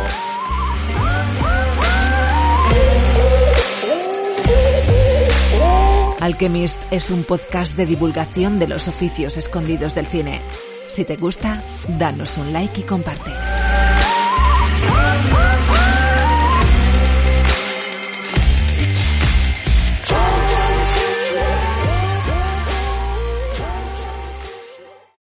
Alchemist 6.26 6.76
es 6.90 7.12
un 7.12 7.24
podcast 7.24 7.76
de 7.76 7.86
divulgación 7.86 8.58
de 8.58 8.68
los 8.68 8.88
oficios 8.88 9.38
escondidos 9.38 9.94
del 9.94 10.08
cine. 10.08 10.42
Si 10.88 11.06
te 11.06 11.18
gusta, 11.18 11.64
danos 12.00 12.40
un 12.40 12.52
like 12.52 12.82
y 12.82 12.84
comparte. 12.84 13.32